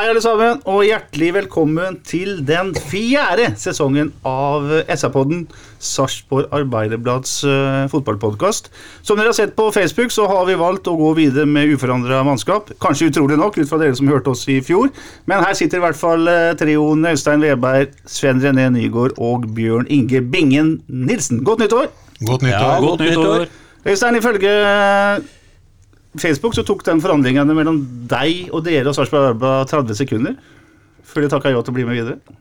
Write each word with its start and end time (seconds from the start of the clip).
Hei 0.00 0.06
alle 0.08 0.22
sammen, 0.24 0.62
og 0.64 0.78
hjertelig 0.86 1.26
velkommen 1.34 1.98
til 2.08 2.38
den 2.48 2.70
fjerde 2.88 3.50
sesongen 3.60 4.08
av 4.24 4.64
SA-podden, 4.88 5.42
Sarpsborg 5.76 6.46
Arbeiderblads 6.56 7.34
uh, 7.44 7.82
fotballpodkast. 7.92 8.70
Som 9.04 9.20
dere 9.20 9.28
har 9.28 9.36
sett 9.36 9.52
på 9.58 9.66
Facebook, 9.76 10.08
så 10.14 10.24
har 10.30 10.46
vi 10.48 10.54
valgt 10.56 10.88
å 10.88 10.94
gå 10.96 11.10
videre 11.18 11.44
med 11.44 11.74
uforandra 11.74 12.22
mannskap. 12.24 12.70
Kanskje 12.80 13.10
utrolig 13.10 13.36
nok, 13.42 13.58
ut 13.60 13.68
fra 13.68 13.76
dere 13.82 13.98
som 13.98 14.08
hørte 14.08 14.32
oss 14.32 14.46
i 14.48 14.56
fjor. 14.64 14.88
Men 15.28 15.44
her 15.44 15.58
sitter 15.58 15.82
i 15.82 15.84
hvert 15.84 16.00
fall 16.00 16.24
uh, 16.32 16.54
trioen 16.56 17.04
Øystein 17.10 17.44
Weberg, 17.44 17.92
Sven 18.08 18.40
René 18.40 18.70
Nygård 18.72 19.20
og 19.20 19.44
Bjørn 19.52 19.84
Inge 19.92 20.22
Bingen 20.32 20.78
Nilsen. 20.88 21.44
Godt 21.44 21.60
nyttår! 21.66 21.92
Godt 22.22 22.48
nyttår. 22.48 22.56
Ja, 22.56 22.80
godt 22.86 23.04
nyttår. 23.04 23.46
Øystein, 23.84 24.16
ifølge 24.16 24.56
Facebook 26.18 26.56
så 26.56 26.64
tok 26.66 26.82
den 26.86 27.02
forhandlingene 27.02 27.54
mellom 27.54 27.80
deg 28.10 28.48
og 28.50 28.64
dere 28.66 28.90
og 28.90 28.96
Sarpsborg 28.96 29.30
Arbeiderblad 29.30 29.70
30 29.70 29.98
sekunder 30.00 30.38
før 31.06 31.24
de 31.24 31.30
takka 31.32 31.52
ja 31.52 31.60
til 31.62 31.72
å 31.72 31.76
bli 31.76 31.86
med 31.86 31.98
videre. 31.98 32.38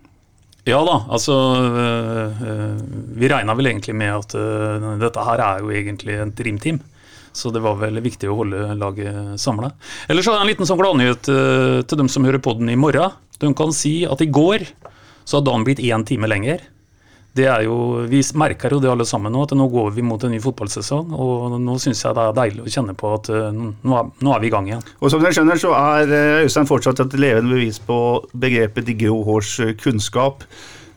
Ja 0.67 0.79
da, 0.85 0.95
altså 1.09 1.33
øh, 1.55 2.41
øh, 2.45 2.79
Vi 3.17 3.29
regna 3.31 3.55
vel 3.57 3.71
egentlig 3.71 3.95
med 3.97 4.11
at 4.11 4.35
øh, 4.37 4.89
dette 5.01 5.23
her 5.25 5.41
er 5.45 5.63
jo 5.63 5.71
egentlig 5.73 6.17
en 6.19 6.33
dreamteam. 6.35 6.81
Så 7.33 7.53
det 7.53 7.61
var 7.63 7.77
vel 7.79 8.01
viktig 8.03 8.27
å 8.29 8.35
holde 8.41 8.73
laget 8.75 9.39
samla. 9.39 9.69
Ellers 10.09 10.27
har 10.27 10.39
jeg 10.39 10.43
en 10.43 10.49
liten 10.49 10.67
sånn 10.67 10.79
gladnyhet 10.81 11.27
til 11.29 11.99
dem 12.01 12.09
som 12.09 12.25
hører 12.25 12.41
på 12.41 12.55
den 12.57 12.71
i 12.73 12.77
morgen. 12.79 13.13
De 13.39 13.51
kan 13.55 13.69
si 13.71 14.01
at 14.09 14.23
i 14.25 14.27
går 14.33 14.65
så 15.29 15.37
har 15.37 15.45
dagen 15.45 15.63
blitt 15.67 15.79
én 15.85 16.03
time 16.09 16.27
lenger. 16.27 16.65
Det 17.39 17.45
er 17.47 17.61
jo, 17.63 17.75
Vi 18.11 18.19
merker 18.39 18.73
jo 18.75 18.81
det 18.83 18.89
alle 18.91 19.05
sammen 19.07 19.31
nå, 19.31 19.45
at 19.45 19.53
nå 19.55 19.69
går 19.71 19.93
vi 19.95 20.03
mot 20.03 20.23
en 20.25 20.33
ny 20.33 20.39
fotballsesong. 20.43 21.13
Og 21.15 21.55
nå 21.55 21.77
syns 21.79 22.03
jeg 22.03 22.17
det 22.17 22.25
er 22.25 22.35
deilig 22.41 22.65
å 22.65 22.73
kjenne 22.73 22.95
på 22.99 23.13
at 23.15 23.29
øh, 23.31 23.53
nå 23.55 23.95
er, 23.95 24.09
nå 24.25 24.33
er 24.35 24.43
vi 24.43 24.49
i 24.49 24.53
gang 24.53 24.67
igjen. 24.67 24.83
Og 24.99 25.13
som 25.13 25.23
dere 25.23 25.35
skjønner, 25.37 25.61
så 25.61 25.71
er 25.77 26.11
eh, 26.11 26.41
Øystein 26.43 26.67
fortsatt 26.67 26.99
et 27.05 27.15
levende 27.19 27.55
bevis 27.55 27.79
på 27.79 27.99
begrepet 28.33 28.89
de 28.89 28.97
grå 29.05 29.21
hårs 29.29 29.53
eh, 29.63 29.71
kunnskap. 29.79 30.43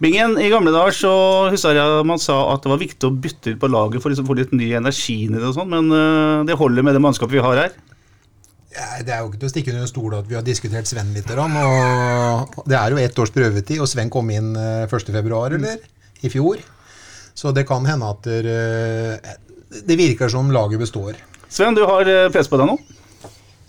Bingen, 0.03 0.35
I 0.43 0.51
gamle 0.51 0.73
dager 0.75 0.97
så 0.97 1.13
husker 1.53 1.79
jeg 1.79 2.07
man 2.11 2.19
sa 2.19 2.41
at 2.57 2.65
det 2.65 2.73
var 2.73 2.81
viktig 2.81 3.07
å 3.07 3.15
bytte 3.15 3.55
ut 3.55 3.63
på 3.63 3.71
laget 3.71 4.03
for 4.03 4.11
liksom 4.11 4.27
å 4.27 4.33
få 4.33 4.41
litt 4.41 4.55
ny 4.57 4.73
energi 4.75 5.21
inn 5.29 5.37
i 5.37 5.39
det 5.39 5.47
og 5.53 5.55
sånn, 5.61 5.71
men 5.71 5.95
eh, 5.95 6.43
det 6.49 6.59
holder 6.59 6.89
med 6.89 6.99
det 6.99 7.05
mannskapet 7.05 7.37
vi 7.37 7.45
har 7.45 7.61
her. 7.61 7.77
Ja, 8.73 8.89
det 9.05 9.13
er 9.13 9.21
jo 9.21 9.29
ikke 9.31 9.43
til 9.43 9.51
å 9.51 9.53
stikke 9.53 9.71
under 9.71 9.85
en 9.85 9.91
stol 9.91 10.15
at 10.17 10.29
vi 10.31 10.37
har 10.39 10.45
diskutert 10.47 10.89
Sven 10.89 11.13
litt. 11.15 11.29
Og 11.31 12.67
det 12.67 12.79
er 12.79 12.95
jo 12.95 12.99
ett 13.03 13.19
års 13.21 13.31
prøvetid, 13.35 13.83
og 13.85 13.91
Sven 13.91 14.11
kom 14.11 14.33
inn 14.33 14.57
eh, 14.57 14.89
1.2., 14.89 15.21
eller? 15.21 15.83
I 16.23 16.31
fjor. 16.33 16.63
Så 17.35 17.53
det 17.57 17.65
kan 17.69 17.87
hende 17.89 18.09
at 18.13 18.27
det, 18.27 18.57
det 19.87 19.99
virker 19.99 20.31
som 20.33 20.51
laget 20.53 20.83
består. 20.83 21.17
Sven, 21.53 21.77
du 21.77 21.85
har 21.89 22.09
eh, 22.09 22.31
press 22.33 22.49
på 22.49 22.59
deg 22.61 22.69
nå. 22.71 22.79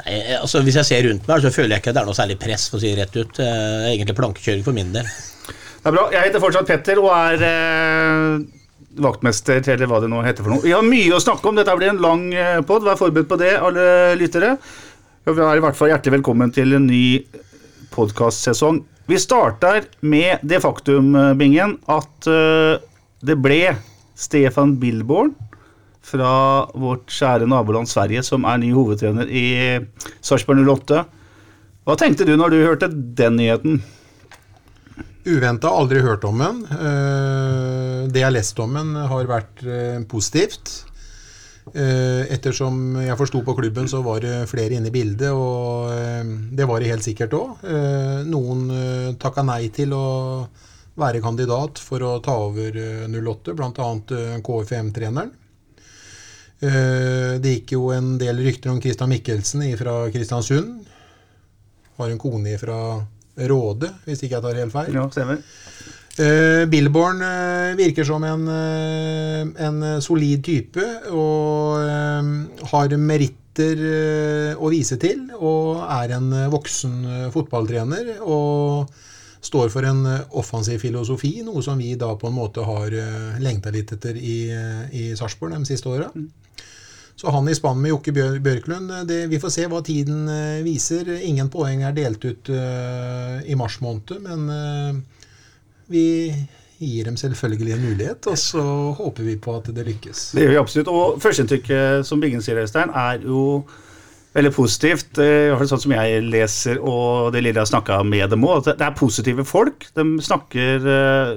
Nei, 0.03 0.17
altså 0.37 0.63
Hvis 0.63 0.77
jeg 0.79 0.87
ser 0.87 1.05
rundt 1.07 1.27
meg, 1.29 1.43
så 1.43 1.51
føler 1.53 1.75
jeg 1.75 1.83
ikke 1.83 1.91
at 1.91 1.97
det 1.97 2.01
er 2.03 2.09
noe 2.09 2.17
særlig 2.17 2.39
press. 2.41 2.67
for 2.71 2.79
å 2.79 2.83
si 2.83 2.91
det 2.93 3.03
rett 3.03 3.17
ut. 3.19 3.33
Det 3.39 3.47
er 3.47 3.87
egentlig 3.91 4.17
plankekjøring 4.19 4.65
for 4.65 4.75
min 4.75 4.93
del. 4.95 5.07
Det 5.07 5.91
er 5.91 5.95
bra. 5.95 6.05
Jeg 6.15 6.29
heter 6.29 6.43
fortsatt 6.43 6.69
Petter 6.69 7.01
og 7.03 7.11
er 7.11 7.43
eh, 7.49 8.45
vaktmester, 9.03 9.59
eller 9.75 9.91
hva 9.91 9.99
det 10.03 10.11
nå 10.11 10.23
heter 10.23 10.45
for 10.45 10.55
noe. 10.55 10.63
Vi 10.63 10.71
har 10.75 10.85
mye 10.87 11.17
å 11.17 11.21
snakke 11.23 11.49
om. 11.49 11.59
Dette 11.59 11.75
blir 11.79 11.91
en 11.91 12.01
lang 12.03 12.25
eh, 12.31 12.61
pod. 12.67 12.87
Vær 12.87 12.99
forberedt 12.99 13.31
på 13.31 13.39
det, 13.41 13.51
alle 13.59 13.87
lyttere. 14.19 14.55
Vi 15.23 15.35
er 15.35 15.59
i 15.59 15.63
hvert 15.63 15.79
fall 15.79 15.91
hjertelig 15.91 16.17
velkommen 16.19 16.51
til 16.55 16.75
en 16.75 16.87
ny 16.87 17.03
podkastsesong. 17.93 18.81
Vi 19.05 19.19
starter 19.19 19.83
med 19.99 20.39
det 20.47 20.61
faktum, 20.63 21.15
eh, 21.15 21.33
Bingen, 21.33 21.77
at 21.91 22.27
eh, 22.27 22.79
det 23.23 23.35
ble 23.43 23.75
Stefan 24.15 24.77
Billborn 24.79 25.33
fra 26.03 26.67
vårt 26.75 27.11
kjære 27.11 27.47
naboland 27.47 27.87
Sverige 27.91 28.23
som 28.23 28.45
er 28.47 28.61
ny 28.61 28.71
hovedtrener 28.75 29.27
i 29.27 29.43
Sarpsborg 30.23 30.63
08. 30.67 31.03
Hva 31.83 31.97
tenkte 31.99 32.27
du 32.27 32.35
når 32.39 32.53
du 32.53 32.61
hørte 32.63 32.89
den 32.91 33.37
nyheten? 33.39 33.81
Uventa, 35.27 35.71
aldri 35.71 36.01
hørt 36.03 36.23
om 36.27 36.39
den. 36.43 36.63
Eh, 36.71 38.07
Det 38.07 38.19
jeg 38.19 38.27
har 38.27 38.35
lest 38.35 38.59
om 38.59 38.73
den, 38.75 38.95
har 38.95 39.27
vært 39.27 39.63
positivt. 40.11 40.83
Eh, 41.71 42.27
Ettersom 42.33 42.97
jeg 42.99 43.17
forsto 43.17 43.39
på 43.45 43.55
klubben, 43.55 43.87
så 43.87 44.01
var 44.03 44.19
det 44.23 44.49
flere 44.51 44.75
inne 44.75 44.91
i 44.91 44.93
bildet, 44.93 45.31
og 45.31 45.93
eh, 45.93 46.33
det 46.51 46.67
var 46.69 46.83
det 46.83 46.91
helt 46.91 47.05
sikkert 47.05 47.35
òg. 47.37 47.63
Noen 48.27 48.65
eh, 48.75 49.13
takka 49.21 49.45
nei 49.47 49.69
til 49.73 49.95
å 49.95 50.03
være 50.99 51.23
kandidat 51.23 51.79
for 51.81 52.03
å 52.05 52.17
ta 52.23 52.35
over 52.49 52.75
eh, 52.77 53.07
08, 53.07 53.55
bl.a. 53.57 53.87
KFM-treneren. 54.43 55.39
Det 56.63 57.49
gikk 57.57 57.73
jo 57.75 57.89
en 57.91 58.13
del 58.15 58.37
rykter 58.39 58.71
om 58.71 58.77
Christian 58.79 59.09
Mikkelsen 59.11 59.65
fra 59.75 59.97
Kristiansund. 60.13 60.85
Har 61.97 62.07
en 62.13 62.21
kone 62.21 62.53
fra 62.61 62.77
Råde, 63.49 63.89
hvis 64.05 64.21
ikke 64.23 64.37
jeg 64.37 64.45
tar 64.45 64.59
helt 64.61 64.71
feil. 64.71 64.95
Ja, 64.95 65.03
stemmer. 65.11 65.41
Eh, 66.13 66.65
Billborn 66.69 67.23
uh, 67.25 67.73
virker 67.73 68.05
som 68.05 68.21
en, 68.23 68.43
uh, 68.45 69.47
en 69.65 70.01
solid 70.01 70.43
type 70.45 70.83
og 71.09 71.81
har 72.69 72.93
meritter 73.01 73.81
å 74.57 74.69
vise 74.69 74.97
til. 75.01 75.25
Og 75.37 75.81
er 75.81 76.13
en 76.17 76.29
voksen 76.53 77.29
fotballtrener 77.33 78.15
og 78.21 78.93
står 79.43 79.69
for 79.73 79.85
en 79.85 80.05
offensiv 80.39 80.79
filosofi, 80.81 81.35
noe 81.45 81.61
som 81.65 81.81
vi 81.81 81.91
da 81.99 82.13
på 82.17 82.29
en 82.29 82.37
måte 82.37 82.63
har 82.65 82.93
lengta 83.43 83.73
litt 83.75 83.91
etter 83.93 84.17
i, 84.17 84.37
i 84.89 85.03
Sarpsborg 85.19 85.57
de 85.57 85.69
siste 85.69 85.91
åra. 85.91 86.07
Så 87.13 87.29
han 87.29 87.49
i 87.51 87.53
spann 87.53 87.81
med 87.83 87.91
Jokke 87.91 88.13
Bjørklund, 88.15 88.89
det, 89.05 89.27
vi 89.29 89.41
får 89.43 89.53
se 89.53 89.67
hva 89.69 89.83
tiden 89.85 90.25
viser. 90.65 91.11
Ingen 91.27 91.51
poeng 91.53 91.83
er 91.85 91.93
delt 91.93 92.25
ut 92.25 92.49
i 92.49 93.59
mars 93.59 93.77
måned, 93.83 94.15
men 94.23 95.03
vi 95.91 96.07
gir 96.83 97.07
dem 97.07 97.17
selvfølgelig 97.19 97.75
en 97.75 97.85
mulighet, 97.87 98.27
og 98.27 98.37
så 98.39 98.63
håper 98.97 99.27
vi 99.27 99.37
på 99.41 99.55
at 99.59 99.69
det 99.75 99.85
lykkes. 99.87 100.25
Det 100.35 100.43
gjør 100.43 100.53
vi 100.53 100.59
absolutt. 100.61 100.91
Og 100.91 101.23
førsteinntrykket, 101.23 102.05
som 102.07 102.21
Biggen 102.23 102.43
sier, 102.43 102.59
Øystein, 102.63 102.91
er 102.91 103.23
jo 103.23 103.63
veldig 104.33 104.53
positivt. 104.55 105.17
i 105.21 105.29
hvert 105.51 105.61
fall 105.61 105.71
Sånn 105.73 105.85
som 105.85 105.95
jeg 105.95 106.25
leser, 106.27 106.81
og 106.81 107.31
det 107.33 107.43
lille 107.43 107.57
jeg 107.59 107.65
har 107.67 107.71
snakka 107.71 108.01
med 108.07 108.33
dem 108.33 108.45
òg. 108.47 108.67
Det 108.67 108.81
er 108.81 108.97
positive 108.97 109.45
folk. 109.47 109.87
De 109.95 110.07
snakker 110.25 110.87
eh, 110.95 111.35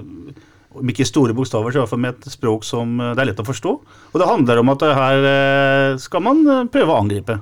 om 0.77 0.93
ikke 0.93 1.09
store 1.09 1.37
bokstaver, 1.37 1.73
så 1.73 1.81
i 1.81 1.85
hvert 1.85 1.93
fall 1.93 2.05
med 2.07 2.17
et 2.17 2.33
språk 2.33 2.65
som 2.67 2.97
eh, 3.01 3.13
det 3.17 3.25
er 3.25 3.33
lett 3.33 3.45
å 3.45 3.49
forstå. 3.51 3.75
Og 4.13 4.23
det 4.23 4.31
handler 4.31 4.63
om 4.63 4.73
at 4.75 4.87
her 5.03 5.29
eh, 5.33 5.91
skal 6.03 6.25
man 6.25 6.43
prøve 6.73 6.95
å 6.95 7.05
angripe. 7.05 7.39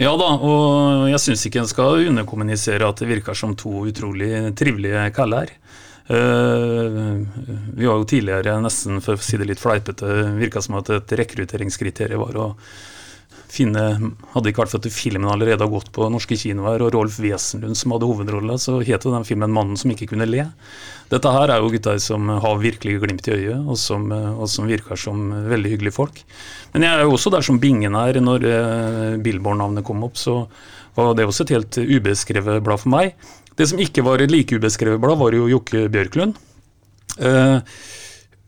Ja 0.00 0.14
da, 0.16 0.30
og 0.40 1.10
jeg 1.10 1.20
syns 1.20 1.42
ikke 1.44 1.60
en 1.60 1.68
skal 1.68 2.06
underkommunisere 2.08 2.86
at 2.88 3.02
det 3.02 3.08
virker 3.10 3.36
som 3.36 3.52
to 3.58 3.82
utrolig 3.90 4.30
trivelige 4.56 5.10
kaller. 5.12 5.50
Uh, 5.52 5.89
vi 6.10 7.86
var 7.86 8.00
jo 8.00 8.06
tidligere 8.08 8.56
nesten, 8.64 8.98
for 9.04 9.14
å 9.14 9.22
si 9.22 9.38
det 9.38 9.46
litt 9.46 9.62
fleipete, 9.62 10.06
virka 10.40 10.62
som 10.64 10.80
at 10.80 10.90
et 10.90 11.12
rekrutteringskriterium 11.20 12.24
var 12.24 12.38
å 12.40 12.48
finne 13.50 13.82
Hadde 14.32 14.50
ikke 14.50 14.62
vært 14.62 14.72
for 14.72 14.82
at 14.82 14.94
filmen 14.94 15.30
allerede 15.30 15.64
har 15.64 15.72
gått 15.72 15.90
på 15.94 16.06
norske 16.12 16.38
kinoer, 16.38 16.82
og 16.84 16.94
Rolf 16.94 17.18
Wesenlund 17.22 17.78
som 17.78 17.94
hadde 17.94 18.08
hovedrolla, 18.08 18.56
så 18.62 18.78
het 18.86 19.06
den 19.06 19.26
filmen 19.26 19.50
'Mannen 19.50 19.76
som 19.76 19.90
ikke 19.90 20.10
kunne 20.12 20.28
le'. 20.28 20.50
Dette 21.10 21.32
her 21.34 21.50
er 21.50 21.58
jo 21.58 21.70
gutter 21.70 21.98
som 21.98 22.28
har 22.28 22.62
virkelig 22.62 23.00
glimt 23.02 23.26
i 23.26 23.34
øyet, 23.34 23.66
og 23.66 23.76
som, 23.76 24.10
og 24.12 24.46
som 24.48 24.66
virker 24.66 24.96
som 24.96 25.30
veldig 25.50 25.70
hyggelige 25.70 25.96
folk. 25.96 26.22
Men 26.72 26.82
jeg 26.82 26.94
er 26.94 27.02
jo 27.02 27.16
også 27.16 27.32
der 27.34 27.42
som 27.42 27.58
Bingen 27.58 27.94
er. 27.94 28.20
Når 28.20 28.44
eh, 28.46 29.16
Billborn-navnet 29.18 29.84
kom 29.84 30.04
opp, 30.04 30.14
så 30.14 30.46
var 30.94 31.14
det 31.14 31.26
også 31.26 31.42
et 31.42 31.54
helt 31.56 31.78
ubeskrevet 31.78 32.62
blad 32.62 32.78
for 32.78 32.90
meg. 32.94 33.14
Det 33.60 33.66
som 33.68 33.80
ikke 33.82 34.00
var 34.06 34.22
et 34.24 34.32
like 34.32 34.56
ubeskrevet 34.56 35.00
blad, 35.02 35.18
var 35.20 35.34
jo 35.36 35.48
Jokke 35.50 35.84
Bjørklund. 35.92 36.38
Uh, 37.20 37.60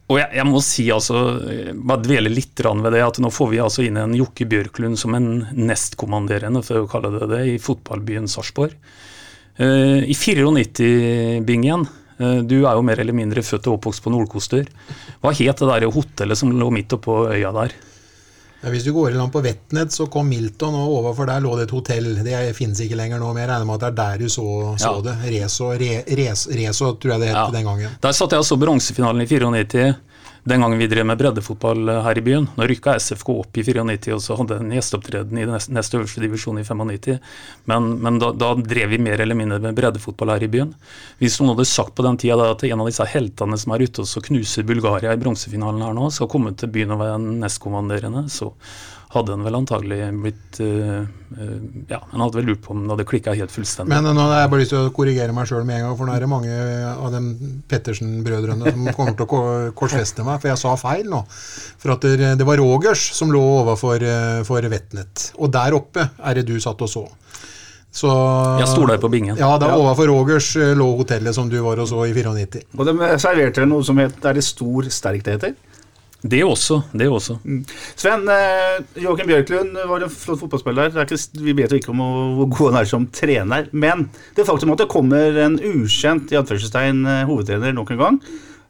og 0.08 0.18
jeg, 0.18 0.28
jeg 0.38 0.48
må 0.48 0.60
si 0.64 0.86
altså, 0.92 1.20
eh, 1.48 1.70
bare 1.72 2.04
dvele 2.04 2.32
litt 2.32 2.60
ved 2.60 2.92
det, 2.92 3.02
at 3.04 3.20
nå 3.22 3.30
får 3.32 3.48
vi 3.52 3.60
altså 3.64 3.84
inn 3.86 3.96
en 4.00 4.16
Jokke 4.16 4.44
Bjørklund 4.48 4.98
som 5.00 5.14
en 5.16 5.46
nestkommanderende, 5.56 6.60
for 6.66 6.82
å 6.82 6.88
kalle 6.90 7.12
det 7.14 7.28
det, 7.30 7.42
i 7.48 7.60
fotballbyen 7.62 8.28
Sarpsborg. 8.28 8.74
Uh, 9.60 10.00
I 10.08 10.16
94, 10.16 11.44
Bingen, 11.44 11.84
uh, 12.18 12.40
du 12.40 12.62
er 12.62 12.72
jo 12.72 12.84
mer 12.84 13.00
eller 13.00 13.16
mindre 13.16 13.44
født 13.44 13.68
og 13.68 13.78
oppvokst 13.78 14.04
på 14.04 14.12
Nordkoster. 14.12 14.68
Hva 15.20 15.32
het 15.36 15.60
det 15.60 15.68
der 15.70 15.88
hotellet 15.92 16.40
som 16.40 16.52
lå 16.56 16.72
midt 16.72 16.96
oppå 16.96 17.26
øya 17.32 17.52
der? 17.60 17.76
Ja, 18.62 18.70
hvis 18.70 18.84
du 18.86 18.92
går 18.94 19.10
i 19.10 19.14
land 19.18 19.32
på 19.34 19.40
Vetnet, 19.42 19.90
så 19.90 20.06
kom 20.06 20.28
Milton, 20.30 20.74
og 20.78 20.92
overfor 21.00 21.26
der 21.26 21.40
lå 21.42 21.56
det 21.58 21.64
et 21.66 21.72
hotell. 21.74 22.12
Det 22.22 22.54
finnes 22.54 22.78
ikke 22.84 22.94
lenger 23.00 23.18
nå, 23.18 23.32
men 23.34 23.42
jeg 23.42 23.50
regner 23.50 23.66
med 23.66 23.74
at 23.74 23.80
det 23.80 23.88
er 23.90 23.96
der 23.98 24.18
du 24.22 24.28
så, 24.30 24.44
så 24.78 24.92
Ja. 24.92 25.00
det. 25.08 25.16
Reso, 25.34 25.70
re, 25.72 26.04
res, 26.06 26.46
Reso, 26.46 26.92
tror 26.94 27.10
jeg 27.16 27.20
det 27.20 27.28
het 27.32 27.36
Ja. 27.36 27.50
den 27.50 27.64
gangen. 27.66 27.88
Der 28.00 28.12
satt 28.12 28.30
jeg 28.30 28.38
og 28.38 28.46
så 28.46 28.56
bronsefinalen 28.56 29.22
i 29.22 29.26
94, 29.26 29.94
den 30.44 30.60
gangen 30.60 30.78
vi 30.78 30.88
drev 30.90 31.06
med 31.06 31.18
breddefotball 31.20 31.88
eh, 31.88 32.00
her 32.02 32.18
i 32.18 32.24
byen. 32.26 32.48
Nå 32.56 32.66
rykka 32.66 32.96
SFK 32.98 33.28
opp 33.34 33.58
i 33.58 33.62
94 33.62 34.14
og 34.16 34.22
så 34.24 34.36
hadde 34.40 34.58
en 34.58 34.72
gjesteopptreden 34.74 35.38
i 35.38 35.46
nest, 35.46 35.70
neste 35.70 36.00
øverste 36.00 36.22
divisjon 36.24 36.58
i 36.58 36.64
95. 36.66 37.20
Men, 37.70 37.90
men 38.02 38.18
da, 38.22 38.32
da 38.34 38.52
drev 38.58 38.90
vi 38.90 38.98
mer 39.02 39.22
eller 39.22 39.38
mindre 39.38 39.60
med 39.62 39.78
breddefotball 39.78 40.34
her 40.34 40.46
i 40.46 40.50
byen. 40.50 40.72
Hvis 41.22 41.38
noen 41.38 41.54
hadde 41.54 41.68
sagt 41.70 41.94
på 41.94 42.06
den 42.06 42.18
tida 42.18 42.40
da 42.40 42.50
at 42.56 42.64
en 42.66 42.82
av 42.82 42.90
disse 42.90 43.06
heltene 43.12 43.58
som 43.60 43.76
er 43.76 43.86
ute 43.86 44.02
og 44.02 44.10
så 44.10 44.24
knuser 44.24 44.66
Bulgaria 44.66 45.14
i 45.14 45.20
bronsefinalen 45.20 45.86
her 45.86 45.94
nå, 45.94 46.10
skal 46.10 46.30
komme 46.32 46.56
til 46.58 46.74
byen 46.74 46.96
og 46.96 47.04
være 47.04 47.22
nestkommanderende, 47.44 48.26
så 48.32 48.50
hadde 49.12 49.34
en 49.34 49.44
vel 49.44 49.56
antagelig 49.58 49.98
blitt 50.22 50.60
uh, 50.64 51.02
eh, 51.36 51.56
Ja, 51.90 52.00
en 52.00 52.22
hadde 52.24 52.38
vel 52.38 52.48
lurt 52.52 52.62
på 52.64 52.72
om 52.72 52.84
det 52.84 52.94
hadde 52.94 53.06
klikka 53.08 53.34
helt 53.36 53.52
fullstendig. 53.52 53.92
Men 53.92 54.08
nå 54.16 54.24
har 54.24 54.44
jeg 54.44 54.52
bare 54.54 54.62
lyst 54.62 54.72
til 54.72 54.88
å 54.88 54.92
korrigere 54.96 55.36
meg 55.36 55.48
sjøl 55.50 55.66
med 55.68 55.80
en 55.80 55.86
gang, 55.88 55.96
for 55.98 56.08
nå 56.08 56.14
er 56.16 56.24
det 56.24 56.30
mange 56.32 56.58
av 56.92 57.12
de 57.12 57.50
Pettersen-brødrene 57.68 58.72
som 58.72 58.90
kommer 58.96 59.16
til 59.18 59.26
å 59.26 59.72
korsfeste 59.76 60.24
meg, 60.26 60.40
for 60.42 60.52
jeg 60.52 60.62
sa 60.62 60.76
feil 60.80 61.10
nå. 61.12 61.22
For 61.82 61.96
at 61.96 62.06
det, 62.08 62.34
det 62.40 62.48
var 62.48 62.60
Rogers 62.62 63.04
som 63.16 63.32
lå 63.34 63.42
overfor 63.62 64.06
eh, 64.06 64.40
for 64.48 64.72
Vetnet. 64.72 65.32
Og 65.38 65.52
der 65.52 65.76
oppe 65.76 66.08
er 66.16 66.40
det 66.40 66.46
du 66.48 66.56
satt 66.62 66.80
og 66.80 66.90
så. 66.90 67.04
Så 67.92 68.08
Jeg 68.56 68.70
sto 68.70 68.86
der 68.88 69.00
på 69.00 69.10
bingen. 69.12 69.36
Ja, 69.36 69.50
da 69.60 69.74
overfor 69.76 70.08
Rogers 70.08 70.54
eh, 70.56 70.72
lå 70.78 70.86
hotellet 70.96 71.36
som 71.36 71.50
du 71.52 71.58
var 71.60 71.82
og 71.82 71.90
så 71.90 72.06
i 72.08 72.14
94. 72.16 72.64
Og 72.78 72.88
de 72.88 73.12
serverte 73.20 73.68
noe 73.68 73.84
som 73.84 74.00
het 74.00 74.24
Er 74.24 74.38
det 74.38 74.46
stor 74.46 74.88
sterk 74.88 75.26
det 75.26 75.36
heter? 75.36 75.52
Det 76.22 76.38
også. 76.46 76.78
Det 76.94 77.08
også. 77.10 77.34
Sven, 77.98 78.28
eh, 78.30 78.76
Joakim 79.02 79.26
Bjørklund 79.26 79.74
var 79.90 80.04
en 80.04 80.12
flott 80.12 80.38
fotballspiller. 80.38 80.94
Er 80.94 81.08
ikke, 81.08 81.19
vi 81.42 81.56
vet 81.58 81.74
jo 81.74 81.80
ikke 81.80 81.90
om 81.90 82.02
hvor 82.38 82.50
god 82.52 82.70
han 82.70 82.80
er 82.80 82.90
som 82.90 83.08
trener. 83.10 83.66
Men 83.72 84.06
det 84.36 84.46
faktum 84.46 84.70
at 84.74 84.84
det 84.84 84.90
kommer 84.92 85.42
en 85.42 85.58
ukjent 85.58 86.30
i 86.30 86.38
anførselstegn 86.38 87.02
eh, 87.02 87.24
hovedtrener 87.26 87.74
nok 87.74 87.90
en 87.90 88.02
gang 88.04 88.20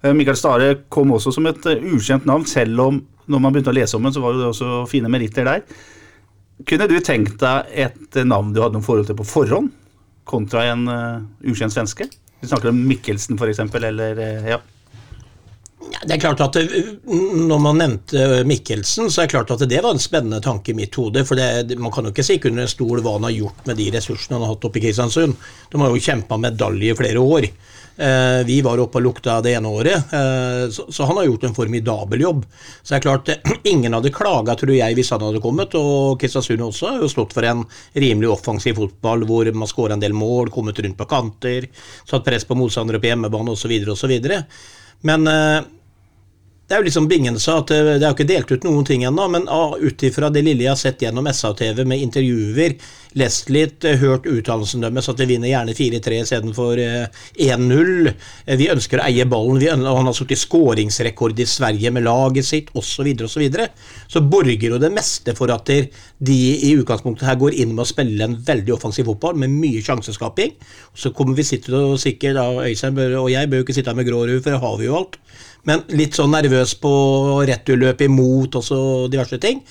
eh, 0.03 0.15
Mikael 0.17 0.39
Stare 0.39 0.75
kom 0.93 1.13
også 1.13 1.35
som 1.37 1.49
et 1.51 1.69
eh, 1.69 1.85
ukjent 1.93 2.25
navn, 2.29 2.49
selv 2.49 2.87
om 2.87 3.03
når 3.31 3.43
man 3.43 3.55
begynte 3.55 3.73
å 3.73 3.77
lese 3.77 3.99
om 3.99 4.07
den, 4.07 4.15
så 4.15 4.23
var 4.25 4.37
det 4.37 4.49
også 4.49 4.83
fine 4.91 5.11
meritter 5.13 5.47
der. 5.47 5.63
Kunne 6.69 6.89
du 6.91 6.99
tenkt 7.05 7.39
deg 7.43 7.71
et 7.87 8.19
eh, 8.19 8.29
navn 8.29 8.53
du 8.55 8.63
hadde 8.63 8.79
noe 8.79 8.87
forhold 8.87 9.09
til 9.11 9.19
på 9.19 9.29
forhånd, 9.29 9.73
kontra 10.29 10.69
en 10.71 10.85
uh, 10.87 11.23
ukjent 11.51 11.75
svenske? 11.75 12.07
Vi 12.43 12.51
snakker 12.51 12.71
om 12.71 12.79
Mikkelsen, 12.87 13.39
f.eks., 13.39 13.63
eller 13.83 14.19
uh, 14.19 14.53
ja. 14.55 14.61
Det 15.93 16.17
er 16.17 16.23
klart 16.23 16.41
at 16.45 16.57
eh, 16.61 16.93
Når 17.07 17.61
man 17.63 17.81
nevnte 17.81 18.43
Mikkelsen, 18.49 19.11
så 19.11 19.23
er 19.23 19.29
det 19.29 19.35
klart 19.35 19.53
at 19.55 19.65
det 19.69 19.83
var 19.85 19.95
en 19.95 20.03
spennende 20.03 20.43
tanke 20.45 20.73
i 20.73 20.79
mitt 20.79 20.95
hode. 20.99 21.25
For 21.29 21.39
det, 21.39 21.77
man 21.79 21.93
kan 21.95 22.09
jo 22.09 22.15
ikke 22.15 22.27
stikke 22.27 22.51
under 22.51 22.67
en 22.67 22.73
stol 22.73 23.03
hva 23.05 23.19
han 23.19 23.29
har 23.29 23.37
gjort 23.37 23.69
med 23.69 23.79
de 23.81 23.91
ressursene 23.95 24.39
han 24.39 24.47
har 24.47 24.55
hatt 24.55 24.67
oppe 24.69 24.81
i 24.81 24.87
Kristiansund. 24.87 25.39
De 25.71 25.83
har 25.83 25.93
jo 25.93 26.05
kjempa 26.09 26.41
medalje 26.41 26.95
i 26.95 26.99
flere 26.99 27.23
år. 27.23 27.49
Eh, 27.97 28.47
vi 28.47 28.63
var 28.65 28.81
oppe 28.81 28.99
og 28.99 29.05
lukta 29.05 29.35
det 29.45 29.53
ene 29.53 29.69
året, 29.69 30.13
eh, 30.17 30.63
så, 30.73 31.05
han 31.05 31.19
har 31.19 31.27
gjort 31.27 31.43
en 31.45 31.55
formidabel 31.55 32.25
jobb. 32.25 32.47
Så 32.83 32.95
det 32.95 32.97
er 32.97 33.05
klart, 33.05 33.29
eh, 33.29 33.53
ingen 33.73 33.93
hadde 33.93 34.15
klaga, 34.15 34.57
tror 34.57 34.73
jeg, 34.73 34.97
hvis 34.97 35.13
han 35.13 35.25
hadde 35.27 35.43
kommet. 35.45 35.77
Og 35.77 36.17
Kristiansund 36.21 36.65
også 36.65 36.95
har 36.95 37.05
jo 37.05 37.11
stått 37.13 37.37
for 37.37 37.45
en 37.45 37.67
rimelig 37.93 38.33
offensiv 38.33 38.81
fotball 38.81 39.27
hvor 39.29 39.51
man 39.53 39.71
skåra 39.71 39.99
en 39.99 40.03
del 40.03 40.17
mål, 40.17 40.51
kommet 40.55 40.81
rundt 40.81 40.99
på 40.99 41.09
kanter, 41.11 41.69
satt 42.09 42.25
press 42.25 42.49
på 42.49 42.57
motstandere 42.57 43.03
på 43.03 43.13
hjemmebane 43.13 43.53
osv. 43.53 43.77
osv. 43.93 44.17
Men 45.03 45.29
eh, 45.29 45.61
det 46.69 46.77
er 46.77 46.81
jo 46.81 46.87
liksom 46.87 47.07
Bingen 47.11 47.39
sa 47.43 47.59
at 47.61 47.71
eh, 47.75 47.95
det 47.99 48.05
er 48.05 48.09
jo 48.09 48.17
ikke 48.17 48.29
delt 48.29 48.53
ut 48.55 48.65
noen 48.65 48.87
ting 48.87 49.03
ennå, 49.05 49.27
men 49.35 49.49
ah, 49.51 49.75
ut 49.77 50.03
ifra 50.07 50.31
det 50.33 50.45
lille 50.47 50.65
jeg 50.65 50.73
har 50.73 50.79
sett 50.81 51.03
gjennom 51.05 51.27
SA-TV 51.29 51.83
med 51.89 52.01
intervjuer, 52.07 52.77
lest 53.19 53.51
litt, 53.53 53.85
eh, 53.85 53.99
hørt 54.01 54.29
uttalelsen 54.31 54.85
deres 54.85 55.11
at 55.11 55.21
vi 55.21 55.27
vinner 55.35 55.51
gjerne 55.51 55.75
4-3 55.77 56.21
istedenfor 56.23 56.81
eh, 56.81 57.21
1-0. 57.49 58.13
Eh, 58.47 58.57
Vi 58.61 58.71
ønsker 58.73 59.03
å 59.03 59.09
eie 59.09 59.27
ballen. 59.29 59.59
Ønsker, 59.59 59.99
han 59.99 60.09
har 60.09 60.17
satt 60.17 60.33
i 60.33 60.39
skåringsrekord 60.39 61.43
i 61.43 61.49
Sverige 61.51 61.93
med 61.93 62.07
laget 62.07 62.49
sitt, 62.49 62.73
osv. 62.73 63.11
osv. 63.11 63.29
Så, 63.33 63.41
videre. 63.43 63.69
så 64.09 64.23
borger 64.23 64.71
jo 64.71 64.81
det 64.81 64.93
meste 64.95 65.35
for 65.37 65.51
at 65.53 65.69
de 65.69 66.39
i 66.53 66.73
utgangspunktet 66.79 67.27
her 67.27 67.41
går 67.41 67.57
inn 67.59 67.73
med 67.75 67.85
å 67.85 67.89
spille 67.89 68.25
en 68.25 68.37
veldig 68.47 68.77
offensiv 68.77 69.09
fotball 69.11 69.37
med 69.41 69.53
mye 69.53 69.83
sjanseskaping. 69.85 70.55
Så 70.95 71.13
kommer 71.17 71.37
vi 71.37 71.47
sitte 71.49 71.75
og 71.75 71.99
sikkert, 72.01 72.39
Øystein 72.63 72.97
og 73.19 73.31
jeg 73.33 73.51
bør 73.51 73.61
jo 73.61 73.67
ikke 73.67 73.77
sitte 73.77 73.91
her 73.91 73.99
med 73.99 74.09
grå 74.09 74.25
rue, 74.29 74.41
for 74.41 74.55
det 74.55 74.63
har 74.63 74.79
vi 74.79 74.89
jo 74.89 75.01
alt. 75.01 75.19
Men 75.69 75.85
litt 75.95 76.19
sånn 76.19 76.33
nervøs 76.35 76.75
på 76.83 76.93
returløp 77.47 78.03
imot 78.09 78.59
og 78.59 78.65
så 78.67 78.79
diverse 79.13 79.39
ting. 79.43 79.63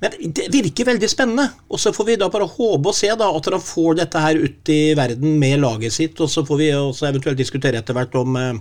Men 0.00 0.14
det 0.32 0.48
virker 0.52 0.88
veldig 0.88 1.08
spennende. 1.12 1.46
Og 1.68 1.80
så 1.80 1.92
får 1.92 2.06
vi 2.08 2.18
da 2.20 2.30
bare 2.32 2.48
håpe 2.48 2.92
og 2.92 2.96
se 2.96 3.10
da 3.20 3.28
at 3.36 3.48
han 3.52 3.64
får 3.64 3.98
dette 4.00 4.22
her 4.24 4.40
ut 4.40 4.72
i 4.72 4.80
verden 4.96 5.36
med 5.40 5.60
laget 5.60 5.96
sitt, 5.96 6.20
og 6.20 6.30
så 6.32 6.44
får 6.48 6.60
vi 6.60 6.70
også 6.76 7.08
eventuelt 7.10 7.40
diskutere 7.40 7.80
etter 7.80 7.96
hvert 7.96 8.16
om 8.20 8.38
eh, 8.40 8.60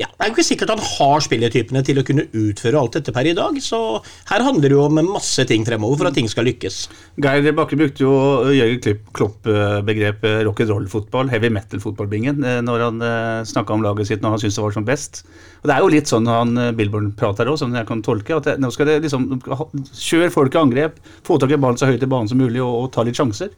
ja, 0.00 0.08
Det 0.08 0.24
er 0.24 0.30
jo 0.30 0.34
ikke 0.34 0.46
sikkert 0.46 0.72
han 0.72 0.80
har 0.80 1.24
spillertypene 1.24 1.82
til 1.84 2.00
å 2.00 2.04
kunne 2.08 2.24
utføre 2.32 2.80
alt 2.80 2.96
dette 2.96 3.12
per 3.12 3.28
i 3.28 3.34
dag, 3.36 3.58
så 3.60 4.00
her 4.30 4.44
handler 4.46 4.72
det 4.72 4.78
jo 4.78 4.86
om 4.86 5.00
masse 5.12 5.44
ting 5.48 5.66
fremover 5.68 6.00
for 6.00 6.08
at 6.08 6.16
ting 6.16 6.30
skal 6.32 6.48
lykkes. 6.48 6.78
Geir 7.20 7.52
Bakke 7.56 7.76
brukte 7.76 8.06
jo 8.06 8.14
Jørgen 8.56 9.02
Klopp-begrepet 9.12 10.46
rock'n'roll-fotball, 10.48 11.28
heavy 11.34 11.52
metal-fotballbingen, 11.52 12.40
eh, 12.40 12.60
når 12.64 12.86
han 12.88 13.06
snakka 13.48 13.76
om 13.76 13.84
laget 13.84 14.08
sitt 14.08 14.24
når 14.24 14.36
han 14.36 14.44
syntes 14.44 14.60
det 14.60 14.64
var 14.66 14.76
som 14.78 14.88
best. 14.88 15.24
Og 15.62 15.68
Det 15.70 15.74
er 15.76 15.84
jo 15.84 15.90
litt 15.94 16.10
sånn 16.10 16.26
han 16.26 16.56
eh, 16.58 16.72
Billborn 16.74 17.12
prater 17.18 17.50
òg, 17.50 17.58
sånn 17.60 17.76
jeg 17.78 17.86
kan 17.86 18.02
tolke. 18.02 18.36
at 18.36 18.48
det, 18.48 18.56
Nå 18.62 18.72
skal 18.74 18.88
det 18.90 18.98
liksom 19.04 19.28
Kjør 19.42 20.32
folk 20.34 20.56
i 20.56 20.62
angrep, 20.62 20.98
få 21.26 21.38
tak 21.38 21.54
i 21.54 21.60
ballen 21.60 21.78
så 21.78 21.86
høyt 21.90 22.02
i 22.02 22.10
banen 22.10 22.30
som 22.30 22.40
mulig 22.40 22.62
og, 22.64 22.72
og 22.80 22.90
ta 22.94 23.04
litt 23.06 23.18
sjanser. 23.18 23.52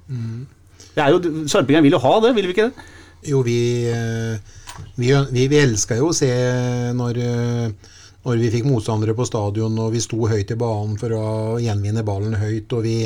Det 0.94 1.02
er 1.02 1.14
jo, 1.14 1.46
Sarpingen 1.50 1.84
vil 1.86 1.96
jo 1.96 2.02
ha 2.04 2.18
det, 2.22 2.34
vil 2.36 2.50
vi 2.50 2.54
ikke 2.54 2.68
det? 2.68 2.86
Jo, 3.24 3.40
vi, 3.46 3.56
eh, 3.88 4.36
vi, 4.96 5.10
vi, 5.30 5.48
vi 5.48 5.60
elska 5.62 5.98
jo 5.98 6.10
å 6.10 6.16
se 6.16 6.30
når, 6.96 7.20
eh, 7.22 7.96
når 8.24 8.42
vi 8.42 8.52
fikk 8.54 8.68
motstandere 8.68 9.16
på 9.16 9.26
stadion 9.28 9.78
og 9.82 9.92
vi 9.94 10.02
sto 10.02 10.20
høyt 10.30 10.54
i 10.54 10.58
banen 10.60 10.96
for 11.00 11.14
å 11.16 11.26
gjenvinne 11.62 12.06
ballen 12.06 12.36
høyt. 12.40 12.72
og 12.72 12.84
vi, 12.86 12.96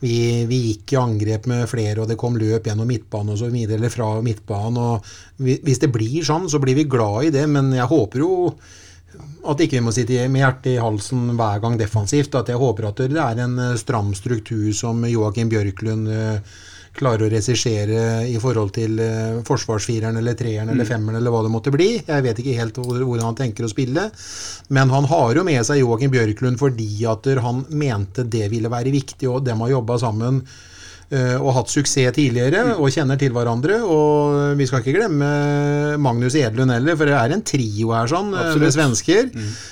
vi, 0.00 0.16
vi 0.46 0.60
gikk 0.68 0.94
i 0.94 1.00
angrep 1.00 1.48
med 1.50 1.68
flere, 1.70 2.02
og 2.02 2.10
det 2.10 2.18
kom 2.20 2.38
løp 2.38 2.66
gjennom 2.70 2.88
midtbanen 2.88 3.34
og 3.34 3.40
så 3.40 3.50
videre, 3.52 3.78
eller 3.78 3.94
fra 3.94 4.10
midtbanen. 4.24 4.78
og 4.78 5.42
vi, 5.42 5.58
Hvis 5.64 5.82
det 5.84 5.92
blir 5.94 6.20
sånn, 6.26 6.48
så 6.50 6.60
blir 6.62 6.78
vi 6.78 6.88
glad 6.90 7.28
i 7.28 7.34
det, 7.34 7.46
men 7.50 7.72
jeg 7.76 7.90
håper 7.90 8.24
jo 8.24 8.34
at 9.48 9.60
ikke 9.62 9.78
vi 9.78 9.84
må 9.86 9.92
sitte 9.94 10.26
med 10.30 10.42
hjertet 10.42 10.74
i 10.74 10.80
halsen 10.82 11.32
hver 11.38 11.60
gang 11.62 11.78
defensivt. 11.80 12.34
At 12.38 12.50
jeg 12.52 12.60
håper 12.60 12.90
at 12.90 13.02
det 13.10 13.22
er 13.22 13.44
en 13.44 13.58
eh, 13.62 13.76
stram 13.80 14.12
struktur 14.16 14.70
som 14.76 15.04
Joakim 15.08 15.50
Bjørklund 15.52 16.10
eh, 16.12 16.58
klarer 16.98 17.26
å 17.26 17.30
regissere 17.32 18.02
i 18.28 18.36
forhold 18.42 18.72
til 18.76 18.98
eh, 19.02 19.40
forsvarsfireren 19.46 20.18
eller 20.20 20.36
treeren 20.38 20.72
eller 20.72 20.88
femmeren 20.88 21.20
eller 21.20 21.34
hva 21.34 21.44
det 21.46 21.52
måtte 21.54 21.72
bli. 21.74 21.90
Jeg 22.02 22.24
vet 22.26 22.40
ikke 22.42 22.56
helt 22.58 22.80
hvordan 22.82 23.28
han 23.30 23.38
tenker 23.38 23.66
å 23.66 23.72
spille. 23.72 24.08
Men 24.74 24.94
han 24.94 25.08
har 25.10 25.38
jo 25.38 25.46
med 25.46 25.62
seg 25.66 25.82
Joakim 25.82 26.12
Bjørklund 26.14 26.60
fordi 26.60 26.90
at 27.08 27.28
han 27.44 27.64
mente 27.70 28.26
det 28.26 28.48
ville 28.52 28.72
være 28.72 28.94
viktig, 28.94 29.28
og 29.30 29.46
dem 29.46 29.64
har 29.64 29.78
jobba 29.78 29.98
sammen 30.02 30.42
og 31.08 31.52
hatt 31.56 31.70
suksess 31.72 32.12
tidligere 32.14 32.74
og 32.76 32.92
kjenner 32.92 33.16
til 33.20 33.32
hverandre. 33.32 33.80
Og 33.80 34.58
vi 34.58 34.66
skal 34.68 34.82
ikke 34.82 34.96
glemme 34.98 35.28
Magnus 36.00 36.36
Edlund 36.38 36.74
heller, 36.74 36.98
for 36.98 37.08
det 37.08 37.16
er 37.16 37.34
en 37.34 37.44
trio 37.46 37.94
her 37.96 38.10
sånn 38.10 38.34
Absolutt. 38.36 38.66
med 38.66 38.74
svensker. 38.76 39.08
svensker. 39.08 39.30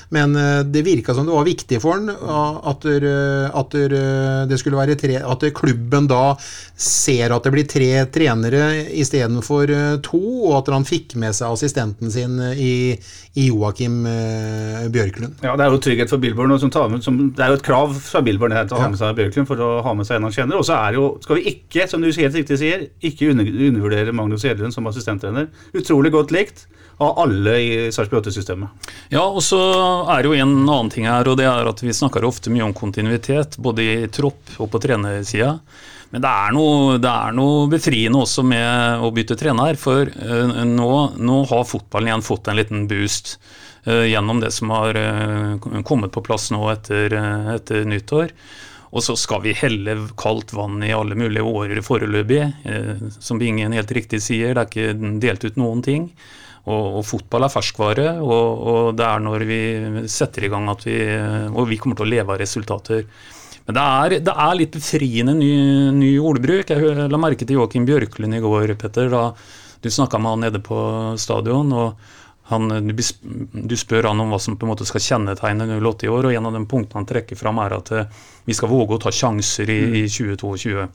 Men 0.09 0.37
eh, 0.37 0.62
det 0.64 0.83
virka 0.87 1.14
som 1.14 1.26
det 1.26 1.35
var 1.35 1.47
viktig 1.47 1.81
for 1.83 1.97
han 1.97 2.11
ah, 2.11 2.61
at, 2.71 2.85
der, 2.87 3.07
eh, 3.07 3.59
at 3.59 3.75
der, 3.75 3.97
eh, 3.97 4.47
det 4.50 4.59
skulle 4.61 4.78
være 4.78 4.97
tre 4.99 5.19
At 5.23 5.45
klubben 5.57 6.07
da 6.11 6.37
ser 6.76 7.33
at 7.35 7.47
det 7.47 7.52
blir 7.55 7.66
tre 7.69 7.90
trenere 8.12 8.62
istedenfor 9.00 9.73
to, 10.05 10.21
og 10.50 10.59
at 10.61 10.73
han 10.75 10.87
fikk 10.87 11.16
med 11.21 11.35
seg 11.37 11.55
assistenten 11.55 12.12
sin 12.12 12.38
eh, 12.43 12.61
i, 12.61 12.75
i 13.40 13.49
Joakim 13.49 14.05
eh, 14.09 14.87
Bjørklund. 14.93 15.43
Ja, 15.45 15.57
Det 15.57 15.66
er 15.66 15.73
jo 15.73 15.81
trygghet 15.83 16.12
for 16.12 16.23
Billborn. 16.23 16.55
Som 16.61 16.73
tar 16.73 16.90
med, 16.93 17.02
som, 17.05 17.19
det 17.37 17.43
er 17.43 17.52
jo 17.52 17.59
et 17.61 17.66
krav 17.66 17.95
fra 18.00 18.23
Billborn 18.25 18.55
å 18.57 18.81
ha 18.81 18.90
med 18.93 19.00
seg 19.00 19.16
Bjørklund 19.19 19.50
for 19.50 19.62
å 19.62 19.71
ha 19.85 19.95
med 19.97 20.09
seg 20.09 20.21
en 20.21 20.28
han 20.28 20.37
kjenner. 20.37 20.61
Og 20.61 20.69
så 20.69 20.76
er 20.78 20.99
jo, 20.99 21.09
skal 21.26 21.40
vi 21.40 21.50
ikke, 21.50 21.88
som 21.90 22.02
du 22.02 22.06
helt 22.06 22.37
riktig 22.38 22.56
sier, 22.61 22.85
ikke 23.02 23.33
undervurdere 23.33 24.12
Magnus 24.14 24.45
Gjedlund 24.47 24.71
som 24.71 24.87
assistenttrener. 24.87 25.49
Utrolig 25.75 26.12
godt 26.14 26.30
likt 26.30 26.68
av 27.02 27.18
alle 27.18 27.54
i 27.59 27.73
Sarpsborg 27.90 28.23
8-systemet. 28.23 28.92
Ja, 29.11 29.25
og 29.26 29.42
så 29.42 29.59
er 30.12 30.23
det 30.23 30.30
jo 30.30 30.37
en 30.38 30.54
annen 30.62 30.92
ting 30.95 31.09
her, 31.11 31.26
og 31.26 31.35
det 31.40 31.49
er 31.50 31.66
at 31.66 31.83
vi 31.83 31.95
snakker 31.99 32.25
ofte 32.28 32.52
mye 32.54 32.68
om 32.68 32.75
kontinuitet, 32.78 33.59
både 33.59 33.83
i 33.83 33.97
tropp 34.14 34.54
og 34.62 34.71
på 34.71 34.80
trenersida. 34.87 35.56
Men 36.14 36.23
det 36.23 36.30
er, 36.30 36.54
noe, 36.54 36.95
det 37.02 37.11
er 37.11 37.35
noe 37.35 37.66
befriende 37.75 38.23
også 38.23 38.47
med 38.47 39.02
å 39.02 39.11
bytte 39.14 39.35
trener, 39.40 39.75
for 39.83 40.06
eh, 40.06 40.61
nå, 40.71 40.92
nå 41.18 41.40
har 41.50 41.66
fotballen 41.66 42.12
igjen 42.12 42.25
fått 42.28 42.52
en 42.52 42.61
liten 42.61 42.87
boost 42.87 43.35
eh, 43.83 44.06
gjennom 44.12 44.38
det 44.45 44.52
som 44.54 44.71
har 44.78 44.95
eh, 45.02 45.59
kommet 45.83 46.14
på 46.14 46.23
plass 46.23 46.52
nå 46.54 46.62
etter, 46.71 47.18
etter 47.59 47.83
nyttår. 47.90 48.30
Og 48.97 49.05
så 49.05 49.17
skal 49.21 49.43
vi 49.45 49.53
helle 49.57 49.99
kaldt 50.17 50.55
vann 50.57 50.81
i 50.85 50.95
alle 50.97 51.19
mulige 51.19 51.45
årer 51.45 51.83
foreløpig. 51.85 52.41
Eh, 52.65 53.07
som 53.21 53.41
Bingen 53.41 53.76
helt 53.76 53.93
riktig 53.93 54.23
sier, 54.25 54.57
det 54.57 54.62
er 54.62 54.71
ikke 54.71 55.17
delt 55.21 55.45
ut 55.45 55.61
noen 55.61 55.85
ting. 55.85 56.11
og, 56.67 56.99
og 56.99 57.05
fotball 57.07 57.47
er 57.47 57.53
ferskvare, 57.53 58.07
og, 58.25 58.62
og, 58.71 58.81
det 58.99 59.05
er 59.07 59.21
når 59.23 59.45
vi 59.47 59.61
setter 60.11 60.47
i 60.47 60.50
gang 60.50 60.67
at 60.73 60.83
vi 60.88 60.97
Og 61.53 61.69
vi 61.71 61.79
kommer 61.79 61.99
til 61.99 62.09
å 62.09 62.11
leve 62.11 62.33
av 62.35 62.41
resultater. 62.41 63.05
Men 63.67 63.76
det 63.76 63.85
er, 63.85 64.17
det 64.26 64.35
er 64.47 64.59
litt 64.59 64.75
befriende 64.75 65.35
ny, 65.35 65.53
ny, 65.95 66.11
ordbruk. 66.23 66.71
Jeg 66.71 67.09
la 67.11 67.19
merke 67.19 67.47
til 67.47 67.59
Joakim 67.59 67.87
Bjørklund 67.87 68.35
i 68.35 68.43
går, 68.43 68.75
Petter, 68.79 69.11
da 69.11 69.33
du 69.83 69.91
snakka 69.93 70.19
med 70.19 70.33
han 70.33 70.45
nede 70.47 70.62
på 70.65 70.79
stadion. 71.21 71.73
og 71.75 72.15
han, 72.47 72.69
du, 72.87 73.03
du, 73.53 73.75
spør 73.79 74.07
han 74.11 74.21
om 74.23 74.31
hva 74.31 74.38
som 74.43 74.55
på 74.55 74.67
en 74.67 74.71
måte 74.71 74.87
skal 74.87 75.03
kjennetegne 75.03 75.67
08 75.67 76.07
i 76.07 76.11
år, 76.12 76.29
og 76.29 76.37
en 76.37 76.47
av 76.47 76.55
de 76.55 76.62
punktene 76.71 77.00
han 77.00 77.09
trekker 77.09 77.38
fram, 77.38 77.59
er 77.59 77.75
at 77.75 77.91
eh, 77.91 78.21
vi 78.47 78.55
skal 78.55 78.71
våge 78.71 78.95
å 78.95 79.03
ta 79.03 79.11
sjanser 79.11 79.73
i, 79.73 79.81
i 80.03 80.07
2022. 80.07 80.87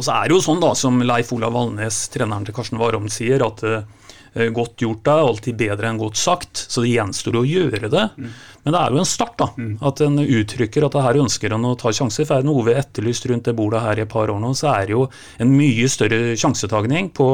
Og 0.00 0.06
så 0.06 0.14
er 0.16 0.30
det 0.30 0.36
jo 0.38 0.44
sånn, 0.44 0.62
da, 0.62 0.72
som 0.78 0.96
Leif 1.04 1.34
Olav 1.36 1.52
Valnes, 1.52 2.06
treneren 2.14 2.46
til 2.48 2.56
Karsten 2.56 2.80
Warholm, 2.80 3.10
sier, 3.12 3.44
at 3.44 3.60
uh, 3.68 3.82
godt 4.54 4.82
gjort 4.84 5.08
er 5.10 5.22
alltid 5.24 5.56
bedre 5.58 5.88
enn 5.90 5.98
godt 6.00 6.18
sagt. 6.20 6.64
Så 6.70 6.84
det 6.84 6.92
gjenstår 6.92 7.40
å 7.40 7.46
gjøre 7.46 7.90
det. 7.90 8.04
Mm. 8.16 8.30
Men 8.62 8.76
det 8.76 8.80
er 8.80 8.94
jo 8.94 9.00
en 9.00 9.08
start, 9.08 9.34
da. 9.40 9.48
Mm. 9.56 9.72
At 9.88 10.02
en 10.04 10.20
uttrykker 10.20 10.86
at 10.86 10.96
det 10.96 11.04
her 11.06 11.20
ønsker 11.22 11.56
en 11.56 11.66
å 11.70 11.74
ta 11.80 11.92
sjanser. 11.96 12.28
For 12.28 12.36
er 12.36 12.44
det 12.44 12.50
noe 12.50 12.64
vi 12.66 12.74
har 12.74 12.84
etterlyst 12.84 13.26
rundt 13.30 13.48
det 13.48 13.56
bordet 13.58 13.82
her 13.84 14.00
i 14.00 14.04
et 14.04 14.12
par 14.12 14.30
år 14.32 14.40
nå, 14.42 14.52
så 14.58 14.70
er 14.74 14.90
det 14.90 14.96
jo 14.96 15.06
en 15.40 15.56
mye 15.56 15.88
større 15.90 16.36
sjansetagning 16.40 17.10
på, 17.16 17.28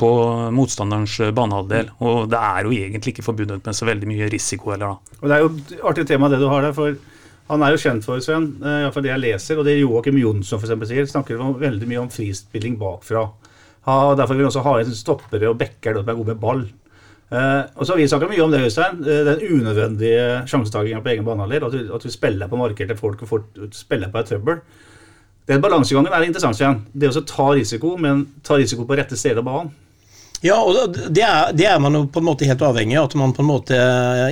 på 0.00 0.10
motstanderens 0.54 1.18
banehalvdel. 1.36 1.92
Mm. 1.92 2.08
Og 2.08 2.32
det 2.32 2.42
er 2.54 2.64
jo 2.68 2.74
egentlig 2.78 3.16
ikke 3.16 3.28
forbundet 3.28 3.68
med 3.68 3.76
så 3.76 3.88
veldig 3.90 4.10
mye 4.10 4.32
risiko 4.32 4.74
heller, 4.74 4.96
da. 4.96 5.16
Og 5.18 5.28
Det 5.28 5.36
er 5.36 5.44
jo 5.44 5.86
artig 5.90 6.08
tema 6.08 6.30
det 6.30 6.40
du 6.40 6.48
har 6.50 6.64
der. 6.64 6.76
for 6.76 6.96
han 7.48 7.62
er 7.64 7.72
jo 7.72 7.80
kjent 7.80 8.04
for, 8.04 8.20
Sven, 8.20 8.50
eh, 8.60 8.82
iallfall 8.84 9.04
det 9.06 9.12
jeg 9.14 9.22
leser, 9.22 9.58
og 9.58 9.64
det 9.64 9.78
Joakim 9.78 10.18
Jonsson 10.20 10.60
for 10.60 10.68
eksempel, 10.68 10.88
sier, 10.90 11.06
snakker 11.08 11.40
veldig 11.62 11.88
mye 11.88 12.02
om 12.02 12.10
frispilling 12.12 12.76
bakfra. 12.80 13.24
Ha, 13.88 13.96
derfor 14.18 14.36
vil 14.36 14.44
vi 14.44 14.50
også 14.50 14.64
ha 14.66 14.74
inn 14.82 14.92
stoppere 14.92 15.48
og 15.48 15.56
backer 15.60 15.96
som 15.96 16.08
er 16.08 16.18
gode 16.18 16.34
med 16.34 16.42
ball. 16.42 16.66
Eh, 17.28 17.62
og 17.76 17.84
så 17.84 17.92
har 17.92 18.00
vi 18.00 18.08
snakka 18.08 18.28
mye 18.28 18.44
om 18.44 18.52
det, 18.52 18.60
Øystein. 18.66 19.00
Eh, 19.04 19.24
den 19.26 19.42
unødvendige 19.58 20.26
sjansetakinga 20.48 21.00
på 21.04 21.12
egen 21.14 21.26
banehalvdel. 21.26 21.66
At, 21.68 21.96
at, 21.96 22.04
vi 22.04 22.12
spiller 22.12 22.48
på 22.48 22.60
markedet 22.60 22.92
til 22.92 23.00
folk 23.00 23.24
og 23.24 23.32
får, 23.32 23.42
spiller 23.76 24.12
på 24.12 24.20
et 24.22 24.32
trøbbel. 24.32 24.62
Den 25.48 25.64
balansegangen 25.64 26.12
er 26.12 26.28
interessant. 26.28 26.60
igjen. 26.60 26.82
Det 26.92 27.12
å 27.12 27.24
ta 27.24 27.50
risiko, 27.56 27.96
men 27.96 28.26
ta 28.44 28.60
risiko 28.60 28.84
på 28.84 28.96
rette 29.00 29.16
steder 29.16 29.40
av 29.40 29.48
banen. 29.48 29.76
Ja, 30.44 30.56
og 30.62 30.94
det 30.94 31.22
er, 31.26 31.50
det 31.56 31.66
er, 31.66 31.80
man 31.82 31.96
jo 31.98 32.04
på 32.14 32.20
en 32.22 32.28
måte 32.28 32.46
helt 32.46 32.62
avhengig 32.62 32.94
av. 33.00 33.08
At 33.08 33.16
man 33.18 33.34
på 33.34 33.42
en 33.42 33.48
måte 33.50 33.78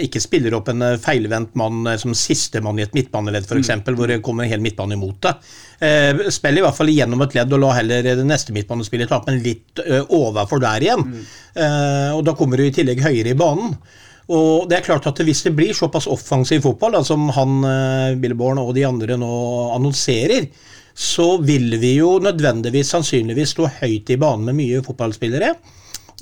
ikke 0.07 0.23
spiller 0.23 0.55
opp 0.55 0.71
en 0.71 0.85
eh, 0.87 0.99
feilvendt 1.03 1.57
mann 1.59 1.83
eh, 1.91 1.99
som 1.99 2.15
sistemann 2.15 2.79
i 2.79 2.85
et 2.85 2.95
midtbaneledd, 2.95 3.49
f.eks., 3.49 3.73
mm. 3.81 3.91
hvor 3.99 4.13
det 4.13 4.21
kommer 4.27 4.47
en 4.47 4.53
hel 4.53 4.63
midtbane 4.63 4.95
imot 4.95 5.19
deg. 5.27 5.51
Eh, 5.83 6.27
spill 6.33 6.61
i 6.61 6.65
hvert 6.65 6.79
fall 6.79 6.93
gjennom 6.95 7.27
et 7.27 7.35
ledd, 7.37 7.53
og 7.53 7.63
la 7.65 7.75
heller 7.81 8.07
det 8.07 8.27
neste 8.27 8.55
midtbanespillet 8.55 9.11
ta 9.11 9.19
opp 9.19 9.31
en 9.33 9.43
litt 9.43 9.83
overfor 10.07 10.63
der 10.63 10.87
igjen. 10.87 11.07
Mm. 11.11 11.25
Eh, 11.57 12.11
og 12.15 12.23
Da 12.29 12.37
kommer 12.39 12.61
du 12.61 12.69
i 12.69 12.75
tillegg 12.75 13.03
høyere 13.03 13.35
i 13.35 13.39
banen. 13.39 13.75
Og 14.27 14.67
det 14.67 14.81
er 14.81 14.87
klart 14.87 15.07
at 15.07 15.21
Hvis 15.23 15.45
det 15.47 15.55
blir 15.55 15.75
såpass 15.75 16.09
offensiv 16.11 16.65
fotball 16.65 16.97
da, 16.99 17.03
som 17.07 17.29
han 17.35 17.59
eh, 17.65 18.17
Billborn 18.19 18.59
og 18.63 18.75
de 18.75 18.87
andre 18.87 19.19
nå 19.19 19.33
annonserer, 19.75 20.49
så 20.97 21.37
vil 21.45 21.77
vi 21.83 21.99
jo 21.99 22.17
nødvendigvis 22.25 22.95
sannsynligvis 22.95 23.53
stå 23.53 23.69
høyt 23.83 24.11
i 24.11 24.17
banen 24.17 24.47
med 24.49 24.57
mye 24.63 24.85
fotballspillere. 24.87 25.51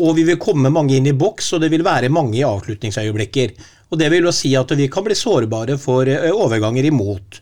Og 0.03 0.17
vi 0.17 0.25
vil 0.27 0.41
komme 0.43 0.73
mange 0.75 0.97
inn 0.97 1.07
i 1.07 1.15
boks, 1.15 1.53
og 1.55 1.63
det 1.63 1.71
vil 1.71 1.85
være 1.87 2.11
mange 2.11 2.41
i 2.41 2.47
avslutningsøyeblikker. 2.47 3.55
Og 3.93 3.99
Det 3.99 4.11
vil 4.11 4.27
jo 4.27 4.35
si 4.35 4.55
at 4.59 4.71
vi 4.75 4.89
kan 4.91 5.05
bli 5.07 5.15
sårbare 5.15 5.79
for 5.79 6.09
eh, 6.11 6.33
overganger 6.33 6.89
imot. 6.89 7.41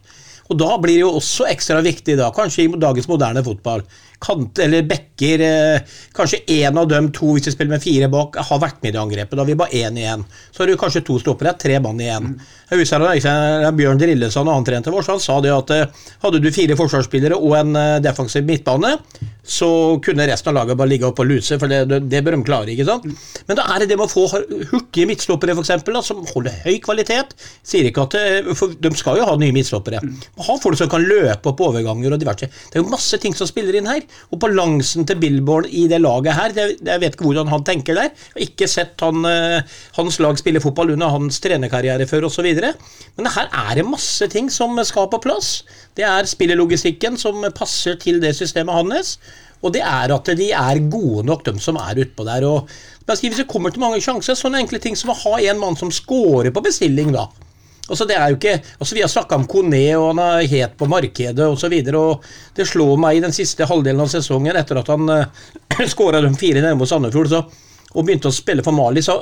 Og 0.51 0.59
Da 0.59 0.77
blir 0.77 0.99
det 0.99 1.05
jo 1.07 1.15
også 1.17 1.47
ekstra 1.49 1.81
viktig, 1.81 2.19
da, 2.19 2.29
kanskje 2.35 2.67
i 2.67 2.73
dagens 2.77 3.09
moderne 3.09 3.41
fotball, 3.47 3.87
kant 4.23 4.59
eller 4.61 4.85
backer 4.85 5.43
eh, 5.47 5.95
Kanskje 6.13 6.43
én 6.59 6.77
av 6.77 6.91
dem 6.91 7.09
to, 7.15 7.31
hvis 7.33 7.49
vi 7.49 7.55
spiller 7.55 7.73
med 7.73 7.83
fire 7.83 8.11
bak, 8.13 8.37
har 8.37 8.61
vært 8.61 8.83
med 8.85 8.99
i 8.99 9.01
angrepet. 9.01 9.33
Da 9.33 9.41
har 9.41 9.49
vi 9.49 9.57
bare 9.57 9.81
én 9.81 9.97
igjen. 9.97 10.27
Så 10.53 10.63
har 10.63 10.69
du 10.69 10.77
kanskje 10.77 11.05
to 11.09 11.17
stoppere, 11.23 11.57
tre 11.57 11.81
mann 11.81 12.01
igjen. 12.05 12.35
Jeg 12.69 12.83
husker 12.83 13.73
Bjørn 13.79 14.03
Drillesand, 14.03 14.53
han 14.53 14.69
trente 14.69 14.93
vår, 14.93 15.07
så 15.07 15.17
han 15.17 15.25
sa 15.25 15.41
det 15.41 15.55
at 15.57 15.73
eh, 15.79 16.03
hadde 16.27 16.43
du 16.43 16.53
fire 16.53 16.77
forsvarsspillere 16.77 17.41
og 17.41 17.57
en 17.63 17.79
defensiv 18.05 18.45
midtbane, 18.45 18.99
så 19.43 19.99
kunne 20.05 20.27
resten 20.31 20.53
av 20.53 20.61
laget 20.61 20.79
bare 20.79 20.91
ligge 20.93 21.09
opp 21.09 21.19
og 21.19 21.27
luse, 21.27 21.57
for 21.59 21.71
det, 21.71 21.99
det, 22.07 22.21
bør 22.23 22.37
de 22.37 22.45
klare. 22.47 22.71
ikke 22.71 22.87
sant? 22.87 23.09
Men 23.49 23.59
da 23.59 23.65
er 23.75 23.83
det 23.83 23.89
det 23.91 23.99
med 23.99 24.07
å 24.07 24.13
få 24.13 24.29
hurtige 24.71 25.09
midtstoppere 25.11 25.57
eksempel, 25.59 25.99
som 26.07 26.23
holder 26.29 26.61
høy 26.63 26.79
kvalitet. 26.85 27.35
Sier 27.67 27.89
ikke 27.89 28.07
at 28.07 28.15
det, 28.15 28.55
for 28.59 28.77
De 28.79 28.93
skal 28.99 29.19
jo 29.19 29.27
ha 29.27 29.35
nye 29.41 29.55
midtstoppere. 29.55 29.99
Ha 30.47 30.57
folk 30.63 30.79
som 30.79 30.91
kan 30.93 31.03
løpe 31.03 31.51
opp 31.51 31.63
overganger 31.67 32.15
og 32.15 32.23
diverse. 32.23 32.47
Det 32.71 32.79
er 32.79 32.85
jo 32.85 32.93
masse 32.93 33.19
ting 33.23 33.35
som 33.35 33.51
spiller 33.51 33.81
inn 33.81 33.91
her. 33.91 34.07
Og 34.31 34.39
balansen 34.43 35.09
til 35.11 35.19
Billborn 35.23 35.67
i 35.67 35.89
det 35.91 35.99
laget 36.05 36.39
her, 36.39 36.55
det, 36.55 36.69
jeg 36.79 37.03
vet 37.03 37.19
ikke 37.19 37.27
hvordan 37.27 37.51
han 37.51 37.67
tenker 37.67 37.99
der. 37.99 38.13
Jeg 38.15 38.39
har 38.39 38.47
ikke 38.47 38.71
sett 38.71 39.03
han, 39.03 39.27
eh, 39.27 39.75
hans 39.99 40.21
lag 40.23 40.39
spille 40.39 40.63
fotball 40.63 40.95
under 40.95 41.11
hans 41.17 41.43
trenerkarriere 41.43 42.07
før 42.11 42.31
osv. 42.31 42.47
Men 43.19 43.33
her 43.35 43.51
er 43.51 43.75
det 43.81 43.89
masse 43.91 44.31
ting 44.31 44.53
som 44.55 44.79
skal 44.87 45.11
på 45.11 45.21
plass. 45.27 45.63
Det 45.97 46.05
er 46.09 46.29
spillelogistikken 46.29 47.19
som 47.21 47.45
passer 47.57 47.99
til 48.01 48.21
det 48.23 48.35
systemet 48.39 48.75
hans. 48.75 49.17
Og 49.63 49.75
det 49.75 49.83
er 49.87 50.11
at 50.15 50.33
de 50.39 50.49
er 50.57 50.83
gode 50.91 51.27
nok, 51.29 51.45
de 51.47 51.55
som 51.63 51.79
er 51.79 52.03
utpå 52.03 52.25
der. 52.27 52.45
og 52.49 52.69
Hvis 53.07 53.37
det 53.37 53.49
kommer 53.51 53.71
til 53.71 53.85
mange 53.85 54.01
sjanser, 54.03 54.35
sånne 54.35 54.63
enkle 54.63 54.81
ting 54.83 54.97
som 54.99 55.13
å 55.13 55.19
ha 55.21 55.39
en 55.41 55.61
mann 55.61 55.79
som 55.79 55.93
scorer 55.95 56.51
på 56.51 56.65
bestilling, 56.65 57.13
da. 57.15 57.29
Altså 57.91 58.07
det 58.07 58.15
er 58.15 58.31
jo 58.31 58.39
ikke, 58.39 58.55
altså 58.79 58.95
Vi 58.95 59.01
har 59.03 59.11
snakka 59.11 59.37
om 59.37 59.47
Kone, 59.51 59.83
og 59.99 60.07
han 60.13 60.21
er 60.23 60.47
het 60.49 60.77
på 60.79 60.87
markedet 60.89 61.47
osv. 61.47 61.75
Det 62.57 62.67
slår 62.69 62.97
meg 63.03 63.19
i 63.19 63.25
den 63.25 63.35
siste 63.35 63.67
halvdelen 63.69 64.05
av 64.05 64.11
sesongen, 64.11 64.57
etter 64.57 64.81
at 64.81 64.91
han 64.93 65.11
uh, 65.11 65.83
skåra 65.93 66.23
de 66.23 66.33
fire 66.39 66.63
nede 66.63 66.79
mot 66.79 66.89
Sandefjord 66.89 67.35
og 67.93 68.07
begynte 68.07 68.31
å 68.31 68.35
spille 68.35 68.65
for 68.65 68.73
Mali, 68.73 69.03
så 69.05 69.19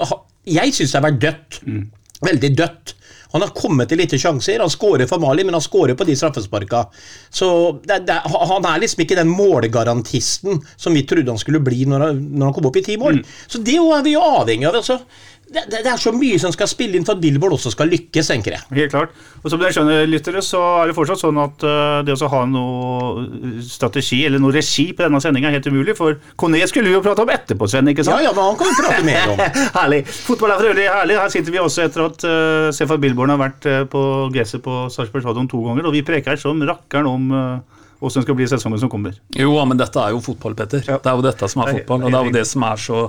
jeg 0.47 0.71
syns 0.77 0.93
det 0.93 0.99
har 1.01 1.07
vært 1.09 1.23
dødt. 1.25 1.57
Mm. 1.67 1.85
Veldig 2.23 2.51
dødt. 2.55 2.93
Han 3.33 3.45
har 3.45 3.55
kommet 3.57 3.91
til 3.91 4.01
lite 4.01 4.19
sjanser. 4.21 4.63
Han 4.63 4.73
skårer 4.73 5.09
for 5.11 5.23
Mali, 5.23 5.45
men 5.47 5.57
han 5.57 5.65
skårer 5.65 5.97
på 5.99 6.07
de 6.09 6.17
straffesparka. 6.19 6.85
Så 7.31 7.51
det, 7.85 8.03
det, 8.09 8.21
Han 8.27 8.67
er 8.67 8.83
liksom 8.83 9.05
ikke 9.05 9.19
den 9.19 9.31
målgarantisten 9.31 10.63
som 10.77 10.97
vi 10.97 11.07
trodde 11.09 11.31
han 11.31 11.41
skulle 11.41 11.63
bli 11.65 11.85
når 11.89 12.07
han, 12.07 12.23
når 12.35 12.51
han 12.51 12.57
kom 12.57 12.71
opp 12.71 12.81
i 12.81 12.87
ti 12.87 12.99
mål. 13.01 13.21
Mm. 13.21 13.35
Så 13.47 13.63
det 13.67 13.79
er 13.81 14.07
vi 14.07 14.17
jo 14.17 14.25
avhengig 14.25 14.69
av. 14.71 14.81
altså 14.83 15.01
det, 15.51 15.65
det, 15.71 15.81
er 15.91 15.99
så 15.99 16.13
mye 16.15 16.39
som 16.39 16.53
skal 16.55 16.69
spille 16.71 16.95
inn 16.95 17.05
for 17.07 17.19
at 17.19 17.23
Billboard 17.23 17.57
også 17.57 17.73
skal 17.75 17.91
lykkes, 17.91 18.29
tenker 18.31 18.55
jeg. 18.55 18.63
Helt 18.77 18.93
klart. 18.93 19.15
Og 19.43 19.51
som 19.51 19.59
dere 19.59 19.75
skjønner, 19.75 20.05
lyttere, 20.07 20.43
så 20.47 20.61
er 20.79 20.91
det 20.91 20.95
fortsatt 20.95 21.23
sånn 21.25 21.41
at 21.43 21.65
uh, 21.67 22.03
det 22.07 22.15
å 22.15 22.29
ha 22.31 22.43
noe 22.47 23.25
strategi 23.67 24.21
eller 24.29 24.43
noe 24.43 24.55
regi 24.55 24.91
på 24.95 25.03
denne 25.03 25.19
sendinga 25.23 25.51
er 25.51 25.59
helt 25.59 25.67
umulig. 25.67 25.97
For 25.99 26.21
Kone 26.39 26.61
skulle 26.71 26.93
vi 26.93 26.95
jo 26.95 27.03
prate 27.03 27.27
om 27.27 27.35
etterpå, 27.35 27.67
Sven. 27.71 27.91
ikke 27.91 28.07
sant? 28.07 28.23
Ja, 28.23 28.31
ja, 28.31 28.37
men 28.37 28.47
han 28.47 28.61
kan 28.61 28.71
vi 28.71 28.79
prate 28.79 29.03
mer 29.09 29.35
om. 29.35 29.43
herlig. 29.81 30.01
Fotball 30.29 30.55
er 30.55 30.63
for 30.63 30.71
øvrig 30.71 30.87
herlig. 30.87 31.19
Her 31.25 31.35
sitter 31.35 31.57
vi 31.57 31.63
også 31.65 31.85
etter 31.89 32.07
at 32.07 32.29
uh, 32.31 32.71
Stefan 32.77 33.03
Billboard 33.03 33.35
har 33.35 33.43
vært 33.43 33.67
uh, 33.67 33.83
på 33.91 34.07
gresset 34.37 34.63
på 34.63 34.85
Sarpsborg 34.95 35.27
stadion 35.27 35.51
to 35.51 35.67
ganger, 35.67 35.91
og 35.91 35.99
vi 35.99 36.07
preker 36.07 36.39
som 36.39 36.63
rakkeren 36.63 37.11
om 37.11 37.29
uh, 37.35 37.85
hvordan 37.99 38.25
skal 38.25 38.39
bli 38.39 38.47
sesongen 38.55 38.87
som 38.87 38.93
kommer. 38.93 39.19
Jo, 39.35 39.53
men 39.67 39.83
dette 39.83 39.99
er 39.99 40.15
jo 40.15 40.23
fotball, 40.25 40.55
Petter. 40.63 40.87
Ja. 40.87 41.03
Det 41.03 41.11
er 41.11 41.19
jo 41.19 41.27
dette 41.27 41.51
som 41.51 41.67
er 41.67 41.81
fotball, 41.81 42.07
og 42.07 42.15
det 42.15 42.21
er 42.21 42.31
jo 42.31 42.39
det 42.39 42.49
som 42.55 42.71
er 42.71 42.87
så 42.87 43.07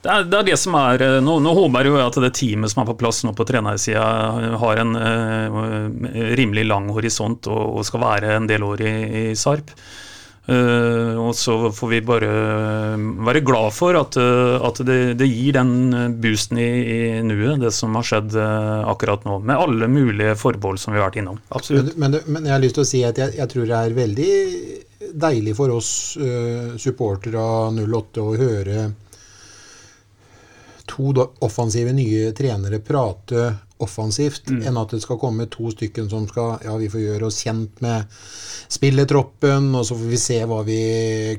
det 0.00 0.10
er, 0.10 0.28
det 0.32 0.38
er, 0.38 0.44
det 0.48 0.58
som 0.60 0.76
er 0.80 1.02
eh, 1.04 1.16
Nå, 1.24 1.38
nå 1.44 1.54
håper 1.56 1.84
jeg 1.84 1.92
jo 1.92 1.98
at 2.00 2.20
det 2.24 2.32
teamet 2.38 2.72
som 2.72 2.82
er 2.82 2.88
på 2.88 2.98
plass 3.02 3.20
nå 3.26 3.34
på 3.36 3.44
trenersida, 3.48 4.04
har 4.62 4.80
en 4.80 4.94
uh, 4.96 5.58
rimelig 6.40 6.64
lang 6.68 6.88
horisont 6.94 7.48
og, 7.52 7.64
og, 7.74 7.82
skal 7.84 8.04
være 8.04 8.38
en 8.38 8.48
del 8.48 8.64
år 8.64 8.86
i, 8.86 8.94
i 9.22 9.24
Sarp. 9.36 9.74
Uh, 10.50 11.14
og 11.20 11.34
så 11.36 11.52
får 11.70 11.90
vi 11.92 11.98
bare 12.02 12.28
være 13.28 13.42
glad 13.46 13.74
for 13.76 13.94
at, 13.94 14.16
uh, 14.18 14.56
at 14.66 14.80
det, 14.88 14.96
det, 15.20 15.28
gir 15.28 15.54
den 15.54 16.16
boosten 16.22 16.58
i, 16.58 16.70
i 16.80 17.00
nuet, 17.22 17.60
det 17.62 17.70
som 17.76 17.94
har 17.98 18.08
skjedd 18.08 18.34
uh, 18.40 18.88
akkurat 18.90 19.26
nå. 19.28 19.36
Med 19.46 19.60
alle 19.60 19.90
mulige 19.92 20.34
forbehold 20.40 20.80
som 20.80 20.96
vi 20.96 20.98
har 20.98 21.10
vært 21.10 21.20
innom. 21.22 21.38
Absolutt. 21.54 21.92
Men, 21.94 22.16
men, 22.16 22.24
men, 22.26 22.48
jeg 22.48 22.56
har 22.56 22.64
lyst 22.64 22.78
til 22.80 22.86
å 22.86 22.90
si 22.90 23.04
at 23.06 23.20
jeg, 23.20 23.36
jeg 23.38 23.52
tror 23.52 23.68
det 23.68 23.78
er 23.78 24.00
veldig 24.00 24.32
deilig 25.20 25.54
for 25.58 25.72
oss 25.74 25.92
supportere 26.78 27.40
av 27.40 27.78
08 27.78 28.24
å 28.24 28.34
høre 28.38 28.82
to 30.90 31.12
offensive 31.46 31.92
nye 31.94 32.32
trenere 32.36 32.82
prate 32.82 33.50
offensivt, 33.80 34.48
mm. 34.50 34.62
enn 34.68 34.76
at 34.76 34.92
det 34.94 35.00
skal 35.00 35.18
komme 35.20 35.46
to 35.52 35.70
stykker 35.72 36.08
som 36.10 36.26
skal 36.28 36.58
Ja, 36.64 36.76
vi 36.76 36.90
får 36.92 37.00
gjøre 37.00 37.28
oss 37.30 37.40
kjent 37.44 37.80
med 37.84 38.20
spilletroppen, 38.70 39.70
og 39.74 39.86
så 39.86 39.96
får 39.96 40.10
vi 40.10 40.20
se 40.20 40.40
hva 40.48 40.60
vi 40.66 40.82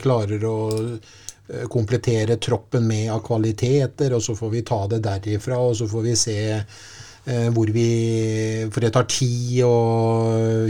klarer 0.01 0.47
å 0.47 0.57
eh, 0.81 1.67
komplettere 1.69 2.39
troppen 2.41 2.87
med 2.87 3.11
av 3.13 3.21
kvaliteter, 3.25 4.17
og 4.17 4.25
så 4.25 4.35
får 4.37 4.55
vi 4.55 4.65
ta 4.65 4.81
det 4.89 5.03
derifra, 5.05 5.59
og 5.61 5.77
så 5.77 5.87
får 5.91 6.07
vi 6.07 6.17
se 6.17 6.39
eh, 6.57 7.49
hvor 7.53 7.69
vi 7.69 7.89
For 8.71 8.81
det 8.81 8.93
tar 8.95 9.09
tid 9.11 9.61
å 9.67 9.75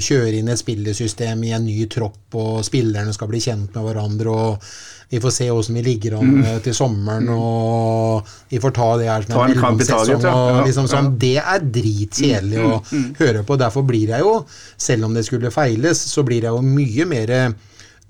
kjøre 0.01 0.41
inn 0.41 0.51
et 0.51 0.59
spillesystem 0.59 1.47
i 1.47 1.55
en 1.55 1.67
ny 1.67 1.85
tropp, 1.88 2.35
og 2.35 2.65
spillerne 2.67 3.15
skal 3.15 3.31
bli 3.31 3.43
kjent 3.47 3.77
med 3.77 3.88
hverandre. 3.88 4.35
og 4.35 4.73
vi 5.12 5.20
får 5.20 5.34
se 5.36 5.50
åssen 5.51 5.75
vi 5.75 5.82
ligger 5.84 6.13
an 6.22 6.30
mm. 6.38 6.60
til 6.63 6.75
sommeren, 6.75 7.25
mm. 7.27 7.36
og 7.36 8.30
vi 8.50 8.62
får 8.63 8.75
ta 8.77 8.86
det 9.01 9.10
her 9.10 9.25
som 9.27 9.41
en 9.44 9.51
mellomsesong. 9.51 10.24
Ja. 10.24 10.62
Liksom 10.63 10.88
sånn, 10.88 11.10
det 11.20 11.36
er 11.41 11.65
dritkjedelig 11.80 12.62
mm. 12.62 12.70
å 12.70 12.77
mm. 12.80 13.10
høre 13.20 13.44
på. 13.48 13.58
Derfor 13.60 13.84
blir 13.88 14.13
jeg 14.15 14.24
jo, 14.24 14.38
selv 14.80 15.10
om 15.10 15.18
det 15.18 15.25
skulle 15.27 15.51
feiles, 15.51 16.06
så 16.13 16.24
blir 16.27 16.48
jeg 16.48 16.56
jo 16.56 16.63
mye 16.63 17.10
mer 17.12 17.36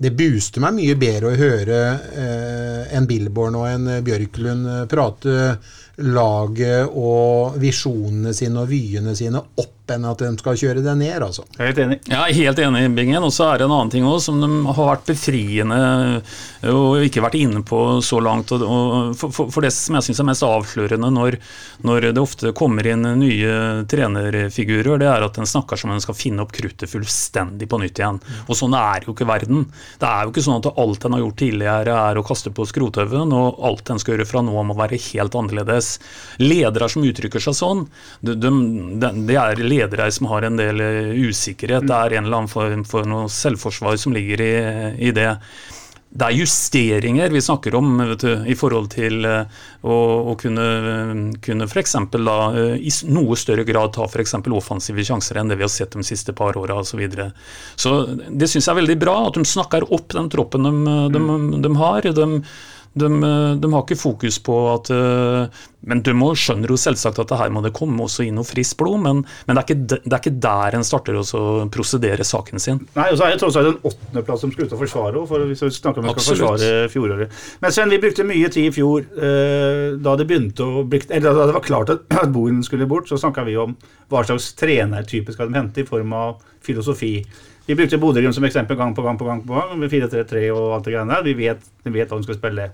det 0.02 0.10
booster 0.18 0.62
meg 0.62 0.74
mye 0.78 0.94
bedre 0.98 1.30
å 1.30 1.38
høre 1.38 1.80
eh, 2.18 2.94
en 2.96 3.06
Billborn 3.06 3.58
og 3.58 3.68
en 3.68 3.90
Bjørklund 4.02 4.70
eh, 4.70 4.80
prate 4.90 5.36
laget 6.02 6.88
og 6.88 7.58
visjonene 7.62 8.32
sine 8.34 8.62
og 8.64 8.70
vyene 8.70 9.14
sine 9.18 9.42
opp 9.42 9.81
enn 9.94 10.08
at 10.08 10.22
de 10.22 10.30
skal 10.40 10.58
kjøre 10.58 10.84
det 10.84 10.94
ned, 10.98 11.22
altså. 11.22 11.44
Helt 11.58 11.78
enig. 11.82 12.00
Er 12.12 12.32
helt 12.36 12.62
enig, 12.62 12.84
Bingen. 12.96 13.22
Og 13.22 13.32
så 13.34 13.50
er 13.50 13.60
det 13.60 13.68
en 13.68 13.76
annen 13.76 13.92
ting 13.92 14.06
også, 14.08 14.30
som 14.30 14.40
de 14.42 14.50
har 14.68 14.90
vært 14.92 15.06
befriende 15.08 15.80
og 16.70 17.02
ikke 17.02 17.22
vært 17.24 17.38
inne 17.40 17.62
på 17.66 17.78
så 18.04 18.20
langt. 18.22 18.52
Og, 18.54 18.62
og 18.62 19.16
for, 19.18 19.34
for, 19.34 19.50
for, 19.52 19.64
det 19.64 19.72
som 19.74 19.98
jeg 19.98 20.06
syns 20.08 20.22
er 20.22 20.28
mest 20.28 20.46
avslørende 20.46 21.10
når, 21.12 21.38
når, 21.86 22.08
det 22.14 22.22
ofte 22.22 22.52
kommer 22.56 22.86
inn 22.86 23.06
nye 23.18 23.54
trenerfigurer, 23.90 25.00
det 25.02 25.08
er 25.10 25.26
at 25.26 25.40
en 25.40 25.48
snakker 25.48 25.80
som 25.80 25.90
om 25.90 25.98
en 25.98 26.04
skal 26.04 26.18
finne 26.18 26.44
opp 26.44 26.54
kruttet 26.54 26.90
fullstendig 26.90 27.68
på 27.70 27.80
nytt 27.82 28.02
igjen. 28.02 28.20
Og 28.46 28.58
sånn 28.58 28.76
er 28.78 29.06
jo 29.06 29.16
ikke 29.16 29.28
verden. 29.28 29.66
Det 30.00 30.08
er 30.08 30.26
jo 30.26 30.34
ikke 30.34 30.46
sånn 30.46 30.60
at 30.60 30.70
alt 30.72 31.06
en 31.06 31.16
har 31.16 31.24
gjort 31.24 31.40
tidligere 31.42 31.98
er 32.10 32.20
å 32.20 32.26
kaste 32.26 32.54
på 32.54 32.66
skrothaugen, 32.68 33.34
og 33.34 33.62
alt 33.66 33.90
en 33.92 34.02
skal 34.02 34.16
gjøre 34.16 34.28
fra 34.28 34.44
nå 34.44 34.54
må 34.62 34.78
være 34.78 35.00
helt 35.10 35.36
annerledes. 35.38 35.96
Ledere 36.42 36.88
som 36.92 37.06
uttrykker 37.06 37.42
seg 37.42 37.58
sånn, 37.58 37.86
det 38.22 38.38
de, 38.42 38.52
de, 39.02 39.12
de 39.28 39.38
er 39.38 39.60
ledere 39.62 39.81
som 40.12 40.26
har 40.30 40.42
en 40.42 40.56
del 40.56 40.80
eh, 40.80 41.12
usikkerhet. 41.28 41.86
Det 41.88 41.98
er 41.98 42.18
en 42.18 42.26
eller 42.26 42.42
annen 42.42 42.52
form 42.52 42.84
for 42.88 43.08
noe 43.08 43.28
selvforsvar 43.32 43.96
som 43.96 44.12
ligger 44.12 44.40
i, 44.40 44.54
i 45.08 45.12
det. 45.14 45.30
Det 46.12 46.26
er 46.26 46.36
justeringer 46.36 47.30
vi 47.32 47.40
snakker 47.40 47.74
om 47.78 47.94
du, 48.20 48.26
i 48.44 48.52
forhold 48.58 48.90
til 48.92 49.24
uh, 49.24 49.46
å, 49.80 49.94
å, 50.28 50.34
kunne, 50.36 50.66
kunne 51.40 51.68
da 52.28 52.36
i 52.76 52.92
noe 53.08 53.38
større 53.40 53.64
grad 53.64 53.94
ta 53.96 54.04
f.eks. 54.04 54.34
offensive 54.44 55.06
sjanser 55.08 55.40
enn 55.40 55.48
det 55.48 55.56
vi 55.56 55.64
har 55.64 55.72
sett 55.72 55.96
de 55.96 56.04
siste 56.04 56.34
par 56.36 56.58
åra 56.60 56.76
osv. 56.82 56.90
Så, 56.92 57.00
videre. 57.00 57.30
så 57.76 57.94
det 58.28 58.50
syns 58.50 58.68
jeg 58.68 58.74
er 58.74 58.80
veldig 58.82 58.98
bra, 59.00 59.16
at 59.30 59.40
de 59.40 59.46
snakker 59.48 59.88
opp 59.88 60.12
den 60.12 60.28
troppen 60.28 60.68
de, 60.68 60.98
de, 61.16 61.24
de 61.64 61.74
har. 61.80 62.12
De, 62.12 62.28
de, 62.94 63.08
de, 63.56 63.68
har 63.72 63.84
ikke 63.86 63.96
fokus 63.96 64.36
på 64.44 64.54
at 64.68 64.90
eh, 64.92 65.60
Men 65.88 66.02
de 66.04 66.12
må 66.16 66.32
skjønner 66.36 66.68
jo 66.68 66.76
selvsagt 66.76 67.20
at 67.22 67.30
det 67.30 67.38
her 67.40 67.52
må 67.54 67.62
det 67.64 67.72
komme 67.76 68.04
også 68.04 68.26
inn 68.26 68.36
noe 68.36 68.46
friskt 68.46 68.76
blod, 68.80 69.00
men, 69.02 69.22
men 69.48 69.56
det, 69.56 69.62
er 69.62 69.66
ikke, 69.66 69.78
det, 69.88 70.00
er 70.12 70.18
ikke, 70.18 70.34
der 70.44 70.76
en 70.76 70.84
starter 70.86 71.16
å 71.18 71.24
prosedere 71.72 72.26
saken 72.26 72.62
sin. 72.62 72.82
Nei, 72.98 73.08
og 73.10 73.18
så 73.18 73.26
er 73.26 73.34
det 73.34 73.40
tross 73.42 73.56
alt 73.58 73.72
en 73.72 73.90
åttendeplass 73.90 74.44
som 74.44 74.52
skal 74.52 74.68
ut 74.68 74.76
og 74.76 74.82
forsvare 74.84 75.24
for 75.30 75.48
hvis 75.48 75.64
vi 75.64 75.70
snakker 75.78 76.02
om 76.02 76.10
vi 76.10 76.14
skal 76.18 76.28
forsvare 76.36 76.70
fjoråret. 76.92 77.40
Men 77.64 77.74
Sven, 77.74 77.94
vi 77.96 78.00
brukte 78.02 78.28
mye 78.28 78.52
tid 78.52 78.68
i 78.68 78.74
fjor 78.76 79.08
eh, 79.08 79.86
da 80.02 80.16
det 80.20 80.28
begynte 80.28 80.68
å 80.68 80.84
bli, 80.86 81.00
eller 81.08 81.40
da 81.40 81.48
det 81.48 81.56
var 81.56 81.66
klart 81.66 81.94
at, 81.96 82.04
at 82.22 82.40
skulle 82.68 82.90
bort, 82.90 83.08
så 83.08 83.18
snakka 83.18 83.46
vi 83.48 83.56
om 83.58 83.74
hva 84.12 84.22
slags 84.28 84.52
trenertype 84.60 85.32
skal 85.32 85.48
de 85.48 85.58
hente 85.58 85.82
i 85.82 85.88
form 85.88 86.12
av 86.14 86.44
filosofi. 86.62 87.16
Vi 87.72 87.76
brukte 87.76 87.96
Bodø-Glimt 87.96 88.34
som 88.36 88.44
eksempel 88.44 88.76
gang 88.76 88.90
på 88.92 89.00
gang 89.02 89.16
på 89.16 89.24
gang. 89.24 89.46
på 89.46 89.54
gang, 89.54 89.78
med 89.80 89.88
4-3-3 89.88 90.50
og 90.52 90.74
alt 90.74 90.84
det 90.84 90.92
greiene 90.92 91.14
der. 91.14 91.22
Vi 91.24 91.32
vet, 91.32 91.60
vi 91.86 91.92
vet 91.94 92.10
hva 92.10 92.18
de 92.20 92.26
skal 92.26 92.36
spille. 92.36 92.66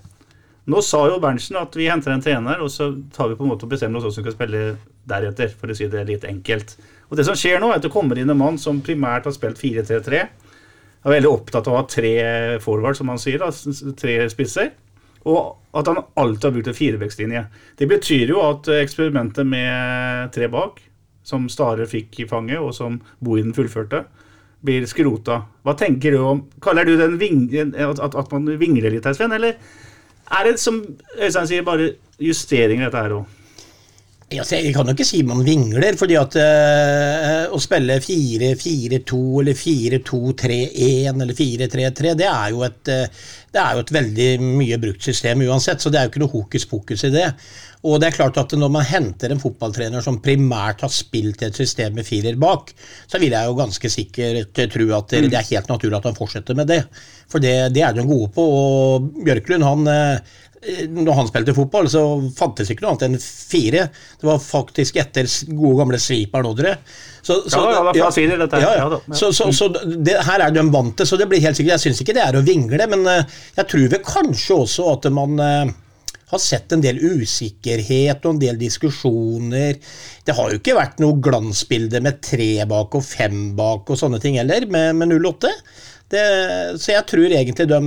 Nå 0.67 0.81
sa 0.83 1.05
jo 1.07 1.21
Berntsen 1.23 1.55
at 1.55 1.77
vi 1.79 1.87
henter 1.87 2.11
en 2.11 2.23
trener, 2.25 2.59
og 2.59 2.67
så 2.67 2.89
tar 3.15 3.29
vi 3.29 3.37
på 3.39 3.45
en 3.45 3.53
måte 3.53 3.63
og 3.63 3.71
bestemmer 3.71 3.95
oss 3.95 4.09
hvordan 4.09 4.19
vi 4.19 4.25
skal 4.27 4.35
spille 4.35 4.59
deretter, 5.07 5.55
for 5.55 5.71
å 5.71 5.77
si 5.79 5.87
det 5.87 6.03
litt 6.09 6.27
enkelt. 6.27 6.75
Og 7.07 7.15
Det 7.15 7.29
som 7.29 7.39
skjer 7.39 7.63
nå, 7.63 7.71
er 7.71 7.79
at 7.79 7.87
det 7.87 7.93
kommer 7.95 8.19
inn 8.19 8.35
en 8.35 8.41
mann 8.43 8.59
som 8.59 8.83
primært 8.83 9.23
har 9.23 9.37
spilt 9.39 9.63
4-3-3. 9.63 10.19
Er 10.19 11.15
veldig 11.15 11.31
opptatt 11.31 11.71
av 11.71 11.77
å 11.77 11.79
ha 11.79 11.87
tre 11.87 12.13
forward, 12.59 12.99
som 12.99 13.07
han 13.07 13.23
sier, 13.23 13.39
da, 13.39 13.95
tre 14.03 14.19
spisser. 14.27 14.73
Og 15.23 15.79
at 15.79 15.87
han 15.87 16.03
alltid 16.19 16.43
har 16.43 16.57
brukt 16.59 16.73
en 16.73 16.81
firevekstlinje. 16.83 17.47
Det 17.79 17.87
betyr 17.87 18.35
jo 18.35 18.43
at 18.43 18.67
eksperimentet 18.81 19.47
med 19.47 20.35
tre 20.35 20.51
bak, 20.51 20.83
som 21.23 21.47
Stare 21.47 21.87
fikk 21.87 22.19
i 22.19 22.27
fanget, 22.27 22.59
og 22.59 22.75
som 22.75 22.99
Bohinen 23.23 23.55
fullførte, 23.55 24.09
blir 24.65 24.85
skrota. 24.89 25.41
Hva 25.63 25.75
tenker 25.79 26.15
du 26.15 26.21
om 26.23 26.41
Kaller 26.63 26.87
du 26.87 26.95
det 26.99 27.09
ving, 27.21 27.47
at, 27.55 28.01
at, 28.03 28.31
man 28.33 28.47
vingler 28.59 28.91
litt 28.93 29.07
her, 29.07 29.15
Sven? 29.15 29.35
Eller 29.35 29.59
er 30.29 30.47
det 30.47 30.59
som 30.61 30.81
Øystein 31.17 31.49
sier, 31.49 31.65
bare 31.67 31.93
justeringer 32.19 32.89
dette 32.89 33.03
her 33.03 33.19
òg? 33.21 33.38
Jeg 34.29 34.73
kan 34.75 34.85
jo 34.85 34.93
ikke 34.93 35.07
si 35.07 35.23
man 35.25 35.39
vingler, 35.41 35.95
fordi 35.97 36.13
at 36.19 36.35
uh, 36.37 37.47
å 37.49 37.57
spille 37.61 37.95
4-4-2 37.97 39.21
eller 39.41 39.57
4-2-3-1 39.57 41.23
eller 41.25 41.33
4-3-3, 41.33 42.11
det, 42.19 42.27
er 42.29 42.51
jo 42.53 42.61
et, 42.67 42.91
uh, 42.93 43.31
det 43.49 43.63
er 43.63 43.73
jo 43.73 43.81
et 43.81 43.93
veldig 43.95 44.27
mye 44.43 44.77
brukt 44.83 45.07
system 45.07 45.41
uansett, 45.47 45.81
så 45.81 45.89
det 45.89 45.97
er 45.97 46.05
jo 46.05 46.13
ikke 46.13 46.21
noe 46.21 46.33
hokus 46.35 46.67
pokus 46.69 47.07
i 47.09 47.11
det. 47.15 47.25
Og 47.89 47.97
det 47.97 48.09
er 48.09 48.17
klart 48.19 48.37
at 48.37 48.53
når 48.59 48.71
man 48.75 48.85
henter 48.85 49.33
en 49.33 49.41
fotballtrener 49.41 50.03
som 50.05 50.19
primært 50.21 50.83
har 50.85 50.91
spilt 50.93 51.41
et 51.47 51.57
system 51.57 51.97
med 51.97 52.05
firer 52.05 52.37
bak, 52.37 52.73
så 53.09 53.21
vil 53.21 53.33
jeg 53.33 53.49
jo 53.49 53.57
ganske 53.57 53.91
sikkert 53.93 54.61
tro 54.75 54.89
at 54.97 55.15
det 55.15 55.31
er 55.31 55.53
helt 55.55 55.71
naturlig 55.71 55.97
at 55.97 56.09
han 56.11 56.19
fortsetter 56.19 56.59
med 56.59 56.69
det. 56.69 56.83
For 57.31 57.41
det, 57.41 57.71
det 57.73 57.81
er 57.85 57.95
de 57.95 58.05
gode 58.05 58.29
på. 58.35 58.43
Og 58.43 59.09
Bjørklund 59.23 59.65
han 59.65 59.89
uh, 59.89 60.37
når 60.91 61.15
han 61.15 61.27
spilte 61.29 61.55
fotball, 61.55 61.87
så 61.91 62.01
fantes 62.35 62.71
ikke 62.71 62.83
noe 62.83 62.93
annet 62.93 63.05
enn 63.07 63.21
fire. 63.23 63.85
Det 64.19 64.27
var 64.27 64.41
faktisk 64.43 64.99
etter 64.99 65.29
gode 65.53 65.77
gamle 65.79 65.99
Sviperen 66.01 66.49
Odderud. 66.49 66.89
Så, 67.21 67.41
så, 67.49 67.61
ja, 67.63 67.83
ja, 67.83 67.93
ja, 67.99 68.09
fire, 68.15 68.37
dette. 68.39 68.59
Ja, 68.63 68.71
ja. 68.79 69.15
Så, 69.15 69.31
så, 69.35 69.49
så 69.55 69.69
det, 69.71 70.17
her 70.27 70.43
er 70.43 70.55
de 70.55 70.63
vant 70.71 70.95
til, 70.97 71.07
så 71.07 71.19
det 71.19 71.27
blir 71.31 71.43
helt 71.43 71.57
sikkert 71.57 71.77
Jeg 71.77 71.83
syns 71.83 72.01
ikke 72.03 72.15
det 72.15 72.23
er 72.25 72.39
å 72.39 72.45
vingle, 72.45 72.87
men 72.91 73.05
uh, 73.07 73.37
jeg 73.57 73.69
tror 73.71 73.91
vel 73.93 74.03
kanskje 74.07 74.57
også 74.65 74.87
at 74.93 75.07
man 75.15 75.35
uh, 75.39 75.71
har 76.29 76.41
sett 76.43 76.75
en 76.75 76.83
del 76.83 76.99
usikkerhet 77.01 78.25
og 78.25 78.35
en 78.35 78.41
del 78.41 78.59
diskusjoner. 78.59 79.79
Det 80.25 80.35
har 80.37 80.51
jo 80.51 80.59
ikke 80.59 80.77
vært 80.77 80.99
noe 81.03 81.19
glansbilde 81.23 82.03
med 82.05 82.19
tre 82.25 82.51
bak 82.69 82.99
og 82.99 83.05
fem 83.05 83.53
bak 83.57 83.89
og 83.89 83.99
sånne 83.99 84.21
ting 84.23 84.39
heller, 84.39 84.67
med, 84.71 84.95
med 84.99 85.15
08. 85.17 85.53
Det, 86.09 86.27
så 86.81 86.95
jeg 86.95 87.07
tror 87.09 87.29
egentlig 87.29 87.67
de 87.69 87.81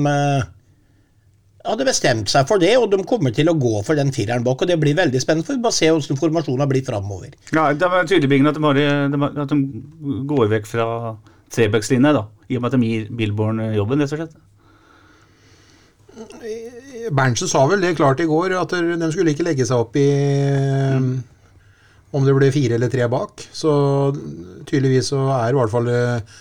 hadde 1.63 1.87
bestemt 1.87 2.31
seg 2.33 2.47
for 2.49 2.63
det, 2.63 2.73
og 2.79 2.89
de 2.91 3.01
kommer 3.09 3.35
til 3.35 3.51
å 3.51 3.57
gå 3.59 3.75
for 3.87 3.99
den 3.99 4.13
fireren 4.15 4.45
bak. 4.47 4.63
og 4.63 4.71
Det 4.71 4.79
blir 4.81 4.99
veldig 4.99 5.21
spennende, 5.23 5.47
for 5.47 5.59
vi 5.59 5.65
bare 5.65 5.79
se 5.79 5.91
hvordan 5.91 6.21
formasjonen 6.21 6.71
blir 6.71 6.87
framover. 6.87 7.35
Ja, 7.55 7.69
det 7.73 7.91
var 7.93 8.09
tydelig 8.09 8.41
at 8.49 8.59
de, 8.59 8.65
har, 8.65 8.81
at 9.45 9.53
de 9.53 9.59
går 10.31 10.49
vekk 10.57 10.71
fra 10.71 10.87
trebackslinja, 11.53 12.25
i 12.49 12.57
og 12.57 12.65
med 12.65 12.73
at 12.73 12.79
de 12.79 12.89
gir 12.89 13.13
Billborn 13.19 13.61
jobben, 13.77 14.03
rett 14.03 14.17
og 14.17 14.25
slett. 14.25 14.41
Berntsen 17.13 17.49
sa 17.49 17.65
vel 17.71 17.83
det 17.83 17.97
klart 17.99 18.21
i 18.21 18.29
går, 18.29 18.55
at 18.59 18.75
de 18.75 19.13
skulle 19.13 19.33
ikke 19.33 19.47
legge 19.47 19.67
seg 19.69 19.81
opp 19.81 19.97
i 20.01 20.09
mm. 21.01 21.13
om 22.17 22.27
det 22.27 22.35
ble 22.37 22.51
fire 22.55 22.77
eller 22.79 22.93
tre 22.93 23.09
bak. 23.11 23.47
Så 23.53 23.73
tydeligvis 24.69 25.13
så 25.15 25.25
er 25.39 25.53
i 25.53 25.59
hvert 25.59 25.73
fall 25.73 25.89
eh, 25.93 26.41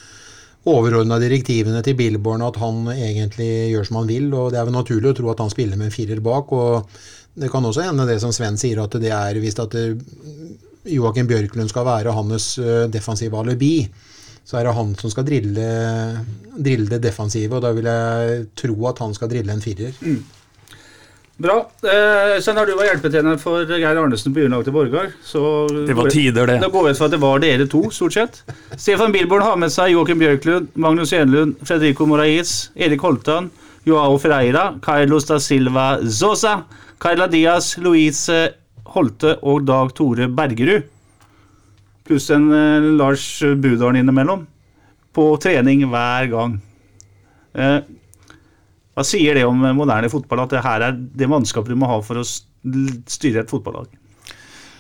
overordna 0.70 1.18
direktivene 1.22 1.82
til 1.86 1.98
Billborn 1.98 2.44
at 2.46 2.60
han 2.62 2.86
egentlig 2.94 3.72
gjør 3.72 3.88
som 3.88 4.02
han 4.02 4.12
vil. 4.12 4.28
og 4.34 4.52
Det 4.52 4.60
er 4.60 4.68
vel 4.68 4.78
naturlig 4.78 5.12
å 5.12 5.18
tro 5.18 5.32
at 5.32 5.42
han 5.42 5.54
spiller 5.54 5.80
med 5.80 5.90
en 5.90 5.96
firer 5.96 6.22
bak. 6.22 6.52
og 6.52 6.90
Det 7.34 7.50
kan 7.52 7.66
også 7.66 7.88
hende 7.88 8.06
det 8.06 8.20
som 8.22 8.34
Sven 8.36 8.60
sier, 8.62 8.84
at 8.84 8.98
det 9.02 9.12
er 9.16 9.40
hvis 9.42 9.58
at 9.60 9.76
eh, 9.80 9.96
Joakim 10.92 11.28
Bjørklund 11.30 11.70
skal 11.70 11.86
være 11.86 12.14
hans 12.14 12.58
eh, 12.62 12.86
defensive 12.94 13.38
alibi, 13.38 13.88
så 14.46 14.58
er 14.58 14.68
det 14.68 14.76
han 14.76 14.94
som 15.00 15.14
skal 15.14 15.26
drille, 15.26 15.66
drille 16.58 16.90
det 16.90 17.02
defensive. 17.04 17.56
og 17.56 17.62
Da 17.66 17.72
vil 17.74 17.90
jeg 17.90 18.46
tro 18.58 18.78
at 18.90 19.02
han 19.02 19.14
skal 19.18 19.30
drille 19.32 19.54
en 19.54 19.64
firer. 19.64 19.98
Mm. 20.02 20.22
Bra. 21.42 21.56
Eh, 21.82 22.38
har 22.38 22.68
du 22.68 22.74
vært 22.78 22.92
hjelpetrener 22.92 23.38
for 23.42 23.66
Geir 23.66 23.98
Arnesen 23.98 24.34
på 24.36 24.44
juniorlaget 24.44 24.68
til 24.70 24.76
Borgar. 24.76 25.08
Det 25.88 25.96
var 25.98 26.10
tider, 26.14 26.46
det. 26.46 26.58
Da 26.62 26.70
går 26.70 26.84
vi 26.86 26.92
ut 26.92 27.00
fra 27.00 27.08
at 27.08 27.16
det 27.16 27.22
var 27.24 27.42
dere 27.42 27.66
to, 27.72 27.82
stort 27.94 28.14
sett. 28.14 28.42
Stefan 28.76 29.14
Bilborn 29.16 29.46
har 29.46 29.58
med 29.58 29.74
seg 29.74 29.96
Joakim 29.96 30.22
Bjørklund, 30.22 30.70
Magnus 30.76 31.14
Enlund, 31.18 31.56
Fredrico 31.66 32.06
Morais, 32.06 32.70
Erik 32.76 33.02
Holtan, 33.02 33.50
Joao 33.88 34.20
Ferreira, 34.22 34.68
Carlos 34.86 35.26
da 35.26 35.40
Silva 35.42 35.88
Zosa, 36.06 36.60
Carla 37.02 37.26
Diaz, 37.32 37.74
Louise 37.82 38.52
Holte 38.94 39.38
og 39.42 39.66
Dag 39.66 39.96
Tore 39.98 40.28
Bergerud. 40.30 40.86
Pluss 42.06 42.30
en 42.34 42.52
eh, 42.54 42.92
Lars 43.00 43.26
Budalen 43.42 44.04
innimellom. 44.04 44.46
På 45.12 45.32
trening 45.42 45.88
hver 45.90 46.30
gang. 46.32 46.54
Uh, 47.52 47.82
hva 48.92 49.06
sier 49.08 49.38
det 49.38 49.48
om 49.48 49.64
moderne 49.78 50.12
fotball, 50.12 50.44
at 50.44 50.54
det 50.56 50.66
her 50.66 50.86
er 50.90 50.96
det 50.98 51.30
mannskapet 51.32 51.72
du 51.72 51.80
må 51.80 51.90
ha 51.90 52.00
for 52.04 52.20
å 52.20 52.28
styre 52.28 53.46
et 53.46 53.52
fotballag? 53.52 53.92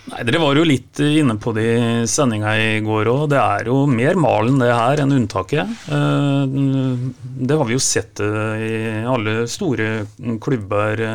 Nei, 0.10 0.24
Dere 0.26 0.41
var 0.41 0.58
jo 0.58 0.65
litt 0.65 1.00
inne 1.06 1.36
på 1.39 1.54
det 1.54 1.65
i 1.78 2.08
sendinga 2.10 2.56
i 2.58 2.69
går 2.84 3.10
òg. 3.12 3.28
Det 3.32 3.38
er 3.38 3.69
jo 3.69 3.84
mer 3.88 4.17
malen 4.19 4.58
det 4.60 4.71
her 4.74 5.04
enn 5.04 5.13
unntaket. 5.13 5.69
Eh, 5.93 6.56
det 7.45 7.60
har 7.60 7.69
vi 7.69 7.78
jo 7.78 7.84
sett 7.86 8.19
eh, 8.26 8.65
i 8.65 8.74
alle 9.06 9.45
store 9.52 9.91
klubber 10.41 11.06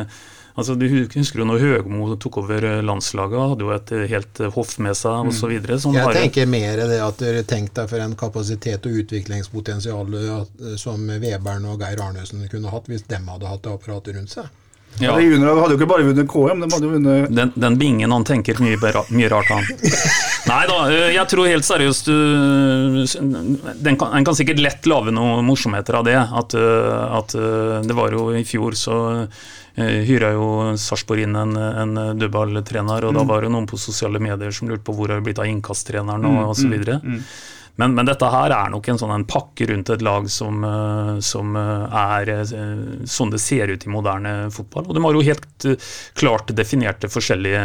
Altså, 0.57 0.73
du 0.73 0.87
husker 0.89 1.43
jo 1.43 1.45
når 1.45 1.61
Høgmo 1.61 2.15
tok 2.17 2.39
over 2.41 2.65
landslaget, 2.81 3.37
hadde 3.51 3.65
jo 3.67 3.73
et 3.75 3.91
helt 4.09 4.39
hoff 4.55 4.71
med 4.81 4.97
seg 4.97 5.29
osv. 5.29 5.51
Jeg 5.53 5.93
Jeg 5.93 6.15
tenker 6.17 6.49
mer 6.49 6.81
det 6.89 6.97
at 7.03 7.19
dere 7.21 7.43
tenkte 7.45 7.83
deg 7.83 7.91
for 7.91 8.01
en 8.01 8.15
kapasitet 8.17 8.87
og 8.89 8.95
utviklingspotensial 9.03 10.17
som 10.81 11.05
Vebern 11.21 11.67
og 11.69 11.83
Geir 11.85 12.01
Arnesen 12.01 12.47
kunne 12.49 12.73
hatt 12.73 12.89
hvis 12.89 13.05
dem 13.05 13.29
hadde 13.29 13.51
hatt 13.51 13.61
det 13.67 13.75
apparatet 13.77 14.17
rundt 14.17 14.33
seg. 14.33 14.49
Ja. 14.99 15.11
De 15.13 15.21
juniorene 15.27 15.61
hadde 15.61 15.75
jo 15.75 15.77
ikke 15.77 15.89
bare 15.91 16.05
vunnet 16.07 16.25
KM, 16.31 16.61
de 16.63 16.67
hadde 16.73 16.87
jo 16.87 16.93
vunnet 16.95 17.33
Den, 17.37 17.51
den 17.53 17.75
bingen, 17.77 18.09
han 18.15 18.23
tenker 18.25 18.57
mye, 18.63 18.79
bra- 18.81 19.03
mye 19.13 19.27
rart, 19.29 19.51
han. 19.53 19.67
Nei 20.49 20.63
da, 20.71 20.77
eh, 20.89 21.11
jeg 21.13 21.27
tror 21.29 21.45
helt 21.51 21.67
seriøst 21.67 22.07
du, 22.09 22.15
den 23.85 23.99
kan, 23.99 24.15
En 24.17 24.25
kan 24.25 24.37
sikkert 24.37 24.61
lett 24.63 24.89
lage 24.89 25.13
noen 25.13 25.45
morsomheter 25.45 25.99
av 25.99 26.07
det. 26.07 26.17
At, 26.17 26.55
eh, 26.57 27.05
at 27.19 27.35
eh, 27.37 27.77
det 27.85 27.97
var 27.97 28.15
jo 28.15 28.29
i 28.39 28.43
fjor 28.47 28.77
så 28.79 28.97
hyra 29.77 30.31
jo 30.33 30.45
Sarpsborg 30.81 31.21
inn 31.27 31.35
en, 31.37 31.51
en 31.53 31.91
dødballtrener, 32.17 33.05
og 33.05 33.13
da 33.13 33.21
var 33.29 33.45
det 33.45 33.51
noen 33.53 33.67
på 33.69 33.77
sosiale 33.77 34.17
medier 34.17 34.49
som 34.49 34.65
lurte 34.71 34.81
på 34.87 34.95
hvor 34.97 35.11
har 35.13 35.19
det 35.21 35.27
blitt 35.27 35.37
av 35.43 35.45
innkasttreneren 35.51 36.25
og, 36.25 36.55
så 36.57 36.65
videre. 36.71 36.97
Men, 37.77 37.93
men 37.93 38.07
dette 38.09 38.25
her 38.33 38.53
er 38.53 38.71
nok 38.73 38.87
en 38.89 38.97
sånn 38.97 39.13
en 39.13 39.25
pakke 39.29 39.67
rundt 39.69 39.91
et 39.93 40.03
lag 40.05 40.25
som, 40.33 40.63
eh, 40.65 41.11
som 41.25 41.53
eh, 41.59 41.97
er 41.99 42.31
eh, 42.33 42.53
sånn 43.05 43.33
det 43.33 43.41
ser 43.41 43.69
ut 43.69 43.85
i 43.85 43.91
moderne 43.93 44.33
fotball. 44.53 44.87
Og 44.87 44.97
de 44.97 45.03
har 45.05 45.17
jo 45.17 45.25
helt 45.27 45.67
klart 46.17 46.53
definerte 46.57 47.09
forskjellige 47.11 47.61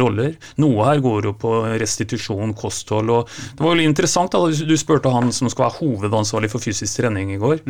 roller. 0.00 0.36
Noe 0.60 0.90
her 0.90 1.02
går 1.04 1.30
jo 1.30 1.34
på 1.40 1.54
restitusjon, 1.80 2.52
kosthold. 2.58 3.14
og 3.14 3.32
Det 3.56 3.64
var 3.64 3.76
jo 3.78 3.88
interessant 3.88 4.36
da, 4.36 4.44
du 4.52 4.76
spurte 4.80 5.12
han 5.14 5.32
som 5.32 5.48
skal 5.48 5.68
være 5.68 5.78
hovedansvarlig 5.80 6.52
for 6.52 6.64
fysisk 6.64 7.00
trening 7.00 7.32
i 7.32 7.40
går. 7.40 7.64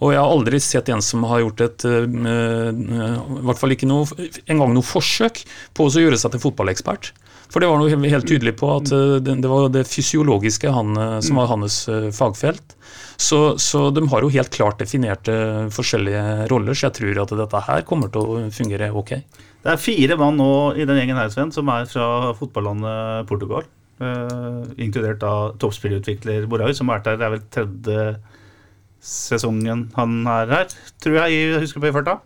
Og 0.00 0.14
jeg 0.14 0.20
har 0.20 0.34
aldri 0.34 0.60
sett 0.62 0.90
en 0.90 1.04
som 1.04 1.22
har 1.30 1.44
gjort 1.44 1.62
et 1.66 1.86
I 1.86 3.40
hvert 3.46 3.60
fall 3.60 3.74
ikke 3.76 3.88
noe, 3.88 4.28
engang 4.50 4.74
noe 4.74 4.86
forsøk 4.86 5.44
på 5.76 5.86
å 5.86 6.02
gjøre 6.02 6.18
seg 6.18 6.34
til 6.34 6.42
fotballekspert. 6.48 7.12
For 7.50 7.62
det 7.62 7.68
var 7.70 7.80
noe 7.80 7.90
helt- 7.90 8.28
tydelig 8.30 8.54
på 8.60 8.68
at 8.76 8.92
eh, 8.94 9.18
det, 9.26 9.48
var 9.50 9.68
det 9.74 9.86
fysiologiske 9.90 10.70
han, 10.70 10.94
eh, 10.96 11.18
som 11.26 11.40
var 11.40 11.50
hans 11.50 11.82
eh, 11.90 12.10
fagfelt. 12.14 12.76
Så, 13.20 13.58
så 13.58 13.90
de 13.92 14.06
har 14.08 14.22
jo 14.22 14.30
helt 14.32 14.52
klart 14.54 14.78
definerte 14.80 15.34
forskjellige 15.74 16.48
roller, 16.52 16.74
så 16.74 16.88
jeg 16.88 16.96
tror 17.00 17.22
at 17.24 17.34
dette 17.42 17.64
her 17.66 17.82
kommer 17.88 18.08
til 18.12 18.22
å 18.22 18.38
fungere 18.54 18.92
ok. 18.96 19.12
Det 19.60 19.74
er 19.74 19.82
fire 19.82 20.16
mann 20.16 20.38
nå 20.40 20.52
i 20.78 20.86
den 20.88 21.02
gjengen 21.02 21.18
her, 21.20 21.28
Sven, 21.32 21.52
som 21.52 21.68
er 21.68 21.90
fra 21.90 22.32
fotballandet 22.38 23.28
Portugal. 23.28 23.66
Uh, 24.00 24.64
inkludert 24.80 25.18
da 25.20 25.50
toppspillutvikler 25.60 26.46
Borhaug, 26.48 26.72
som 26.72 26.88
har 26.88 27.02
vært 27.02 27.10
der. 27.10 27.18
Det 27.20 27.26
er 27.26 27.34
vel 27.34 27.42
tredje 27.52 28.06
sesongen 29.04 29.90
han 29.96 30.18
er 30.28 30.50
her, 30.54 30.74
tror 31.00 31.18
jeg, 31.22 31.36
jeg 31.36 31.62
husker 31.66 31.82
på 31.82 31.90
i 31.90 31.94
farta. 31.94 32.18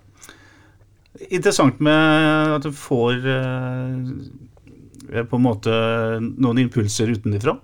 Interessant 1.31 1.79
med 1.83 2.55
at 2.57 2.65
du 2.67 2.73
får 2.75 3.27
eh, 3.31 3.99
på 5.31 5.39
en 5.39 5.47
måte 5.47 5.77
noen 6.21 6.65
impulser 6.67 7.15
utenfra. 7.15 7.57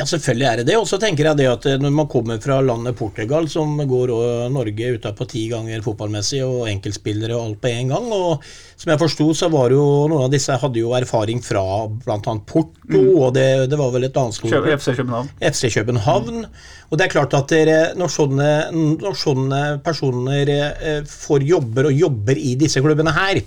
Ja, 0.00 0.06
selvfølgelig 0.08 0.46
er 0.48 0.60
det 0.60 0.64
det. 0.70 0.76
Og 0.80 0.86
så 0.88 0.96
tenker 1.00 1.26
jeg 1.28 1.36
det 1.36 1.46
at 1.50 1.66
eh, 1.68 1.80
når 1.80 1.92
man 1.92 2.08
kommer 2.08 2.38
fra 2.40 2.56
landet 2.64 2.96
Portugal, 2.96 3.44
som 3.52 3.74
går 3.76 4.12
og 4.14 4.54
Norge 4.54 4.94
utapå 4.96 5.26
ti 5.28 5.42
ganger 5.50 5.84
fotballmessig, 5.84 6.40
og 6.46 6.70
enkeltspillere 6.70 7.36
og 7.36 7.42
alt 7.50 7.60
på 7.60 7.72
én 7.74 7.92
gang, 7.92 8.06
og 8.08 8.46
som 8.80 8.94
jeg 8.94 9.02
forsto, 9.02 9.26
så 9.36 9.50
var 9.52 9.74
jo 9.76 9.84
noen 10.08 10.24
av 10.24 10.32
disse 10.32 10.56
hadde 10.56 10.80
jo 10.80 10.94
erfaring 10.96 11.44
fra 11.44 11.64
bl.a. 11.92 12.16
Porto, 12.48 13.02
og 13.02 13.34
det, 13.36 13.46
det 13.68 13.80
var 13.80 13.92
vel 13.92 14.08
et 14.08 14.16
annet 14.16 14.38
skole. 14.38 14.62
FC 14.72 14.96
København. 14.96 15.30
FC 15.52 15.68
København. 15.76 16.42
Og 16.88 16.96
det 16.96 17.06
er 17.06 17.12
klart 17.18 17.36
at 17.36 17.52
dere, 17.52 17.78
når, 18.00 18.14
sånne, 18.16 18.50
når 18.72 19.20
sånne 19.20 19.62
personer 19.84 20.56
eh, 20.56 21.02
får 21.04 21.44
jobber 21.44 21.92
og 21.92 22.04
jobber 22.06 22.40
i 22.40 22.56
disse 22.58 22.80
klubbene 22.80 23.12
her, 23.20 23.44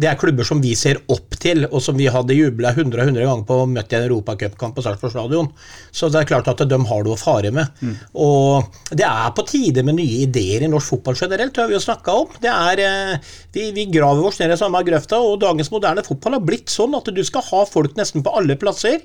det 0.00 0.08
er 0.10 0.18
klubber 0.18 0.46
som 0.46 0.58
vi 0.62 0.72
ser 0.78 0.98
opp 1.12 1.36
til, 1.38 1.66
og 1.68 1.78
som 1.82 1.94
vi 1.98 2.08
hadde 2.10 2.34
jubla 2.34 2.72
100 2.74 2.98
og 2.98 3.10
100 3.12 3.26
ganger 3.28 3.44
på 3.46 3.58
og 3.62 3.70
møtt 3.70 3.92
i 3.92 3.98
en 3.98 4.06
europacupkamp 4.08 4.74
på 4.74 4.82
Sarpsborg 4.82 5.14
stadion. 5.14 5.50
Så 5.94 6.10
det 6.10 6.22
er 6.22 6.30
klart 6.32 6.50
at 6.50 6.64
de 6.66 6.78
har 6.90 7.04
noe 7.06 7.14
å 7.14 7.20
fare 7.20 7.52
med. 7.54 7.70
Og 8.18 8.66
det 8.90 9.06
er 9.06 9.30
på 9.36 9.46
tide 9.46 9.84
med 9.86 9.98
nye 10.00 10.24
ideer 10.26 10.66
i 10.66 10.72
norsk 10.72 10.96
fotball 10.96 11.18
generelt, 11.20 11.54
det 11.54 11.62
har 11.62 11.70
vi 11.70 11.78
jo 11.78 11.84
snakka 11.84 12.16
om. 12.24 12.34
Det 12.42 12.50
er, 12.50 12.82
eh, 12.82 13.30
vi, 13.54 13.68
vi 13.76 13.86
graver 13.94 14.26
oss 14.26 14.42
ned 14.42 14.56
i 14.56 14.58
samme 14.58 14.82
grøfta, 14.86 15.22
og 15.22 15.38
dagens 15.44 15.70
moderne 15.70 16.06
fotball 16.06 16.40
har 16.40 16.44
blitt 16.50 16.74
sånn 16.74 16.98
at 16.98 17.14
du 17.14 17.22
skal 17.22 17.46
ha 17.52 17.62
folk 17.70 17.94
nesten 18.00 18.26
på 18.26 18.34
alle 18.34 18.58
plasser. 18.58 18.98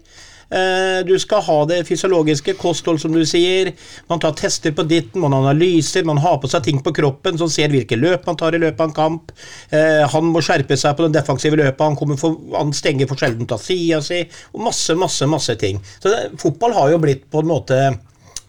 Eh, 0.51 1.03
Du 1.05 1.13
skal 1.19 1.41
ha 1.45 1.57
det 1.69 1.83
fysiologiske 1.87 2.55
kosthold, 2.59 2.99
som 3.01 3.13
du 3.13 3.21
sier. 3.25 3.71
Man 4.09 4.19
tar 4.19 4.33
tester 4.33 4.73
på 4.75 4.83
ditten, 4.87 5.21
man 5.21 5.33
analyser, 5.33 6.03
man 6.05 6.17
har 6.17 6.37
på 6.41 6.49
seg 6.49 6.63
ting 6.65 6.81
på 6.83 6.93
kroppen 6.95 7.37
som 7.37 7.49
ser 7.49 7.69
hvilke 7.69 7.97
løp 7.99 8.25
man 8.27 8.37
tar 8.39 8.55
i 8.57 8.61
løpet 8.61 8.81
av 8.81 8.89
en 8.89 8.97
kamp. 8.97 9.31
Eh, 9.71 10.07
Han 10.09 10.25
må 10.33 10.41
skjerpe 10.41 10.77
seg 10.77 10.97
på 10.97 11.05
den 11.05 11.15
defensive 11.15 11.55
løpet, 11.59 11.79
han, 11.79 11.95
kommer 11.95 12.17
for, 12.17 12.37
han 12.55 12.73
stenger 12.73 13.07
for 13.07 13.15
sjelden 13.19 13.47
av 13.49 13.61
sida 13.63 14.01
si, 14.01 14.23
og 14.53 14.61
masse, 14.65 14.95
masse, 14.95 15.25
masse 15.29 15.55
ting. 15.55 15.79
Så 15.99 16.09
det, 16.09 16.39
Fotball 16.41 16.73
har 16.73 16.91
jo 16.91 17.01
blitt 17.03 17.29
på 17.31 17.43
en 17.43 17.51
måte 17.51 17.79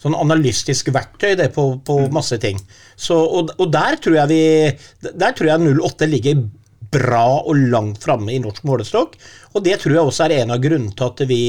sånn 0.00 0.16
analystisk 0.16 0.88
verktøy 0.94 1.34
det 1.36 1.50
på, 1.52 1.64
på 1.84 1.98
masse 2.12 2.38
ting. 2.40 2.58
Så, 2.96 3.16
og, 3.20 3.52
og 3.60 3.68
der 3.72 3.96
tror 4.00 4.16
jeg 4.16 4.28
vi 4.30 5.10
Der 5.12 5.32
tror 5.36 5.50
jeg 5.50 5.76
08 5.76 6.08
ligger 6.08 6.42
bra 6.90 7.24
og 7.40 7.56
langt 7.70 8.02
framme 8.04 8.34
i 8.34 8.40
norsk 8.42 8.64
målestokk. 8.66 9.16
Og 9.54 9.64
det 9.66 9.78
tror 9.82 9.94
jeg 9.94 10.10
også 10.10 10.26
er 10.26 10.36
en 10.40 10.54
av 10.54 10.62
grunnene 10.62 10.94
til 10.96 11.06
at 11.06 11.24
vi, 11.30 11.42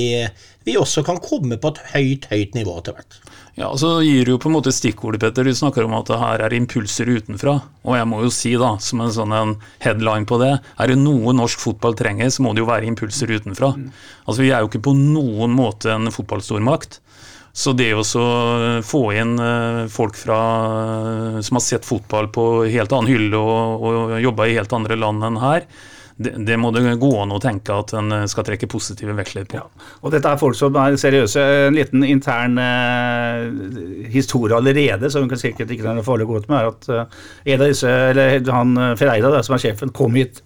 vi 0.68 0.78
også 0.78 1.04
kan 1.06 1.22
komme 1.24 1.58
på 1.62 1.72
et 1.74 1.82
høyt, 1.94 2.28
høyt 2.32 2.58
nivå 2.58 2.78
etter 2.80 2.98
hvert. 2.98 3.20
Ja, 3.60 3.68
så 3.78 3.98
gir 4.00 4.24
du 4.26 4.32
jo 4.34 4.40
på 4.40 4.48
en 4.48 4.56
måte 4.56 4.72
stikkordet, 4.74 5.20
Petter. 5.22 5.46
Du 5.46 5.56
snakker 5.58 5.84
om 5.84 5.96
at 5.98 6.08
det 6.08 6.20
her 6.22 6.44
er 6.46 6.56
impulser 6.56 7.10
utenfra. 7.12 7.58
Og 7.84 7.98
jeg 7.98 8.08
må 8.08 8.22
jo 8.24 8.32
si, 8.34 8.54
da, 8.58 8.76
som 8.80 9.04
en 9.04 9.14
sånn 9.14 9.36
en 9.36 9.56
headline 9.84 10.30
på 10.30 10.40
det, 10.42 10.54
er 10.80 10.92
det 10.92 11.00
noe 11.02 11.36
norsk 11.36 11.60
fotball 11.60 11.98
trenger, 12.00 12.32
så 12.32 12.46
må 12.46 12.56
det 12.56 12.64
jo 12.64 12.70
være 12.70 12.88
impulser 12.88 13.34
utenfra. 13.34 13.74
Altså, 14.26 14.42
Vi 14.46 14.54
er 14.54 14.64
jo 14.64 14.72
ikke 14.72 14.86
på 14.88 14.96
noen 14.98 15.54
måte 15.58 15.92
en 15.94 16.14
fotballstormakt. 16.14 17.02
Så 17.54 17.74
det 17.76 17.92
å 17.94 18.04
få 18.86 19.02
inn 19.20 19.34
eh, 19.40 19.86
folk 19.92 20.16
fra, 20.16 20.42
som 21.44 21.60
har 21.60 21.66
sett 21.66 21.88
fotball 21.88 22.32
på 22.32 22.46
helt 22.72 22.94
annen 22.96 23.12
hylle 23.12 23.40
og, 23.40 23.88
og 23.88 24.14
jobba 24.24 24.48
i 24.48 24.56
helt 24.60 24.76
andre 24.76 25.00
land 25.00 25.28
enn 25.28 25.42
her, 25.42 25.68
det, 26.22 26.34
det 26.46 26.58
må 26.60 26.72
det 26.76 26.84
gå 27.02 27.12
an 27.22 27.34
å 27.34 27.40
tenke 27.42 27.76
at 27.76 27.94
en 27.98 28.14
skal 28.30 28.46
trekke 28.48 28.70
positive 28.72 29.16
veksler 29.18 29.48
på. 29.50 29.62
Og 30.02 30.14
dette 30.14 30.30
er 30.30 30.40
folk 30.42 30.58
som 30.58 30.76
er 30.80 30.98
seriøse. 31.00 31.46
En 31.68 31.78
liten 31.78 32.06
intern 32.08 32.60
eh, 32.62 34.10
historie 34.14 34.58
allerede, 34.58 35.12
som 35.14 35.30
sikkert 35.32 35.72
ikke 35.74 35.96
er 35.96 36.04
farlig 36.06 36.28
å 36.28 36.34
gå 36.34 36.42
ut 36.42 36.52
med, 36.52 36.60
er 36.60 36.74
at 36.74 36.92
eh, 36.92 37.24
en 37.54 37.64
av 37.64 37.72
disse, 37.72 37.96
eller 38.12 38.52
han 38.54 38.76
eh, 38.78 38.98
Ferreira, 39.00 39.42
som 39.46 39.58
er 39.58 39.66
sjefen, 39.66 39.96
kom 39.96 40.20
hit 40.20 40.44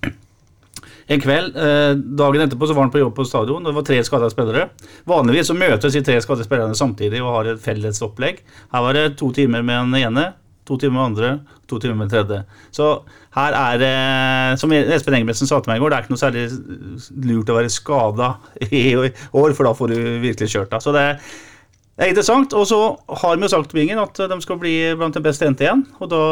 en 1.08 1.22
kveld. 1.22 1.58
Eh, 1.58 1.92
dagen 2.18 2.46
etterpå 2.46 2.68
så 2.70 2.76
var 2.78 2.88
han 2.88 2.94
på 2.94 3.02
jobb 3.02 3.16
på 3.18 3.26
stadion. 3.28 3.66
Det 3.66 3.76
var 3.76 3.86
tre 3.86 4.00
skada 4.06 4.30
spillere. 4.34 4.70
Vanligvis 5.10 5.52
så 5.52 5.58
møtes 5.58 5.94
de 5.94 6.02
tre 6.06 6.18
skadde 6.24 6.48
spillerne 6.48 6.78
samtidig 6.78 7.22
og 7.24 7.34
har 7.38 7.52
et 7.54 7.62
felles 7.62 8.02
opplegg. 8.06 8.42
Her 8.74 8.86
var 8.88 8.98
det 8.98 9.06
to 9.22 9.32
timer 9.36 9.66
med 9.66 9.92
den 9.92 10.02
ene, 10.02 10.26
to 10.66 10.80
timer 10.82 10.98
med 10.98 11.06
andre, 11.12 11.32
to 11.70 11.80
timer 11.82 12.00
med 12.02 12.14
tredje. 12.14 12.42
Så 12.74 12.92
her 13.38 13.58
er 13.60 13.82
det, 13.82 13.96
som 14.62 14.74
Espen 14.74 15.20
Engebretsen 15.20 15.50
sa 15.50 15.60
til 15.62 15.74
meg 15.74 15.82
i 15.82 15.84
går, 15.84 15.94
det 15.94 15.98
er 15.98 16.08
ikke 16.08 16.16
noe 16.16 16.24
særlig 16.24 16.46
lurt 17.30 17.52
å 17.54 17.60
være 17.60 17.74
skada 17.74 18.32
i 18.72 18.88
år, 18.98 19.54
for 19.54 19.68
da 19.68 19.76
får 19.78 19.94
du 19.94 20.00
virkelig 20.26 20.56
kjørt 20.56 20.74
deg. 20.74 20.82
Så 20.86 20.96
det 20.96 21.10
er 21.12 21.20
er 21.98 22.12
interessant. 22.12 22.54
Og 22.58 22.68
så 22.68 22.80
har 23.22 23.38
vi 23.38 23.46
jo 23.46 23.52
sagt 23.52 23.70
til 23.72 23.80
Bingen 23.82 24.02
at 24.02 24.18
de 24.18 24.40
skal 24.44 24.60
bli 24.60 24.74
blant 25.00 25.16
de 25.16 25.24
best 25.24 25.44
trente 25.44 25.64
igjen. 25.64 25.86
Og 26.02 26.10
da 26.12 26.24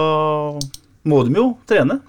må 1.08 1.22
de 1.28 1.38
jo 1.38 1.46
trene. 1.70 2.00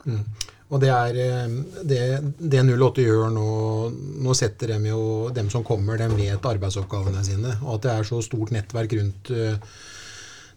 Og 0.72 0.81
det 0.81 0.88
er 0.90 1.18
eh, 1.20 1.57
det, 1.85 1.98
det 2.40 2.62
08 2.64 3.03
gjør 3.05 3.29
nå 3.35 3.48
Nå 4.24 4.33
setter 4.37 4.72
de 4.72 4.88
jo 4.88 5.29
dem 5.37 5.50
som 5.53 5.64
kommer, 5.66 5.98
de 6.00 6.09
vet 6.16 6.46
arbeidsoppgavene 6.55 7.20
sine. 7.27 7.53
Og 7.66 7.77
at 7.77 7.85
det 7.85 7.92
er 7.98 8.09
så 8.09 8.22
stort 8.24 8.55
nettverk 8.55 8.96
rundt 8.96 9.31
eh, 9.35 9.59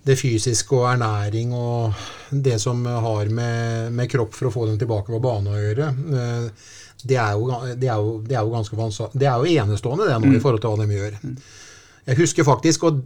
det 0.08 0.15
fysiske 0.15 0.72
og 0.78 0.86
ernæring 0.93 1.52
og 1.58 1.98
det 2.32 2.56
som 2.63 2.86
har 2.88 3.28
med, 3.28 3.91
med 3.91 4.08
kropp 4.08 4.32
for 4.38 4.48
å 4.48 4.54
få 4.54 4.65
dem 4.70 4.78
tilbake 4.80 5.12
på 5.12 5.20
bane 5.24 5.52
å 5.52 5.60
gjøre. 5.60 5.89
eh, 6.22 6.67
Det 7.04 7.17
er 7.20 7.34
jo, 7.36 7.50
det 7.76 7.89
er 7.91 8.00
jo, 8.00 8.13
det 8.26 8.38
er 8.39 8.46
jo 8.48 8.54
ganske. 8.56 9.10
Det 9.13 9.28
er 9.28 9.43
jo 9.43 9.52
enestående 9.65 10.08
det 10.08 10.15
nå 10.24 10.32
i 10.34 10.39
forhold 10.41 10.63
til 10.63 10.72
hva 10.72 10.86
de 10.88 10.96
gjør. 10.96 11.20
Jeg 12.08 12.22
husker 12.22 12.46
faktisk, 12.48 12.86
og 12.88 13.02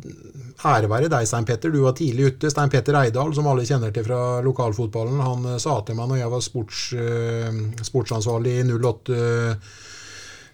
ære 0.62 0.90
være 0.92 1.10
deg, 1.10 1.26
Stein 1.26 1.46
Petter, 1.48 1.72
du 1.74 1.82
var 1.82 1.96
tidlig 1.98 2.36
ute. 2.36 2.52
Stein 2.54 2.70
Petter 2.70 2.98
Eidal, 3.00 3.34
som 3.34 3.48
alle 3.50 3.66
kjenner 3.66 3.94
til 3.94 4.06
fra 4.06 4.42
lokalfotballen, 4.46 5.24
han 5.26 5.48
sa 5.62 5.80
til 5.86 5.98
meg 5.98 6.12
når 6.12 6.22
jeg 6.22 6.34
var 6.36 6.44
sports, 6.46 6.84
eh, 6.94 7.58
sportsansvarlig 7.88 8.60
i 8.60 8.68
08 8.70 9.18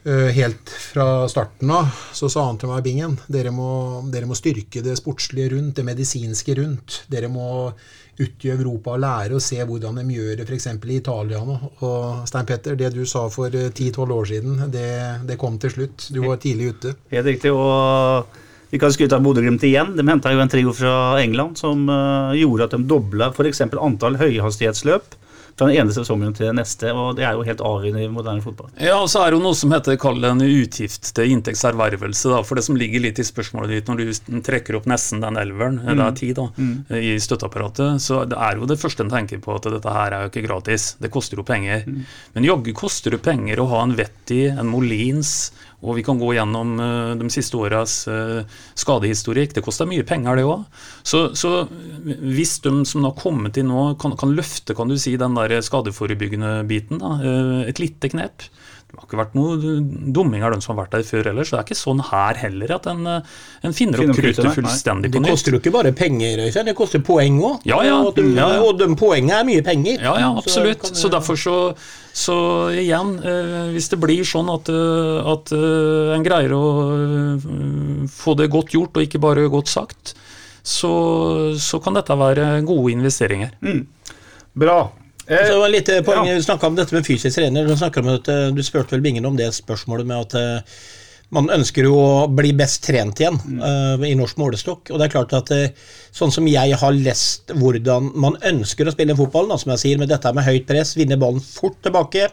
eh, 0.07 0.29
helt 0.38 0.71
fra 0.93 1.27
starten 1.27 1.73
av, 1.75 1.91
så 2.15 2.29
sa 2.31 2.45
han 2.47 2.60
til 2.62 2.71
meg, 2.71 2.86
Bingen, 2.86 3.17
dere 3.27 3.51
må, 3.51 3.69
dere 4.13 4.29
må 4.29 4.38
styrke 4.39 4.83
det 4.86 4.95
sportslige 5.01 5.51
rundt, 5.57 5.75
det 5.81 5.88
medisinske 5.89 6.55
rundt. 6.62 7.01
Dere 7.12 7.27
må 7.27 7.49
ut 8.17 8.45
i 8.45 8.49
Europa 8.49 8.95
og 8.95 9.01
lære 9.03 9.38
og 9.38 9.43
se 9.43 9.60
hvordan 9.62 9.99
de 10.01 10.15
gjør 10.15 10.39
det 10.39 10.47
f.eks. 10.47 10.67
i 10.73 10.97
Italia 10.97 11.43
nå. 11.45 11.58
Og 11.86 12.25
Stein 12.30 12.49
Petter, 12.49 12.77
det 12.80 12.91
du 12.95 13.03
sa 13.06 13.27
for 13.34 13.53
eh, 13.53 13.69
10-12 13.69 14.15
år 14.17 14.32
siden, 14.32 14.65
det, 14.73 14.89
det 15.30 15.38
kom 15.41 15.60
til 15.62 15.73
slutt. 15.73 16.10
Du 16.13 16.23
var 16.25 16.41
tidlig 16.41 16.73
ute. 16.73 16.95
Helt 17.13 17.30
riktig. 17.30 17.53
Og 17.53 18.25
vi 18.71 18.82
kan 18.82 18.91
skryte 18.91 19.15
av 19.15 19.23
Bodø-Glimt 19.23 19.63
igjen. 19.63 19.93
De 19.95 20.06
henta 20.08 20.34
jo 20.34 20.41
en 20.43 20.51
trio 20.51 20.73
fra 20.75 20.95
England 21.21 21.62
som 21.62 21.86
eh, 21.88 22.39
gjorde 22.41 22.67
at 22.67 22.75
de 22.75 22.84
dobla 22.89 23.32
f.eks. 23.36 23.63
antall 23.77 24.19
høyhastighetsløp 24.19 25.17
fra 25.58 25.67
den 25.67 25.80
ene 25.82 25.93
sesongen 25.96 26.36
til 26.38 26.50
den 26.52 26.60
neste, 26.60 26.91
og 26.93 27.15
det 27.17 27.26
er 27.26 27.34
jo 27.38 27.46
helt 27.48 27.62
avgjørende 27.65 28.04
i 28.06 28.10
moderne 28.13 28.43
fotball. 28.46 28.70
Ja, 28.78 29.00
og 29.02 29.10
så 29.10 29.24
er 29.24 29.32
det 29.34 29.39
jo 29.39 29.43
noe 29.48 29.58
som 29.58 29.74
heter 29.74 29.98
kall 30.02 30.20
det 30.22 30.30
en 30.30 30.43
utgift 30.46 31.10
til 31.17 31.34
inntektservervelse. 31.34 32.30
da, 32.30 32.41
For 32.46 32.60
det 32.60 32.65
som 32.67 32.78
ligger 32.78 33.02
litt 33.04 33.22
i 33.22 33.26
spørsmålet 33.26 33.74
ditt 33.74 33.89
når 33.89 34.04
du 34.04 34.41
trekker 34.46 34.78
opp 34.78 34.86
nesten 34.89 35.24
den 35.24 35.39
elveren, 35.41 35.80
det 35.82 35.98
er 35.98 36.17
ti 36.17 36.32
da, 36.38 36.48
i 36.93 37.15
støtteapparatet, 37.22 38.02
så 38.04 38.22
det 38.30 38.38
er 38.38 38.62
jo 38.62 38.70
det 38.70 38.80
første 38.82 39.06
en 39.06 39.13
tenker 39.13 39.41
på 39.43 39.56
at 39.58 39.70
dette 39.74 39.98
her 39.98 40.13
er 40.13 40.26
jo 40.26 40.32
ikke 40.34 40.46
gratis. 40.46 40.91
Det 41.02 41.12
koster 41.13 41.41
jo 41.41 41.48
penger. 41.48 41.88
Men 42.36 42.46
jaggu 42.48 42.74
koster 42.78 43.15
det 43.17 43.24
penger 43.26 43.62
å 43.63 43.70
ha 43.74 43.82
en 43.88 43.96
Vetti, 43.98 44.43
en 44.52 44.70
Molins, 44.70 45.34
og 45.85 45.93
vi 45.93 46.03
kan 46.05 46.17
gå 46.17 46.31
gjennom 46.33 46.71
eh, 46.81 47.11
de 47.19 47.27
siste 47.29 47.57
åras 47.59 47.99
eh, 48.09 48.55
skadehistorikk. 48.77 49.53
Det 49.53 49.63
koster 49.65 49.89
mye 49.89 50.05
penger, 50.07 50.39
det 50.39 50.45
òg. 50.49 50.63
Så, 51.05 51.27
så 51.37 51.67
hvis 52.03 52.55
de 52.65 52.73
som 52.89 53.05
har 53.05 53.13
kommet 53.19 53.59
inn 53.61 53.69
nå, 53.69 53.91
kan, 54.01 54.15
kan 54.17 54.33
løfte 54.37 54.73
kan 54.77 54.89
du 54.89 54.97
si, 54.97 55.13
den 55.21 55.37
der 55.37 55.59
skadeforebyggende 55.61 56.63
biten, 56.69 57.03
da, 57.03 57.17
eh, 57.21 57.67
et 57.69 57.83
lite 57.83 58.09
knep 58.13 58.49
det 58.88 58.95
har 58.95 59.04
ikke 59.04 59.17
vært 59.19 59.34
noen 59.36 60.43
av 60.47 60.54
den 60.54 60.62
som 60.63 60.71
har 60.73 60.86
vært 60.86 60.93
der 60.95 61.04
før 61.04 61.28
heller. 61.28 61.43
Så 61.43 61.58
det 61.58 61.60
er 61.60 61.65
ikke 61.67 61.76
sånn 61.76 62.00
her 62.08 62.38
heller 62.39 62.71
at 62.78 62.86
en, 62.88 63.02
eh, 63.12 63.34
en 63.67 63.73
finner 63.76 64.00
opp 64.00 64.13
kruttet, 64.15 64.47
fullstendig 64.56 65.12
på 65.12 65.19
nytt. 65.19 65.28
Det 65.28 65.34
koster 65.36 65.56
jo 65.58 65.60
ikke 65.60 65.73
bare 65.76 65.91
penger, 65.91 66.39
Øystein, 66.45 66.69
det 66.69 66.76
koster 66.78 67.02
poeng 67.04 67.41
òg. 67.43 67.65
Ja, 67.67 67.82
ja. 67.84 67.97
Og, 68.00 68.15
de, 68.15 68.23
Ja, 68.38 68.47
ja. 68.56 68.62
og 68.63 68.80
de 68.80 68.88
poengene 68.95 69.41
er 69.41 69.47
mye 69.50 69.63
penger. 69.65 70.00
Ja, 70.00 70.13
ja, 70.23 70.30
absolutt. 70.39 70.88
Så, 70.88 70.95
Så, 71.02 71.12
derfor 71.12 71.36
så, 71.36 71.56
så 72.15 72.38
igjen, 72.80 73.17
eh, 73.19 73.73
hvis 73.76 73.89
det 73.91 74.00
blir 74.00 74.23
sånn 74.23 74.47
at, 74.56 74.71
eh, 74.71 75.32
at 75.36 75.52
eh, 75.52 76.15
en 76.15 76.23
greier 76.23 76.56
å 76.56 76.63
få 78.08 78.38
det 78.39 78.47
godt 78.56 78.71
gjort, 78.71 78.95
og 78.95 79.04
ikke 79.04 79.19
bare 79.19 79.50
godt 79.52 79.67
sagt, 79.67 80.15
så, 80.63 80.93
så 81.60 81.84
kan 81.84 82.00
dette 82.00 82.15
være 82.15 82.63
gode 82.63 82.95
investeringer. 82.95 83.52
Bra. 84.56 84.80
Så 85.27 85.33
Eh, 85.33 85.49
det 85.49 85.59
var 85.59 85.69
litt 85.69 85.89
eh, 85.89 86.03
poeng, 86.03 86.27
Ja. 86.27 86.35
Du 86.35 86.43
snakka 86.43 86.67
om 86.67 86.75
dette 86.75 86.95
med 86.95 87.05
fysisk 87.05 87.35
trener. 87.35 87.67
Du, 87.67 87.73
om 87.73 88.13
at, 88.13 88.27
eh, 88.27 88.47
du 88.55 88.63
spurte 88.63 88.95
vel 88.95 89.01
Bingen 89.01 89.25
om 89.25 89.35
det 89.35 89.51
spørsmålet 89.53 90.07
med 90.07 90.17
at 90.17 90.35
eh, 90.39 90.77
man 91.35 91.49
ønsker 91.51 91.83
jo 91.83 91.95
å 91.99 92.27
bli 92.31 92.53
best 92.55 92.85
trent 92.87 93.19
igjen 93.19 93.35
eh, 93.59 94.05
i 94.07 94.15
norsk 94.15 94.39
målestokk. 94.39 94.91
Og 94.91 94.99
det 94.99 95.07
er 95.07 95.11
klart 95.11 95.35
at 95.35 95.51
uh, 95.51 95.89
sånn 96.15 96.31
som 96.31 96.47
jeg 96.47 96.77
har 96.79 96.95
lest 96.95 97.51
hvordan 97.51 98.13
man 98.15 98.37
ønsker 98.47 98.87
å 98.87 98.93
spille 98.95 99.17
fotball, 99.17 99.49
da, 99.51 99.57
som 99.59 99.73
jeg 99.75 99.83
sier, 99.83 99.99
med 99.99 100.11
dette 100.13 100.31
med 100.35 100.47
høyt 100.47 100.67
press, 100.69 100.95
vinne 100.95 101.19
ballen 101.19 101.43
fort 101.43 101.75
tilbake, 101.83 102.29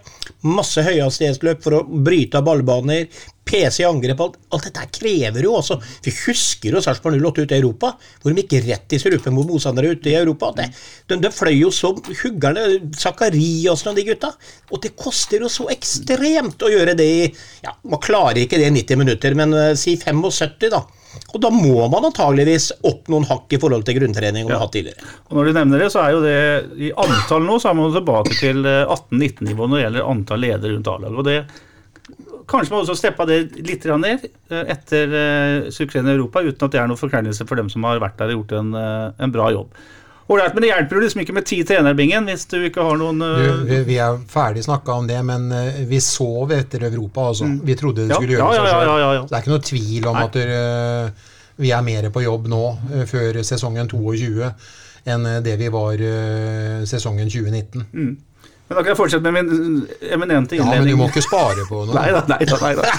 masse 0.46 0.84
høyhastighetsløp 0.86 1.64
for 1.64 1.80
å 1.80 1.82
bryte 2.06 2.38
av 2.38 2.46
ballbaner, 2.46 3.08
PC 3.44 3.84
angrep, 3.86 4.20
alt, 4.24 4.38
alt 4.56 4.66
dette 4.68 4.86
krever 4.94 5.44
jo 5.44 5.52
også 5.58 5.76
Vi 6.04 6.12
husker 6.24 6.74
jo 6.76 6.82
Sarpsborg 6.84 7.18
08 7.20 7.44
ute 7.44 7.56
i 7.56 7.60
Europa, 7.60 7.92
hvor 8.22 8.32
de 8.32 8.42
gikk 8.42 8.64
rett 8.68 8.96
i 8.96 9.00
strupen 9.02 9.36
mot 9.36 9.48
motstandere 9.48 9.92
ute 9.94 10.12
i 10.12 10.16
Europa. 10.18 10.52
Det, 10.56 10.70
de, 11.10 11.20
de 11.22 11.32
fløy 11.34 11.54
jo 11.58 11.70
som 11.74 12.00
huggerne, 12.22 12.66
Zakariassen 12.98 13.92
og 13.92 14.00
de 14.00 14.06
gutta. 14.08 14.32
Og 14.72 14.82
det 14.84 14.94
koster 14.98 15.44
jo 15.44 15.52
så 15.52 15.68
ekstremt 15.74 16.64
å 16.64 16.72
gjøre 16.72 16.96
det 16.98 17.06
i 17.06 17.24
ja, 17.64 17.74
Man 17.84 18.02
klarer 18.02 18.44
ikke 18.44 18.60
det 18.60 18.70
i 18.70 18.76
90 18.80 19.02
minutter, 19.04 19.36
men 19.38 19.56
uh, 19.56 19.72
si 19.78 19.96
75, 20.00 20.70
da. 20.72 20.84
Og 21.34 21.40
da 21.42 21.50
må 21.52 21.84
man 21.90 22.08
antageligvis 22.08 22.70
opp 22.86 23.10
noen 23.12 23.26
hakk 23.28 23.52
i 23.54 23.60
forhold 23.62 23.84
til 23.86 23.98
grunntrening 23.98 24.46
man 24.46 24.56
har 24.56 24.64
hatt 24.64 24.74
tidligere. 24.74 25.12
Og 25.28 25.38
når 25.38 25.46
du 25.46 25.58
nevner 25.58 25.84
det, 25.84 25.90
så 25.94 26.02
er 26.02 26.14
jo 26.14 26.24
det 26.24 26.38
i 26.88 26.90
antall 27.04 27.46
nå, 27.46 27.60
så 27.62 27.70
er 27.70 27.78
man 27.78 27.94
tilbake 27.94 28.34
til 28.38 28.66
eh, 28.66 28.82
18-19-nivå 28.88 29.68
når 29.68 29.76
det 29.76 29.84
gjelder 29.84 30.10
antall 30.10 30.44
ledere 30.44 30.74
rundt 30.74 30.90
A-laget. 30.90 31.20
Og 31.20 31.28
det 31.28 31.38
Kanskje 32.50 32.74
man 32.74 32.82
også 32.82 32.96
steppa 32.98 33.24
det 33.28 33.38
litt 33.64 33.84
ned 34.00 34.24
eh, 34.28 34.70
etter 34.74 35.18
eh, 35.18 35.66
suksessen 35.72 36.08
i 36.10 36.14
Europa, 36.14 36.42
uten 36.44 36.66
at 36.66 36.74
det 36.74 36.80
er 36.82 36.88
noen 36.90 37.00
forkleinelse 37.00 37.46
for 37.48 37.60
dem 37.60 37.70
som 37.72 37.86
har 37.88 38.02
vært 38.02 38.18
der 38.20 38.32
og 38.34 38.42
gjort 38.42 38.56
en, 38.58 38.72
eh, 38.78 39.12
en 39.24 39.34
bra 39.34 39.50
jobb. 39.54 39.76
Ålreit, 40.24 40.54
men 40.56 40.64
det 40.64 40.70
hjelper 40.70 40.96
jo 40.96 41.02
liksom 41.04 41.20
ikke 41.20 41.34
med 41.36 41.46
ti 41.48 41.58
trenerbingen 41.68 42.30
hvis 42.30 42.46
du 42.48 42.56
ikke 42.64 42.84
har 42.86 42.96
noen 42.96 43.18
Du, 43.20 43.74
vi, 43.84 43.98
er 44.00 44.22
ferdig 44.32 44.62
snakka 44.64 44.96
om 45.02 45.08
det, 45.08 45.18
men 45.20 45.50
vi 45.88 46.00
sov 46.00 46.52
etter 46.56 46.86
Europa. 46.88 47.26
Altså. 47.32 47.50
Vi 47.60 47.76
trodde 47.76 48.06
det 48.08 48.16
skulle 48.16 48.38
ja, 48.38 48.46
gjøre 48.56 48.70
ja, 48.70 48.78
ja, 48.88 48.94
ja, 49.02 49.10
ja. 49.18 49.26
Så 49.26 49.28
Det 49.28 49.36
er 49.36 49.44
ikke 49.44 49.52
noe 49.52 49.66
tvil 49.68 50.08
om 50.08 50.16
Nei. 50.16 50.24
at 50.24 50.38
eh, 50.40 51.26
vi 51.60 51.74
er 51.76 51.84
mer 51.84 52.08
på 52.10 52.24
jobb 52.24 52.48
nå, 52.50 52.62
før 53.10 53.42
sesongen 53.44 53.90
22, 53.92 54.48
enn 55.12 55.28
det 55.44 55.58
vi 55.60 55.68
var 55.70 56.00
sesongen 56.88 57.28
2019. 57.28 57.84
Men 58.68 58.78
da 58.78 58.80
kan 58.80 58.90
jeg 58.94 58.96
fortsette 58.96 59.30
med 59.32 59.44
min 59.44 59.82
eminente 60.14 60.56
innledning. 60.56 60.72
Ja, 60.72 60.80
men 60.80 60.88
du 60.88 60.96
må 60.96 61.08
ikke 61.10 61.22
spare 61.24 61.66
på 61.68 61.82
noe. 61.84 61.94
Nei 61.98 62.06
da, 62.14 62.22
nei 62.32 62.46
da. 62.48 62.60
Nei 62.62 62.70
da. 62.78 62.94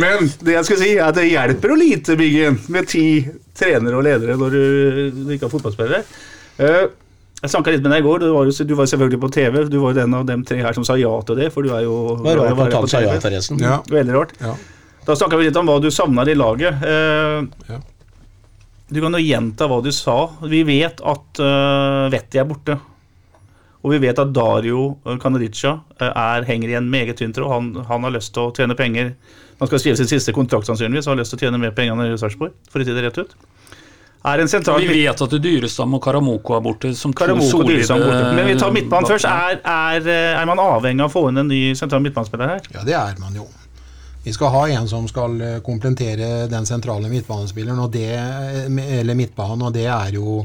Men 0.00 0.30
det 0.44 0.54
jeg 0.54 0.64
skulle 0.68 0.80
si, 0.80 0.94
er 0.96 1.04
at 1.10 1.18
det 1.18 1.26
hjelper 1.28 1.74
å 1.74 1.76
lite, 1.76 2.16
Biggen, 2.16 2.56
med 2.72 2.88
ti 2.88 3.04
trenere 3.58 3.98
og 4.00 4.06
ledere 4.06 4.38
når 4.40 4.56
du, 4.56 4.62
du 5.26 5.34
ikke 5.36 5.44
har 5.48 5.52
fotballspillere. 5.52 6.00
Eh, 6.64 6.80
jeg 7.38 7.52
snakka 7.52 7.70
litt 7.74 7.84
med 7.84 7.92
deg 7.94 8.00
i 8.02 8.06
går. 8.08 8.24
Du 8.24 8.32
var, 8.34 8.48
jo, 8.48 8.64
du 8.66 8.74
var 8.80 8.88
selvfølgelig 8.90 9.20
på 9.22 9.30
TV. 9.36 9.60
Du 9.70 9.76
var 9.84 9.92
jo 9.92 9.98
den 10.00 10.16
av 10.18 10.24
dem 10.26 10.40
tre 10.48 10.58
her 10.64 10.74
som 10.74 10.88
sa 10.88 10.96
ja 10.98 11.12
til 11.28 11.38
det. 11.38 11.52
For 11.54 11.62
du 11.68 11.70
er 11.76 11.84
jo 11.84 11.98
Det 12.24 12.34
var 12.40 12.40
rart 12.56 12.64
at 12.72 12.78
han 12.80 12.90
sa 12.90 13.04
ja, 13.04 13.14
forresten. 13.22 13.60
Ja, 13.62 13.76
Veldig 13.92 14.16
rart. 14.16 14.34
ja. 14.42 14.56
Da 15.08 15.14
snakka 15.16 15.38
vi 15.40 15.46
litt 15.46 15.56
om 15.56 15.68
hva 15.70 15.78
du 15.80 15.86
savna 15.94 16.24
i 16.28 16.34
laget. 16.36 16.82
Eh, 16.84 17.44
Ja. 17.76 17.78
Du 18.88 19.02
kan 19.04 19.12
jo 19.12 19.20
gjenta 19.20 19.66
hva 19.68 19.82
du 19.84 19.90
sa. 19.92 20.14
Vi 20.48 20.62
vet 20.64 21.02
at 21.04 21.40
uh, 21.44 22.06
Vetti 22.08 22.38
er 22.40 22.46
borte. 22.48 22.78
Og 23.84 23.92
vi 23.94 24.00
vet 24.02 24.18
at 24.18 24.32
Dario 24.34 24.96
Kanadica 25.22 25.76
uh, 25.78 26.08
er, 26.08 26.46
henger 26.48 26.72
i 26.72 26.78
en 26.80 26.88
meget 26.90 27.20
tynn 27.20 27.34
tråd. 27.34 27.50
Han, 27.52 27.68
han 27.86 28.06
har 28.08 28.16
lyst 28.16 28.34
til 28.34 28.48
å 28.48 28.54
tjene 28.54 28.76
penger. 28.78 29.12
Han 29.60 29.70
skal 29.70 29.82
skrive 29.82 30.00
sin 30.00 30.10
siste 30.10 30.34
kontrakt 30.34 30.66
sannsynligvis 30.66 31.06
og 31.06 31.14
har 31.14 31.20
lyst 31.22 31.34
til 31.34 31.40
å 31.40 31.46
tjene 31.46 31.60
mer 31.62 31.74
penger 31.76 31.94
enn 31.94 32.14
i 32.14 32.18
Sarpsborg. 32.18 32.56
For 32.72 32.82
å 32.82 32.86
si 32.86 32.96
det 32.96 33.06
rett 33.06 33.20
ut. 33.22 33.36
Er 34.28 34.42
en 34.42 34.50
sentral 34.50 34.82
Vi 34.82 34.90
vet 34.90 35.20
at 35.22 35.30
det 35.30 35.38
Dyrestam 35.44 35.94
og 35.94 36.02
Karamoko 36.02 36.56
er 36.56 36.62
borte 36.64 36.90
som 36.98 37.14
to 37.14 37.36
solide 37.46 37.86
borte. 37.86 38.32
Men 38.34 38.48
vi 38.50 38.56
tar 38.58 38.74
midtbanen 38.74 39.06
først. 39.08 39.28
Er, 39.30 39.60
er, 39.62 40.10
eh, 40.10 40.40
er 40.40 40.48
man 40.50 40.58
avhengig 40.62 41.04
av 41.04 41.12
å 41.12 41.14
få 41.14 41.28
inn 41.30 41.38
en 41.44 41.48
ny 41.50 41.62
sentral 41.78 42.02
midtbanespiller 42.02 42.56
her? 42.56 42.66
Ja, 42.74 42.82
det 42.86 42.96
er 42.98 43.22
man 43.22 43.38
jo. 43.38 43.46
Vi 44.24 44.34
skal 44.34 44.50
ha 44.52 44.64
en 44.74 44.88
som 44.90 45.06
skal 45.08 45.38
komplementere 45.64 46.48
den 46.50 46.66
sentrale 46.68 47.08
midtbanespilleren, 47.08 47.78
og 47.78 47.94
det, 47.94 48.10
eller 48.98 49.16
midtbanen, 49.16 49.62
og 49.70 49.72
det 49.72 49.86
er 49.86 50.18
jo 50.18 50.42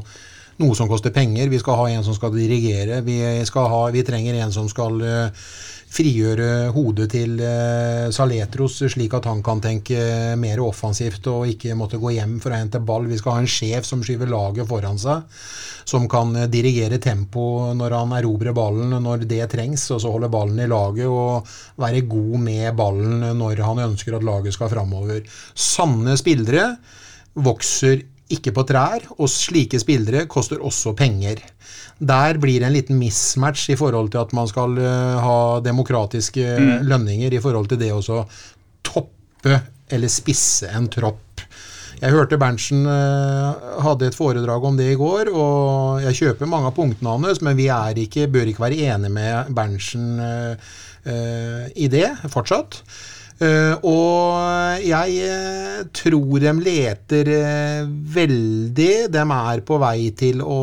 noe 0.62 0.76
som 0.78 0.90
koster 0.90 1.14
penger. 1.14 1.50
Vi 1.52 1.60
skal 1.62 1.78
ha 1.80 1.90
en 1.90 2.04
som 2.06 2.16
skal 2.16 2.34
dirigere. 2.36 3.02
Vi, 3.06 3.20
skal 3.48 3.70
ha, 3.70 3.84
vi 3.94 4.04
trenger 4.06 4.38
en 4.38 4.54
som 4.54 4.68
skal 4.70 5.00
eh, 5.02 5.46
frigjøre 5.94 6.70
hodet 6.74 7.08
til 7.12 7.38
eh, 7.42 8.08
Saletros, 8.14 8.80
slik 8.90 9.14
at 9.14 9.28
han 9.30 9.42
kan 9.46 9.62
tenke 9.62 10.34
mer 10.40 10.62
offensivt 10.64 11.28
og 11.30 11.46
ikke 11.50 11.76
måtte 11.78 12.00
gå 12.02 12.16
hjem 12.16 12.38
for 12.42 12.54
å 12.54 12.58
hente 12.58 12.82
ball. 12.82 13.06
Vi 13.10 13.18
skal 13.20 13.36
ha 13.36 13.44
en 13.44 13.50
sjef 13.50 13.86
som 13.86 14.02
skyver 14.04 14.30
laget 14.30 14.68
foran 14.70 14.98
seg, 15.00 15.22
som 15.86 16.08
kan 16.10 16.34
eh, 16.38 16.48
dirigere 16.50 16.98
tempo 17.02 17.74
når 17.76 17.98
han 17.98 18.16
erobrer 18.18 18.56
ballen 18.56 18.96
når 19.04 19.26
det 19.30 19.44
trengs, 19.54 19.86
og 19.94 20.02
så 20.02 20.14
holde 20.14 20.32
ballen 20.32 20.64
i 20.64 20.70
laget 20.70 21.10
og 21.10 21.54
være 21.82 22.06
god 22.10 22.34
med 22.48 22.74
ballen 22.78 23.30
når 23.38 23.62
han 23.66 23.84
ønsker 23.90 24.18
at 24.18 24.26
laget 24.26 24.56
skal 24.56 24.72
framover. 24.72 25.22
Sanne 25.54 26.18
spillere 26.18 26.72
vokser 27.34 28.02
ikke 28.32 28.54
på 28.56 28.64
trær, 28.68 29.04
og 29.18 29.28
slike 29.28 29.80
spillere 29.82 30.24
koster 30.30 30.62
også 30.64 30.94
penger. 30.96 31.42
Der 32.00 32.38
blir 32.40 32.62
det 32.62 32.68
en 32.68 32.76
liten 32.76 32.98
mismatch 32.98 33.68
i 33.70 33.76
forhold 33.78 34.10
til 34.14 34.22
at 34.24 34.32
man 34.36 34.48
skal 34.50 34.78
eh, 34.80 35.20
ha 35.22 35.60
demokratiske 35.64 36.56
lønninger 36.88 37.36
i 37.36 37.42
forhold 37.42 37.68
til 37.70 37.80
det 37.84 37.92
å 37.94 38.24
toppe 38.84 39.60
eller 39.92 40.10
spisse 40.10 40.70
en 40.72 40.88
tropp. 40.90 41.44
Jeg 42.00 42.12
hørte 42.12 42.38
Berntsen 42.40 42.82
eh, 42.90 43.66
hadde 43.84 44.10
et 44.10 44.16
foredrag 44.16 44.64
om 44.66 44.76
det 44.76 44.90
i 44.92 44.98
går, 44.98 45.30
og 45.30 46.02
jeg 46.04 46.18
kjøper 46.18 46.50
mange 46.50 46.68
av 46.68 46.76
punktene 46.76 47.14
hans, 47.14 47.40
men 47.44 47.56
vi 47.58 47.68
er 47.72 48.00
ikke, 48.02 48.26
bør 48.32 48.50
ikke 48.50 48.64
være 48.66 48.88
enige 48.90 49.14
med 49.14 49.52
Berntsen 49.56 50.08
eh, 50.20 50.72
eh, 51.08 51.62
i 51.80 51.88
det 51.92 52.08
fortsatt. 52.32 52.82
Eh, 53.42 53.74
og 53.82 54.82
jeg 54.84 55.14
eh, 55.26 55.84
tror 55.90 56.42
de 56.42 56.52
leter 56.62 57.30
eh, 57.34 57.86
veldig. 58.14 58.90
De 59.10 59.22
er 59.24 59.62
på 59.66 59.78
vei 59.82 60.10
til 60.16 60.42
å 60.44 60.60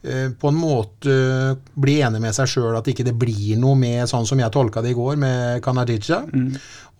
på 0.00 0.48
en 0.48 0.56
måte 0.56 1.14
bli 1.76 1.98
enig 2.00 2.22
med 2.24 2.32
seg 2.32 2.48
sjøl 2.48 2.78
at 2.78 2.86
ikke 2.88 3.04
det 3.04 3.12
blir 3.20 3.58
noe 3.60 3.76
med 3.76 4.08
sånn 4.08 4.24
som 4.24 4.40
jeg 4.40 4.48
tolka 4.54 4.80
det 4.80 4.94
i 4.94 4.96
går, 4.96 5.18
med 5.20 5.60
Kanadija. 5.60 6.22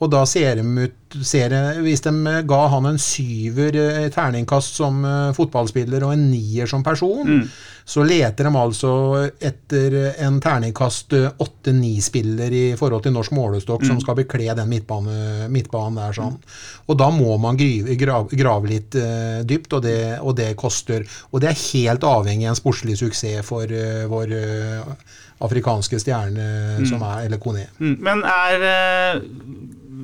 Og 0.04 0.10
da 0.12 0.20
ser 0.28 0.60
de 0.60 0.84
ut 0.84 1.16
ser, 1.24 1.54
Hvis 1.80 2.04
de 2.04 2.12
ga 2.44 2.60
han 2.74 2.90
en 2.90 3.00
syver 3.00 3.78
terningkast 4.12 4.76
som 4.82 5.00
fotballspiller 5.32 6.04
og 6.04 6.12
en 6.12 6.26
nier 6.28 6.68
som 6.68 6.84
person, 6.84 7.40
så 7.90 8.04
leter 8.06 8.46
de 8.46 8.50
altså 8.54 8.90
etter 9.42 9.96
en 10.22 10.36
terningkast 10.42 11.16
åtte-ni-spiller 11.42 12.54
i 12.54 12.64
forhold 12.78 13.02
til 13.02 13.16
norsk 13.16 13.34
målestokk 13.34 13.82
som 13.88 13.98
skal 14.02 14.18
bekle 14.20 14.54
den 14.54 14.70
midtbane, 14.70 15.48
midtbanen 15.50 15.98
der. 15.98 16.14
sånn. 16.14 16.36
Og 16.86 17.00
da 17.00 17.08
må 17.10 17.34
man 17.42 17.58
grave, 17.58 17.96
grave, 17.98 18.38
grave 18.38 18.70
litt 18.70 18.94
uh, 18.94 19.40
dypt, 19.42 19.74
og 19.74 19.82
det, 19.88 19.98
og 20.22 20.36
det 20.38 20.52
koster. 20.60 21.02
Og 21.32 21.42
det 21.42 21.50
er 21.50 21.64
helt 21.64 22.06
avhengig 22.06 22.46
av 22.46 22.54
en 22.54 22.60
sportslig 22.60 23.00
suksess 23.00 23.42
for 23.48 23.66
uh, 23.66 24.06
vår 24.10 24.36
uh, 24.38 24.94
afrikanske 25.44 26.00
stjerne, 26.00 26.46
som 26.88 27.02
er 27.04 27.24
eller 27.26 27.40
Kone. 27.40 27.66
Mm, 27.80 27.96
Men 28.04 28.22
er 28.28 28.66
eh, 28.70 29.22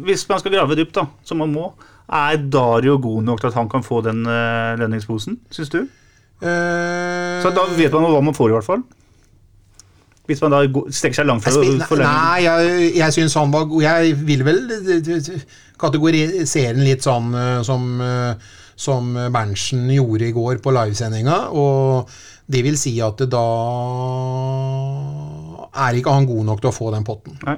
Hvis 0.06 0.26
man 0.28 0.40
skal 0.40 0.54
grave 0.54 0.76
dypt, 0.78 0.94
da, 0.96 1.06
som 1.24 1.40
man 1.42 1.52
må, 1.52 1.70
er 2.06 2.36
Dario 2.52 2.98
god 3.02 3.24
nok 3.26 3.40
til 3.40 3.50
at 3.50 3.58
han 3.58 3.68
kan 3.68 3.82
få 3.82 4.00
den 4.06 4.26
eh, 4.26 4.76
lønningsposen, 4.78 5.40
syns 5.50 5.72
du? 5.72 5.80
Eh, 6.42 7.42
Så 7.42 7.50
da 7.56 7.64
vet 7.76 7.92
man 7.96 8.04
hva 8.12 8.22
man 8.22 8.34
får, 8.36 8.50
i 8.50 8.56
hvert 8.58 8.64
fall. 8.66 8.82
Hvis 10.26 10.40
man 10.42 10.50
da 10.56 10.60
strekker 10.90 11.14
seg 11.20 11.26
langt 11.28 11.44
spil- 11.46 11.82
for 11.86 11.96
lønning. 12.00 12.10
Nei, 12.10 12.42
jeg, 12.42 12.94
jeg 12.98 13.12
syns 13.14 13.34
han 13.38 13.52
var 13.54 13.64
god. 13.70 13.82
Jeg 13.86 14.16
vil 14.26 14.42
vel 14.44 14.58
kategorisere 15.78 16.74
den 16.74 16.82
litt 16.84 17.04
sånn 17.06 17.30
eh, 17.38 17.60
som, 17.62 17.84
eh, 18.02 18.34
som 18.76 19.12
Berntsen 19.32 19.86
gjorde 19.94 20.26
i 20.28 20.34
går 20.34 20.58
på 20.64 20.74
livesendinga. 20.74 21.38
Og 21.54 22.10
det 22.50 22.64
vil 22.66 22.76
si 22.78 22.96
at 23.00 23.22
da 23.30 23.44
er 25.86 25.98
ikke 25.98 26.14
han 26.16 26.26
god 26.28 26.44
nok 26.50 26.60
til 26.64 26.70
å 26.72 26.74
få 26.76 26.90
den 26.94 27.06
potten. 27.06 27.38
Nei. 27.46 27.56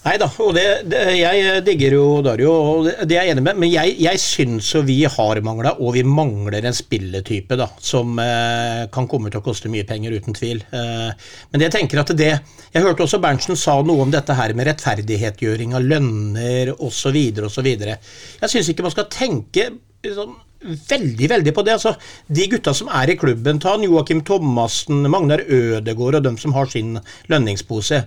Nei 0.00 0.14
da, 0.16 0.30
og 0.40 0.54
det, 0.56 0.62
det, 0.88 1.00
jeg 1.18 1.60
digger 1.66 1.92
jo 1.98 2.04
Dario, 2.24 2.52
og 2.56 2.86
det, 2.86 2.94
det 3.10 3.18
er 3.18 3.26
jeg 3.26 3.34
enig 3.34 3.42
med, 3.44 3.58
men 3.60 3.68
jeg, 3.68 3.98
jeg 4.00 4.20
syns 4.22 4.70
jo 4.72 4.80
vi 4.86 5.02
har 5.04 5.40
mangla, 5.44 5.74
og 5.76 5.92
vi 5.92 6.04
mangler 6.08 6.64
en 6.64 6.76
spilletype 6.76 7.58
da, 7.60 7.66
som 7.84 8.16
eh, 8.22 8.86
kan 8.94 9.08
komme 9.10 9.28
til 9.28 9.42
å 9.42 9.44
koste 9.44 9.68
mye 9.72 9.84
penger, 9.88 10.16
uten 10.16 10.36
tvil. 10.36 10.62
Eh, 10.72 11.28
men 11.52 11.66
jeg 11.66 11.74
tenker 11.76 12.00
at 12.00 12.14
det 12.16 12.30
Jeg 12.30 12.84
hørte 12.84 13.04
også 13.04 13.20
Berntsen 13.20 13.58
sa 13.58 13.76
noe 13.84 14.06
om 14.06 14.12
dette 14.14 14.32
her 14.38 14.54
med 14.56 14.70
rettferdighetgjøring 14.70 15.76
av 15.76 15.84
lønner 15.84 16.72
osv. 16.78 17.18
osv. 17.50 17.68
Jeg 17.68 18.52
syns 18.54 18.70
ikke 18.72 18.86
man 18.86 18.94
skal 18.94 19.10
tenke 19.12 19.68
sånn 20.06 20.38
veldig 20.60 21.28
veldig 21.30 21.54
på 21.56 21.64
det. 21.64 21.72
altså 21.78 21.94
De 22.28 22.46
gutta 22.52 22.74
som 22.76 22.90
er 22.92 23.12
i 23.12 23.16
klubben, 23.20 23.60
ta 23.62 23.76
Joakim 23.80 24.22
Thomassen, 24.26 25.02
Magnar 25.10 25.42
Ødegård 25.46 26.20
og 26.20 26.24
dem 26.24 26.38
som 26.38 26.52
har 26.56 26.68
sin 26.68 26.98
lønningspose. 27.32 28.04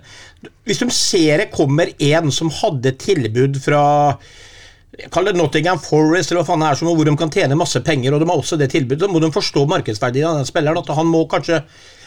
Hvis 0.64 0.82
de 0.82 0.90
ser 0.94 1.42
det 1.42 1.52
kommer 1.54 1.90
en 1.98 2.30
som 2.32 2.52
hadde 2.62 2.94
tilbud 3.02 3.60
fra 3.64 3.84
kaller 5.10 5.34
det 5.34 5.40
Nottingham 5.40 5.80
Forest, 5.82 6.30
eller 6.30 6.44
hva 6.44 6.46
faen 6.52 6.62
det 6.62 6.68
er, 6.70 6.78
som, 6.78 6.90
hvor 6.94 7.08
de 7.08 7.16
kan 7.18 7.32
tjene 7.32 7.58
masse 7.58 7.80
penger, 7.82 8.14
og 8.14 8.22
de 8.22 8.28
har 8.30 8.38
også 8.38 8.58
det 8.60 8.70
tilbudet, 8.70 9.02
så 9.02 9.10
må 9.10 9.18
de 9.22 9.32
forstå 9.34 9.64
markedsverdien 9.66 10.28
av 10.28 10.38
den 10.38 10.46
spilleren. 10.46 10.78
At 10.78 10.94
han 10.94 11.10
må 11.10 11.24
kanskje 11.30 11.64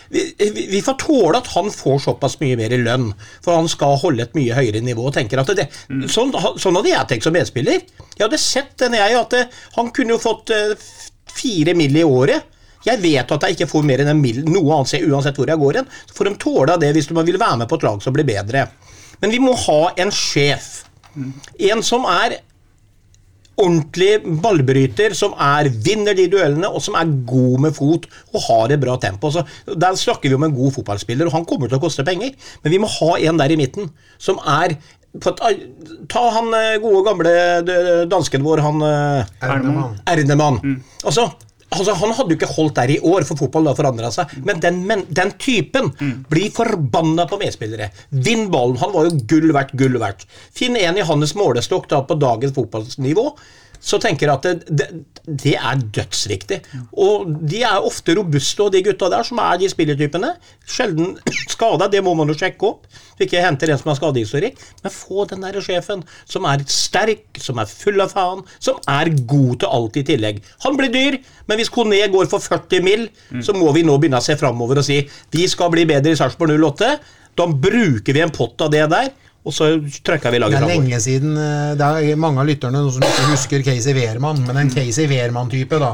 vi, 0.10 0.67
vi, 0.72 0.82
får 0.82 0.98
tåle 1.02 1.41
at 1.41 1.50
han 1.54 1.72
får 1.74 2.00
såpass 2.06 2.38
mye 2.41 2.58
mer 2.60 2.74
i 2.74 2.80
lønn, 2.82 3.10
for 3.43 3.58
han 3.58 3.70
skal 3.72 3.98
holde 4.02 4.24
et 4.24 4.36
mye 4.38 4.56
høyere 4.58 4.82
nivå. 4.84 5.08
og 5.10 5.15
tenker 5.15 5.41
at 5.41 5.52
det, 5.58 5.67
sånn, 6.12 6.34
sånn 6.34 6.80
hadde 6.80 6.93
jeg 6.93 7.10
tenkt 7.12 7.28
som 7.28 7.36
medspiller. 7.36 7.84
Jeg 8.15 8.24
hadde 8.24 8.41
sett 8.41 8.76
den 8.82 8.98
jeg, 8.98 9.17
at 9.20 9.36
det, 9.36 9.43
han 9.76 9.91
kunne 9.96 10.15
jo 10.15 10.22
fått 10.22 10.54
eh, 10.56 10.88
fire 11.34 11.76
mill. 11.78 11.98
i 11.98 12.06
året. 12.08 12.54
Jeg 12.88 13.02
vet 13.04 13.32
at 13.32 13.43
jeg 13.43 13.58
ikke 13.58 13.70
får 13.72 13.86
mer 13.88 14.04
enn 14.04 14.13
en 14.13 14.22
mill. 14.22 14.43
noe 14.48 14.78
annet 14.78 15.08
uansett 15.08 15.38
hvor 15.39 15.50
jeg 15.50 15.60
går 15.60 15.82
hen. 15.82 15.88
Så 16.08 16.17
får 16.17 16.30
de 16.30 16.36
tåle 16.41 16.78
det 16.80 16.93
hvis 16.96 17.10
de 17.10 17.17
vil 17.20 17.39
være 17.39 17.63
med 17.63 17.70
på 17.70 17.80
et 17.80 17.88
lag 17.88 18.04
som 18.04 18.15
blir 18.15 18.28
bedre. 18.28 18.67
Men 19.22 19.34
vi 19.34 19.39
må 19.41 19.56
ha 19.58 19.82
en 19.98 20.13
sjef. 20.13 20.84
En 21.17 21.82
som 21.84 22.06
er 22.06 22.39
ordentlig 23.58 24.39
ballbryter, 24.43 25.15
som 25.17 25.34
er, 25.41 25.70
vinner 25.84 26.17
de 26.17 26.28
duellene, 26.32 26.70
og 26.70 26.84
som 26.84 26.98
er 27.00 27.13
god 27.30 27.63
med 27.65 27.76
fot 27.78 28.06
og 28.34 28.43
har 28.48 28.74
et 28.74 28.84
bra 28.84 28.98
tempo. 29.02 29.32
Så 29.34 29.43
der 29.67 29.98
snakker 29.98 30.30
vi 30.30 30.38
om 30.38 30.46
en 30.48 30.56
god 30.56 30.76
fotballspiller, 30.78 31.30
og 31.30 31.39
han 31.39 31.48
kommer 31.50 31.72
til 31.72 31.80
å 31.80 31.84
koste 31.84 32.06
penger. 32.08 32.36
Men 32.63 32.76
vi 32.76 32.82
må 32.84 32.91
ha 33.00 33.15
en 33.17 33.41
der 33.41 33.56
i 33.56 33.60
midten 33.60 33.91
som 34.17 34.41
er 34.46 34.78
Ta 35.17 36.22
han 36.36 36.52
eh, 36.54 36.76
gode, 36.84 37.00
gamle 37.08 37.32
eh, 37.32 38.02
dansken 38.12 38.43
vår, 38.46 38.60
han 38.62 38.84
Ernemann. 38.86 39.96
Ernemann. 40.06 40.60
Mm. 40.62 40.76
Altså, 41.10 41.24
altså, 41.73 41.95
han 41.99 42.15
hadde 42.15 42.34
jo 42.34 42.39
ikke 42.39 42.53
holdt 42.56 42.77
der 42.80 42.93
i 42.95 42.99
år, 42.99 43.25
for 43.27 43.39
fotball 43.39 43.69
har 43.71 43.77
forandra 43.77 44.12
seg. 44.13 44.34
Men 44.47 44.62
den, 44.63 44.82
men 44.88 45.06
den 45.10 45.34
typen 45.41 45.91
blir 46.32 46.49
forbanna 46.56 47.27
på 47.30 47.39
medspillere. 47.41 47.91
Vinn 48.10 48.47
ballen. 48.53 48.80
Han 48.84 48.93
var 48.95 49.10
jo 49.10 49.21
gull 49.30 49.53
verdt, 49.56 49.75
gull 49.80 49.99
verdt. 50.01 50.27
Finn 50.56 50.77
en 50.80 50.97
i 50.97 51.06
hans 51.08 51.36
målestokk 51.38 51.89
da 51.91 52.03
på 52.08 52.19
dagens 52.21 52.56
fotballnivå. 52.56 53.32
Så 53.80 54.00
tenker 54.02 54.28
jeg 54.28 54.34
at 54.36 54.68
det, 54.68 54.88
det, 55.26 55.56
er 55.56 55.82
dødsviktig. 55.96 56.60
Og 56.98 57.28
de 57.50 57.63
er 57.68 57.84
ofte 57.84 58.16
robuste, 58.18 58.63
og 58.63 58.74
de 58.74 58.84
gutta 58.86 59.10
der 59.12 59.28
som 59.28 59.42
er 59.44 59.60
de 59.62 59.70
spillertypene. 59.72 60.34
Sjelden 60.68 61.16
skada, 61.54 61.90
det 61.92 62.04
må 62.06 62.16
man 62.18 62.32
jo 62.32 62.38
sjekke 62.38 62.70
opp. 62.70 62.88
Så 63.18 63.26
ikke 63.26 63.42
henter 63.42 63.72
en 63.74 63.82
som 63.82 63.92
har 63.92 64.00
skadehistorikk. 64.00 64.62
Men 64.84 64.94
få 64.94 65.28
den 65.30 65.46
der 65.46 65.60
sjefen 65.63 66.04
som 66.30 66.48
er 66.50 66.66
sterk, 66.72 67.28
som 67.42 67.62
er 67.62 67.70
full 67.70 68.02
av 68.04 68.13
faen, 68.13 68.44
som 68.60 68.82
er 68.92 69.12
god 69.30 69.62
til 69.63 69.78
alt 69.80 70.02
i 70.02 70.06
tillegg. 70.08 70.42
Han 70.66 70.78
blir 70.80 70.94
dyr, 70.94 71.20
men 71.48 71.60
hvis 71.60 71.72
Kone 71.74 72.00
går 72.13 72.30
for 72.32 72.44
40 72.44 72.84
mill., 72.86 73.08
så 73.44 73.56
må 73.58 73.72
vi 73.76 73.86
nå 73.86 73.98
begynne 73.98 74.22
å 74.22 74.26
se 74.26 74.38
framover 74.40 74.82
og 74.82 74.86
si 74.88 75.02
vi 75.34 75.48
skal 75.50 75.72
bli 75.74 75.86
bedre 75.90 76.13
i 76.13 76.20
Sarpsborg 76.20 76.58
08. 76.58 76.92
Da 77.38 77.46
bruker 77.48 78.16
vi 78.16 78.24
en 78.24 78.34
pott 78.34 78.62
av 78.66 78.72
det 78.74 78.86
der, 78.92 79.12
og 79.48 79.56
så 79.56 79.70
trykker 79.80 80.34
vi 80.34 80.42
laget 80.42 80.60
framover. 80.60 80.74
Det 80.74 80.78
er 80.78 80.82
lenge 80.82 81.02
siden 81.04 81.38
eh, 81.40 81.76
Det 81.80 82.12
er 82.12 82.20
mange 82.20 82.44
av 82.44 82.50
lytterne 82.50 82.82
som 82.92 83.06
ikke 83.08 83.28
husker 83.32 83.66
Casey 83.68 83.96
Wehrmann, 83.98 84.42
men 84.48 84.62
en 84.64 84.74
Casey 84.74 85.08
Wehrmann-type 85.10 85.80
da, 85.82 85.94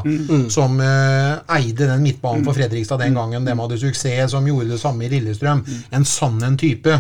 som 0.54 0.80
uh, 0.82 1.44
eide 1.58 1.90
den 1.90 2.02
midtbanen 2.06 2.46
for 2.48 2.58
Fredrikstad 2.58 3.04
den 3.04 3.18
gangen 3.18 3.46
de 3.46 3.58
hadde 3.60 3.80
suksess, 3.82 4.34
som 4.34 4.48
gjorde 4.48 4.74
det 4.74 4.82
samme 4.82 5.06
i 5.06 5.12
Lillestrøm. 5.14 5.62
En 5.94 6.08
sann 6.08 6.42
en 6.44 6.58
type 6.60 6.98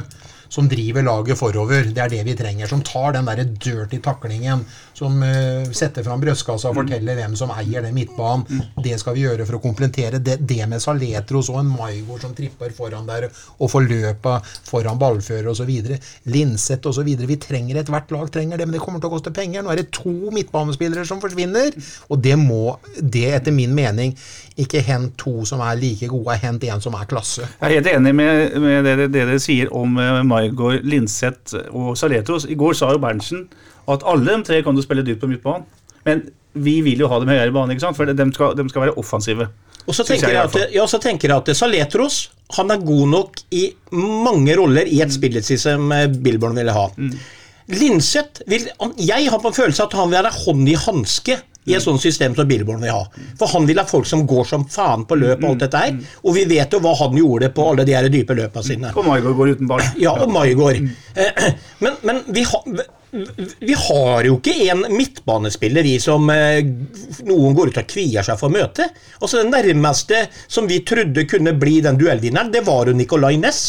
som 0.54 0.70
driver 0.70 1.02
laget 1.02 1.40
forover. 1.40 1.88
Det 1.90 2.02
er 2.04 2.12
det 2.12 2.24
vi 2.28 2.36
trenger. 2.38 2.70
Som 2.70 2.84
tar 2.86 3.16
den 3.16 3.26
der 3.26 3.42
dirty 3.44 3.98
taklingen. 4.04 4.62
Som 4.94 5.18
uh, 5.24 5.72
setter 5.74 6.06
fram 6.06 6.22
brystkassa 6.22 6.70
og 6.70 6.78
forteller 6.78 7.18
hvem 7.18 7.36
som 7.40 7.52
eier 7.56 7.86
den 7.86 7.96
midtbanen. 7.96 8.62
Det 8.84 8.98
skal 9.02 9.18
vi 9.18 9.26
gjøre 9.26 9.48
for 9.48 9.58
å 9.58 9.64
komplettere 9.64 10.22
det, 10.24 10.38
det 10.46 10.62
med 10.70 10.84
Saletros 10.84 11.50
og 11.54 11.62
en 11.64 11.72
Maigård 11.74 12.24
som 12.26 12.36
tripper 12.38 12.74
foran 12.76 13.08
der 13.10 13.30
og 13.30 13.72
får 13.72 13.88
løpa 13.90 14.38
foran 14.68 15.02
ballfører 15.02 15.50
osv. 15.52 15.72
Linseth 16.30 16.92
osv. 16.92 17.10
Vi 17.28 17.40
trenger 17.42 17.82
et 17.82 17.92
hvert 17.92 18.14
lag 18.14 18.30
trenger 18.34 18.62
det, 18.62 18.68
men 18.70 18.78
det 18.78 18.84
kommer 18.84 19.02
til 19.02 19.10
å 19.10 19.16
koste 19.16 19.34
penger. 19.36 19.66
Nå 19.66 19.74
er 19.74 19.82
det 19.82 19.90
to 19.96 20.14
midtbanespillere 20.34 21.06
som 21.10 21.22
forsvinner, 21.24 21.74
og 22.10 22.22
det 22.24 22.38
må 22.40 22.78
det 23.00 23.30
etter 23.40 23.56
min 23.56 23.74
mening 23.76 24.14
ikke 24.62 24.84
hent 24.86 25.16
to 25.18 25.42
som 25.50 25.62
er 25.66 25.80
like 25.80 26.08
gode, 26.12 26.38
hent 26.42 26.64
en 26.70 26.84
som 26.84 26.96
er 26.98 27.10
klasse. 27.10 27.48
Jeg 27.58 27.66
er 27.70 27.76
helt 27.80 27.92
enig 27.96 28.14
med, 28.16 28.58
med 28.62 28.86
det, 28.86 28.96
det 29.04 29.12
dere 29.16 29.40
sier 29.42 29.72
om 29.74 29.98
uh, 29.98 30.22
Maigård, 30.28 30.84
Linseth 30.86 31.58
og 31.72 31.96
Saletros. 32.00 32.46
I 32.46 32.58
går 32.60 32.78
sa 32.78 32.94
jo 32.94 33.02
Berntsen 33.02 33.48
at 33.88 34.04
alle 34.08 34.26
de 34.38 34.44
tre 34.48 34.62
kan 34.64 34.76
du 34.76 34.82
spille 34.86 35.04
dyrt 35.06 35.20
på 35.20 35.28
midtbanen. 35.32 35.66
Men 36.06 36.26
vi 36.54 36.82
vil 36.86 37.00
jo 37.00 37.08
ha 37.10 37.20
dem 37.20 37.30
høyere 37.32 37.48
i 37.50 37.54
banen, 37.56 37.72
ikke 37.76 37.82
sant? 37.88 37.98
for 37.98 38.06
de 38.06 38.26
skal, 38.36 38.56
de 38.56 38.66
skal 38.70 38.82
være 38.88 38.98
offensive. 39.02 39.48
Og 39.88 39.96
så 39.98 40.04
tenker 40.08 40.30
jeg 40.32 40.38
at, 40.48 40.72
ja, 40.72 40.84
så 40.88 41.00
tenker 41.04 41.28
jeg 41.32 41.38
at 41.44 41.56
Saletros 41.58 42.30
han 42.56 42.70
er 42.72 42.78
god 42.86 43.08
nok 43.10 43.40
i 43.52 43.64
mange 43.92 44.54
roller 44.56 44.86
i 44.88 45.02
et 45.04 45.12
spillestil 45.12 45.58
som 45.60 45.92
eh, 45.92 46.06
Billborn 46.08 46.56
ville 46.56 46.72
ha. 46.76 46.86
Linseth 47.72 48.44
vil, 48.48 48.68
han- 48.80 48.94
Jeg 48.98 49.30
har 49.32 49.40
på 49.40 49.48
en 49.48 49.54
følelse 49.54 49.84
at 49.84 49.94
han 49.94 50.10
vil 50.12 50.22
være 50.24 50.32
hånd 50.46 50.70
i 50.70 50.76
hanske 50.76 51.38
i 51.66 51.74
et 51.78 51.82
sånt 51.82 52.02
system 52.04 52.36
som 52.36 52.48
Billborn 52.48 52.82
vil 52.84 52.92
ha. 52.92 53.04
For 53.40 53.48
han 53.48 53.66
vil 53.66 53.78
ha 53.80 53.86
folk 53.88 54.06
som 54.06 54.26
går 54.28 54.46
som 54.46 54.66
faen 54.68 55.06
på 55.08 55.16
løp 55.16 55.44
og 55.44 55.50
alt 55.54 55.60
dette 55.64 55.78
her. 55.80 55.94
Og 56.24 56.36
vi 56.36 56.44
vet 56.46 56.72
jo 56.76 56.80
hva 56.84 56.92
han 57.00 57.16
gjorde 57.16 57.50
på 57.56 57.70
alle 57.72 57.86
de 57.88 57.96
her 57.96 58.10
dype 58.12 58.36
løpa 58.36 58.62
sine. 58.64 58.92
Og 58.96 59.06
Maigård 59.08 59.36
går 59.40 59.54
uten 59.56 59.68
ball. 59.68 59.82
Ja, 59.98 60.12
og 60.12 60.30
Maigård. 60.32 60.76
Eh, 61.16 61.54
Men, 61.80 61.94
men 62.04 62.20
vi, 62.36 62.44
har, 62.44 62.64
vi 63.60 63.76
har 63.78 64.26
jo 64.26 64.38
ikke 64.40 64.54
en 64.74 64.86
midtbanespiller 64.90 65.86
vi 65.86 65.98
som 66.02 66.26
eh, 66.34 66.66
noen 67.28 67.54
går 67.54 67.70
ut 67.70 67.80
og 67.84 67.92
kvier 67.92 68.26
seg 68.26 68.40
for 68.40 68.50
å 68.50 68.54
møte. 68.56 68.88
Altså 69.20 69.44
Den 69.44 69.54
nærmeste 69.54 70.24
som 70.48 70.68
vi 70.70 70.80
trodde 70.88 71.28
kunne 71.30 71.54
bli 71.60 71.78
den 71.86 72.00
duellvinneren, 72.00 72.52
det 72.54 72.64
var 72.66 72.90
jo 72.90 72.96
Nicolay 72.98 73.38
Næss. 73.42 73.62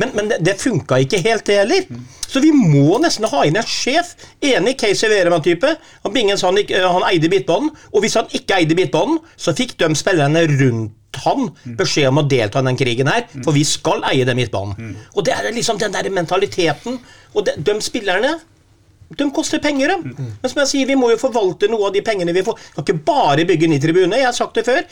Men, 0.00 0.14
men 0.16 0.32
det, 0.32 0.40
det 0.46 0.56
funka 0.62 1.02
ikke 1.04 1.20
helt, 1.26 1.44
det 1.48 1.60
heller. 1.60 1.88
Så 2.28 2.40
vi 2.44 2.52
må 2.54 2.98
nesten 3.02 3.28
ha 3.28 3.44
inn 3.44 3.60
en 3.60 3.68
sjef. 3.68 4.14
Enig 4.44 4.78
Casey 4.80 5.10
Wereman-type. 5.12 5.74
Han, 6.04 6.14
Bingens, 6.14 6.44
han, 6.46 6.56
han 6.56 7.08
eide 7.10 7.32
midtbanen, 7.32 7.72
og 7.92 8.04
hvis 8.04 8.16
han 8.20 8.30
ikke 8.32 8.62
eide 8.62 8.78
midtbanen, 8.78 9.20
så 9.36 9.56
fikk 9.56 9.76
de 9.82 9.92
spillerne 9.98 10.46
rundt 10.56 10.94
han 11.24 11.48
beskjed 11.78 12.10
om 12.12 12.20
å 12.20 12.28
delta 12.30 12.60
i 12.62 12.66
den 12.68 12.76
krigen 12.78 13.08
her, 13.10 13.24
for 13.42 13.56
vi 13.56 13.64
skal 13.66 14.04
eie 14.06 14.26
den 14.28 14.38
midtbanen. 14.38 14.92
Og 15.16 15.24
det 15.26 15.34
er 15.34 15.48
liksom 15.56 15.80
den 15.80 15.94
der 15.94 16.08
mentaliteten. 16.14 17.00
Og 17.34 17.48
de, 17.48 17.56
de 17.64 17.74
spillerne 17.82 18.36
de 19.16 19.30
koster 19.32 19.58
penger, 19.64 19.88
de. 19.88 20.14
Men 20.42 20.50
som 20.50 20.60
jeg 20.60 20.68
sier, 20.68 20.86
vi 20.86 20.96
må 20.98 21.10
jo 21.10 21.16
forvalte 21.20 21.68
noe 21.72 21.86
av 21.88 21.94
de 21.94 22.02
pengene 22.04 22.34
vi 22.36 22.42
får. 22.44 22.58
Vi 22.58 22.74
kan 22.76 22.84
ikke 22.84 23.04
bare 23.08 23.46
bygge 23.48 23.68
ny 23.70 23.78
tribune. 23.80 24.16
Jeg 24.20 24.28
har 24.28 24.36
sagt 24.36 24.54
det 24.60 24.66
før. 24.68 24.82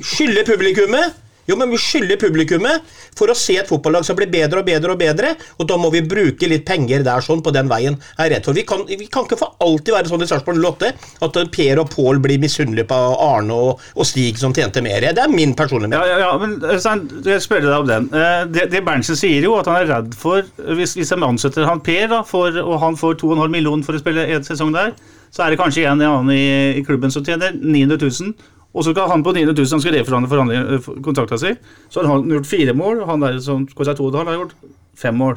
Skylde 0.00 0.44
publikummet. 0.44 1.14
Jo, 1.50 1.56
men 1.58 1.72
vi 1.72 1.78
skylder 1.80 2.20
publikummet 2.22 2.84
for 3.18 3.32
å 3.32 3.34
se 3.36 3.56
et 3.58 3.66
fotballag 3.66 4.04
som 4.06 4.14
blir 4.18 4.30
bedre 4.30 4.60
og 4.62 4.66
bedre 4.68 4.94
og 4.94 5.00
bedre, 5.00 5.32
og 5.58 5.66
da 5.66 5.78
må 5.80 5.90
vi 5.90 6.02
bruke 6.06 6.46
litt 6.48 6.62
penger 6.68 7.02
der 7.02 7.24
sånn 7.24 7.42
på 7.42 7.50
den 7.54 7.70
veien. 7.70 7.96
Jeg 8.14 8.28
er 8.28 8.32
redd 8.36 8.46
for. 8.46 8.54
Vi 8.54 8.62
kan, 8.68 8.84
vi 8.86 9.08
kan 9.10 9.26
ikke 9.26 9.40
for 9.40 9.56
alltid 9.64 9.96
være 9.96 10.12
sånn 10.12 10.22
i 10.22 10.28
Sarpsborg 10.30 10.62
08 10.62 10.92
at 11.26 11.40
Per 11.56 11.82
og 11.82 11.90
Pål 11.90 12.20
blir 12.22 12.38
misunnelige 12.42 12.86
på 12.92 13.00
Arne 13.26 13.56
og, 13.56 13.82
og 13.96 14.06
Stig 14.06 14.38
som 14.38 14.54
tjente 14.54 14.84
mer. 14.84 15.02
Det 15.02 15.24
er 15.24 15.32
min 15.34 15.56
personlige 15.58 15.90
mening. 15.90 16.12
ja, 16.12 16.20
ja, 16.22 16.30
men 16.38 16.54
Øystein, 16.62 17.04
jeg 17.26 17.42
spør 17.42 17.66
deg 17.66 17.74
om 17.80 17.90
den. 17.90 18.08
Eh, 18.14 18.44
Det, 18.52 18.68
det 18.70 18.84
Berntsen 18.86 19.18
sier 19.18 19.42
jo, 19.42 19.56
at 19.58 19.66
han 19.70 19.80
er 19.82 19.90
redd 19.90 20.14
for 20.18 20.46
Hvis, 20.78 20.94
hvis 20.98 21.10
de 21.10 21.18
ansetter 21.26 21.66
han 21.66 21.82
Per, 21.82 22.06
da, 22.10 22.22
for, 22.26 22.54
og 22.62 22.78
han 22.82 22.96
får 22.98 23.18
2,5 23.22 23.50
millioner 23.50 23.82
for 23.86 23.98
å 23.98 24.02
spille 24.02 24.28
en 24.36 24.46
sesong 24.46 24.70
der, 24.74 24.94
så 25.32 25.44
er 25.44 25.52
det 25.52 25.58
kanskje 25.60 25.86
en 25.88 25.98
eller 25.98 26.18
annen 26.20 26.34
i, 26.36 26.78
i 26.78 26.82
klubben 26.86 27.10
som 27.10 27.24
tjener 27.24 27.54
900 27.56 27.98
000. 27.98 28.34
Og 28.72 28.84
så 28.84 28.94
skal 28.94 29.08
han 29.10 29.22
på 29.24 29.34
900 29.36 29.52
000 29.58 29.76
han 29.76 29.80
skal 29.84 29.94
reforhandle 29.98 30.30
forhandle- 30.30 30.76
eh, 30.78 31.02
kontrakta 31.04 31.38
si. 31.38 31.52
Så 31.92 32.00
har 32.00 32.08
han 32.08 32.28
gjort 32.30 32.48
fire 32.48 32.72
mål, 32.74 33.04
han 33.08 33.20
der 33.20 33.38
som 33.44 33.66
koster 33.66 33.94
2,5 33.94 34.24
har 34.24 34.38
gjort 34.38 34.54
fem 34.96 35.14
mål. 35.14 35.36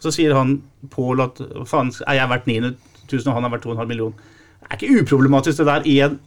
Så 0.00 0.12
sier 0.12 0.34
han 0.36 0.62
Pål 0.90 1.22
at 1.24 1.40
faen, 1.64 1.88
er 2.06 2.18
jeg 2.18 2.28
verdt 2.28 2.46
900 2.46 2.74
000, 3.12 3.22
og 3.26 3.34
han 3.34 3.42
har 3.46 3.50
verdt 3.54 3.64
2,5 3.64 3.86
millioner. 3.88 4.12
Det 4.60 4.68
er 4.70 4.76
ikke 4.76 5.00
uproblematisk 5.02 5.58
det 5.58 5.66
der 5.66 5.86
i 5.88 5.94
en 6.04 6.18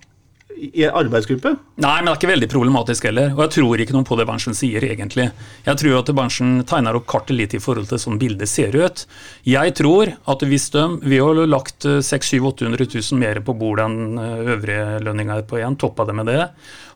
i 0.58 0.84
en 0.88 0.96
arbeidsgruppe? 0.98 1.54
Nei, 1.84 1.94
men 2.00 2.08
det 2.08 2.14
er 2.14 2.20
ikke 2.20 2.30
veldig 2.32 2.50
problematisk 2.52 3.08
heller. 3.08 3.34
Og 3.36 3.44
jeg 3.46 3.54
tror 3.58 3.84
ikke 3.84 3.96
noe 3.96 4.08
på 4.08 4.18
det 4.20 4.26
Berntsen 4.30 4.58
sier, 4.58 4.84
egentlig. 4.84 5.28
Jeg 5.68 5.80
tror 5.82 6.00
at 6.00 6.12
Berntsen 6.18 6.56
tegner 6.70 6.98
opp 6.98 7.08
kartet 7.10 7.38
litt 7.38 7.56
i 7.58 7.62
forhold 7.62 7.90
til 7.92 8.02
sånn 8.02 8.20
bildet 8.22 8.50
ser 8.50 8.76
ut. 8.78 9.04
Jeg 9.48 9.76
tror 9.78 10.14
at 10.18 10.46
hvis 10.50 10.70
de, 10.74 10.86
vi 11.06 11.22
har 11.22 11.44
lagt 11.46 11.86
600 11.86 12.42
000-800 12.42 12.90
000 12.98 13.22
mer 13.22 13.42
på 13.46 13.56
bordet 13.58 13.86
enn 13.88 14.18
eh, 14.22 14.52
øvrige 14.56 15.00
lønninger 15.06 15.46
på 15.50 15.62
én, 15.62 15.78
toppa 15.80 16.08
det 16.10 16.18
med 16.18 16.30
det, 16.32 16.48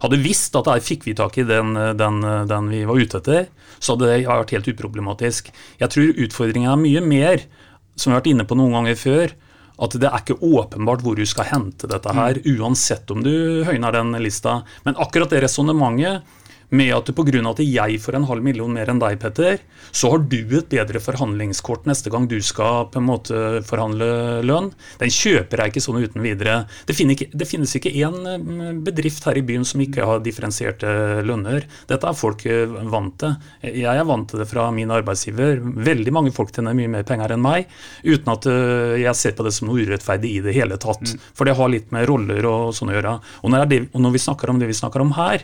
hadde 0.02 0.22
visst 0.24 0.58
at 0.58 0.68
der 0.70 0.84
fikk 0.84 1.06
vi 1.10 1.18
tak 1.18 1.38
i 1.38 1.48
den, 1.48 1.76
den, 2.00 2.22
den 2.50 2.72
vi 2.74 2.84
var 2.90 3.00
ute 3.00 3.22
etter, 3.22 3.48
så 3.80 3.96
hadde 3.96 4.10
det 4.10 4.26
vært 4.26 4.56
helt 4.56 4.72
uproblematisk. 4.74 5.54
Jeg 5.82 5.94
tror 5.94 6.26
utfordringen 6.26 6.72
er 6.74 6.82
mye 6.82 7.06
mer, 7.06 7.48
som 7.96 8.10
vi 8.10 8.16
har 8.16 8.22
vært 8.24 8.34
inne 8.34 8.48
på 8.50 8.58
noen 8.58 8.76
ganger 8.80 9.00
før, 9.00 9.34
at 9.82 9.98
det 9.98 10.10
er 10.10 10.22
ikke 10.22 10.38
åpenbart 10.46 11.02
hvor 11.06 11.18
du 11.18 11.26
skal 11.26 11.50
hente 11.50 11.90
dette 11.90 12.14
her, 12.14 12.38
uansett 12.54 13.10
om 13.14 13.24
du 13.26 13.64
høyner 13.66 13.96
den 13.96 14.14
lista. 14.22 14.60
Men 14.86 15.00
akkurat 15.02 15.34
det 15.34 15.42
resonnementet 15.46 16.28
med 16.72 16.94
at 16.96 17.10
pga. 17.16 17.42
at 17.50 17.60
jeg 17.60 18.00
får 18.00 18.16
en 18.16 18.28
halv 18.30 18.44
million 18.44 18.72
mer 18.72 18.90
enn 18.90 19.00
deg, 19.02 19.20
Petter, 19.20 19.60
så 19.92 20.12
har 20.14 20.24
du 20.32 20.56
et 20.58 20.70
bedre 20.72 21.02
forhandlingskort 21.04 21.86
neste 21.90 22.10
gang 22.10 22.28
du 22.28 22.40
skal 22.42 22.88
på 22.92 23.02
en 23.02 23.08
måte 23.10 23.62
forhandle 23.68 24.42
lønn. 24.48 24.72
Den 25.02 25.12
kjøper 25.12 25.62
jeg 25.62 25.74
ikke 25.74 25.84
sånn 25.84 26.00
uten 26.02 26.24
videre. 26.24 26.66
Det, 26.88 26.96
finnes 26.96 27.76
ikke 27.76 27.92
én 27.92 28.16
mm, 28.24 28.84
bedrift 28.86 29.28
her 29.28 29.38
i 29.38 29.44
byen 29.46 29.66
som 29.68 29.84
ikke 29.84 30.06
har 30.08 30.24
differensierte 30.24 31.22
lønner. 31.28 31.68
Dette 31.90 32.08
er 32.08 32.18
folk 32.18 32.46
eh, 32.48 32.78
vant 32.92 33.18
til. 33.20 33.36
Jeg 33.68 33.92
er 33.92 34.08
vant 34.08 34.30
til 34.32 34.42
det 34.42 34.48
fra 34.50 34.70
min 34.76 34.94
arbeidsgiver. 34.94 35.60
Veldig 35.92 36.16
mange 36.16 36.36
folk 36.36 36.54
tjener 36.56 36.78
mye 36.78 36.92
mer 36.92 37.08
penger 37.08 37.36
enn 37.36 37.44
meg, 37.44 37.68
uten 38.06 38.32
at 38.32 38.48
eh, 38.48 39.02
jeg 39.04 39.20
ser 39.20 39.36
på 39.36 39.48
det 39.48 39.56
som 39.58 39.68
noe 39.68 39.84
urettferdig 39.84 40.38
i 40.38 40.46
det 40.46 40.56
hele 40.56 40.80
tatt. 40.82 41.04
Mm. 41.04 41.28
For 41.36 41.48
det 41.48 41.58
har 41.60 41.74
litt 41.74 41.92
med 41.92 42.08
roller 42.10 42.48
og 42.48 42.72
sånn 42.78 42.94
å 42.94 42.96
gjøre. 42.96 43.18
Og 43.44 43.52
når 43.52 44.16
vi 44.16 44.24
snakker 44.24 44.54
om 44.54 44.62
det 44.62 44.72
vi 44.72 44.78
snakker 44.78 45.04
om 45.04 45.14
her, 45.20 45.44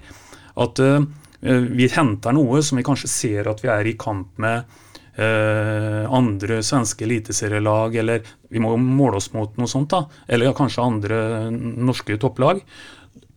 at 0.64 0.82
uh, 0.84 0.99
vi 1.41 1.88
henter 1.93 2.34
noe 2.34 2.64
som 2.66 2.80
vi 2.80 2.86
kanskje 2.86 3.10
ser 3.12 3.49
at 3.49 3.64
vi 3.64 3.70
er 3.72 3.88
i 3.88 3.97
kamp 3.99 4.39
med 4.41 4.66
uh, 5.20 6.03
andre 6.14 6.62
svenske 6.66 7.05
eliteserielag, 7.05 7.97
eller 8.01 8.26
vi 8.49 8.62
må 8.64 8.74
måle 8.82 9.22
oss 9.22 9.32
mot 9.36 9.58
noe 9.60 9.70
sånt, 9.70 9.93
da, 9.93 10.05
eller 10.28 10.55
kanskje 10.58 10.86
andre 10.86 11.20
norske 11.51 12.18
topplag. 12.22 12.64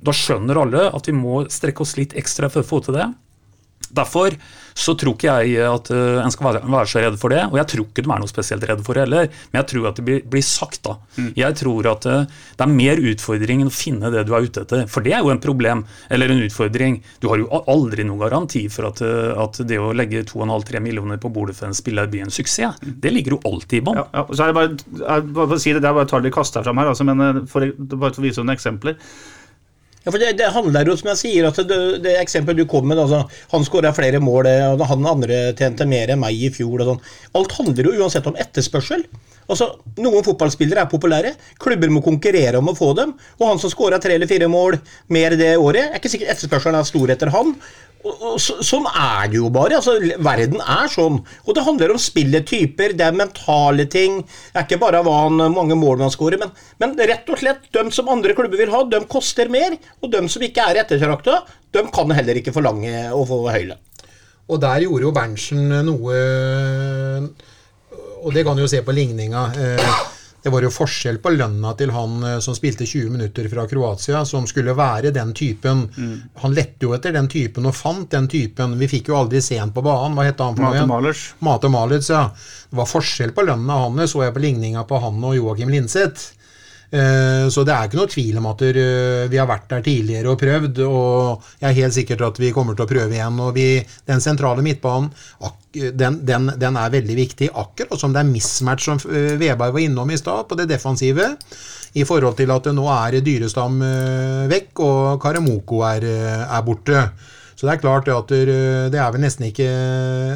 Da 0.00 0.14
skjønner 0.16 0.62
alle 0.62 0.86
at 0.88 1.10
vi 1.10 1.16
må 1.16 1.44
strekke 1.52 1.84
oss 1.84 1.98
litt 2.00 2.16
ekstra 2.16 2.48
for 2.52 2.64
å 2.64 2.70
få 2.70 2.80
til 2.86 2.96
det. 2.96 3.10
Derfor 3.90 4.36
så 4.80 4.94
tror 4.98 5.16
ikke 5.16 5.34
jeg 5.42 5.66
at 5.66 5.90
uh, 5.92 6.20
en 6.22 6.32
skal 6.32 6.46
være, 6.48 6.62
være, 6.64 6.88
så 6.88 7.02
redd 7.04 7.18
for 7.20 7.34
det. 7.34 7.42
Og 7.50 7.58
jeg 7.60 7.68
tror 7.72 7.86
ikke 7.86 8.04
de 8.06 8.12
er 8.14 8.22
noe 8.22 8.30
spesielt 8.30 8.66
redd 8.70 8.82
for 8.86 8.96
det 8.96 9.04
heller, 9.04 9.28
men 9.50 9.60
jeg 9.60 9.68
tror 9.72 9.88
at 9.90 10.00
det 10.00 10.04
blir, 10.06 10.22
blir 10.32 10.44
sagt. 10.46 10.80
da. 10.86 10.96
Mm. 11.18 11.30
Jeg 11.38 11.58
tror 11.60 11.90
at 11.92 12.08
uh, 12.08 12.38
det 12.56 12.66
er 12.66 12.72
mer 12.72 13.02
utfordring 13.12 13.64
enn 13.64 13.72
å 13.72 13.74
finne 13.74 14.12
det 14.14 14.24
du 14.28 14.34
er 14.36 14.46
ute 14.46 14.64
etter. 14.64 14.86
For 14.90 15.04
det 15.04 15.14
er 15.16 15.24
jo 15.24 15.32
en 15.34 15.42
problem, 15.42 15.84
eller 16.08 16.32
en 16.32 16.44
utfordring. 16.46 17.00
Du 17.20 17.28
har 17.32 17.42
jo 17.42 17.50
aldri 17.60 18.06
noen 18.08 18.22
garanti 18.22 18.64
for 18.72 18.88
at, 18.90 19.02
uh, 19.04 19.34
at 19.44 19.60
det 19.68 19.80
å 19.80 19.92
legge 19.96 20.24
2,5-3 20.30 20.84
millioner 20.84 21.20
på 21.20 21.32
bordet 21.32 21.58
for 21.58 21.68
en 21.68 21.76
spiller 21.76 22.08
blir 22.10 22.24
en 22.26 22.32
suksess. 22.34 22.80
Mm. 22.80 22.96
Det 23.04 23.12
ligger 23.14 23.36
jo 23.36 23.42
alltid 23.52 23.80
i 23.80 23.84
bånn. 23.84 24.00
Ja, 24.00 24.06
ja, 24.16 24.24
så 24.30 24.46
er 24.46 24.52
det 24.52 24.58
bare, 24.60 25.02
jeg, 25.04 25.28
bare 25.36 25.60
si 25.60 25.74
det, 25.74 25.84
det 25.84 25.92
er 25.92 26.00
bare 26.00 26.10
tall 26.10 26.24
de 26.24 26.32
kaster 26.34 26.64
fram 26.64 26.80
her, 26.80 26.92
altså, 26.92 27.06
men 27.08 27.44
for, 27.50 27.68
bare 27.84 28.14
for 28.14 28.22
å 28.22 28.26
vise 28.26 28.42
noen 28.42 28.56
eksempler. 28.56 28.96
Ja, 30.00 30.08
for 30.08 30.16
det, 30.22 30.30
det, 30.38 30.48
handler 30.54 30.88
jo, 30.88 30.94
som 30.96 31.10
jeg 31.12 31.20
sier, 31.20 31.48
at 31.50 31.58
det, 31.68 31.80
det 32.06 32.14
eksempelet 32.22 32.62
du 32.62 32.68
kom 32.70 32.86
med, 32.88 33.00
altså, 33.02 33.26
han 33.52 33.66
skåra 33.66 33.92
flere 33.92 34.22
mål, 34.24 34.48
eh, 34.48 34.68
og 34.72 34.86
han 34.88 35.08
andre 35.08 35.40
tjente 35.58 35.84
mer 35.88 36.14
enn 36.14 36.22
meg 36.22 36.40
i 36.40 36.48
fjor. 36.54 36.80
og 36.80 36.88
sånn. 36.88 37.02
Alt 37.36 37.56
handler 37.58 37.90
jo 37.90 37.98
uansett 38.00 38.30
om 38.30 38.38
etterspørsel. 38.40 39.04
Altså, 39.50 39.72
Noen 40.00 40.24
fotballspillere 40.24 40.84
er 40.84 40.90
populære, 40.90 41.34
klubber 41.60 41.92
må 41.92 42.02
konkurrere 42.04 42.60
om 42.60 42.70
å 42.70 42.76
få 42.78 42.92
dem. 42.98 43.14
Og 43.40 43.46
han 43.48 43.60
som 43.62 43.72
skåra 43.72 43.98
tre 44.02 44.16
eller 44.16 44.30
fire 44.30 44.48
mål 44.50 44.78
mer 45.12 45.36
det 45.38 45.56
året, 45.58 45.90
er 45.90 46.00
ikke 46.00 46.12
sikkert 46.12 46.34
etterspørselen 46.36 46.78
er 46.78 46.88
stor 46.88 47.12
etter 47.12 47.32
han. 47.34 47.56
Og, 48.00 48.14
og, 48.14 48.36
så, 48.40 48.56
sånn 48.64 48.86
er 48.88 49.28
det 49.28 49.36
jo 49.36 49.50
bare. 49.52 49.76
altså 49.76 49.98
Verden 50.24 50.62
er 50.62 50.88
sånn. 50.92 51.18
Og 51.44 51.56
det 51.56 51.64
handler 51.66 51.92
om 51.92 52.00
spilletyper, 52.00 52.94
det 52.96 53.06
er 53.06 53.18
mentale 53.18 53.84
ting. 53.92 54.22
Det 54.24 54.62
er 54.62 54.68
ikke 54.68 54.80
bare 54.80 55.02
hva 55.04 55.18
han, 55.26 55.44
mange 55.52 55.76
mål 55.78 56.00
man 56.00 56.14
skårer, 56.14 56.40
men, 56.40 56.54
men, 56.80 56.96
rett 57.10 57.28
og 57.28 57.42
slett, 57.42 57.68
de 57.76 57.84
som 57.94 58.08
andre 58.12 58.36
klubber 58.38 58.60
vil 58.60 58.72
ha, 58.72 58.84
de 58.88 59.02
koster 59.10 59.52
mer. 59.52 59.76
Og 60.00 60.12
de 60.14 60.24
som 60.32 60.46
ikke 60.46 60.70
er 60.70 60.82
ettertrakta, 60.84 61.42
de 61.76 61.84
kan 61.92 62.16
heller 62.16 62.40
ikke 62.40 62.54
forlange 62.56 63.10
å 63.12 63.22
få 63.28 63.44
høy 63.50 63.64
lønn. 63.72 63.86
Og 64.50 64.58
der 64.58 64.82
gjorde 64.82 65.06
jo 65.06 65.14
Berntsen 65.14 65.68
noe 65.86 66.14
Og 68.20 68.32
det 68.34 68.44
kan 68.46 68.56
du 68.56 68.64
jo 68.64 68.70
se 68.70 68.82
på 68.84 68.94
ligninga. 68.94 69.44
Eh, 69.56 70.00
det 70.42 70.48
var 70.48 70.64
jo 70.64 70.70
forskjell 70.72 71.18
på 71.20 71.34
lønna 71.34 71.74
til 71.76 71.92
han 71.92 72.22
eh, 72.24 72.38
som 72.44 72.56
spilte 72.56 72.86
20 72.88 73.12
minutter 73.12 73.48
fra 73.52 73.66
Kroatia, 73.68 74.22
som 74.24 74.46
skulle 74.48 74.74
være 74.76 75.12
den 75.12 75.34
typen. 75.36 75.84
Mm. 75.96 76.14
Han 76.44 76.56
lette 76.56 76.86
jo 76.86 76.94
etter 76.96 77.12
den 77.16 77.28
typen 77.28 77.68
og 77.68 77.76
fant 77.76 78.08
den 78.12 78.28
typen. 78.30 78.78
Vi 78.80 78.88
fikk 78.88 79.12
jo 79.12 79.18
aldri 79.20 79.42
se 79.44 79.60
han 79.60 79.74
på 79.76 79.84
banen. 79.84 80.16
Hva 80.16 80.28
het 80.30 80.40
han 80.40 80.56
for 80.56 80.64
noe? 80.64 80.74
Mate 80.78 80.88
Malers. 80.88 81.24
Mate 81.44 81.72
Malers, 81.72 82.10
ja. 82.12 82.26
Det 82.70 82.80
var 82.80 82.88
forskjell 82.88 83.34
på 83.36 83.44
lønna 83.50 83.82
hans, 83.84 84.14
så 84.14 84.24
jeg 84.24 84.36
på 84.36 84.44
ligninga 84.46 84.86
på 84.88 85.00
han 85.04 85.20
og 85.20 85.36
Joakim 85.36 85.72
Linseth. 85.74 86.39
Eh, 86.90 87.46
så 87.54 87.62
det 87.62 87.70
er 87.70 87.86
ikke 87.86 87.98
noe 88.00 88.10
tvil 88.10 88.38
om 88.40 88.48
at 88.50 88.62
eh, 88.66 89.28
vi 89.30 89.38
har 89.38 89.46
vært 89.46 89.68
der 89.70 89.84
tidligere 89.86 90.32
og 90.32 90.40
prøvd, 90.40 90.80
og 90.88 91.50
jeg 91.60 91.68
er 91.68 91.76
helt 91.76 91.94
sikkert 91.94 92.24
at 92.26 92.40
vi 92.42 92.50
kommer 92.54 92.74
til 92.74 92.86
å 92.86 92.90
prøve 92.90 93.14
igjen. 93.14 93.38
og 93.38 93.54
vi, 93.54 93.66
Den 94.06 94.22
sentrale 94.22 94.64
midtbanen 94.66 95.12
den, 95.70 96.18
den, 96.26 96.50
den, 96.58 96.76
er 96.76 96.90
veldig 96.90 97.14
viktig, 97.14 97.52
akkurat 97.54 98.00
som 98.00 98.14
det 98.14 98.24
er 98.24 98.32
mismatch 98.32 98.88
som 98.88 99.02
eh, 99.06 99.36
Veberg 99.38 99.76
var 99.76 99.84
innom 99.84 100.10
i 100.10 100.18
stad, 100.18 100.48
på 100.50 100.58
det 100.58 100.66
defensive. 100.72 101.36
I 101.94 102.06
forhold 102.06 102.36
til 102.38 102.50
at 102.54 102.66
nå 102.74 102.86
er 102.90 103.18
Dyrestam 103.26 103.80
vekk, 104.50 104.82
og 104.86 105.22
Karamoko 105.22 105.80
er, 105.88 106.06
er 106.46 106.62
borte. 106.66 107.02
Så 107.60 107.68
det 107.68 107.74
er 107.74 107.82
klart 107.82 108.06
at 108.08 108.30
det 108.32 108.96
er 108.96 109.10
vel 109.12 109.20
nesten 109.20 109.44
ikke 109.50 109.68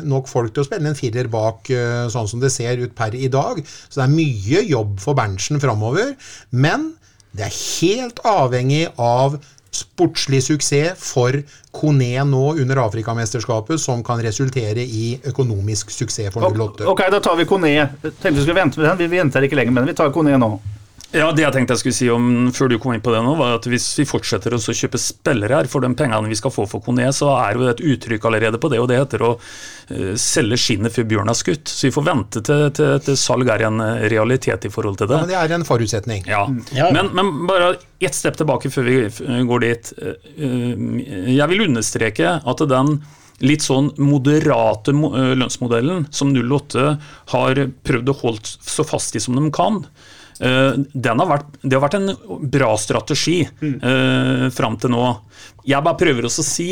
nok 0.04 0.28
folk 0.28 0.52
til 0.52 0.60
å 0.60 0.66
spille 0.68 0.90
en 0.92 0.98
firer 0.98 1.30
bak 1.32 1.70
sånn 2.12 2.28
som 2.28 2.42
det 2.42 2.50
ser 2.52 2.82
ut 2.82 2.92
per 2.92 3.16
i 3.16 3.30
dag. 3.32 3.62
Så 3.64 3.96
det 3.96 4.04
er 4.04 4.12
mye 4.12 4.60
jobb 4.68 4.98
for 5.00 5.16
Berntsen 5.16 5.56
framover. 5.62 6.12
Men 6.52 6.90
det 7.32 7.48
er 7.48 7.56
helt 7.80 8.20
avhengig 8.28 8.90
av 9.00 9.40
sportslig 9.74 10.42
suksess 10.44 11.00
for 11.00 11.40
Kone 11.74 12.12
nå 12.28 12.42
under 12.62 12.84
Afrikamesterskapet, 12.84 13.80
som 13.82 14.04
kan 14.06 14.20
resultere 14.22 14.84
i 14.84 15.16
økonomisk 15.26 15.90
suksess 15.90 16.30
for 16.36 16.44
08. 16.46 16.84
Ok, 16.92 17.02
da 17.10 17.24
tar 17.24 17.40
vi 17.40 17.48
Kone. 17.48 17.72
Tenkte 18.04 18.36
vi 18.36 18.44
skulle 18.44 18.60
vente 18.60 18.78
med 18.78 18.92
den. 18.92 19.00
Vi 19.00 19.16
venter 19.16 19.48
ikke 19.48 19.58
lenger, 19.58 19.80
men 19.80 19.88
vi 19.88 19.96
tar 19.98 20.12
Kone 20.14 20.36
nå. 20.38 20.52
Ja, 21.14 21.28
Det 21.30 21.44
jeg 21.44 21.54
tenkte 21.54 21.76
jeg 21.76 21.82
skulle 21.82 21.96
si 21.96 22.08
om 22.10 22.48
før 22.54 22.72
du 22.72 22.76
kom 22.82 22.94
inn 22.94 23.02
på 23.04 23.12
det 23.14 23.20
nå, 23.22 23.36
var 23.38 23.56
at 23.58 23.68
hvis 23.70 23.86
vi 24.00 24.06
fortsetter 24.08 24.56
å 24.56 24.58
kjøpe 24.58 24.98
spillere 24.98 25.60
her 25.60 25.68
for 25.70 25.84
de 25.84 25.92
pengene 25.94 26.30
vi 26.30 26.38
skal 26.38 26.50
få 26.54 26.66
for 26.70 26.82
Kone, 26.82 27.06
så 27.14 27.30
er 27.36 27.54
jo 27.54 27.62
det 27.62 27.74
et 27.76 27.82
uttrykk 27.94 28.26
allerede 28.26 28.58
på 28.58 28.70
det, 28.72 28.80
og 28.82 28.88
det 28.90 28.98
heter 28.98 29.22
å 29.22 29.30
uh, 29.38 30.14
selge 30.18 30.58
skinnet 30.58 30.94
før 30.94 31.06
bjørnen 31.12 31.30
har 31.30 31.38
skutt. 31.38 31.70
Så 31.70 31.86
vi 31.86 31.94
får 31.94 32.06
vente 32.08 32.42
til, 32.44 32.64
til, 32.74 32.96
til, 33.06 33.18
salg 33.20 33.50
er 33.52 33.66
en 33.68 33.82
eh, 33.84 34.06
realitet 34.10 34.66
i 34.66 34.72
forhold 34.72 34.98
til 34.98 35.10
det. 35.12 35.20
Ja, 35.20 35.26
men 35.26 35.30
Det 35.30 35.38
er 35.38 35.54
en 35.54 35.66
forutsetning. 35.68 36.26
Ja, 36.30 36.46
mm. 36.50 36.64
Men, 36.96 37.12
men, 37.14 37.32
bare 37.46 37.74
ett 38.02 38.16
step 38.16 38.40
tilbake 38.40 38.72
før 38.74 38.88
vi 38.88 38.96
går 39.50 39.64
dit. 39.68 39.92
Uh, 40.00 40.74
jeg 41.30 41.46
vil 41.52 41.68
understreke 41.68 42.40
at 42.42 42.64
den 42.74 42.98
litt 43.44 43.64
sånn 43.64 43.92
moderate 43.98 44.94
lønnsmodellen 44.94 46.08
som 46.14 46.30
08 46.34 46.90
har 47.34 47.64
prøvd 47.86 48.10
å 48.12 48.18
holde 48.20 48.52
så 48.62 48.86
fast 48.86 49.18
i 49.18 49.22
som 49.22 49.34
de 49.38 49.48
kan, 49.54 49.82
Eh, 49.82 50.12
har 50.42 51.30
vært, 51.30 51.58
det 51.62 51.76
har 51.76 51.84
vært 51.84 51.98
en 52.00 52.12
bra 52.50 52.72
strategi 52.80 53.42
mm. 53.46 53.74
uh, 53.84 54.46
fram 54.54 54.78
til 54.80 54.94
nå. 54.94 55.04
Jeg 55.68 55.84
bare 55.84 56.00
prøver 56.00 56.26
også 56.26 56.42
å 56.42 56.48
si 56.48 56.68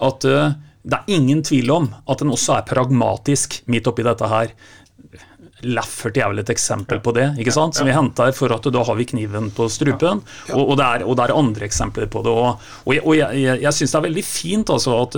at 0.00 0.26
uh, 0.28 0.52
det 0.80 0.96
er 0.96 1.12
ingen 1.12 1.42
tvil 1.44 1.72
om 1.74 1.88
at 2.08 2.22
den 2.22 2.32
også 2.32 2.56
er 2.56 2.68
pragmatisk 2.68 3.58
midt 3.68 3.88
oppi 3.90 4.06
dette 4.06 4.28
her. 4.30 4.54
Laffert 5.68 6.16
er 6.20 6.30
vel 6.30 6.42
et 6.42 6.52
eksempel 6.52 7.00
på 7.04 7.14
det, 7.16 7.30
ikke 7.40 7.54
sant? 7.54 7.76
som 7.76 7.88
vi 7.88 7.94
henter 7.94 8.32
for 8.36 8.52
at 8.54 8.66
da 8.72 8.84
har 8.86 8.96
vi 8.98 9.06
kniven 9.08 9.50
på 9.54 9.68
strupen. 9.72 10.22
Og, 10.54 10.62
og, 10.62 10.74
det, 10.80 10.86
er, 10.86 11.04
og 11.06 11.16
det, 11.18 11.26
er, 11.26 11.36
andre 11.36 11.66
eksempler 11.66 12.08
på 12.10 12.22
det. 12.26 12.32
Og, 12.32 12.70
og 12.86 12.92
jeg, 12.94 13.04
jeg, 13.20 13.40
jeg, 13.44 13.62
jeg 13.64 13.76
syns 13.76 13.94
det 13.94 13.98
er 13.98 14.06
veldig 14.06 14.24
fint 14.26 14.72
altså, 14.72 14.96
at, 15.04 15.16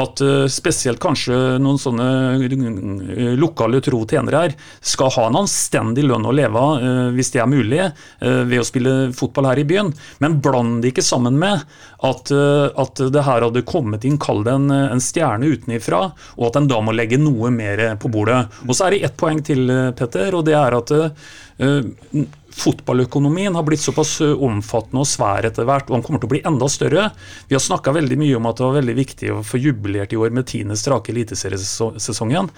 at, 0.00 0.22
spesielt 0.52 1.00
kanskje 1.02 1.36
noen 1.62 1.78
sånne 1.80 2.08
eh, 2.46 3.34
lokale 3.38 3.80
tro 3.84 4.02
tjenere 4.08 4.44
her 4.44 4.56
skal 4.80 5.12
ha 5.16 5.26
en 5.28 5.40
anstendig 5.42 6.04
lønn 6.06 6.28
å 6.28 6.34
leve 6.34 6.60
av, 6.60 6.84
eh, 6.84 7.06
hvis 7.16 7.32
det 7.34 7.42
er 7.42 7.50
mulig, 7.50 7.80
eh, 7.80 8.42
ved 8.50 8.62
å 8.62 8.66
spille 8.66 8.96
fotball 9.16 9.50
her 9.50 9.62
i 9.62 9.66
byen. 9.68 9.92
Men 10.22 10.38
bland 10.42 10.80
det 10.84 10.94
ikke 10.94 11.06
sammen 11.06 11.38
med 11.40 11.64
at, 12.00 12.30
at 12.32 13.00
det 13.12 13.22
her 13.26 13.44
hadde 13.44 13.60
kommet 13.68 14.06
inn, 14.08 14.16
kall 14.20 14.40
det 14.46 14.54
en, 14.56 14.70
en 14.72 15.02
stjerne 15.02 15.50
utenifra, 15.52 16.00
og 16.38 16.46
at 16.48 16.56
en 16.56 16.68
da 16.70 16.78
må 16.80 16.94
legge 16.96 17.18
noe 17.20 17.50
mer 17.52 17.82
på 18.00 18.08
bordet. 18.12 18.38
Og 18.66 18.72
så 18.72 18.86
er 18.86 18.96
det 18.96 19.02
ett 19.10 19.18
poeng 19.20 19.42
til 19.44 19.68
Petter, 19.96 20.36
og 20.36 20.44
det 20.46 20.56
er 20.58 20.76
at 20.76 20.92
uh, 20.96 22.26
fotballøkonomien 22.50 23.54
har 23.54 23.64
blitt 23.66 23.82
såpass 23.82 24.20
eh, 24.24 24.42
omfattende 24.42 25.04
og 25.04 25.08
svær 25.08 25.46
etter 25.48 25.66
hvert, 25.68 25.88
og 25.88 25.96
den 25.96 26.04
kommer 26.06 26.22
til 26.22 26.30
å 26.30 26.34
bli 26.34 26.42
enda 26.48 26.68
større. 26.70 27.08
Vi 27.48 27.56
har 27.56 27.64
snakka 27.64 27.94
veldig 27.96 28.18
mye 28.20 28.38
om 28.38 28.48
at 28.50 28.58
det 28.58 28.66
var 28.66 28.78
veldig 28.80 28.96
viktig 28.98 29.34
å 29.34 29.42
få 29.46 29.60
jubilert 29.62 30.14
i 30.14 30.20
år 30.20 30.34
med 30.34 30.48
tiende 30.50 30.78
strake 30.78 31.14
eliteseriesesongen. 31.14 32.50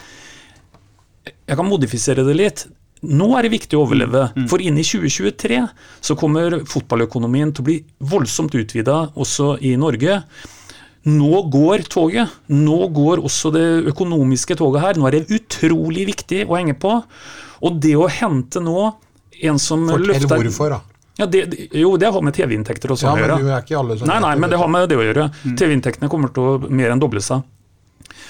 Jeg 1.23 1.59
kan 1.59 1.69
modifisere 1.69 2.25
det 2.27 2.39
litt. 2.39 2.65
nå 3.03 3.27
er 3.37 3.43
det 3.43 3.51
viktig 3.51 3.77
å 3.77 3.83
overleve. 3.83 4.29
For 4.49 4.63
inn 4.63 4.79
i 4.79 4.85
2023 4.87 5.61
så 6.01 6.15
kommer 6.19 6.61
fotballøkonomien 6.71 7.51
til 7.53 7.65
å 7.65 7.67
bli 7.67 7.79
voldsomt 7.99 8.55
utvida 8.55 9.09
også 9.15 9.57
i 9.61 9.75
Norge. 9.77 10.23
Nå 11.09 11.43
går 11.51 11.83
toget. 11.91 12.31
Nå 12.53 12.77
går 12.95 13.23
også 13.27 13.51
det 13.55 13.65
økonomiske 13.91 14.55
toget 14.61 14.85
her. 14.85 14.99
Nå 15.01 15.09
er 15.09 15.17
det 15.19 15.25
utrolig 15.35 16.05
viktig 16.13 16.45
å 16.47 16.55
henge 16.59 16.77
på. 16.79 16.93
Og 17.63 17.81
det 17.83 17.97
å 17.99 18.07
hente 18.11 18.63
nå 18.63 18.93
en 19.43 19.59
som 19.59 19.83
Fortell 19.89 20.07
løfter 20.13 20.45
hvorfor, 20.45 20.77
da. 20.77 20.81
ja, 21.19 21.27
det, 21.27 21.41
jo, 21.75 21.97
det 21.99 22.11
har 22.15 22.23
med 22.23 22.37
TV-inntekter 22.37 22.93
og 22.95 23.01
sånn 23.01 23.11
Ja, 23.11 23.15
å 23.17 23.19
men 23.19 23.43
gjøre. 23.43 23.57
er 23.57 23.65
ikke 23.67 23.79
alle 23.81 23.97
som 23.99 24.07
Nei, 24.11 24.21
nei, 24.23 24.35
men 24.39 24.53
det 24.53 24.61
har 24.61 24.71
med 24.71 24.87
det 24.93 24.99
å 25.01 25.03
gjøre. 25.07 25.27
TV-inntektene 25.59 26.11
kommer 26.13 26.31
til 26.35 26.47
å 26.47 26.71
mer 26.71 26.95
enn 26.95 27.03
doble 27.03 27.23
seg. 27.25 27.43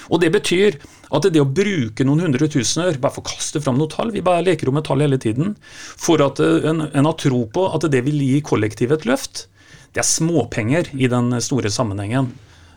Og 0.09 0.19
Det 0.19 0.31
betyr 0.33 0.79
at 1.13 1.27
det 1.31 1.39
å 1.41 1.45
bruke 1.45 2.03
noen 2.03 2.23
hundre 2.25 2.47
tusener, 2.49 2.97
bare 2.99 3.13
for 3.13 3.21
å 3.21 3.29
kaste 3.29 3.61
fram 3.61 3.77
noen 3.77 3.91
tall, 3.93 4.09
vi 4.11 4.23
bare 4.25 4.41
leker 4.43 4.67
om 4.71 4.75
med 4.79 4.85
tall 4.87 4.99
hele 5.05 5.19
tiden, 5.21 5.53
for 5.77 6.21
at 6.25 6.41
eh, 6.41 6.65
en, 6.71 6.87
en 6.89 7.05
har 7.05 7.15
tro 7.21 7.43
på 7.53 7.67
at 7.69 7.85
det 7.93 8.01
vil 8.07 8.17
gi 8.17 8.41
kollektivet 8.41 9.03
et 9.03 9.05
løft, 9.11 9.45
det 9.93 10.01
er 10.01 10.09
småpenger 10.09 10.89
i 10.97 11.05
den 11.11 11.29
store 11.45 11.69
sammenhengen. 11.69 12.31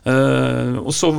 Eh, 0.06 0.76
og 0.78 0.94
Så 0.94 1.10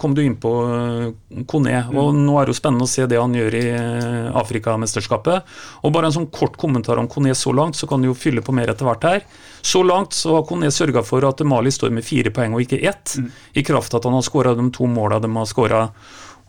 kom 0.00 0.14
du 0.14 0.22
inn 0.24 0.34
på 0.42 0.52
eh, 0.66 1.44
Kone, 1.46 1.74
og 1.94 2.16
nå 2.18 2.34
er 2.34 2.48
det 2.48 2.54
jo 2.54 2.58
spennende 2.58 2.88
å 2.88 2.90
se 2.90 3.06
det 3.06 3.20
han 3.20 3.36
gjør 3.36 3.56
i 3.60 3.62
eh, 3.76 4.30
Afrikamesterskapet. 4.40 5.52
Og 5.86 5.94
Bare 5.94 6.10
en 6.10 6.16
sånn 6.16 6.30
kort 6.34 6.58
kommentar 6.58 6.98
om 6.98 7.06
Kone 7.10 7.34
så 7.38 7.54
langt, 7.54 7.78
så 7.78 7.86
kan 7.86 8.02
du 8.02 8.10
jo 8.10 8.18
fylle 8.18 8.42
på 8.42 8.54
mer 8.56 8.72
etter 8.72 8.88
hvert 8.88 9.06
her. 9.06 9.22
Så 9.62 9.84
langt 9.86 10.16
så 10.18 10.34
har 10.38 10.48
Kone 10.48 10.72
sørga 10.74 11.04
for 11.06 11.22
at 11.28 11.44
Mali 11.46 11.70
står 11.70 11.94
med 11.94 12.06
fire 12.06 12.34
poeng 12.34 12.56
og 12.56 12.64
ikke 12.64 12.82
ett, 12.90 13.14
i 13.54 13.62
kraft 13.62 13.94
av 13.94 14.02
at 14.02 14.10
han 14.10 14.18
har 14.18 14.26
skåra 14.26 14.56
de 14.58 14.66
to 14.74 14.90
måla 14.90 15.22
de 15.22 15.30
har 15.36 15.46
skåra. 15.46 15.84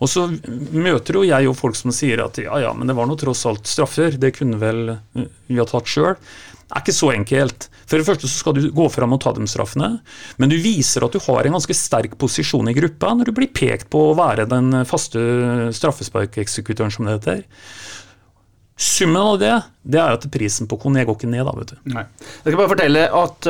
Og 0.04 0.10
så 0.12 0.26
møter 0.28 1.20
jo 1.20 1.28
jeg 1.28 1.47
jo 1.47 1.54
folk 1.56 1.78
som 1.80 1.93
sier 1.95 2.26
at 2.26 2.39
ja, 2.41 2.58
ja, 2.66 2.74
men 2.76 2.89
det 2.89 2.95
var 2.97 3.08
nå 3.08 3.16
tross 3.20 3.45
alt 3.47 3.70
straffer, 3.70 4.18
det 4.20 4.34
kunne 4.36 4.60
vel 4.60 4.97
eh, 4.97 5.30
vi 5.47 5.62
ha 5.62 5.68
tatt 5.70 5.88
sjøl. 5.88 6.18
Det 6.64 6.80
er 6.80 6.84
ikke 6.84 6.95
så 6.95 7.12
enkelt. 7.14 7.68
For 7.86 7.99
det 7.99 8.08
første 8.08 8.28
så 8.28 8.39
skal 8.39 8.56
du 8.58 8.64
gå 8.74 8.86
fram 8.91 9.14
og 9.16 9.22
ta 9.24 9.34
de 9.36 9.45
straffene, 9.47 9.89
men 10.41 10.51
du 10.51 10.56
viser 10.64 11.06
at 11.06 11.14
du 11.14 11.22
har 11.22 11.45
en 11.45 11.56
ganske 11.56 11.76
sterk 11.78 12.18
posisjon 12.20 12.72
i 12.72 12.76
gruppa 12.76 13.12
når 13.14 13.30
du 13.30 13.36
blir 13.38 13.51
pekt 13.54 13.91
på 13.93 14.01
å 14.10 14.16
være 14.18 14.47
den 14.49 14.82
faste 14.89 15.22
straffesparkeksekutøren, 15.78 16.93
som 16.93 17.08
det 17.08 17.20
heter. 17.20 17.43
Summen 18.84 19.22
av 19.22 19.38
det, 19.40 19.54
det 19.84 20.00
er 20.02 20.18
at 20.18 20.26
prisen 20.32 20.68
på 20.70 20.78
Kone 20.82 21.06
går 21.08 21.18
ikke 21.18 21.30
ned, 21.32 21.46
da, 21.48 21.54
vet 21.56 21.74
du. 21.74 21.78
Nei. 21.94 22.04
Jeg 22.44 22.52
skal 22.52 22.60
bare 22.60 22.72
fortelle 22.72 23.04
at 23.20 23.48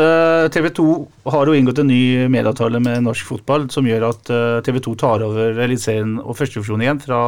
TV 0.54 0.70
2 0.78 0.86
har 1.34 1.50
jo 1.50 1.56
inngått 1.58 1.82
en 1.82 1.90
ny 1.90 2.04
medieavtale 2.32 2.82
med 2.84 3.06
norsk 3.06 3.28
fotball 3.32 3.68
som 3.74 3.88
gjør 3.88 4.08
at 4.12 4.32
TV 4.66 4.80
2 4.86 4.96
tar 5.02 5.26
over 5.26 5.58
Eliteserien 5.66 6.16
og 6.22 6.38
førstedivisjon 6.38 6.86
igjen 6.86 7.02
fra 7.02 7.22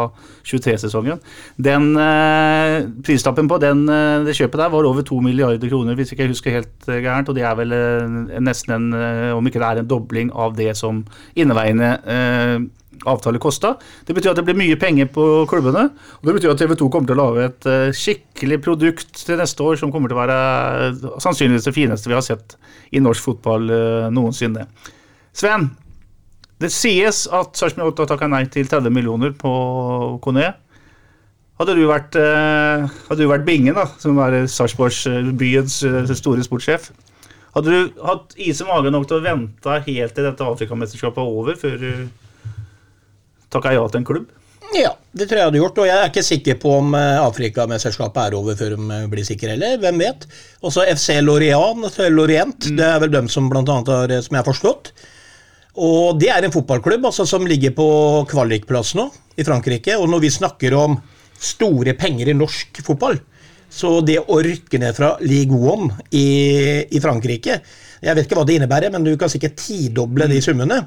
23-sesongen. 0.45 1.21
Den 1.57 1.91
uh, 1.97 2.85
Prislappen 3.05 3.49
på 3.49 3.57
den, 3.61 3.85
eh, 3.89 4.23
det 4.25 4.35
kjøpet 4.37 4.61
der 4.61 4.71
var 4.73 4.87
over 4.87 5.05
to 5.05 5.19
milliarder 5.23 5.69
kroner, 5.69 5.95
hvis 5.97 6.13
ikke 6.13 6.25
jeg 6.25 6.33
husker 6.33 6.57
helt 6.59 6.89
eh, 6.89 7.01
gærent. 7.03 7.29
Og 7.29 7.37
det 7.37 7.45
er 7.45 7.57
vel 7.57 7.75
eh, 7.75 8.39
nesten 8.43 8.75
en, 8.75 8.87
eh, 8.97 9.31
om 9.35 9.45
ikke 9.47 9.61
det 9.61 9.69
er 9.69 9.83
en 9.83 9.91
dobling 9.91 10.31
av 10.33 10.55
det 10.57 10.71
som 10.79 11.03
inneveiende 11.35 11.91
eh, 12.05 12.57
avtale 13.09 13.41
kosta. 13.41 13.75
Det 14.07 14.15
betyr 14.15 14.31
at 14.31 14.39
det 14.39 14.45
blir 14.47 14.57
mye 14.59 14.77
penger 14.79 15.09
på 15.13 15.45
klubbene. 15.49 15.87
Og 16.19 16.27
det 16.27 16.35
betyr 16.37 16.53
at 16.53 16.61
TV 16.61 16.75
2 16.79 16.89
kommer 16.93 17.09
til 17.09 17.17
å 17.17 17.23
lage 17.23 17.47
et 17.49 17.69
eh, 17.71 17.95
skikkelig 17.95 18.59
produkt 18.65 19.23
til 19.25 19.39
neste 19.39 19.65
år 19.65 19.79
som 19.81 19.93
kommer 19.93 20.11
til 20.11 20.17
å 20.17 20.21
være 20.23 20.37
eh, 20.89 21.07
sannsynligvis 21.23 21.69
det 21.69 21.75
fineste 21.75 22.11
vi 22.11 22.17
har 22.17 22.25
sett 22.25 22.57
i 22.95 23.01
norsk 23.03 23.29
fotball 23.29 23.71
eh, 23.71 24.09
noensinne. 24.15 24.67
Sven, 25.35 25.69
det 26.63 26.71
sies 26.71 27.25
at 27.27 27.57
Sarpsborg 27.59 27.93
8 27.93 28.05
har 28.05 28.13
takka 28.13 28.29
nei 28.31 28.45
til 28.51 28.69
30 28.71 28.93
millioner 28.95 29.33
på 29.35 29.51
Kone. 30.23 30.53
Hadde 31.55 31.75
du 31.77 31.85
vært, 31.87 32.15
hadde 32.19 33.21
du 33.21 33.29
vært 33.31 33.45
Bingen, 33.47 33.77
da, 33.77 33.85
som 33.99 34.17
er 34.19 34.41
Sarpsborgs 34.51 35.05
byens 35.39 35.77
eh, 35.87 36.15
store 36.19 36.43
sportssjef, 36.43 36.89
hadde 37.55 37.71
du 37.71 38.01
hatt 38.03 38.33
is 38.35 38.59
i 38.59 38.67
magen 38.67 38.91
nok 38.91 39.07
til 39.07 39.21
å 39.21 39.23
vente 39.23 39.75
helt 39.85 40.15
til 40.15 40.25
dette 40.27 40.43
Afrikamesterskapet 40.43 41.21
er 41.23 41.35
over, 41.39 41.55
før 41.55 41.77
du 41.79 41.91
takka 43.55 43.73
ja 43.75 43.85
til 43.89 44.03
en 44.03 44.09
klubb? 44.11 44.33
Ja, 44.73 44.91
det 45.15 45.27
tror 45.29 45.39
jeg 45.39 45.49
hadde 45.49 45.59
gjort. 45.61 45.79
Og 45.81 45.87
jeg 45.87 45.95
er 45.95 46.09
ikke 46.09 46.25
sikker 46.25 46.57
på 46.59 46.71
om 46.79 46.95
eh, 46.97 47.19
Afrikamesterskapet 47.21 48.21
er 48.23 48.37
over 48.37 48.57
før 48.59 48.75
de 48.75 48.87
eh, 48.97 49.09
blir 49.11 49.27
sikre 49.27 49.53
heller. 49.53 49.77
Hvem 49.81 50.01
vet? 50.01 50.25
Også 50.65 50.85
FC 50.91 51.19
Lorient, 51.23 51.85
Lorient 52.11 52.71
det 52.75 52.87
er 52.87 53.03
vel 53.03 53.13
dem 53.13 53.29
som 53.31 53.49
blant 53.51 53.69
annet 53.71 53.91
har, 53.93 54.11
eh, 54.11 54.23
som 54.25 54.35
jeg 54.35 54.41
har 54.41 54.49
forstått. 54.49 54.91
Og 55.85 56.19
det 56.19 56.31
er 56.31 56.47
en 56.47 56.55
fotballklubb 56.55 57.05
altså, 57.11 57.27
som 57.27 57.47
ligger 57.47 57.75
på 57.75 57.87
kvalikplass 58.31 58.95
nå 58.99 59.09
i 59.35 59.45
Frankrike. 59.47 59.97
Og 59.99 60.09
når 60.11 60.23
vi 60.23 60.33
snakker 60.33 60.75
om 60.79 60.97
store 61.35 61.95
penger 61.99 62.31
i 62.31 62.37
norsk 62.37 62.79
fotball, 62.83 63.19
så 63.75 63.97
det 64.05 64.21
å 64.31 64.39
rykke 64.43 64.79
ned 64.79 64.95
fra 64.95 65.15
Ligue 65.25 65.57
1 65.73 65.89
i, 66.15 66.27
i 66.95 66.99
Frankrike 67.03 67.57
Jeg 67.99 68.13
vet 68.15 68.27
ikke 68.27 68.37
hva 68.37 68.45
det 68.47 68.55
innebærer, 68.55 68.93
men 68.93 69.03
du 69.03 69.15
kan 69.19 69.31
sikkert 69.31 69.57
tidoble 69.59 70.29
de 70.31 70.37
summene. 70.43 70.77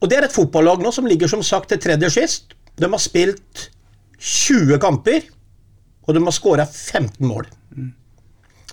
Og 0.00 0.10
det 0.10 0.18
er 0.18 0.26
et 0.26 0.34
fotballag 0.34 0.82
nå 0.84 0.92
som 0.92 1.06
ligger 1.08 1.30
som 1.30 1.42
sagt 1.46 1.70
til 1.72 1.80
tredje 1.80 2.10
sist. 2.12 2.56
De 2.76 2.88
har 2.88 3.00
spilt 3.00 3.70
20 4.20 4.78
kamper, 4.82 5.24
og 6.06 6.14
de 6.14 6.22
har 6.24 6.34
skåra 6.34 6.66
15 6.66 7.24
mål. 7.26 7.48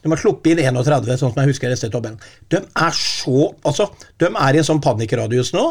De 0.03 0.11
har 0.11 0.19
sluppet 0.19 0.53
inn 0.53 0.61
31, 0.63 1.09
sånn 1.17 1.31
som 1.31 1.41
jeg 1.41 1.53
husker 1.53 1.73
ST-tabellen. 1.75 2.19
De 2.51 2.59
er 2.59 2.95
så 2.97 3.49
Altså, 3.63 3.87
de 4.19 4.27
er 4.27 4.55
i 4.55 4.59
en 4.59 4.67
sånn 4.67 4.81
panikkradius 4.83 5.53
nå 5.55 5.63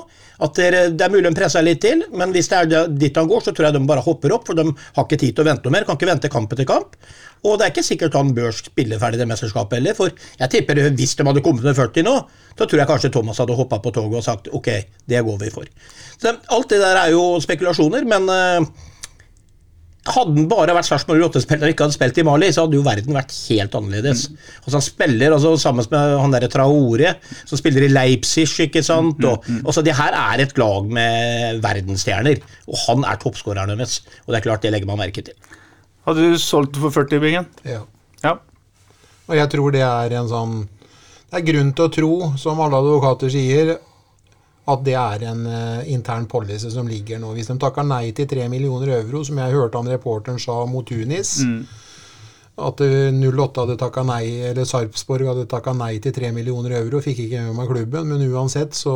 at 0.43 0.59
det 0.59 0.69
er, 0.99 1.11
mulig 1.13 1.29
de 1.29 1.37
presser 1.37 1.63
litt 1.63 1.83
til, 1.85 2.01
men 2.19 2.33
hvis 2.35 2.49
det 2.51 2.57
er 2.59 2.89
dit 2.91 3.19
han 3.19 3.29
går, 3.31 3.45
så 3.45 3.53
tror 3.55 3.69
jeg 3.69 3.77
de 3.77 3.83
bare 3.87 4.03
hopper 4.03 4.33
opp, 4.35 4.49
for 4.49 4.59
de 4.59 4.65
har 4.73 5.05
ikke 5.05 5.21
tid 5.21 5.37
til 5.37 5.45
å 5.45 5.47
vente 5.47 5.69
noe 5.69 5.75
mer. 5.77 5.85
Kan 5.87 5.99
ikke 5.99 6.09
vente 6.09 6.31
kamp 6.33 6.55
etter 6.57 6.67
kamp. 6.67 6.97
Og 7.47 7.59
det 7.59 7.67
er 7.67 7.75
ikke 7.75 7.85
sikkert 7.87 8.17
han 8.19 8.33
bør 8.35 8.55
spille 8.55 8.99
ferdig 9.03 9.21
det 9.21 9.29
mesterskapet 9.31 9.79
heller, 9.79 9.97
for 9.99 10.11
jeg 10.11 10.53
tipper 10.55 10.81
hvis 10.89 11.15
de 11.19 11.27
hadde 11.29 11.43
kommet 11.45 11.67
med 11.67 11.79
40 11.79 12.07
nå, 12.07 12.15
så 12.55 12.67
tror 12.67 12.83
jeg 12.83 12.91
kanskje 12.91 13.13
Thomas 13.15 13.43
hadde 13.43 13.59
hoppa 13.59 13.79
på 13.83 13.93
toget 13.95 14.21
og 14.21 14.27
sagt 14.27 14.51
ok, 14.55 14.71
det 15.11 15.23
går 15.27 15.39
vi 15.43 15.51
for. 15.55 15.69
Så 16.23 16.35
Alt 16.55 16.75
det 16.75 16.81
der 16.83 17.01
er 17.05 17.13
jo 17.15 17.25
spekulasjoner, 17.43 18.07
men 18.09 18.31
eh, 18.31 18.89
hadde 20.03 20.35
han 20.35 20.49
bare 20.51 20.75
vært 20.75 20.89
Sarpsborg 20.89 21.23
8-spiller 21.29 21.69
og 21.69 21.73
ikke 21.75 21.87
hadde 21.87 21.95
spilt 21.95 22.17
i 22.19 22.25
Mali, 22.27 22.49
så 22.51 22.65
hadde 22.65 22.75
jo 22.75 22.83
verden 22.83 23.15
vært 23.15 23.35
helt 23.53 23.77
annerledes. 23.79 24.25
Altså 24.65 24.75
Han 24.75 24.85
spiller 24.87 25.37
altså 25.37 25.53
sammen 25.63 25.87
med 25.93 26.15
han 26.19 26.35
derre 26.35 26.51
Traore, 26.51 27.13
som 27.47 27.61
spiller 27.61 27.87
i 27.87 27.93
Leipzig, 27.93 28.49
ikke 28.67 28.83
sant. 28.83 29.23
Og, 29.29 29.47
altså 29.63 29.85
Det 29.87 29.95
her 29.95 30.17
er 30.19 30.43
et 30.43 30.59
lag 30.59 30.91
med 30.99 31.63
verdensstjerner, 31.63 32.43
og 32.67 32.81
han 32.89 33.07
er 33.07 33.21
toppskåreren 33.23 33.77
deres. 33.77 34.01
Og 34.27 34.35
det 34.35 34.41
er 34.41 34.47
klart, 34.49 34.67
det 34.67 34.75
legger 34.75 34.91
man 34.91 34.99
merke 35.05 35.23
til. 35.23 35.39
Hadde 36.09 36.33
du 36.33 36.39
solgt 36.43 36.81
for 36.83 36.91
40, 36.91 37.23
Bingen? 37.23 37.47
Ja. 37.63 37.85
Ja. 38.25 38.37
Og 39.31 39.39
jeg 39.39 39.51
tror 39.55 39.71
det 39.75 39.85
er 39.87 40.15
en 40.19 40.29
sånn 40.31 40.55
Det 41.31 41.39
er 41.39 41.47
grunn 41.47 41.71
til 41.79 41.87
å 41.87 41.93
tro, 41.95 42.13
som 42.43 42.59
alle 42.61 42.81
advokater 42.83 43.31
sier, 43.33 43.77
at 44.71 44.83
det 44.87 44.95
er 44.95 45.25
en 45.27 45.47
uh, 45.47 45.91
intern 45.91 46.29
policy 46.31 46.71
som 46.71 46.89
ligger 46.89 47.19
nå. 47.19 47.33
Hvis 47.35 47.51
de 47.51 47.57
takker 47.59 47.87
nei 47.87 48.13
til 48.15 48.29
3 48.31 48.49
millioner 48.53 48.95
euro, 49.01 49.25
som 49.27 49.41
jeg 49.43 49.57
hørte 49.57 49.81
han 49.81 49.91
reporteren 49.91 50.39
sa 50.43 50.61
mot 50.71 50.87
Tunis 50.87 51.41
At 52.63 52.83
eh, 52.85 53.09
08 53.11 53.63
hadde 53.63 53.79
takka 53.81 54.03
nei, 54.05 54.27
eller 54.51 54.67
Sarpsborg 54.69 55.31
hadde 55.31 55.47
takka 55.51 55.73
nei 55.75 55.97
til 56.05 56.13
3 56.15 56.29
millioner 56.37 56.77
euro, 56.83 57.01
fikk 57.03 57.23
ikke 57.25 57.47
med 57.47 57.57
meg 57.57 57.71
klubben, 57.73 58.11
men 58.13 58.27
uansett 58.29 58.77
så 58.77 58.93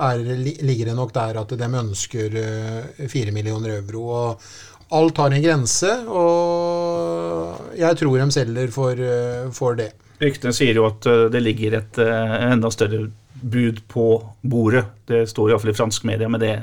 er, 0.00 0.24
ligger 0.40 0.90
det 0.90 0.96
nok 0.96 1.12
der 1.14 1.36
at 1.42 1.52
de 1.60 1.68
ønsker 1.82 2.38
eh, 2.40 3.04
4 3.04 3.36
millioner 3.36 3.76
euro. 3.76 4.06
og 4.16 4.96
Alt 4.96 5.18
har 5.18 5.34
en 5.34 5.42
grense, 5.42 5.92
og 6.08 7.76
jeg 7.76 7.98
tror 7.98 8.18
de 8.22 8.26
selger 8.32 8.72
for, 8.74 8.96
eh, 8.96 9.46
for 9.52 9.76
det. 9.78 9.90
Ryktene 10.22 10.54
sier 10.56 10.78
jo 10.78 10.86
at 10.88 11.06
eh, 11.10 11.26
det 11.32 11.42
ligger 11.42 11.80
et 11.80 11.98
eh, 12.00 12.34
enda 12.52 12.70
større 12.72 13.08
bud 13.42 13.82
på 13.92 14.08
bordet. 14.42 14.84
Det 15.08 15.26
står 15.30 15.52
iallfall 15.52 15.74
i 15.74 15.76
fransk 15.76 16.06
media, 16.08 16.28
men 16.28 16.42
det 16.42 16.54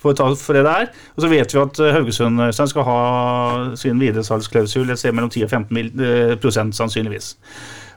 får 0.00 0.12
vi 0.12 0.20
ta 0.20 0.28
for 0.38 0.56
det 0.56 0.64
det 0.64 0.76
er. 0.84 0.88
Og 1.16 1.24
så 1.24 1.30
vet 1.32 1.54
vi 1.54 1.60
at 1.60 1.82
eh, 1.82 1.92
Haugesund 1.96 2.46
Øystein, 2.46 2.72
skal 2.72 2.88
ha 2.88 3.00
sin 3.76 4.00
videresalgsklausul 4.00 4.90
et 4.90 5.02
sted 5.02 5.12
mellom 5.16 5.30
10 5.30 5.44
og 5.44 5.50
15 5.50 6.00
eh, 6.00 6.72
sannsynligvis. 6.76 7.34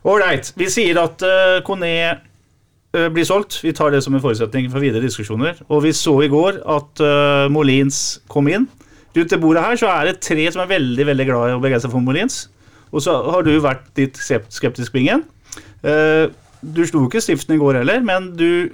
Ålreit. 0.03 0.51
Vi 0.59 0.67
sier 0.71 0.99
at 0.99 1.23
uh, 1.23 1.61
Kone 1.63 1.89
eh, 2.03 3.09
blir 3.13 3.27
solgt. 3.27 3.61
Vi 3.63 3.71
tar 3.75 3.93
det 3.93 4.03
som 4.03 4.15
en 4.15 4.23
forutsetning 4.23 4.67
for 4.71 4.83
videre 4.83 5.03
diskusjoner. 5.05 5.61
Og 5.69 5.85
vi 5.85 5.93
så 5.95 6.17
i 6.25 6.31
går 6.31 6.59
at 6.69 7.03
eh, 7.03 7.45
Molins 7.53 8.19
kom 8.31 8.51
inn. 8.51 8.67
Rundt 9.13 9.31
det 9.31 9.39
bordet 9.39 9.63
her 9.63 9.79
så 9.79 9.91
er 9.93 10.09
det 10.09 10.23
tre 10.25 10.49
som 10.51 10.63
er 10.63 10.73
veldig 10.73 11.07
veldig 11.11 11.27
glad 11.29 11.51
i 11.51 11.55
å 11.55 11.63
begeistre 11.63 11.91
for 11.93 12.03
Molins. 12.03 12.47
Og 12.93 13.05
så 13.05 13.15
har 13.31 13.45
du 13.45 13.53
vært 13.63 13.87
litt 13.97 14.19
skeptisk, 14.19 14.91
Bingen. 14.93 15.23
Eh, 15.85 16.27
du 16.63 16.85
slo 16.87 17.05
ikke 17.07 17.21
stiften 17.23 17.57
i 17.57 17.61
går 17.61 17.81
heller, 17.81 18.01
men 18.05 18.31
du 18.39 18.71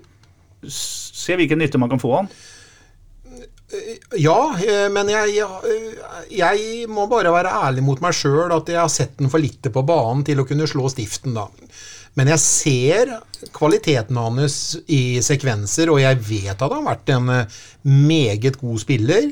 ser 0.70 1.40
hvilken 1.40 1.62
nytte 1.62 1.82
man 1.82 1.92
kan 1.92 2.02
få 2.02 2.14
av 2.14 2.24
han. 2.24 2.32
Ja, 4.18 4.56
eh, 4.58 4.88
men 4.90 5.12
jeg, 5.12 5.44
eh, 5.46 5.98
jeg 6.34 6.88
må 6.90 7.06
bare 7.10 7.34
være 7.34 7.54
ærlig 7.68 7.84
mot 7.86 8.00
meg 8.02 8.16
sjøl 8.18 8.50
at 8.56 8.70
jeg 8.72 8.80
har 8.80 8.90
sett 8.90 9.20
den 9.20 9.30
for 9.30 9.42
lite 9.42 9.70
på 9.74 9.84
banen 9.86 10.24
til 10.26 10.42
å 10.42 10.46
kunne 10.50 10.68
slå 10.70 10.90
stiften, 10.90 11.36
da. 11.38 11.46
Men 12.18 12.32
jeg 12.34 12.42
ser 12.42 13.12
kvaliteten 13.54 14.18
hans 14.18 14.58
i 14.90 15.22
sekvenser, 15.24 15.92
og 15.94 16.02
jeg 16.02 16.18
vet 16.26 16.56
at 16.56 16.66
han 16.66 16.82
har 16.82 16.96
vært 16.96 17.14
en 17.14 17.30
eh, 17.36 17.60
meget 17.86 18.58
god 18.62 18.82
spiller. 18.82 19.30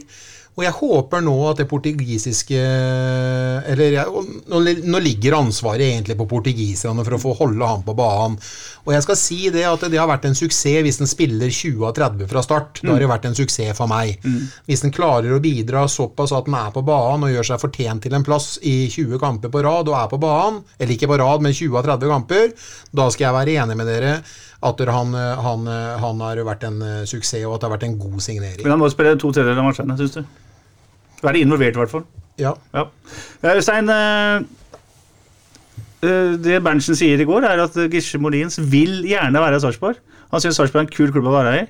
Og 0.58 0.64
jeg 0.66 0.74
håper 0.74 1.22
nå 1.22 1.36
at 1.52 1.60
det 1.62 1.68
portugisiske 1.70 2.58
Eller 2.58 3.94
jeg, 3.94 4.24
nå, 4.50 4.62
nå 4.90 5.02
ligger 5.06 5.38
ansvaret 5.38 5.86
egentlig 5.86 6.18
på 6.18 6.26
portugiserne 6.32 7.06
for 7.06 7.18
å 7.18 7.22
få 7.22 7.36
holde 7.44 7.68
han 7.70 7.84
på 7.86 7.94
banen. 7.98 8.40
Og 8.88 8.94
jeg 8.96 9.06
skal 9.06 9.20
si 9.20 9.38
det 9.54 9.68
at 9.70 9.84
det 9.92 10.00
har 10.00 10.10
vært 10.10 10.26
en 10.30 10.38
suksess 10.38 10.82
hvis 10.86 10.98
en 11.04 11.10
spiller 11.10 11.52
20 11.54 11.86
av 11.86 11.94
30 11.98 12.32
fra 12.32 12.42
start. 12.46 12.82
Da 12.82 12.96
har 12.96 13.04
det 13.04 13.10
vært 13.12 13.28
en 13.30 13.38
suksess 13.38 13.78
for 13.78 13.92
meg. 13.92 14.18
Hvis 14.66 14.82
en 14.88 14.96
klarer 14.96 15.36
å 15.36 15.42
bidra 15.44 15.86
såpass 15.92 16.34
at 16.34 16.50
en 16.50 16.58
er 16.58 16.74
på 16.74 16.84
banen 16.88 17.28
og 17.28 17.36
gjør 17.36 17.52
seg 17.52 17.62
fortjent 17.62 18.06
til 18.08 18.18
en 18.18 18.26
plass 18.26 18.56
i 18.66 18.88
20 18.90 19.22
kamper 19.22 19.54
på 19.54 19.62
rad 19.68 19.92
og 19.92 20.00
er 20.00 20.10
på 20.10 20.22
banen, 20.24 20.64
eller 20.80 20.96
ikke 20.96 21.12
på 21.12 21.20
rad, 21.22 21.46
men 21.46 21.54
20 21.54 21.78
av 21.78 21.86
30 21.92 22.14
kamper, 22.16 22.50
da 22.98 23.08
skal 23.14 23.28
jeg 23.28 23.38
være 23.38 23.58
enig 23.62 23.78
med 23.78 23.92
dere 23.92 24.18
at 24.68 24.82
han, 24.90 25.14
han, 25.14 25.70
han 26.02 26.26
har 26.26 26.42
vært 26.48 26.66
en 26.66 26.82
suksess, 27.06 27.46
og 27.46 27.58
at 27.58 27.62
det 27.62 27.70
har 27.70 27.76
vært 27.78 27.88
en 27.92 28.00
god 28.02 28.20
signering. 28.26 28.64
Men 28.66 28.78
han 28.78 28.82
må 28.82 28.90
spille 28.90 29.14
to 29.20 29.30
tredjedeler 29.30 29.62
av 29.62 29.70
matchene, 29.70 30.00
syns 30.00 30.18
du? 30.18 30.47
Være 31.24 31.42
involvert, 31.42 31.76
i 31.76 31.82
hvert 31.82 31.94
fall. 31.94 32.06
Ja. 32.38 32.54
Ja. 32.74 32.86
Eh, 33.42 33.56
Øystein, 33.56 33.90
eh, 33.90 34.44
eh, 36.06 36.36
det 36.44 36.62
Berntsen 36.64 36.96
sier 36.96 37.20
i 37.20 37.26
går, 37.26 37.48
er 37.48 37.64
at 37.64 37.80
Gisje 37.92 38.22
Molins 38.22 38.60
vil 38.62 39.02
gjerne 39.08 39.42
være 39.42 39.58
i 39.58 39.66
Sarpsborg. 39.66 39.98
Han 40.32 40.44
syns 40.44 40.60
Sarpsborg 40.60 40.86
er 40.86 40.88
en 40.88 40.94
kul 40.94 41.12
klubb 41.16 41.32
å 41.32 41.38
være 41.40 41.56
i. 41.62 41.66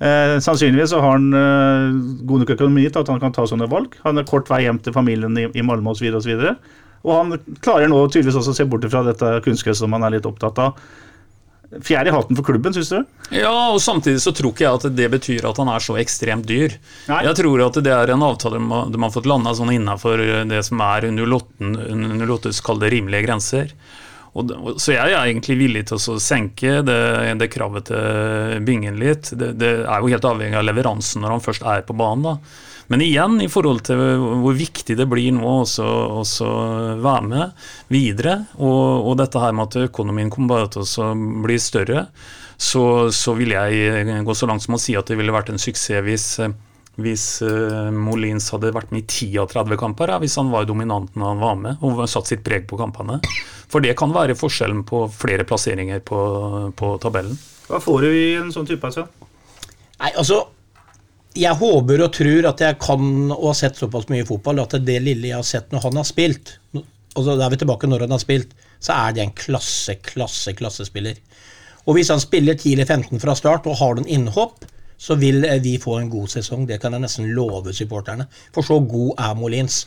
Eh, 0.00 0.38
sannsynligvis 0.40 0.94
så 0.94 1.00
har 1.04 1.18
han 1.18 1.26
eh, 1.36 1.96
god 2.24 2.42
nok 2.42 2.54
økonomi 2.54 2.86
til 2.88 3.02
at 3.02 3.10
han 3.12 3.20
kan 3.20 3.34
ta 3.36 3.44
sånne 3.44 3.68
valg. 3.68 3.98
Han 4.06 4.16
har 4.16 4.28
kort 4.28 4.48
vei 4.48 4.62
hjem 4.64 4.80
til 4.80 4.96
familien 4.96 5.36
i, 5.36 5.44
i 5.52 5.64
Malmö 5.66 5.92
osv. 5.92 6.08
Og, 6.08 6.22
så 6.24 6.32
videre. 6.32 6.54
og 7.04 7.18
han 7.18 7.58
klarer 7.60 7.90
nå 7.92 8.00
tydeligvis 8.08 8.38
også 8.40 8.54
å 8.54 8.56
se 8.56 8.68
bort 8.70 8.88
fra 8.88 9.04
dette 9.04 9.34
kunstgresset 9.44 9.84
som 9.84 9.92
han 9.92 10.08
er 10.08 10.16
litt 10.16 10.28
opptatt 10.28 10.58
av. 10.64 10.80
Fjær 11.86 12.08
i 12.08 12.10
hatten 12.10 12.34
for 12.34 12.42
klubben, 12.42 12.74
syns 12.74 12.88
du? 12.90 13.04
Ja, 13.36 13.52
og 13.70 13.78
samtidig 13.78 14.18
så 14.24 14.32
tror 14.34 14.50
ikke 14.50 14.64
jeg 14.66 14.78
at 14.80 14.86
det 14.98 15.06
betyr 15.12 15.44
at 15.46 15.60
han 15.62 15.68
er 15.70 15.78
så 15.84 15.94
ekstremt 16.02 16.48
dyr. 16.48 16.74
Nei. 17.06 17.20
Jeg 17.28 17.36
tror 17.38 17.62
at 17.68 17.78
det 17.86 17.92
er 17.94 18.10
en 18.10 18.24
avtale 18.26 18.58
de 18.90 18.98
har 19.04 19.12
fått 19.14 19.28
landa 19.30 19.52
sånn 19.54 19.70
innafor 19.76 20.18
det 20.50 20.64
som 20.66 20.82
er 20.82 21.06
08-s 21.06 22.60
kalde 22.66 22.90
rimelige 22.90 23.22
grenser. 23.28 23.70
Og- 24.34 24.50
så 24.78 24.92
jeg 24.94 25.10
er 25.14 25.26
egentlig 25.26 25.58
villig 25.58 25.86
til 25.86 25.98
å 25.98 26.18
senke 26.22 26.82
det, 26.86 27.38
det 27.38 27.50
kravet 27.50 27.84
til 27.90 28.60
Bingen 28.66 28.98
litt. 28.98 29.30
Det, 29.34 29.56
det 29.58 29.72
er 29.86 30.00
jo 30.00 30.10
helt 30.10 30.26
avhengig 30.26 30.58
av 30.58 30.66
leveransen 30.66 31.22
når 31.22 31.30
han 31.36 31.40
først 31.46 31.62
er 31.66 31.82
på 31.82 31.96
banen. 31.98 32.22
da. 32.22 32.36
Men 32.90 33.04
igjen, 33.06 33.36
i 33.38 33.46
forhold 33.46 33.84
til 33.86 34.00
hvor 34.42 34.56
viktig 34.58 34.96
det 34.98 35.06
blir 35.06 35.30
nå 35.36 35.46
også, 35.60 35.84
også 36.24 36.46
være 36.98 37.28
med 37.28 37.68
videre, 37.92 38.34
og, 38.58 39.06
og 39.06 39.14
dette 39.20 39.38
her 39.38 39.54
med 39.54 39.68
at 39.68 39.84
økonomien 39.86 40.32
kommer 40.32 40.56
bare 40.56 40.72
til 40.74 40.82
å 40.82 41.12
bli 41.44 41.58
større, 41.62 42.08
så, 42.58 42.82
så 43.14 43.36
vil 43.38 43.54
jeg 43.54 44.18
gå 44.26 44.36
så 44.36 44.50
langt 44.50 44.66
som 44.66 44.74
å 44.74 44.82
si 44.82 44.98
at 44.98 45.06
det 45.06 45.20
ville 45.20 45.32
vært 45.32 45.54
en 45.54 45.62
suksess 45.62 46.02
hvis, 46.04 46.26
hvis 46.98 47.28
uh, 47.46 47.94
Molins 47.94 48.50
hadde 48.52 48.74
vært 48.74 48.90
med 48.90 49.06
i 49.06 49.06
10 49.06 49.38
av 49.44 49.54
30 49.54 49.80
kamper, 49.80 50.10
ja, 50.10 50.18
hvis 50.20 50.36
han 50.42 50.50
var 50.50 50.66
dominant 50.66 51.14
når 51.14 51.34
han 51.36 51.46
var 51.46 51.58
med 51.62 51.86
og 51.86 52.02
satt 52.10 52.34
sitt 52.34 52.42
preg 52.44 52.66
på 52.68 52.78
kampene. 52.80 53.22
For 53.70 53.86
det 53.86 53.94
kan 53.98 54.10
være 54.10 54.34
forskjellen 54.34 54.82
på 54.88 55.06
flere 55.14 55.46
plasseringer 55.46 56.02
på, 56.02 56.20
på 56.74 56.96
tabellen. 57.00 57.38
Hva 57.70 57.78
får 57.78 58.02
du 58.02 58.10
i 58.10 58.30
en 58.42 58.50
sånn 58.50 58.66
type? 58.66 58.82
Altså? 58.82 59.06
Nei, 60.00 60.10
altså 60.10 60.48
Jeg 61.38 61.54
håper 61.60 62.02
og 62.02 62.12
tror 62.16 62.46
at 62.50 62.62
jeg 62.64 62.78
kan 62.82 63.04
og 63.30 63.44
har 63.52 63.58
sett 63.60 63.78
såpass 63.78 64.08
mye 64.10 64.26
fotball 64.26 64.62
at 64.64 64.74
det 64.82 64.96
lille 65.04 65.28
jeg 65.30 65.38
har 65.38 65.46
sett 65.46 65.70
når 65.70 65.84
han 65.86 66.00
har 66.00 66.08
spilt 66.08 66.56
og 66.74 67.26
Da 67.26 67.36
er 67.44 67.50
vi 67.50 67.58
tilbake 67.58 67.88
når 67.90 68.04
han 68.04 68.12
har 68.14 68.20
spilt, 68.22 68.52
så 68.78 68.94
er 68.94 69.14
det 69.16 69.22
en 69.24 69.32
klasse, 69.34 69.96
klasse, 69.98 70.52
klassespiller. 70.54 71.16
Og 71.90 71.96
hvis 71.96 72.10
han 72.12 72.20
spiller 72.22 72.54
tidlig 72.54 72.86
15 72.86 73.18
fra 73.18 73.34
start 73.34 73.66
og 73.66 73.74
har 73.80 73.98
noen 73.98 74.06
innhopp, 74.06 74.62
så 75.00 75.16
vil 75.18 75.42
eh, 75.48 75.58
vi 75.64 75.72
få 75.82 75.96
en 75.98 76.10
god 76.12 76.30
sesong. 76.30 76.68
Det 76.68 76.78
kan 76.80 76.94
jeg 76.94 77.02
nesten 77.02 77.32
love 77.34 77.74
supporterne. 77.74 78.28
For 78.54 78.62
så 78.62 78.78
god 78.86 79.18
er 79.26 79.34
Molins. 79.34 79.80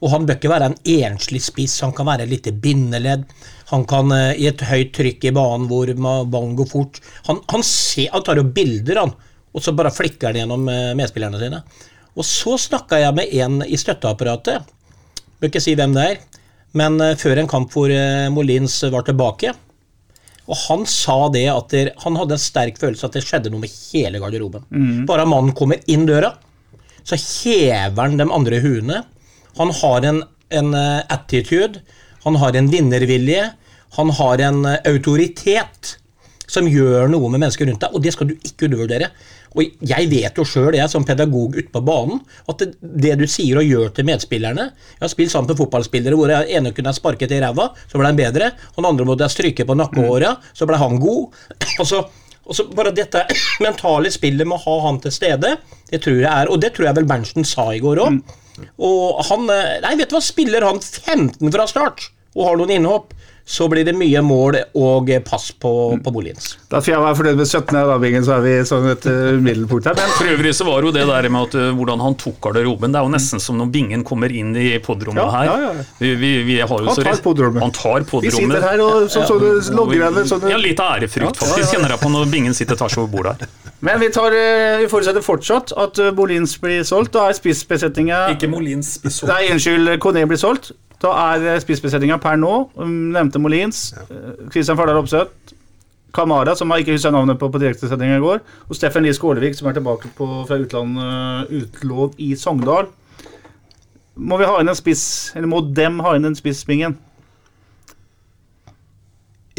Og 0.00 0.08
han 0.14 0.24
bør 0.24 0.38
ikke 0.38 0.52
være 0.54 0.70
en 0.70 0.78
enslig 0.96 1.42
spiss, 1.44 1.76
han 1.84 1.92
kan 1.92 2.08
være 2.08 2.24
et 2.24 2.32
lite 2.32 2.52
bindeledd. 2.64 3.26
Han 3.74 3.84
kan 3.90 4.16
eh, 4.16 4.40
i 4.40 4.48
et 4.48 4.64
høyt 4.70 4.94
trykk 4.96 5.28
i 5.28 5.34
banen 5.36 5.68
hvor 5.70 5.92
ma- 6.00 6.22
ballen 6.24 6.56
går 6.58 6.70
fort 6.70 7.02
Han, 7.28 7.42
han, 7.52 7.66
ser, 7.66 8.08
han 8.14 8.24
tar 8.24 8.40
jo 8.40 8.46
bilder, 8.56 9.04
han, 9.04 9.12
og 9.54 9.64
så 9.64 9.74
bare 9.76 9.92
flikker 9.94 10.30
han 10.30 10.42
gjennom 10.42 10.68
eh, 10.70 10.92
medspillerne 10.98 11.40
sine. 11.40 11.62
Og 12.18 12.26
så 12.26 12.56
snakka 12.60 13.00
jeg 13.02 13.16
med 13.16 13.32
en 13.42 13.62
i 13.66 13.78
støtteapparatet, 13.80 14.68
bør 15.40 15.50
ikke 15.50 15.62
si 15.62 15.74
hvem 15.78 15.94
det 15.96 16.06
er, 16.12 16.20
men 16.78 17.00
eh, 17.02 17.16
før 17.18 17.42
en 17.42 17.50
kamp 17.50 17.74
hvor 17.74 17.90
eh, 17.92 18.28
Molins 18.32 18.80
var 18.92 19.06
tilbake. 19.06 19.54
Og 20.50 20.58
han 20.66 20.84
sa 20.88 21.18
det 21.34 21.46
at 21.52 21.70
der, 21.74 21.92
han 22.02 22.18
hadde 22.18 22.34
en 22.34 22.42
sterk 22.42 22.78
følelse 22.80 23.06
at 23.06 23.16
det 23.18 23.22
skjedde 23.26 23.52
noe 23.52 23.62
med 23.62 23.74
hele 23.92 24.18
garderoben. 24.22 24.64
Bare 25.06 25.26
mannen 25.28 25.54
kommer 25.54 25.82
inn 25.90 26.08
døra, 26.08 26.32
så 27.06 27.18
hever 27.18 28.00
han 28.02 28.18
de 28.18 28.26
andre 28.26 28.58
huene. 28.62 28.98
Han 29.58 29.70
har 29.78 30.06
en, 30.08 30.18
en 30.50 30.74
attitude, 30.74 31.84
han 32.24 32.38
har 32.42 32.58
en 32.58 32.70
vinnervilje, 32.70 33.44
han 33.94 34.10
har 34.18 34.42
en 34.46 34.66
autoritet 34.66 35.94
som 36.50 36.66
gjør 36.66 37.10
noe 37.10 37.30
med 37.30 37.44
mennesker 37.44 37.68
rundt 37.68 37.84
deg, 37.84 37.94
og 37.94 38.02
det 38.02 38.14
skal 38.14 38.30
du 38.30 38.34
ikke 38.36 38.66
undervurdere. 38.66 39.10
Og 39.58 39.86
jeg 39.90 40.06
vet 40.10 40.36
jo 40.38 40.44
sjøl, 40.46 40.76
jeg 40.78 40.90
som 40.92 41.04
pedagog 41.06 41.56
ute 41.56 41.70
på 41.74 41.82
banen, 41.82 42.20
at 42.50 42.62
det, 42.62 42.68
det 42.80 43.16
du 43.18 43.26
sier 43.30 43.58
og 43.58 43.66
gjør 43.66 43.90
til 43.96 44.06
medspillerne 44.06 44.68
Jeg 44.70 45.02
har 45.02 45.10
spilt 45.10 45.32
sammen 45.32 45.50
med 45.50 45.58
fotballspillere 45.58 46.18
hvor 46.18 46.30
den 46.30 46.52
ene 46.60 46.72
kunne 46.76 46.92
jeg 46.92 47.00
sparket 47.00 47.34
i 47.34 47.40
ræva, 47.42 47.70
så 47.90 47.98
ble 47.98 48.10
han 48.12 48.20
bedre. 48.20 48.52
Og 48.74 48.82
den 48.82 48.90
andre 48.92 49.06
måtte 49.08 49.26
jeg 49.26 49.36
stryke 49.36 49.66
på 49.66 49.76
nakkehåra, 49.78 50.36
så 50.54 50.68
ble 50.70 50.78
han 50.80 51.00
god. 51.02 51.40
Og 51.80 51.88
så, 51.88 52.04
og 52.50 52.56
så 52.56 52.66
bare 52.74 52.94
dette 52.94 53.24
mentale 53.64 54.12
spillet 54.14 54.46
med 54.46 54.58
å 54.60 54.64
ha 54.66 54.76
han 54.86 55.00
til 55.02 55.14
stede, 55.14 55.56
det 55.90 56.02
tror 56.04 56.20
jeg 56.20 56.30
er 56.30 56.50
Og 56.52 56.62
det 56.62 56.74
tror 56.76 56.90
jeg 56.90 57.00
vel 57.00 57.10
Berntsen 57.10 57.46
sa 57.46 57.70
i 57.74 57.82
går 57.82 58.04
òg. 58.04 58.20
Og 58.86 59.20
han 59.30 59.50
eh, 59.50 59.78
Nei, 59.82 59.96
vet 59.98 60.10
du 60.10 60.16
hva, 60.18 60.22
spiller 60.24 60.66
han 60.66 60.80
15 60.82 61.50
fra 61.50 61.66
start 61.70 62.10
og 62.38 62.44
har 62.46 62.58
noen 62.60 62.70
innhopp, 62.76 63.14
så 63.50 63.66
blir 63.68 63.82
det 63.82 63.96
mye 63.98 64.20
mål 64.22 64.60
og 64.78 65.08
eh, 65.10 65.18
pass 65.26 65.48
på, 65.58 65.70
på 66.04 66.12
Molins. 66.14 66.52
Da 66.70 66.78
får 66.78 66.92
jeg 66.92 67.02
være 67.02 67.16
fornøyd 67.18 67.40
med 67.40 67.48
17. 67.48 67.74
da, 67.74 67.96
Bingen, 67.98 68.26
så 68.26 68.36
er 68.36 68.44
vi 68.44 68.52
sånn 68.68 68.86
et 68.92 69.08
uh, 69.10 69.40
middelpunkt 69.42 69.88
her. 69.90 69.96
Men 69.98 70.12
For 70.14 70.30
øvrig 70.30 70.52
så 70.54 70.66
var 70.68 70.86
jo 70.86 70.92
det 70.94 71.02
der 71.08 71.26
med 71.34 71.48
at, 71.48 71.56
uh, 71.58 71.70
hvordan 71.74 72.04
han 72.04 72.14
tok 72.20 72.38
garderoben, 72.46 72.94
det 72.94 73.00
er 73.00 73.08
jo 73.08 73.12
nesten 73.16 73.42
som 73.42 73.58
når 73.58 73.72
Bingen 73.74 74.04
kommer 74.06 74.30
inn 74.30 74.52
i 74.54 74.68
podrommet 74.84 75.18
Ja, 75.18 75.30
her. 75.34 75.48
ja, 75.50 75.72
ja. 75.80 75.86
Vi, 75.98 76.12
vi, 76.20 76.30
vi 76.46 76.60
Han 76.62 76.94
tar 76.94 77.18
podrommet. 77.24 77.64
Han 77.64 77.74
tar 77.74 78.06
vi 78.06 78.30
sitter 78.30 78.62
her 78.68 78.84
og 78.84 79.10
så, 79.10 79.24
så, 79.26 79.38
så, 79.58 79.74
logger 79.74 79.98
igjen 79.98 80.30
sånne 80.30 80.52
Ja, 80.52 80.60
litt 80.60 80.82
ærefrykt, 80.84 81.26
Ja, 81.26 81.32
ja, 81.34 81.40
faktisk, 81.40 81.64
ja. 81.66 81.72
kjenner 81.74 81.96
jeg 81.96 82.02
på 82.04 82.12
når 82.14 82.30
Bingen 82.30 82.54
sitter 82.54 82.78
og 82.78 82.98
over 83.02 83.10
bordet 83.10 83.34
her. 83.42 83.50
Men 83.80 83.98
vi, 84.02 84.12
tar, 84.14 84.36
eh, 84.36 84.76
vi 84.84 84.86
forutsetter 84.92 85.24
fortsatt 85.24 85.74
at 85.74 85.98
eh, 85.98 86.12
Bolins 86.14 86.54
blir 86.62 86.84
solgt. 86.86 87.16
Da 87.16 87.26
er 87.30 87.36
spissbesetninga 87.38 88.28
Molins 88.52 88.98
Nei, 89.26 89.48
unnskyld, 89.54 89.96
Kone 90.04 90.26
blir 90.30 90.38
solgt. 90.40 90.70
Da 91.00 91.14
er 91.32 91.46
eh, 91.54 91.60
spissbesetninga 91.62 92.20
per 92.20 92.36
nå 92.40 92.52
um, 92.76 92.94
nevnte 93.14 93.40
Molins, 93.40 93.90
eh, 93.96 94.46
Kristian 94.52 94.78
Fardal 94.78 95.00
Opseth, 95.00 95.54
Kamara, 96.12 96.56
som 96.58 96.72
jeg 96.74 96.84
ikke 96.84 96.96
husker 96.96 97.14
navnet 97.14 97.38
på 97.40 97.48
på 97.52 97.60
direktesendinga 97.62 98.18
i 98.18 98.24
går, 98.24 98.40
og 98.68 98.76
Steffen 98.76 99.06
Lie 99.06 99.14
Skålevik, 99.16 99.54
som 99.56 99.70
er 99.70 99.78
tilbake 99.78 100.10
på, 100.18 100.26
fra 100.48 100.58
utlandet 100.58 101.52
utlov 101.54 102.10
utlån 102.10 102.24
i 102.26 102.32
Sogndal. 102.36 102.90
Må 104.20 104.36
vi 104.40 104.48
ha 104.48 104.58
inn 104.60 104.68
en 104.68 104.76
spiss, 104.76 105.04
eller 105.38 105.48
må 105.48 105.62
dem 105.72 106.02
ha 106.04 106.16
inn 106.18 106.28
en 106.28 106.36
spiss, 106.36 106.64
Bingen? 106.68 106.98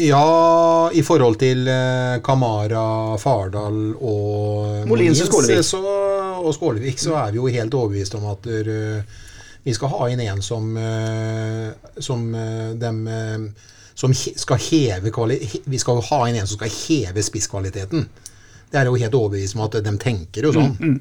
Ja, 0.02 0.90
i 0.94 1.02
forhold 1.04 1.36
til 1.40 1.66
eh, 1.68 2.20
Kamara, 2.24 3.18
Fardal 3.20 3.92
og 3.98 4.86
Molins 4.88 5.20
og 5.24 5.28
Skålevik. 5.28 5.66
Så, 5.66 5.82
og 6.42 6.54
Skålevik, 6.56 7.02
så 7.02 7.18
er 7.20 7.34
vi 7.34 7.42
jo 7.42 7.50
helt 7.52 7.74
overbevist 7.76 8.16
om 8.18 8.30
at 8.32 8.48
eh, 8.50 9.20
vi 9.62 9.74
skal 9.74 9.88
ha 9.88 10.08
inn 10.10 10.20
en 10.20 10.42
som, 10.42 10.76
eh, 10.76 11.70
som 12.02 12.34
eh, 12.34 12.70
dem 12.78 13.06
eh, 13.06 13.66
som 13.94 14.14
skal 14.14 14.58
heve 14.58 15.12
Vi 15.64 15.78
skal 15.78 16.00
ha 16.02 16.22
inn 16.28 16.36
en 16.40 16.46
som 16.46 16.58
skal 16.58 16.72
heve 16.72 17.22
spisskvaliteten. 17.22 18.08
Det 18.72 18.80
er 18.80 18.88
jo 18.88 18.96
helt 18.96 19.14
overbevist 19.14 19.54
om 19.54 19.66
at 19.66 19.76
de 19.84 19.92
tenker 20.00 20.48
jo 20.48 20.54
sånn. 20.56 20.72
Mm, 20.80 20.96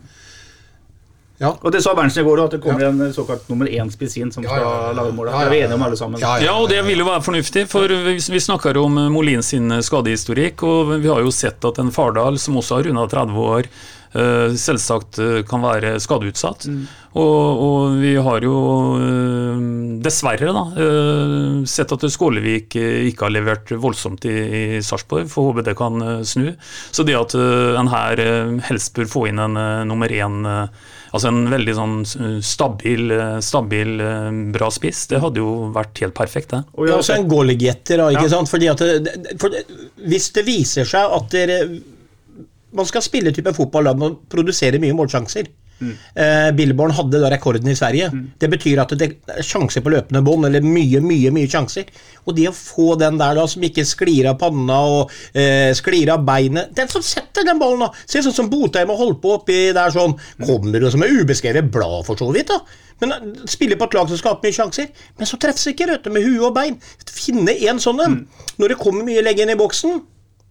Ja. 1.41 1.55
Og 1.65 1.71
det 1.73 1.79
sa 1.81 1.95
Berntsen 1.97 2.21
i 2.21 2.27
går, 2.27 2.39
at 2.43 2.51
det 2.53 2.59
kommer 2.61 2.83
en 2.85 3.13
såkalt 3.15 3.47
nummer 3.49 3.65
én-spiss 3.65 4.13
inn 4.21 4.29
som 4.29 4.43
Ja, 4.45 4.51
skal 4.51 4.61
ja, 4.61 4.73
ja, 4.75 4.81
ja. 4.85 4.91
lage 4.99 5.13
målet. 5.17 5.31
Ja, 5.31 5.39
Det 5.39 5.41
ja, 5.41 5.47
er 5.47 5.53
vi 5.55 5.61
enige 5.65 5.77
om 5.79 5.85
alle 5.87 5.97
sammen. 5.97 6.21
Ja, 6.21 6.33
Ja, 6.37 6.53
og 6.53 6.69
det 6.69 6.83
vil 6.85 7.01
jo 7.01 7.07
være 7.07 7.23
fornuftig, 7.25 7.63
for 7.71 7.87
vi, 7.89 8.39
snakker 8.45 8.77
om 8.77 8.99
Molins 9.09 9.49
sin 9.49 9.73
skadehistorikk, 9.81 10.61
og 10.61 11.01
vi 11.01 11.09
har 11.09 11.23
jo 11.25 11.31
sett 11.33 11.65
at 11.65 11.79
en 11.81 11.89
Fardal, 11.89 12.37
som 12.37 12.61
også 12.61 12.77
har 12.77 12.83
runda 12.91 13.07
30 13.09 13.41
år, 13.41 13.71
selvsagt 14.13 15.19
eh, 15.23 15.41
kan 15.47 15.61
være 15.63 15.95
skadeutsatt. 16.03 16.67
Og, 17.11 17.61
og 17.63 17.97
vi 17.99 18.13
har 18.23 18.43
jo 18.45 18.55
eh, 18.99 19.63
dessverre 20.03 20.51
da, 20.55 20.63
eh, 20.79 21.57
sett 21.67 21.91
at 21.95 22.05
Skålevik 22.11 22.75
eh, 22.79 23.07
ikke 23.09 23.27
har 23.27 23.33
levert 23.35 23.73
voldsomt 23.83 24.23
i, 24.29 24.35
i 24.77 24.81
Sarpsborg. 24.83 25.27
Får 25.31 25.49
håpe 25.49 25.65
det 25.67 25.75
kan 25.79 25.99
eh, 26.01 26.21
snu. 26.27 26.53
Så 26.91 27.03
det 27.07 27.17
at 27.19 27.35
eh, 27.35 27.75
en 27.79 27.91
her 27.91 28.19
eh, 28.23 28.55
helst 28.69 28.95
bør 28.95 29.09
få 29.11 29.25
inn 29.31 29.39
en 29.43 29.59
eh, 29.59 29.83
nummer 29.87 30.11
én 30.11 30.41
eh, 30.47 30.81
Altså 31.11 31.27
en 31.27 31.41
veldig 31.51 31.73
sånn 31.75 31.95
eh, 32.07 32.35
stabil, 32.39 33.09
eh, 33.11 33.39
stabil 33.43 33.97
eh, 33.99 34.29
bra 34.55 34.69
spiss, 34.71 35.01
det 35.11 35.19
hadde 35.19 35.41
jo 35.41 35.65
vært 35.75 35.99
helt 35.99 36.15
perfekt, 36.15 36.53
det. 36.53 36.61
Og 36.79 36.87
Ja, 36.87 37.01
også 37.01 37.17
en 37.17 37.27
goalgetter, 37.27 38.05
ikke 38.13 38.23
Ja. 38.29 38.29
sant? 38.31 38.47
Fordi 38.47 38.69
at 38.71 38.79
for 39.41 39.51
det, 39.51 39.65
hvis 40.07 40.29
det 40.37 40.45
viser 40.47 40.87
seg 40.87 41.11
at 41.17 41.27
dere 41.35 41.57
man 42.73 42.87
skal 42.87 43.03
spille 43.05 43.33
type 43.35 43.53
fotball 43.57 43.89
da 43.89 43.93
man 43.97 44.17
produserer 44.31 44.81
mye 44.81 44.95
målsjanser, 44.97 45.49
Eh, 46.13 46.51
Billborn 46.55 46.91
hadde 46.93 47.19
da 47.21 47.29
rekorden 47.31 47.67
i 47.71 47.75
Sverige. 47.75 48.09
Det 48.39 48.49
betyr 48.51 48.81
at 48.83 48.93
det 48.99 49.07
er 49.33 49.45
sjanser 49.45 49.81
på 49.81 49.93
løpende 49.93 50.21
bånd, 50.25 50.45
eller 50.45 50.65
mye, 50.65 51.01
mye 51.01 51.31
mye 51.33 51.49
sjanser. 51.49 51.89
Og 52.25 52.35
det 52.37 52.47
å 52.51 52.55
få 52.55 52.93
den 53.01 53.17
der 53.21 53.39
da, 53.39 53.47
som 53.49 53.65
ikke 53.65 53.85
sklir 53.87 54.29
av 54.29 54.37
panna 54.41 54.77
og 54.85 55.15
eh, 55.33 55.71
sklir 55.77 56.11
av 56.13 56.25
beinet 56.27 56.75
Den 56.77 56.89
som 56.91 57.03
setter 57.05 57.45
den 57.47 57.59
ballen, 57.61 57.87
da! 57.87 57.89
Ser 58.05 58.25
sånn 58.25 58.37
som 58.37 58.51
Botheim 58.51 58.93
har 58.93 59.01
holdt 59.01 59.21
på 59.23 59.33
oppi 59.39 59.59
der 59.75 59.93
sånn. 59.93 60.15
Kommer 60.45 60.83
jo 60.83 60.93
som 60.93 61.03
et 61.05 61.17
ubeskrevet 61.17 61.71
blad, 61.73 62.05
for 62.05 62.19
så 62.19 62.29
vidt. 62.35 62.53
da. 62.53 62.61
Men 63.01 63.17
eh, 63.17 63.27
Spiller 63.49 63.79
på 63.79 63.89
et 63.89 63.97
lag 63.97 64.11
som 64.11 64.21
skaper 64.21 64.47
mye 64.47 64.59
sjanser, 64.59 64.91
men 65.17 65.29
så 65.29 65.41
treffes 65.41 65.71
ikke 65.73 65.89
vet 65.89 66.05
du, 66.05 66.13
med 66.13 66.25
hue 66.27 66.45
og 66.45 66.55
bein. 66.57 66.77
Finne 67.09 67.57
en 67.69 67.81
sånn 67.81 68.05
en. 68.05 68.23
Når 68.61 68.75
det 68.75 68.81
kommer 68.81 69.07
mye 69.07 69.25
legg 69.25 69.41
inn 69.41 69.53
i 69.53 69.59
boksen, 69.59 70.03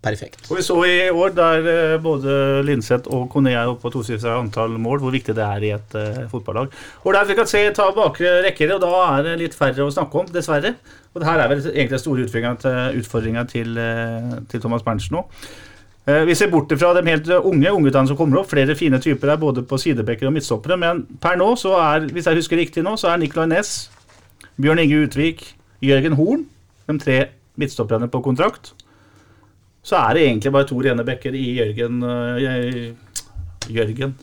perfekt. 0.02 0.46
Og 0.48 0.58
vi 0.58 0.64
så 0.64 0.76
i 0.88 1.10
år 1.10 1.32
der 1.36 1.68
eh, 1.70 1.96
både 2.02 2.62
Linseth 2.66 3.10
og 3.12 3.28
Kone 3.32 3.52
er 3.52 3.68
oppe 3.68 3.84
på 3.84 3.92
tosifra 3.94 4.38
antall 4.40 4.76
mål, 4.80 5.00
hvor 5.02 5.14
viktig 5.14 5.34
det 5.36 5.44
er 5.44 5.66
i 5.66 5.72
et 5.76 5.96
uh, 5.96 6.22
fotballag. 6.30 6.72
Og 7.04 7.14
der 7.14 7.28
vi 7.28 7.36
kan 7.38 7.48
se 7.50 7.62
ta 7.76 7.90
bakre 7.96 8.38
rekker, 8.46 8.74
og 8.76 8.84
da 8.84 8.92
er 9.06 9.26
det 9.28 9.38
litt 9.42 9.56
færre 9.56 9.86
å 9.86 9.92
snakke 9.92 10.22
om, 10.22 10.30
dessverre. 10.32 10.74
Og 11.12 11.20
det 11.20 11.28
her 11.28 11.42
er 11.42 11.50
vel 11.50 11.64
egentlig 11.66 11.96
den 11.96 12.04
store 12.04 12.26
utfordringa 12.26 13.44
til, 13.50 13.74
til, 13.74 13.82
eh, 13.82 14.38
til 14.50 14.62
Thomas 14.62 14.86
Berntsen 14.86 15.18
nå. 15.18 15.26
Vi 16.10 16.34
ser 16.34 16.48
bort 16.50 16.72
fra 16.80 16.88
de 16.96 17.04
helt 17.06 17.28
unge 17.28 17.70
ungguttene 17.70 18.08
som 18.08 18.16
kommer 18.18 18.40
opp. 18.40 18.48
Flere 18.50 18.74
fine 18.74 18.98
typer 18.98 19.30
er 19.30 19.38
både 19.38 19.62
på 19.62 19.78
sidebekker 19.78 20.26
og 20.26 20.32
midtstoppere. 20.34 20.78
Men 20.80 21.04
per 21.22 21.36
nå, 21.38 21.52
så 21.60 21.76
er, 21.78 22.08
hvis 22.10 22.26
jeg 22.26 22.40
husker 22.40 22.58
riktig 22.58 22.82
nå, 22.82 22.96
så 22.98 23.12
er 23.12 23.20
Nicolay 23.20 23.46
Næss, 23.52 23.90
Bjørn 24.58 24.80
Inge 24.82 25.04
Utvik, 25.04 25.44
Jørgen 25.84 26.16
Horn 26.18 26.48
de 26.88 26.98
tre 26.98 27.18
midtstopperne 27.60 28.08
på 28.10 28.22
kontrakt. 28.24 28.72
Så 29.82 29.96
er 29.96 30.16
det 30.16 30.26
egentlig 30.26 30.52
bare 30.52 30.68
to 30.68 30.80
rene 30.84 31.04
bekker 31.04 31.36
i 31.36 31.46
Jørgen 31.56 32.02
øh, 32.04 32.90
Jørgen 33.70 34.18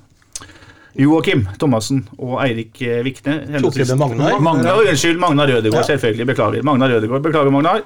Joakim 0.98 1.44
Thomassen 1.60 2.08
og 2.18 2.40
Eirik 2.42 2.82
eh, 2.82 3.04
Vikne. 3.06 3.36
Med 3.50 3.98
Magnar? 3.98 4.40
Magnar. 4.42 4.80
Unnskyld, 4.82 5.20
Magnar 5.22 5.48
Rødegård. 5.48 5.78
Ja. 5.80 5.84
Selvfølgelig. 5.84 6.28
Beklager. 6.28 6.64
Magnar 6.64 6.90
Rødegård. 6.90 7.22
Beklager, 7.24 7.50
Magnar. 7.50 7.82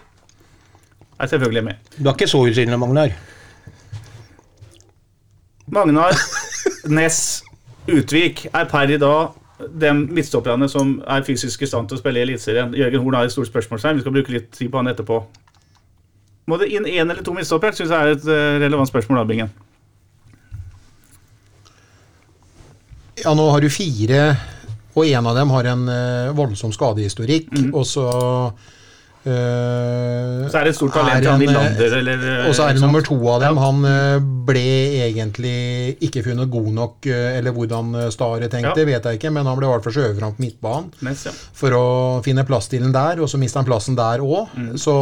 Er 1.20 1.26
selvfølgelig 1.26 1.64
med. 1.64 1.74
Du 2.00 2.10
er 2.10 2.14
ikke 2.14 2.28
så 2.28 2.38
usynlig, 2.38 2.80
Magnar. 2.80 3.10
Magnar 5.68 6.16
Ness 6.90 7.44
Utvik 7.88 8.48
er 8.54 8.66
per 8.66 8.90
i 8.90 8.98
dag 8.98 9.28
de 9.82 9.94
midtstopperne 9.94 10.70
som 10.70 11.02
er 11.08 11.24
fysisk 11.24 11.62
i 11.62 11.68
stand 11.70 11.90
til 11.90 11.98
å 11.98 12.02
spille 12.02 12.22
i 12.22 12.26
Eliteserien. 12.26 12.74
Jørgen 12.78 13.04
Horn 13.04 13.18
har 13.20 13.28
et 13.28 13.34
stort 13.34 13.50
spørsmålstegn. 13.52 14.00
Vi 14.00 14.06
skal 14.06 14.16
bruke 14.16 14.34
litt 14.34 14.52
tid 14.56 14.72
på 14.72 14.80
han 14.82 14.90
etterpå. 14.90 15.20
Må 16.52 16.58
det 16.60 16.68
inn 16.76 16.84
én 16.84 17.08
eller 17.08 17.24
to 17.24 17.32
midtstoppere? 17.36 17.72
Syns 17.78 17.94
jeg 17.94 17.96
er 17.96 18.18
et 18.18 18.26
eh, 18.28 18.58
relevant 18.66 18.90
spørsmål. 18.92 19.22
da, 19.22 19.28
Bingen. 19.30 19.54
Ja, 23.22 23.32
nå 23.38 23.46
har 23.54 23.62
du 23.62 23.70
fire, 23.72 24.22
og 24.96 25.06
en 25.06 25.28
av 25.30 25.38
dem 25.38 25.52
har 25.54 25.68
en 25.76 25.88
uh, 25.88 26.36
voldsom 26.36 26.76
skadehistorikk. 26.76 27.52
Og 27.72 27.88
så 27.88 28.06
Uh, 29.22 30.48
Så 30.50 30.58
er 30.58 30.64
det 30.66 30.72
et 30.72 30.78
stort 30.80 30.96
talent 30.96 31.28
han 31.30 31.38
Nylander, 31.38 31.92
eller 32.00 32.24
Og 32.48 32.56
så 32.58 32.64
er 32.66 32.74
det 32.74 32.82
nummer 32.82 33.04
to 33.06 33.14
av 33.30 33.44
dem. 33.44 33.60
Han 33.62 33.84
ble 34.48 34.64
egentlig 35.06 35.52
ikke 36.08 36.24
funnet 36.26 36.50
god 36.50 36.72
nok, 36.74 37.06
eller 37.06 37.54
hvordan 37.54 37.94
Stare 38.10 38.50
tenkte, 38.50 38.82
Ja. 38.82 38.88
vet 38.90 39.06
jeg 39.06 39.20
ikke, 39.20 39.30
men 39.30 39.46
han 39.46 39.60
ble 39.60 39.70
i 39.70 39.72
hvert 39.76 39.86
fall 39.86 39.94
skjøvet 39.94 40.18
fram 40.18 40.34
på 40.34 40.42
midtbanen 40.48 40.90
Mens, 41.06 41.28
ja. 41.30 41.36
for 41.54 41.78
å 41.78 41.86
finne 42.26 42.48
plass 42.50 42.72
til 42.74 42.82
den 42.82 42.98
der, 42.98 43.22
og 43.22 43.30
så 43.30 43.38
mista 43.38 43.62
han 43.62 43.70
plassen 43.70 44.00
der 44.00 44.26
òg. 44.26 44.58
Mm. 44.58 44.74
Så 44.82 44.98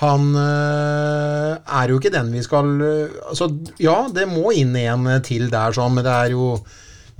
han 0.00 0.28
eh, 0.40 1.56
er 1.80 1.90
jo 1.92 1.98
ikke 2.00 2.12
den 2.14 2.30
vi 2.32 2.42
skal 2.44 2.70
eh, 2.84 3.16
Altså, 3.28 3.50
ja, 3.82 3.96
det 4.14 4.28
må 4.30 4.52
inn 4.56 4.72
en 4.80 5.08
til 5.26 5.50
der, 5.52 5.74
sånn, 5.76 5.96
men 5.98 6.06
det 6.06 6.14
er 6.14 6.32
jo 6.34 6.54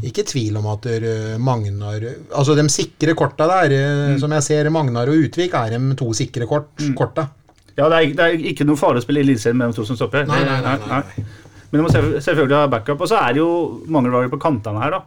ikke 0.06 0.24
tvil 0.24 0.56
om 0.56 0.68
at 0.72 0.86
eh, 0.88 1.34
Magnar 1.36 2.06
Altså, 2.06 2.56
de 2.56 2.64
sikre 2.72 3.12
korta 3.18 3.48
der, 3.50 3.76
eh, 3.76 3.98
Mm. 4.10 4.18
som 4.22 4.32
jeg 4.32 4.46
ser 4.46 4.70
Magnar 4.72 5.12
og 5.12 5.26
Utvik, 5.26 5.54
er 5.54 5.76
de 5.76 5.94
to 5.98 6.08
sikre 6.16 6.48
kort, 6.48 6.72
korta. 6.96 7.28
Ja, 7.76 7.88
det 7.88 7.98
er, 7.98 8.14
det 8.16 8.24
er 8.26 8.48
ikke 8.50 8.64
noe 8.68 8.76
spille 9.00 9.20
i 9.20 9.24
Eliteserien 9.24 9.56
med 9.60 9.70
de 9.70 9.76
to 9.76 9.84
som 9.86 9.96
stopper. 9.96 10.26
Nei, 10.28 10.40
nei, 10.44 10.60
nei, 10.64 10.76
nei. 10.88 11.24
Men 11.70 11.80
du 11.80 11.86
må 11.86 11.92
selvfølgelig 11.92 12.56
ha 12.58 12.66
backup. 12.66 13.00
Og 13.00 13.08
så 13.08 13.20
er 13.20 13.36
det 13.36 13.40
jo 13.44 13.84
mangelvarer 13.88 14.28
på 14.32 14.40
kantene 14.42 14.82
her, 14.82 14.96
da. 14.96 15.02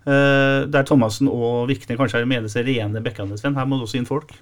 Uh, 0.00 0.64
der 0.72 0.86
Thomassen 0.88 1.28
og 1.30 1.68
Vikne 1.68 1.94
kanskje 1.98 2.18
er 2.18 2.24
de 2.26 2.36
eneste 2.38 2.64
rene 2.66 3.02
bekkene. 3.04 3.36
Her 3.38 3.68
må 3.68 3.78
det 3.78 3.86
også 3.86 4.00
inn 4.00 4.08
folk. 4.08 4.32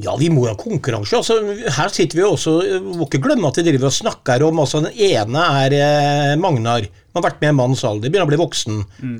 Ja, 0.00 0.14
vi 0.16 0.30
må 0.32 0.46
ha 0.48 0.54
konkurranse. 0.56 1.18
Altså, 1.18 1.34
her 1.76 1.90
sitter 1.92 2.16
vi 2.16 2.24
også 2.24 2.52
Må 2.80 3.04
ikke 3.04 3.20
glemme 3.26 3.50
at 3.50 3.58
vi 3.60 3.64
driver 3.66 3.90
og 3.90 3.92
snakker 3.92 4.40
om 4.46 4.62
altså, 4.62 4.80
Den 4.86 4.94
ene 4.96 5.42
er 5.64 5.74
eh, 5.76 6.32
Magnar. 6.40 6.86
Han 7.12 7.20
har 7.20 7.26
vært 7.26 7.42
med 7.42 7.52
i 7.52 7.56
manns 7.58 7.82
alder, 7.84 8.08
begynner 8.08 8.24
å 8.24 8.30
bli 8.30 8.40
voksen. 8.40 8.78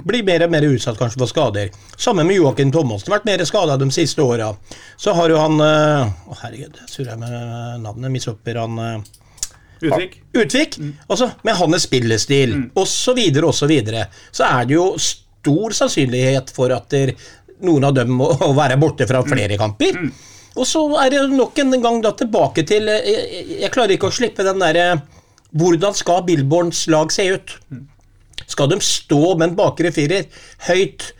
Blir 0.08 0.24
mer 0.24 0.46
og 0.46 0.54
mer 0.54 0.64
utsatt 0.64 0.96
kanskje 0.96 1.20
for 1.20 1.28
skader. 1.28 1.74
Sammen 2.00 2.24
med 2.24 2.38
Joakim 2.38 2.72
Thomassen, 2.72 3.12
vært 3.12 3.28
mer 3.28 3.44
skada 3.44 3.76
de 3.76 3.90
siste 3.92 4.24
åra. 4.24 4.48
Så 4.96 5.12
har 5.18 5.28
jo 5.28 5.42
han 5.42 5.60
eh, 5.60 6.08
Å, 6.08 6.38
herregud, 6.46 6.80
jeg 6.80 6.94
surrer 6.94 7.20
med 7.20 7.36
navnet. 7.84 8.08
Midtstopper 8.14 8.62
han 8.62 8.80
eh, 8.80 9.12
Utvik. 9.82 10.18
Utvik. 10.32 10.80
Altså, 11.10 11.32
med 11.44 11.58
hans 11.58 11.84
spillestil, 11.88 12.56
og 12.78 12.86
så 12.88 13.12
videre 13.18 13.48
og 13.50 13.56
så 13.56 13.66
videre, 13.68 14.06
så 14.30 14.46
er 14.46 14.68
det 14.70 14.76
jo 14.78 14.88
stor 15.02 15.74
sannsynlighet 15.74 16.52
for 16.54 16.72
at 16.72 16.86
der, 16.94 17.12
noen 17.66 17.88
av 17.88 17.96
dem 17.96 18.12
må 18.14 18.30
være 18.62 18.78
borte 18.80 19.08
fra 19.10 19.24
flere 19.26 19.58
kamper. 19.60 19.98
Og 20.56 20.68
så 20.68 20.82
er 21.00 21.14
det 21.14 21.22
nok 21.32 21.58
en 21.62 21.78
gang 21.80 22.02
da 22.04 22.12
tilbake 22.16 22.66
til 22.68 22.90
eh, 22.92 23.08
Jeg, 23.08 23.46
jeg 23.62 23.72
klarer 23.72 23.96
ikke 23.96 24.10
å 24.10 24.14
slippe 24.14 24.44
den 24.46 24.60
derre 24.60 25.02
Hvordan 25.52 25.96
skal 25.96 26.24
Billborns 26.26 26.86
lag 26.92 27.12
se 27.12 27.26
ut? 27.32 27.56
Skal 28.48 28.70
de 28.72 28.78
stå 28.84 29.34
med 29.36 29.50
en 29.50 29.58
bakre 29.58 29.92
firer 29.94 30.28
høyt? 30.68 31.12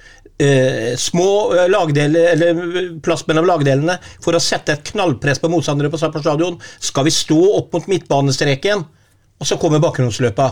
Eh, 0.43 0.97
små 0.97 1.55
eh, 1.55 1.69
lagdeler, 1.71 2.33
eller 2.33 2.79
eh, 2.81 2.89
plass 3.05 3.23
mellom 3.29 3.47
lagdelene 3.47 3.99
for 4.25 4.35
å 4.35 4.41
sette 4.43 4.75
et 4.75 4.89
knallpress 4.89 5.39
på 5.39 5.51
motstandere 5.53 5.93
på 5.93 6.01
stadion? 6.01 6.57
Skal 6.83 7.07
vi 7.07 7.13
stå 7.15 7.39
opp 7.61 7.77
mot 7.77 7.87
midtbanestreken, 7.91 8.83
og 9.39 9.47
så 9.47 9.59
kommer 9.61 9.83
bakgrunnsløpa? 9.85 10.49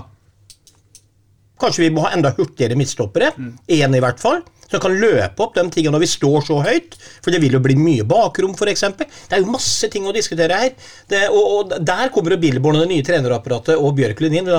Kanskje 1.60 1.86
vi 1.86 1.90
må 1.96 2.04
ha 2.04 2.12
enda 2.14 2.30
hurtigere 2.36 2.78
midtstoppere? 2.78 3.32
Én 3.66 3.96
i 3.96 4.04
hvert 4.04 4.20
fall. 4.22 4.44
Som 4.70 4.82
kan 4.82 4.94
løpe 4.94 5.44
opp 5.44 5.56
de 5.56 5.64
tingene 5.74 5.96
når 5.96 6.04
vi 6.04 6.10
står 6.12 6.44
så 6.46 6.58
høyt. 6.64 6.96
For 7.20 7.34
det 7.34 7.42
vil 7.42 7.56
jo 7.58 7.62
bli 7.64 7.76
mye 7.78 8.06
bakrom, 8.08 8.54
f.eks. 8.54 8.84
Det 8.96 9.36
er 9.36 9.42
jo 9.42 9.50
masse 9.50 9.90
ting 9.92 10.06
å 10.06 10.14
diskutere 10.14 10.60
her. 10.64 10.74
Det, 11.10 11.24
og, 11.28 11.54
og 11.54 11.78
Der 11.86 12.12
kommer 12.14 12.36
jo 12.36 12.42
Billborn 12.42 12.78
og 12.78 12.86
det 12.86 12.92
nye 12.94 13.06
trenerapparatet 13.06 13.78
og 13.78 13.96
Bjørklund 13.98 14.38
inn. 14.40 14.52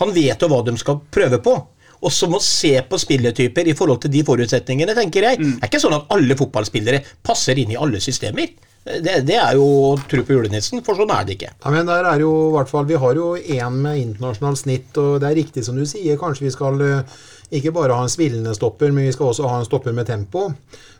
Han 0.00 0.14
vet 0.16 0.40
jo 0.40 0.50
hva 0.52 0.62
de 0.66 0.76
skal 0.80 1.02
prøve 1.12 1.42
på. 1.44 1.58
Og 1.98 2.14
så 2.14 2.28
må 2.30 2.38
se 2.42 2.76
på 2.86 2.98
spilletyper 3.00 3.68
i 3.70 3.74
forhold 3.76 4.04
til 4.04 4.12
de 4.14 4.22
forutsetningene, 4.26 4.94
tenker 4.94 5.26
jeg. 5.26 5.40
Det 5.42 5.58
er 5.58 5.70
ikke 5.70 5.82
sånn 5.82 5.96
at 5.96 6.10
alle 6.14 6.36
fotballspillere 6.38 7.02
passer 7.26 7.58
inn 7.58 7.74
i 7.74 7.78
alle 7.80 8.00
systemer. 8.02 8.52
Det, 8.88 9.18
det 9.26 9.36
er 9.36 9.56
jo 9.58 9.64
å 9.90 9.96
tro 10.08 10.22
på 10.24 10.32
julenissen, 10.32 10.80
for 10.86 10.96
sånn 10.96 11.10
er 11.12 11.26
det 11.26 11.34
ikke. 11.36 11.50
Ja, 11.58 11.72
men 11.74 11.88
der 11.90 12.06
er 12.08 12.22
jo 12.22 12.30
i 12.46 12.52
hvert 12.54 12.70
fall 12.70 12.86
Vi 12.88 12.96
har 13.02 13.18
jo 13.18 13.32
én 13.36 13.80
med 13.82 13.98
internasjonalt 14.00 14.62
snitt, 14.62 15.00
og 15.00 15.18
det 15.20 15.28
er 15.28 15.36
riktig 15.42 15.64
som 15.66 15.76
du 15.76 15.84
sier. 15.88 16.16
Kanskje 16.20 16.46
vi 16.46 16.54
skal 16.54 16.80
eh, 16.86 17.18
ikke 17.54 17.72
bare 17.72 17.96
ha 17.96 18.04
en 18.04 18.12
svillende 18.12 18.52
stopper, 18.56 18.92
men 18.92 19.06
vi 19.06 19.12
skal 19.14 19.30
også 19.30 19.48
ha 19.48 19.60
en 19.60 19.68
stopper 19.68 19.94
med 19.96 20.08
tempo. 20.08 20.48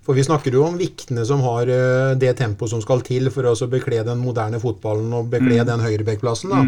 For 0.06 0.16
vi 0.16 0.24
snakker 0.24 0.54
jo 0.54 0.64
om 0.64 0.78
viktene 0.80 1.24
som 1.28 1.42
har 1.44 1.68
eh, 1.68 2.14
det 2.20 2.32
tempoet 2.38 2.72
som 2.72 2.80
skal 2.84 3.04
til 3.04 3.28
for 3.34 3.50
å 3.50 3.68
bekle 3.68 4.00
den 4.06 4.22
moderne 4.22 4.60
fotballen 4.62 5.12
og 5.12 5.28
bekle 5.34 5.60
den 5.68 5.84
høyrebekkplassen. 5.84 6.54
da. 6.54 6.64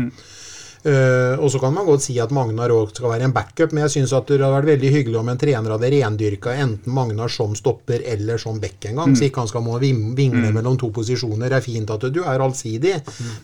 Eh, 0.81 1.37
og 1.37 1.51
så 1.53 1.59
kan 1.61 1.75
man 1.77 1.85
godt 1.85 2.07
si 2.07 2.15
at 2.23 2.31
Magnar 2.33 2.73
òg 2.73 2.95
skal 2.95 3.13
være 3.13 3.27
en 3.29 3.35
backup, 3.37 3.75
men 3.75 3.85
jeg 3.85 3.93
syns 3.99 4.15
det 4.15 4.39
hadde 4.39 4.53
vært 4.55 4.71
veldig 4.71 4.93
hyggelig 4.95 5.19
om 5.21 5.29
en 5.29 5.41
trener 5.41 5.75
hadde 5.75 5.91
rendyrka 5.93 6.55
enten 6.57 6.95
Magnar 6.97 7.33
som 7.33 7.53
stopper 7.59 8.01
eller 8.09 8.41
som 8.41 8.61
back 8.63 8.89
en 8.89 9.03
gang, 9.03 9.17
så 9.17 9.27
ikke 9.27 9.45
han 9.45 9.51
skal 9.51 9.65
må 9.67 9.77
vingle 9.83 10.17
vingle 10.17 10.53
mellom 10.57 10.79
to 10.81 10.89
posisjoner. 10.95 11.51
Det 11.51 11.59
er 11.59 11.67
fint 11.67 11.93
at 11.93 12.09
du 12.15 12.23
er 12.25 12.41
allsidig, 12.41 12.97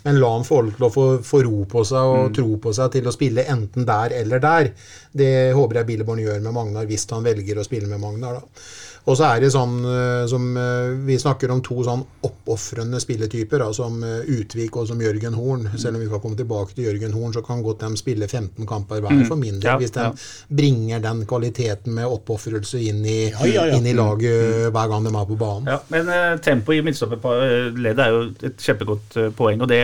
men 0.07 0.21
la 0.21 0.33
han 0.33 0.49
få 0.49 0.63
lov 0.65 0.79
til 0.79 0.89
å 0.89 0.93
få, 0.93 1.07
få 1.27 1.43
ro 1.45 1.65
på 1.69 1.85
seg 1.85 2.17
og 2.17 2.35
tro 2.37 2.57
på 2.63 2.73
seg 2.77 2.97
til 2.97 3.09
å 3.09 3.15
spille 3.15 3.45
enten 3.53 3.87
der 3.89 4.17
eller 4.17 4.43
der. 4.43 4.73
Det 5.13 5.53
håper 5.57 5.83
jeg 5.83 5.91
Billeborn 5.93 6.25
gjør 6.25 6.41
med 6.45 6.57
Magnar, 6.57 6.89
hvis 6.89 7.09
han 7.13 7.25
velger 7.27 7.61
å 7.61 7.67
spille 7.67 7.91
med 7.91 8.01
Magnar. 8.01 8.41
da. 8.41 8.65
Og 9.07 9.15
så 9.15 9.29
er 9.29 9.43
det 9.45 9.53
sånn 9.55 9.77
eh, 9.87 10.25
som 10.31 10.47
eh, 10.59 10.95
Vi 11.07 11.17
snakker 11.21 11.53
om 11.55 11.61
to 11.65 11.79
sånn 11.87 12.03
oppofrende 12.27 12.99
spilletyper, 13.03 13.63
da, 13.63 13.69
som 13.75 14.01
eh, 14.03 14.27
Utvik 14.35 14.75
og 14.81 14.89
som 14.91 15.03
Jørgen 15.03 15.37
Horn. 15.39 15.69
Selv 15.79 15.95
om 15.95 16.03
vi 16.03 16.09
skal 16.09 16.23
komme 16.25 16.39
tilbake 16.39 16.75
til 16.75 16.89
Jørgen 16.89 17.15
Horn, 17.15 17.35
så 17.37 17.43
kan 17.47 17.63
godt 17.63 17.85
de 17.85 18.01
spille 18.01 18.27
15 18.27 18.67
kamper 18.67 19.05
hver 19.05 19.23
for 19.29 19.39
min 19.39 19.61
del. 19.61 19.69
Ja, 19.69 19.77
hvis 19.79 19.95
de 19.95 20.09
ja. 20.09 20.11
bringer 20.59 21.05
den 21.05 21.23
kvaliteten 21.31 21.95
med 21.95 22.11
oppofrelse 22.11 22.83
inn, 22.83 23.05
i- 23.07 23.31
Ja, 23.31 23.47
ja, 23.47 23.67
ja. 23.71 23.79
inn 23.79 23.87
i 23.87 23.95
laget 23.95 24.73
hver 24.75 24.91
gang 24.91 25.07
de 25.07 25.15
er 25.15 25.31
på 25.31 25.39
banen. 25.39 25.71
Ja, 25.71 25.79
men 25.93 26.11
uh, 26.11 26.39
tempoet 26.43 26.81
i 26.81 26.85
midtstopperleddet 26.87 28.03
er 28.03 28.15
jo 28.15 28.23
et 28.51 28.59
kjempegodt 28.63 29.19
uh, 29.21 29.31
poeng, 29.39 29.63
og 29.63 29.71
det, 29.71 29.81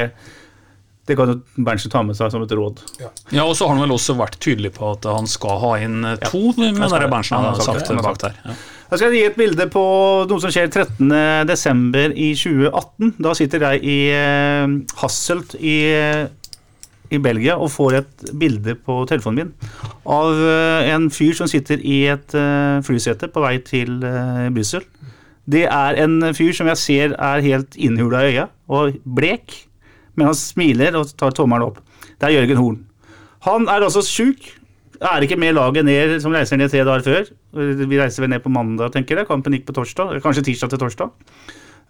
det 1.06 1.16
kan 1.18 1.30
jo 1.30 1.38
Berntsen 1.62 1.94
ta 1.94 2.02
med 2.06 2.18
seg 2.18 2.34
som 2.34 2.42
et 2.42 2.54
råd. 2.58 2.82
Ja, 2.98 3.44
og 3.46 3.54
så 3.58 3.68
har 3.68 3.76
han 3.76 3.86
vel 3.86 3.94
også 3.94 4.18
vært 4.18 4.40
tydelig 4.42 4.74
på 4.78 4.92
at 4.96 5.06
han 5.06 5.30
skal 5.30 5.62
ha 5.62 5.72
inn 5.84 6.02
to, 6.26 6.50
det 6.58 6.74
det. 6.74 7.10
Berntsen 7.10 7.38
Han 7.38 7.52
har 7.52 7.60
sagt 7.62 7.70
sagt 7.70 7.86
det, 7.86 7.94
han 7.94 8.02
har 8.02 8.10
bak 8.10 8.22
der. 8.26 8.38
Ja. 8.50 8.60
Da 8.92 8.98
skal 9.00 9.08
jeg 9.08 9.22
gi 9.22 9.28
et 9.30 9.36
bilde 9.40 9.64
på 9.72 9.82
noe 10.28 10.42
som 10.42 10.50
skjer 10.52 10.66
13.12. 10.68 12.12
i 12.12 12.26
2018. 12.36 13.14
Da 13.24 13.30
sitter 13.38 13.64
jeg 13.64 13.80
i 13.88 13.94
eh, 14.12 14.74
Hasselt 15.00 15.54
i, 15.56 15.78
i 17.08 17.20
Belgia 17.24 17.56
og 17.56 17.72
får 17.72 17.96
et 18.02 18.26
bilde 18.36 18.74
på 18.76 18.98
telefonen 19.08 19.48
min 19.48 19.54
av 20.04 20.36
eh, 20.44 20.90
en 20.92 21.08
fyr 21.08 21.32
som 21.40 21.48
sitter 21.48 21.80
i 21.80 22.02
et 22.12 22.36
eh, 22.36 22.84
flysete 22.84 23.32
på 23.32 23.40
vei 23.40 23.54
til 23.64 23.96
Brussel. 24.52 24.84
Det 25.48 25.64
er 25.72 26.04
en 26.04 26.28
fyr 26.36 26.52
som 26.52 26.68
jeg 26.74 26.84
ser 26.84 27.16
er 27.16 27.48
helt 27.48 27.80
innhula 27.80 28.26
i 28.26 28.34
øya 28.34 28.50
og 28.68 29.00
blek, 29.08 29.56
men 30.20 30.34
han 30.34 30.36
smiler 30.36 31.00
og 31.00 31.16
tar 31.16 31.32
tommelen 31.32 31.70
opp. 31.70 31.80
Det 32.20 32.28
er 32.28 32.42
Jørgen 32.42 32.60
Horn. 32.60 32.82
Han 33.48 33.72
er 33.72 33.88
altså 33.88 34.04
sjuk. 34.04 34.52
Er 35.02 35.24
ikke 35.26 35.36
med 35.40 35.56
laget 35.56 35.84
ned 35.84 36.20
som 36.22 36.32
reiser 36.34 36.56
ned 36.60 36.70
tre 36.70 36.84
dager 36.86 37.02
før. 37.02 37.30
Vi 37.88 37.98
reiser 37.98 38.22
vel 38.22 38.30
ned 38.30 38.42
på 38.44 38.52
mandag, 38.54 38.92
tenker 38.94 39.18
jeg. 39.18 39.26
Kampen 39.26 39.56
gikk 39.56 39.66
på 39.66 39.74
torsdag. 39.80 40.20
Kanskje 40.22 40.44
tirsdag 40.46 40.70
til 40.70 40.78
torsdag. 40.84 41.10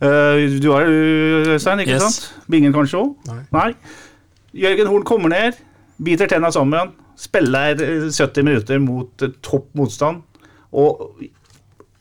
Uh, 0.03 0.49
du 0.63 0.71
har 0.73 0.89
Øystein, 0.89 1.83
ikke 1.85 1.93
Yes. 1.99 2.03
sant? 2.03 2.49
Bingen 2.51 2.73
kanskje 2.75 2.99
òg? 3.03 3.13
Nei. 3.55 3.69
Jørgen 4.55 4.89
Horn 4.91 5.05
kommer 5.05 5.29
ned, 5.31 5.61
biter 6.03 6.27
tenna 6.29 6.51
sammen, 6.53 6.91
spiller 7.17 7.77
eh, 7.81 8.09
70 8.11 8.43
minutter 8.45 8.81
mot 8.83 9.23
eh, 9.23 9.31
topp 9.45 9.69
motstand 9.79 10.23
og 10.73 11.23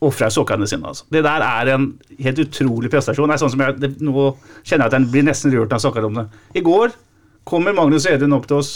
ofrer 0.02 0.32
sokkene 0.34 0.66
sine. 0.68 0.88
Altså. 0.88 1.06
Det 1.14 1.22
der 1.24 1.44
er 1.46 1.74
en 1.76 1.86
helt 2.20 2.40
utrolig 2.42 2.90
prestasjon. 2.92 3.30
Det 3.30 3.36
er 3.38 3.44
sånn 3.44 3.54
som 3.54 3.62
jeg, 3.68 3.76
det, 3.84 3.92
nå 4.02 4.32
kjenner 4.64 4.88
jeg 4.88 4.90
at 4.90 4.98
jeg 4.98 5.12
blir 5.14 5.28
nesten 5.28 5.54
rørt 5.54 5.70
når 5.70 5.78
jeg 5.78 5.86
snakker 5.86 6.08
om 6.08 6.18
det. 6.20 6.26
I 6.58 6.64
går 6.66 6.96
kommer 7.48 7.76
Magnus 7.78 8.08
Edun 8.10 8.34
opp 8.34 8.48
til 8.50 8.58
oss 8.64 8.72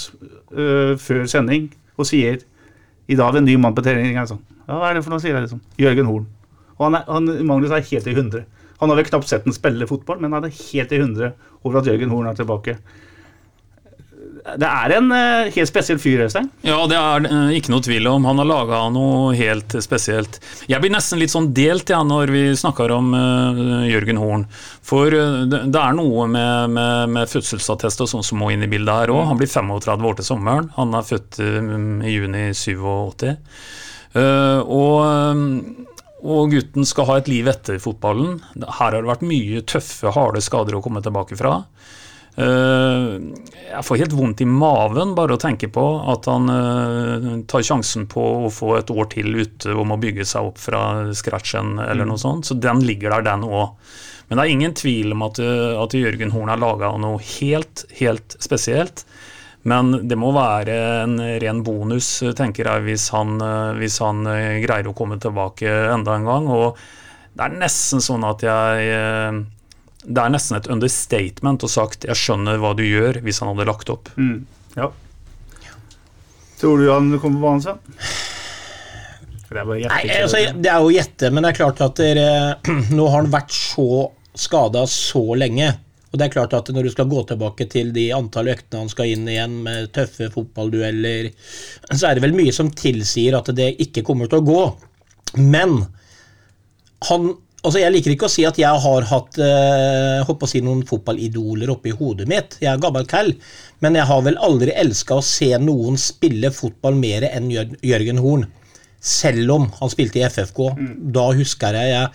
uh, 0.54 0.94
før 1.02 1.26
sending 1.32 1.72
og 1.96 2.08
sier 2.08 2.42
i 3.06 3.18
dag 3.18 3.30
er 3.30 3.38
det 3.38 3.44
en 3.44 3.50
ny 3.50 3.56
mann 3.62 3.76
på 3.78 3.84
trening. 3.86 4.18
Sånn, 4.28 4.42
ja, 4.66 4.80
hva 4.80 4.90
er 4.90 4.98
det 4.98 5.06
for 5.06 5.14
noe, 5.14 5.22
sier 5.22 5.36
jeg 5.36 5.46
liksom. 5.46 5.62
Jørgen 5.82 6.10
Horn. 6.10 6.28
Og 6.76 6.88
han 6.88 6.98
er, 7.00 7.04
han, 7.08 7.32
Magnus 7.48 7.74
er 7.76 7.86
helt 7.86 8.08
i 8.10 8.16
hundre. 8.18 8.46
Han 8.82 8.92
har 8.92 9.00
vel 9.00 9.08
knapt 9.08 9.30
sett 9.30 9.46
ham 9.48 9.56
spille 9.56 9.88
fotball, 9.88 10.20
men 10.24 10.34
han 10.36 10.48
er 10.48 10.56
helt 10.56 10.92
i 10.92 11.00
hundre 11.00 11.32
over 11.62 11.80
at 11.80 11.90
Jørgen 11.90 12.12
Horn 12.12 12.32
er 12.32 12.40
tilbake. 12.40 12.80
Det 14.46 14.68
er 14.70 14.94
en 14.94 15.08
eh, 15.10 15.48
helt 15.56 15.70
spesiell 15.72 15.98
fyr, 15.98 16.22
Øystein. 16.28 16.52
Ja, 16.62 16.78
det 16.90 16.98
er 17.00 17.24
eh, 17.26 17.56
ikke 17.58 17.72
noe 17.74 17.82
tvil 17.82 18.06
om. 18.12 18.28
Han 18.30 18.38
har 18.44 18.46
laga 18.46 18.82
noe 18.94 19.32
helt 19.34 19.74
spesielt. 19.82 20.38
Jeg 20.70 20.84
blir 20.84 20.94
nesten 20.94 21.18
litt 21.18 21.34
sånn 21.34 21.50
delt 21.58 21.90
ja, 21.90 22.04
når 22.06 22.34
vi 22.34 22.44
snakker 22.58 22.94
om 22.94 23.10
uh, 23.18 23.88
Jørgen 23.90 24.22
Horn. 24.22 24.46
For 24.86 25.10
det, 25.10 25.64
det 25.74 25.82
er 25.82 25.98
noe 25.98 26.28
med, 26.30 26.76
med, 26.78 27.16
med 27.18 27.32
fødselsattest 27.32 28.06
og 28.06 28.12
sånn 28.12 28.28
som 28.28 28.44
må 28.44 28.52
inn 28.54 28.68
i 28.68 28.70
bildet 28.70 28.94
her 28.94 29.16
òg. 29.16 29.24
Han 29.32 29.42
blir 29.42 29.50
35 29.50 30.10
år 30.12 30.22
til 30.22 30.30
sommeren. 30.30 30.70
Han 30.78 30.94
er 30.94 31.10
født 31.10 31.42
i 31.42 32.14
juni 32.14 32.46
87. 32.54 33.34
Eh, 34.16 34.62
og, 34.62 35.90
og 36.22 36.54
gutten 36.54 36.88
skal 36.88 37.10
ha 37.10 37.20
et 37.20 37.34
liv 37.34 37.50
etter 37.50 37.82
fotballen. 37.82 38.40
Her 38.62 38.94
har 38.94 39.02
det 39.02 39.10
vært 39.10 39.26
mye 39.26 39.66
tøffe, 39.68 40.14
harde 40.16 40.44
skader 40.46 40.78
å 40.78 40.86
komme 40.86 41.02
tilbake 41.02 41.38
fra. 41.40 41.64
Eh, 42.36 43.12
jeg 43.70 43.84
får 43.88 44.00
helt 44.02 44.16
vondt 44.16 44.42
i 44.44 44.48
maven 44.50 45.14
bare 45.16 45.38
å 45.38 45.40
tenke 45.40 45.70
på 45.72 45.84
at 46.12 46.28
han 46.28 46.52
eh, 46.52 47.28
tar 47.48 47.64
sjansen 47.64 48.10
på 48.12 48.24
å 48.46 48.50
få 48.52 48.74
et 48.82 48.92
år 48.92 49.08
til 49.14 49.38
ute 49.40 49.72
om 49.72 49.94
å 49.96 50.00
bygge 50.02 50.28
seg 50.28 50.50
opp 50.50 50.60
fra 50.60 50.82
scratchen 51.16 51.78
eller 51.80 52.08
noe 52.08 52.20
sånt. 52.20 52.50
Så 52.50 52.60
den 52.60 52.84
ligger 52.84 53.16
der, 53.16 53.28
den 53.30 53.48
òg. 53.48 53.72
Men 54.28 54.40
det 54.40 54.44
er 54.44 54.56
ingen 54.56 54.76
tvil 54.76 55.16
om 55.16 55.24
at, 55.30 55.40
eh, 55.40 55.72
at 55.80 55.96
Jørgen 55.96 56.36
Horn 56.36 56.52
har 56.52 56.60
laga 56.60 56.92
noe 57.00 57.24
helt, 57.38 57.86
helt 58.02 58.38
spesielt. 58.44 59.06
Men 59.66 59.96
det 60.06 60.18
må 60.22 60.30
være 60.36 60.76
en 61.02 61.18
ren 61.42 61.64
bonus, 61.66 62.20
tenker 62.38 62.68
jeg, 62.70 62.84
hvis 62.86 63.08
han, 63.16 63.40
hvis 63.80 63.96
han 64.04 64.20
greier 64.62 64.92
å 64.92 64.94
komme 64.94 65.18
tilbake 65.18 65.72
enda 65.90 66.20
en 66.20 66.28
gang. 66.28 66.50
Og 66.54 66.78
det 67.34 67.48
er 67.48 67.56
nesten 67.64 68.04
sånn 68.06 68.28
at 68.30 68.46
jeg 68.46 68.92
Det 70.06 70.22
er 70.22 70.34
nesten 70.34 70.58
et 70.60 70.70
understatement 70.70 71.66
å 71.66 71.70
sagt 71.72 72.06
'jeg 72.06 72.16
skjønner 72.20 72.62
hva 72.62 72.76
du 72.78 72.84
gjør', 72.84 73.22
hvis 73.26 73.40
han 73.42 73.50
hadde 73.52 73.68
lagt 73.68 73.90
opp. 73.90 74.10
Ja. 74.76 74.92
Tror 76.60 76.78
du 76.78 76.92
han 76.92 77.20
kommer 77.20 77.40
på 77.40 77.46
banen, 77.48 77.62
Sven? 77.62 77.80
Det 79.46 79.62
er 79.62 79.90
Nei, 79.90 80.04
altså, 80.22 80.42
Det 80.58 80.70
er 80.72 80.82
jo 80.82 80.90
å 80.90 80.94
gjette, 80.94 81.32
men 81.32 81.46
det 81.46 81.54
er 81.54 81.60
klart 81.60 81.82
at 81.86 82.00
dere, 82.02 82.30
nå 82.98 83.08
har 83.08 83.22
han 83.22 83.34
vært 83.34 83.54
så 83.56 84.12
skada 84.36 84.84
så 84.90 85.24
lenge. 85.38 85.70
Og 86.12 86.20
det 86.20 86.28
er 86.28 86.34
klart 86.34 86.54
at 86.56 86.70
Når 86.72 86.88
du 86.88 86.92
skal 86.94 87.10
gå 87.12 87.22
tilbake 87.28 87.68
til 87.72 87.92
de 87.96 88.08
antall 88.16 88.50
øktene 88.54 88.86
han 88.86 88.92
skal 88.92 89.12
inn 89.12 89.28
igjen 89.28 89.58
med 89.66 89.92
tøffe 89.96 90.32
fotballdueller, 90.34 91.32
så 91.98 92.10
er 92.10 92.18
det 92.18 92.26
vel 92.26 92.38
mye 92.38 92.56
som 92.56 92.72
tilsier 92.72 93.38
at 93.38 93.52
det 93.56 93.74
ikke 93.86 94.06
kommer 94.08 94.32
til 94.32 94.42
å 94.42 94.48
gå. 94.48 94.64
Men 95.44 95.82
han 97.10 97.34
Altså, 97.66 97.82
Jeg 97.82 97.96
liker 97.96 98.14
ikke 98.14 98.28
å 98.28 98.32
si 98.32 98.46
at 98.46 98.60
jeg 98.62 98.82
har 98.84 99.08
hatt 99.10 99.40
eh, 99.42 100.30
å 100.30 100.50
si 100.50 100.62
noen 100.62 100.84
fotballidoler 100.86 101.72
oppi 101.74 101.96
hodet 101.98 102.28
mitt. 102.30 102.60
Jeg 102.62 102.70
er 102.70 102.82
gammel 102.84 103.08
kall, 103.10 103.34
men 103.82 103.98
jeg 103.98 104.06
har 104.06 104.22
vel 104.28 104.38
aldri 104.46 104.76
elska 104.78 105.18
å 105.18 105.26
se 105.26 105.50
noen 105.58 105.98
spille 105.98 106.54
fotball 106.54 106.98
mer 107.00 107.26
enn 107.32 107.50
Jørgen 107.50 108.22
Horn. 108.22 108.46
Selv 109.02 109.54
om 109.54 109.70
han 109.80 109.92
spilte 109.94 110.22
i 110.22 110.28
FFK. 110.30 110.62
Da 111.14 111.30
husker 111.38 111.78
jeg 111.78 111.94
jeg 111.96 112.12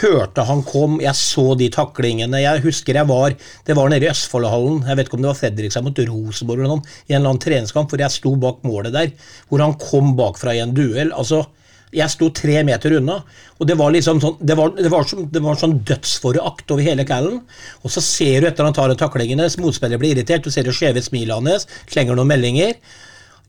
hørte 0.00 0.44
han 0.44 0.62
kom, 0.66 0.98
jeg 1.00 1.16
så 1.16 1.54
de 1.56 1.68
taklingene. 1.72 2.40
Jeg 2.42 2.64
husker 2.66 2.98
jeg 2.98 3.08
var 3.08 3.36
Det 3.64 3.76
var 3.76 3.88
nede 3.92 4.08
i 4.08 4.10
Østfoldhallen. 4.10 4.82
Jeg 4.88 4.96
vet 4.98 5.08
ikke 5.08 5.18
om 5.18 5.24
det 5.24 5.30
var 5.30 5.38
Fredrikstad 5.40 5.84
mot 5.86 6.02
Rosenborg 6.08 6.60
eller 6.60 6.74
noe, 6.74 6.96
i 7.06 7.14
en 7.14 7.20
eller 7.20 7.34
annen 7.34 7.44
treningskamp 7.44 7.92
hvor 7.92 8.04
jeg 8.04 8.16
sto 8.16 8.34
bak 8.40 8.64
målet 8.68 8.96
der. 8.96 9.12
Hvor 9.48 9.64
han 9.64 9.76
kom 9.80 10.12
bakfra 10.18 10.56
i 10.56 10.64
en 10.64 10.76
duell. 10.76 11.12
altså 11.12 11.44
jeg 11.94 12.10
sto 12.10 12.28
tre 12.34 12.60
meter 12.66 12.96
unna, 12.98 13.20
og 13.56 13.68
det 13.68 13.76
var 13.78 13.92
liksom 13.94 14.18
sånn 14.20 14.38
Det 14.40 14.56
var, 14.58 14.72
det 14.74 14.90
var, 14.90 15.06
det 15.32 15.42
var 15.42 15.58
sånn 15.60 15.78
dødsforakt 15.86 16.72
over 16.74 16.82
hele 16.82 17.06
callen. 17.08 17.40
Og 17.82 17.92
så 17.92 18.02
ser 18.04 18.42
du 18.42 18.48
etter 18.50 18.66
han 18.66 18.74
tar 18.76 18.90
en 18.90 18.98
takling 18.98 19.30
hennes, 19.34 19.58
motspiller 19.62 20.00
blir 20.00 20.16
irritert, 20.16 20.44
du 20.44 20.50
ser 20.50 20.66
det 20.66 20.74
skjeve 20.76 21.02
smilet 21.04 21.36
hans, 21.36 21.68
slenger 21.86 22.18
noen 22.18 22.32
meldinger. 22.32 22.74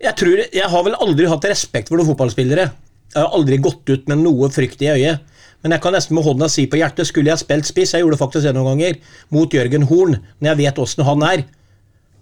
Jeg 0.04 0.14
tror, 0.20 0.44
jeg 0.54 0.70
har 0.70 0.86
vel 0.86 1.00
aldri 1.02 1.26
hatt 1.32 1.50
respekt 1.50 1.90
for 1.90 1.98
noen 1.98 2.12
fotballspillere. 2.12 2.70
Jeg 3.16 3.24
har 3.24 3.34
aldri 3.34 3.58
gått 3.58 3.90
ut 3.90 4.08
med 4.12 4.22
noe 4.22 4.52
frykt 4.54 4.84
i 4.86 4.92
øyet. 4.94 5.26
Men 5.66 5.74
jeg 5.74 5.82
kan 5.82 5.96
nesten 5.98 6.14
med 6.14 6.26
hånda 6.28 6.48
si 6.54 6.68
på 6.70 6.78
hjertet, 6.78 7.10
skulle 7.10 7.32
jeg 7.32 7.42
spilt 7.42 7.66
spiss, 7.66 7.96
jeg 7.96 8.06
gjorde 8.06 8.20
faktisk 8.20 8.46
det 8.46 8.54
noen 8.54 8.76
ganger, 8.76 9.00
mot 9.34 9.54
Jørgen 9.58 9.88
Horn, 9.90 10.20
når 10.38 10.52
jeg 10.52 10.60
vet 10.62 10.82
åssen 10.84 11.08
han 11.08 11.26
er, 11.26 11.48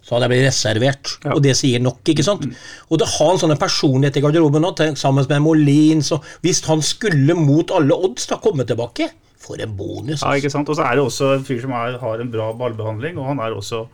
så 0.05 0.13
hadde 0.13 0.27
jeg 0.27 0.33
blitt 0.35 0.45
reservert. 0.45 1.13
Og 1.33 1.39
det 1.41 1.55
sier 1.57 1.81
nok, 1.81 2.03
ikke 2.13 2.25
sant? 2.25 2.45
Og 2.93 3.01
det 3.01 3.09
har 3.15 3.31
en 3.33 3.41
sånn 3.41 3.55
personlighet 3.57 4.19
i 4.19 4.25
garderoben 4.25 4.61
nå, 4.61 4.73
sammen 4.99 5.25
med 5.31 5.41
Molins 5.41 6.11
og 6.13 6.25
Hvis 6.45 6.61
han 6.69 6.83
skulle 6.85 7.33
mot 7.39 7.73
alle 7.73 7.97
odds 7.97 8.29
da 8.29 8.37
komme 8.41 8.67
tilbake, 8.69 9.09
for 9.45 9.61
en 9.61 9.75
bonus. 9.77 10.21
Ja, 10.21 10.31
altså. 10.31 10.41
ikke 10.41 10.53
sant? 10.53 10.69
Og 10.71 10.77
så 10.77 10.85
er 10.87 10.97
det 10.97 11.05
også 11.05 11.31
en 11.35 11.45
fyr 11.45 11.61
som 11.63 11.73
er, 11.77 11.99
har 12.01 12.21
en 12.21 12.31
bra 12.33 12.49
ballbehandling, 12.57 13.19
og 13.21 13.29
han 13.33 13.41
er 13.43 13.55
også 13.55 13.85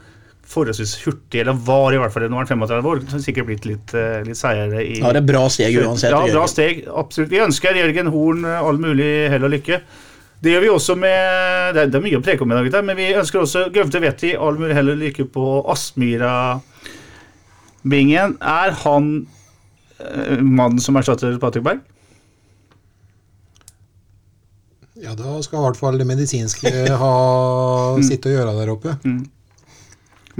forholdsvis 0.51 0.97
hurtig, 1.05 1.41
eller 1.43 1.57
var 1.67 1.95
i 1.95 1.99
hvert 2.01 2.13
fall 2.13 2.25
det. 2.25 2.31
Nå 2.31 2.39
er 2.39 2.47
han 2.47 2.61
35 2.67 2.91
år, 2.91 3.01
så 3.11 3.19
sikkert 3.23 3.47
blitt 3.47 3.67
litt, 3.67 3.93
eh, 3.95 4.21
litt 4.27 4.39
seigere 4.39 4.83
i 4.83 4.99
Ja, 4.99 5.13
det 5.15 5.21
er 5.23 5.27
bra 5.29 5.43
steg 5.53 5.77
uansett. 5.79 6.11
Ja, 6.11 6.23
bra 6.27 6.47
steg. 6.51 6.85
Absolutt. 6.87 7.31
Vi 7.31 7.43
ønsker 7.43 7.77
Jørgen 7.79 8.11
Horn 8.11 8.47
eh, 8.47 8.59
all 8.59 8.81
mulig 8.81 9.11
hell 9.31 9.47
og 9.47 9.53
lykke. 9.55 9.81
Det 10.41 10.49
gjør 10.55 10.63
vi 10.63 10.69
også 10.73 10.95
med 10.97 11.75
Det 11.75 11.81
er, 11.83 11.87
det 11.93 11.97
er 11.99 12.05
mye 12.05 12.17
å 12.17 12.23
preke 12.25 12.41
om 12.45 12.51
i 12.51 12.55
dag, 12.57 12.65
gutter, 12.65 12.85
men 12.87 12.97
vi 12.97 13.13
ønsker 13.13 13.39
også 13.43 13.59
Gøvde 13.75 13.99
Vetti 14.01 14.29
all 14.33 14.57
mulig 14.57 14.75
hell 14.77 14.89
og 14.93 15.01
lykke 15.01 15.25
på 15.29 15.45
Aspmyra-bingen. 15.69 18.29
Er 18.41 18.71
han 18.81 19.27
eh, 20.01 20.41
mannen 20.41 20.79
som 20.81 20.97
erstatter 20.97 21.37
Patrick 21.41 21.63
Berg? 21.67 21.79
Ja, 25.01 25.11
da 25.17 25.41
skal 25.45 25.59
i 25.59 25.61
hvert 25.65 25.79
fall 25.81 25.97
det 26.01 26.07
medisinske 26.09 26.69
ha 27.01 27.13
sitte 28.09 28.29
og 28.29 28.35
gjøre 28.39 28.57
der 28.57 28.69
oppe. 28.73 28.91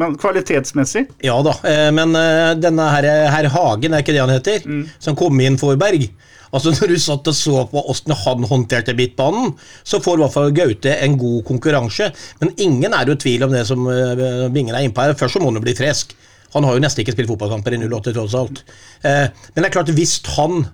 Men 0.02 0.10
kvalitetsmessig 0.18 1.04
Ja 1.26 1.36
da, 1.46 1.54
eh, 1.68 1.92
men 1.94 2.16
eh, 2.18 2.56
denne 2.58 2.90
her, 2.94 3.04
herr 3.34 3.48
Hagen, 3.54 3.94
er 3.94 4.00
ikke 4.02 4.14
det 4.18 4.24
han 4.24 4.34
heter, 4.34 4.60
som 4.98 5.16
kom 5.20 5.40
inn 5.46 5.58
for 5.62 5.78
Berg 5.82 6.04
Altså 6.52 6.74
Når 6.76 6.92
du 6.92 6.98
satt 7.00 7.30
og 7.32 7.36
så 7.38 7.62
på 7.72 7.84
åssen 7.94 8.12
han 8.24 8.48
håndterte 8.50 8.96
midtbanen, 8.98 9.54
så 9.88 10.02
får 10.04 10.20
i 10.20 10.24
hvert 10.26 10.36
fall 10.36 10.56
Gaute 10.56 10.98
en 11.06 11.16
god 11.20 11.46
konkurranse. 11.48 12.10
Men 12.42 12.52
ingen 12.60 12.92
er 12.94 13.08
jo 13.08 13.16
i 13.16 13.22
tvil 13.24 13.48
om 13.48 13.56
det 13.56 13.64
som 13.70 13.88
eh, 13.88 14.50
Bingen 14.52 14.76
er 14.76 14.84
innpå 14.88 15.06
her. 15.06 15.16
Først 15.20 15.38
så 15.38 15.44
må 15.44 15.52
han 15.52 15.64
bli 15.64 15.76
frisk. 15.78 16.12
Han 16.52 16.68
har 16.68 16.76
jo 16.76 16.84
nesten 16.84 17.06
ikke 17.06 17.16
spilt 17.16 17.32
fotballkamper 17.32 17.78
i 17.78 17.82
08, 17.86 18.12
tross 18.18 18.36
alt. 18.36 18.64
Eh, 19.08 19.28
Men 19.32 19.64
det 19.64 19.70
er 19.70 19.76
klart, 19.78 19.94
hvis 19.96 20.18
han 20.36 20.66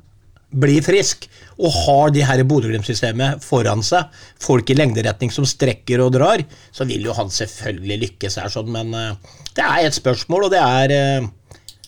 blir 0.57 0.81
frisk 0.81 1.27
og 1.57 1.73
har 1.73 2.11
de 2.15 2.21
her 2.23 2.41
Bodø-Glimt-systemet 2.47 3.43
foran 3.43 3.81
seg, 3.83 4.07
folk 4.41 4.69
i 4.69 4.77
lengderetning 4.77 5.33
som 5.33 5.45
strekker 5.45 6.01
og 6.05 6.13
drar, 6.15 6.43
så 6.71 6.85
vil 6.87 7.05
jo 7.09 7.15
han 7.17 7.29
selvfølgelig 7.33 7.97
lykkes 8.05 8.37
her, 8.39 8.51
sånn, 8.53 8.69
men 8.73 8.93
eh, 8.95 9.35
det 9.57 9.65
er 9.65 9.87
et 9.89 9.97
spørsmål, 9.97 10.47
og 10.47 10.53
det 10.53 10.61
er 10.61 10.93
eh, 10.95 11.27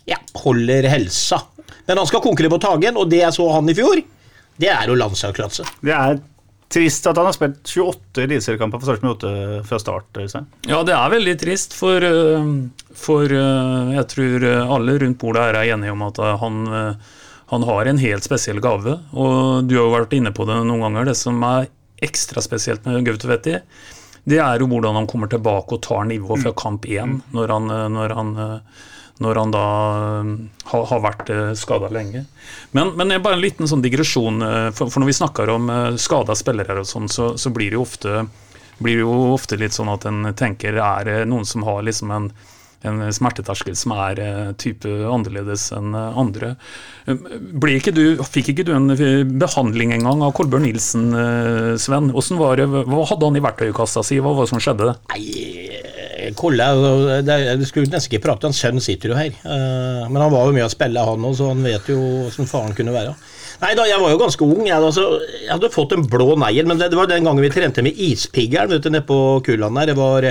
ja, 0.10 0.18
holder 0.44 0.90
helsa. 0.92 1.44
Men 1.90 1.98
han 1.98 2.08
skal 2.08 2.22
konkurrere 2.22 2.54
på 2.54 2.62
Tagen, 2.62 2.98
og 3.02 3.10
det 3.10 3.24
jeg 3.24 3.34
så 3.34 3.48
han 3.50 3.70
i 3.72 3.74
fjor, 3.74 3.98
det 4.62 4.68
er 4.70 4.92
jo 4.92 4.98
landslagsklasse. 5.00 5.64
Det 5.82 5.94
er 5.96 6.20
trist 6.70 7.08
at 7.10 7.18
han 7.18 7.26
har 7.26 7.34
spilt 7.34 7.64
28 7.66 8.26
eliteseriekamper 8.28 8.82
for 8.82 8.92
Sarpsborg 8.92 9.16
8 9.16 9.62
fra 9.66 9.80
start. 9.82 10.20
Øystein. 10.22 10.46
Ja, 10.70 10.84
det 10.86 10.94
er 10.94 11.16
veldig 11.16 11.34
trist, 11.42 11.74
for, 11.74 12.06
øh, 12.06 12.52
for 12.94 13.26
øh, 13.26 13.96
jeg 13.96 14.06
tror 14.12 14.46
øh, 14.52 14.74
alle 14.76 15.00
rundt 15.02 15.18
bordet 15.24 15.48
her 15.48 15.58
er 15.58 15.74
enige 15.74 15.96
om 15.96 16.06
at 16.06 16.22
han, 16.44 16.60
han 17.50 17.66
har 17.72 17.90
en 17.90 18.04
helt 18.04 18.28
spesiell 18.30 18.62
gave. 18.62 19.00
Og 19.18 19.66
du 19.66 19.74
har 19.80 19.88
jo 19.88 19.96
vært 19.96 20.14
inne 20.20 20.36
på 20.36 20.46
det 20.46 20.60
noen 20.62 20.86
ganger. 20.86 21.10
Det 21.10 21.18
som 21.18 21.42
er 21.48 21.72
ekstra 22.06 22.46
spesielt 22.46 22.86
med 22.86 23.02
Gautovetti, 23.08 23.58
det 24.30 24.38
er 24.38 24.62
jo 24.62 24.70
hvordan 24.70 25.00
han 25.00 25.10
kommer 25.10 25.32
tilbake 25.32 25.74
og 25.74 25.82
tar 25.82 26.06
nivået 26.06 26.46
fra 26.46 26.54
kamp 26.54 26.86
én 26.86 27.18
når 27.34 27.56
han, 27.56 27.74
når 27.96 28.14
han, 28.14 28.32
når 29.20 29.40
han 29.42 29.56
da 29.56 29.64
eh, 30.00 30.30
har, 30.72 30.86
har 30.92 31.02
vært 31.04 31.32
uh, 31.34 31.54
skada 31.58 31.90
lenge. 31.94 32.26
Men, 32.76 32.94
men 33.00 33.16
bare 33.24 33.38
en 33.38 33.44
liten 33.44 33.70
sånn 33.70 33.84
digresjon. 33.84 34.44
For, 34.76 34.92
for 34.92 35.02
når 35.02 35.10
vi 35.10 35.18
snakker 35.18 35.52
om 35.54 35.72
skada 36.00 36.36
spillere, 36.38 36.80
og 36.82 36.88
sånn, 36.88 37.10
så, 37.12 37.34
så 37.38 37.52
blir 37.54 37.74
det 37.74 37.80
jo 37.80 37.88
ofte 37.88 38.24
blir 38.80 38.96
det 38.96 39.04
jo 39.04 39.16
ofte 39.34 39.58
litt 39.60 39.76
sånn 39.76 39.90
at 39.92 40.06
en 40.08 40.30
tenker 40.40 40.78
er 40.80 41.04
det 41.04 41.18
noen 41.28 41.44
som 41.48 41.66
har 41.68 41.82
liksom 41.84 42.14
en 42.16 42.30
en 42.88 43.02
smerteterskel 43.14 43.76
som 43.76 43.94
er 43.98 44.22
eh, 44.24 44.52
type 44.60 44.88
annerledes 44.88 45.70
enn 45.76 45.92
eh, 45.98 46.20
andre. 46.20 46.54
Ikke 47.74 47.94
du, 47.96 48.04
fikk 48.24 48.54
ikke 48.54 48.68
du 48.70 48.74
en 48.76 48.94
behandling 49.40 49.94
engang 49.98 50.24
av 50.24 50.34
Kolbjørn 50.38 50.68
Nilsen, 50.68 51.10
eh, 51.12 51.74
Sven? 51.82 52.12
Var 52.14 52.62
det, 52.62 52.70
hva 52.70 53.06
hadde 53.10 53.28
han 53.28 53.40
i 53.40 53.44
verktøykassa 53.44 54.06
si, 54.06 54.22
hva 54.24 54.32
var 54.36 54.48
det 54.48 54.54
som 54.54 54.64
skjedde? 54.64 54.94
Nei, 55.12 55.24
Kolle, 56.38 56.66
Du 57.60 57.66
skulle 57.68 57.90
nesten 57.90 58.12
ikke 58.12 58.24
prate, 58.28 58.50
hans 58.50 58.60
sønn 58.62 58.82
sitter 58.84 59.14
jo 59.14 59.18
her. 59.18 59.36
Men 59.44 60.22
han 60.22 60.34
var 60.34 60.50
jo 60.50 60.56
mye 60.56 60.68
å 60.68 60.72
spille, 60.72 61.06
han 61.06 61.26
òg, 61.26 61.36
så 61.38 61.52
han 61.52 61.66
vet 61.66 61.90
jo 61.92 61.98
hvordan 62.00 62.50
faren 62.50 62.78
kunne 62.78 62.96
være. 62.96 63.16
Nei 63.60 63.74
da, 63.76 63.84
jeg 63.90 64.00
var 64.00 64.14
jo 64.14 64.20
ganske 64.22 64.46
ung. 64.46 64.64
Jeg, 64.68 64.78
altså, 64.78 65.06
jeg 65.36 65.52
hadde 65.52 65.72
fått 65.74 65.96
en 65.96 66.06
blå 66.08 66.32
negl, 66.40 66.70
men 66.70 66.80
det, 66.80 66.92
det, 66.94 67.00
var 67.00 67.10
den 67.12 67.28
gangen 67.28 67.44
vi 67.44 67.52
trente 67.52 67.84
med 67.84 67.98
ispiggeren 68.00 68.72
nede 68.72 69.04
på 69.08 69.18
Kuland 69.46 69.82
der. 69.82 69.92
Det 69.92 69.98
var 70.00 70.30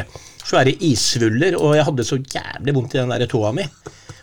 svære 0.49 0.72
issvuller, 0.88 1.59
og 1.61 1.76
jeg 1.76 1.84
hadde 1.90 2.07
så 2.09 2.16
jævlig 2.22 2.76
vondt 2.76 2.96
i 2.96 3.03
den 3.03 3.12
der 3.12 3.28
tåa 3.28 3.53
mi. 3.57 3.66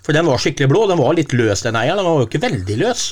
For 0.06 0.14
den 0.14 0.26
var 0.30 0.42
skikkelig 0.42 0.70
blå. 0.72 0.88
Den 0.90 1.02
var 1.02 1.14
litt 1.18 1.34
løs, 1.38 1.64
den 1.66 1.78
eieren. 1.78 2.02
Den 2.02 2.10
var 2.10 2.24
jo 2.24 2.30
ikke 2.30 2.44
veldig 2.46 2.80
løs. 2.82 3.06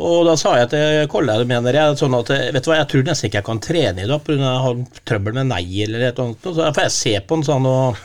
Og 0.00 0.24
da 0.24 0.38
sa 0.40 0.54
jeg 0.56 0.70
til 0.72 1.02
Kolle 1.12 1.34
mener 1.44 1.76
jeg, 1.76 1.98
sånn 2.00 2.16
at 2.16 2.30
vet 2.32 2.64
du 2.64 2.70
hva, 2.70 2.78
jeg 2.80 2.88
tror 2.88 3.04
nesten 3.04 3.28
ikke 3.28 3.42
jeg 3.42 3.48
kan 3.50 3.60
trene 3.60 4.04
i 4.04 4.08
dag 4.08 4.22
pga. 4.24 4.38
jeg 4.40 4.64
har 4.64 4.78
trøbbel 5.10 5.36
med 5.36 5.50
nei 5.50 5.66
eller 5.84 6.06
et 6.06 6.16
eller 6.16 6.30
annet. 6.30 6.48
Så 6.48 6.70
får 6.72 6.86
jeg 6.86 6.94
se 6.96 7.14
på 7.20 7.38
han 7.38 7.46
sånn 7.50 7.68
og 7.68 8.02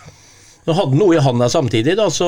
Nå 0.68 0.74
hadde 0.76 0.92
han 0.92 1.00
noe 1.00 1.16
i 1.16 1.22
handa 1.24 1.48
samtidig, 1.48 1.94
da, 1.96 2.10
så 2.12 2.26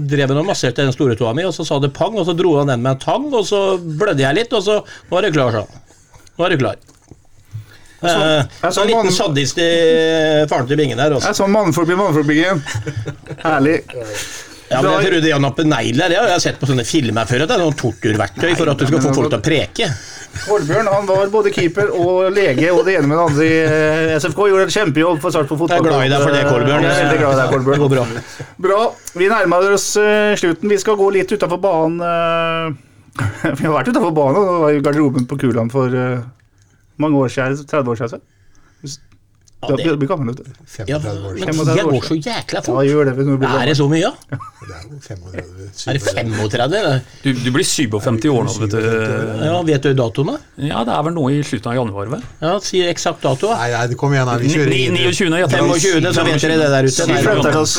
drev 0.00 0.30
han 0.32 0.38
og 0.40 0.46
masserte 0.48 0.80
den 0.80 0.94
store 0.94 1.12
tåa 1.12 1.34
mi, 1.36 1.42
og 1.44 1.52
så 1.52 1.66
sa 1.68 1.76
det 1.76 1.90
pang, 1.92 2.14
og 2.16 2.24
så 2.24 2.32
dro 2.32 2.54
han 2.56 2.70
den 2.72 2.80
med 2.80 2.94
en 2.94 3.02
tang, 3.02 3.26
og 3.36 3.44
så 3.44 3.76
blødde 3.76 4.24
jeg 4.24 4.38
litt, 4.38 4.54
og 4.56 4.64
så 4.64 4.78
Nå 5.10 5.18
er 5.18 5.26
du 5.28 5.36
klar, 5.36 5.52
sa 5.52 5.66
han. 5.66 5.82
Nå 6.38 6.46
er 6.46 6.54
du 6.54 6.62
klar. 6.62 6.80
Jeg 8.02 8.72
så 8.72 8.80
en 8.82 8.88
liten 8.88 9.12
sadist 9.14 9.60
i 9.60 9.68
faren 10.50 10.70
til 10.70 10.80
Bingen 10.80 11.04
her 11.04 11.12
også. 11.18 11.28
Jeg 11.28 11.38
så 11.42 11.50
mannfolk 11.52 11.92
i 11.92 11.98
mannfolkbingen. 12.00 12.64
Herlig. 13.44 13.76
Ja, 14.72 14.80
men 14.80 14.94
jeg 14.96 15.08
tror 15.10 15.24
det 15.24 15.32
nappe 15.42 15.64
negler 15.68 16.14
Jeg 16.14 16.30
har 16.32 16.40
sett 16.42 16.58
på 16.60 16.68
sånne 16.68 16.84
filmer 16.88 17.28
før. 17.28 17.44
At 17.44 17.50
det 17.50 17.56
er 17.58 17.62
noen 17.62 17.76
torturverktøy 17.78 18.52
for 18.58 18.72
at 18.72 18.80
du 18.80 18.86
skal 18.88 19.02
få 19.04 19.12
folk 19.16 19.32
til 19.32 19.38
å 19.38 19.44
preke. 19.44 19.88
Kolbjørn 20.46 20.88
han 20.88 21.08
var 21.08 21.32
både 21.32 21.52
keeper 21.52 21.90
og 21.92 22.32
lege 22.32 22.70
og 22.72 22.86
det 22.86 22.96
ene 22.98 23.10
med 23.10 23.18
det 23.18 23.26
andre 23.26 23.48
i 23.48 23.58
eh, 23.66 24.14
SFK. 24.16 24.40
Gjorde 24.48 24.66
en 24.68 24.74
kjempejobb 24.74 25.20
for 25.22 25.34
Sarpsborg 25.34 25.60
på 25.60 25.68
fotball. 25.68 25.76
Jeg 25.76 25.84
er 25.84 25.88
glad 25.90 26.06
i 26.06 26.12
deg 26.14 26.24
for 26.24 26.36
det, 26.36 26.42
Kolbjørn. 26.48 26.86
Jeg 26.86 26.92
er 26.94 27.04
veldig 27.04 27.20
glad 27.20 27.34
i 27.34 27.40
deg, 27.42 27.52
Kolbjørn. 27.52 27.76
Det 27.76 27.84
går 27.84 27.92
bra. 27.92 28.48
bra. 28.68 28.80
Vi 29.20 29.30
nærmer 29.32 29.76
oss 29.76 29.88
uh, 30.00 30.32
slutten. 30.40 30.72
Vi 30.72 30.80
skal 30.80 30.98
gå 31.00 31.10
litt 31.18 31.36
utafor 31.36 31.60
banen. 31.62 32.00
Uh, 32.00 33.52
vi 33.58 33.68
har 33.68 33.76
vært 33.76 33.92
utafor 33.92 34.14
banen, 34.16 34.40
og 34.40 34.64
var 34.66 34.76
i 34.78 34.84
garderoben 34.84 35.28
på 35.28 35.40
Kuland 35.44 35.74
for 35.74 36.00
mange 37.02 37.18
år 37.18 37.32
siden, 37.32 37.66
30 37.68 37.92
år 37.92 38.00
siden. 38.00 38.24
Ja, 39.62 39.76
det, 39.76 39.96
blir 39.96 40.08
gammel, 40.10 40.32
vet 40.32 40.40
du. 40.42 40.54
35 40.66 41.26
år 41.26 41.36
siden. 41.36 41.56
Men 41.56 41.68
tida 41.68 41.82
går 41.86 42.06
så 42.06 42.16
jækla 42.18 42.60
fort. 42.66 42.78
Ja, 42.82 42.82
gjør 42.90 43.04
det, 43.06 43.26
er 43.46 43.68
det 43.68 43.74
så 43.78 43.84
mye, 43.86 44.00
ja? 44.00 44.10
Det 44.32 44.74
er 44.74 44.88
jo 44.88 44.96
35. 45.04 45.68
Er 45.86 45.98
det 45.98 46.02
35? 46.02 46.96
Du, 47.22 47.28
du 47.44 47.50
blir 47.54 47.66
57 47.68 48.26
år 48.32 48.48
nå, 48.48 48.54
vet 48.64 48.74
du. 48.74 48.88
Ja, 49.46 49.60
Vet 49.68 49.86
du 49.86 49.94
datoen, 50.00 50.32
da? 50.32 50.66
Ja, 50.66 50.82
Det 50.88 50.96
er 50.96 51.06
vel 51.06 51.14
nå 51.14 51.28
i 51.30 51.38
slutten 51.46 51.70
av 51.70 51.78
januar, 51.78 52.10
vel? 52.16 52.26
Ja, 52.42 52.56
Si 52.64 52.82
eksakt 52.88 53.22
dato. 53.22 53.52
Nei, 53.54 53.70
nei, 53.70 54.00
kom 54.02 54.16
igjen, 54.16 54.32
vi 54.42 54.50
kjører 54.50 54.74
29. 54.98 55.30
25. 55.54 56.10
så 56.10 56.26
vet 56.26 56.42
dere 56.42 56.58
det 56.58 56.68
der 56.74 56.90
ute. 56.90 57.08
Vi 57.12 57.22
flytter 57.28 57.60
oss, 57.62 57.78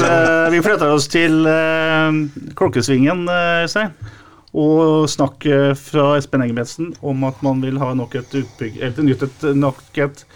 vi 0.55 0.63
flytter 0.69 0.95
oss 0.95 1.11
til 1.11 1.37
uh, 1.43 2.23
Klokkesvingen, 2.59 3.27
Øystein. 3.67 3.91
Uh, 3.91 4.19
og 4.63 5.09
snakk 5.09 5.43
fra 5.81 6.09
Espen 6.15 6.45
Engebretsen 6.45 6.91
om 7.01 7.23
at 7.27 7.39
man 7.43 7.59
vil 7.63 7.79
ha 7.81 7.91
nok 7.97 8.15
et, 8.21 8.35
utbygg, 8.37 8.79
et, 8.85 8.99
et, 9.01 9.47
nok 9.57 9.81
et 9.97 10.27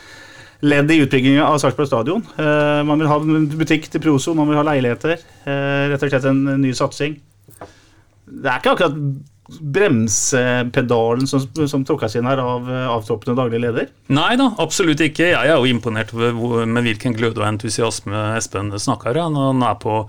ledd 0.66 0.92
i 0.92 1.00
utbyggingen 1.04 1.44
av 1.46 1.60
Sarpsborg 1.62 1.90
stadion. 1.90 2.26
Uh, 2.40 2.82
man 2.88 3.02
vil 3.02 3.10
ha 3.12 3.18
butikk 3.58 3.90
til 3.94 4.04
Proso, 4.04 4.36
man 4.38 4.50
vil 4.50 4.60
ha 4.60 4.66
leiligheter. 4.68 5.18
Uh, 5.46 5.94
rett 5.94 6.04
og 6.04 6.14
slett 6.14 6.30
en, 6.30 6.44
ny 6.62 6.74
satsing. 6.78 7.18
Det 8.28 8.48
er 8.50 8.62
ikke 8.62 8.76
akkurat 8.76 9.02
bremsepedalen 9.48 11.30
som, 11.30 11.46
som 11.72 11.86
tråkkes 11.88 12.18
inn 12.20 12.28
her 12.28 12.42
av 12.44 12.66
avtroppende 12.98 13.38
daglig 13.38 13.62
leder? 13.64 13.88
Nei 14.12 14.34
da, 14.40 14.50
absolutt 14.60 15.00
ikke. 15.06 15.30
Jeg 15.30 15.54
er 15.54 15.56
jo 15.56 15.70
imponert 15.72 16.12
med 16.12 16.84
hvilken 16.84 17.16
glød 17.16 17.40
og 17.40 17.48
entusiasme 17.48 18.26
Espen 18.36 18.74
snakker. 18.76 19.22
Han 19.24 19.64
er 19.64 19.80
på 19.80 20.02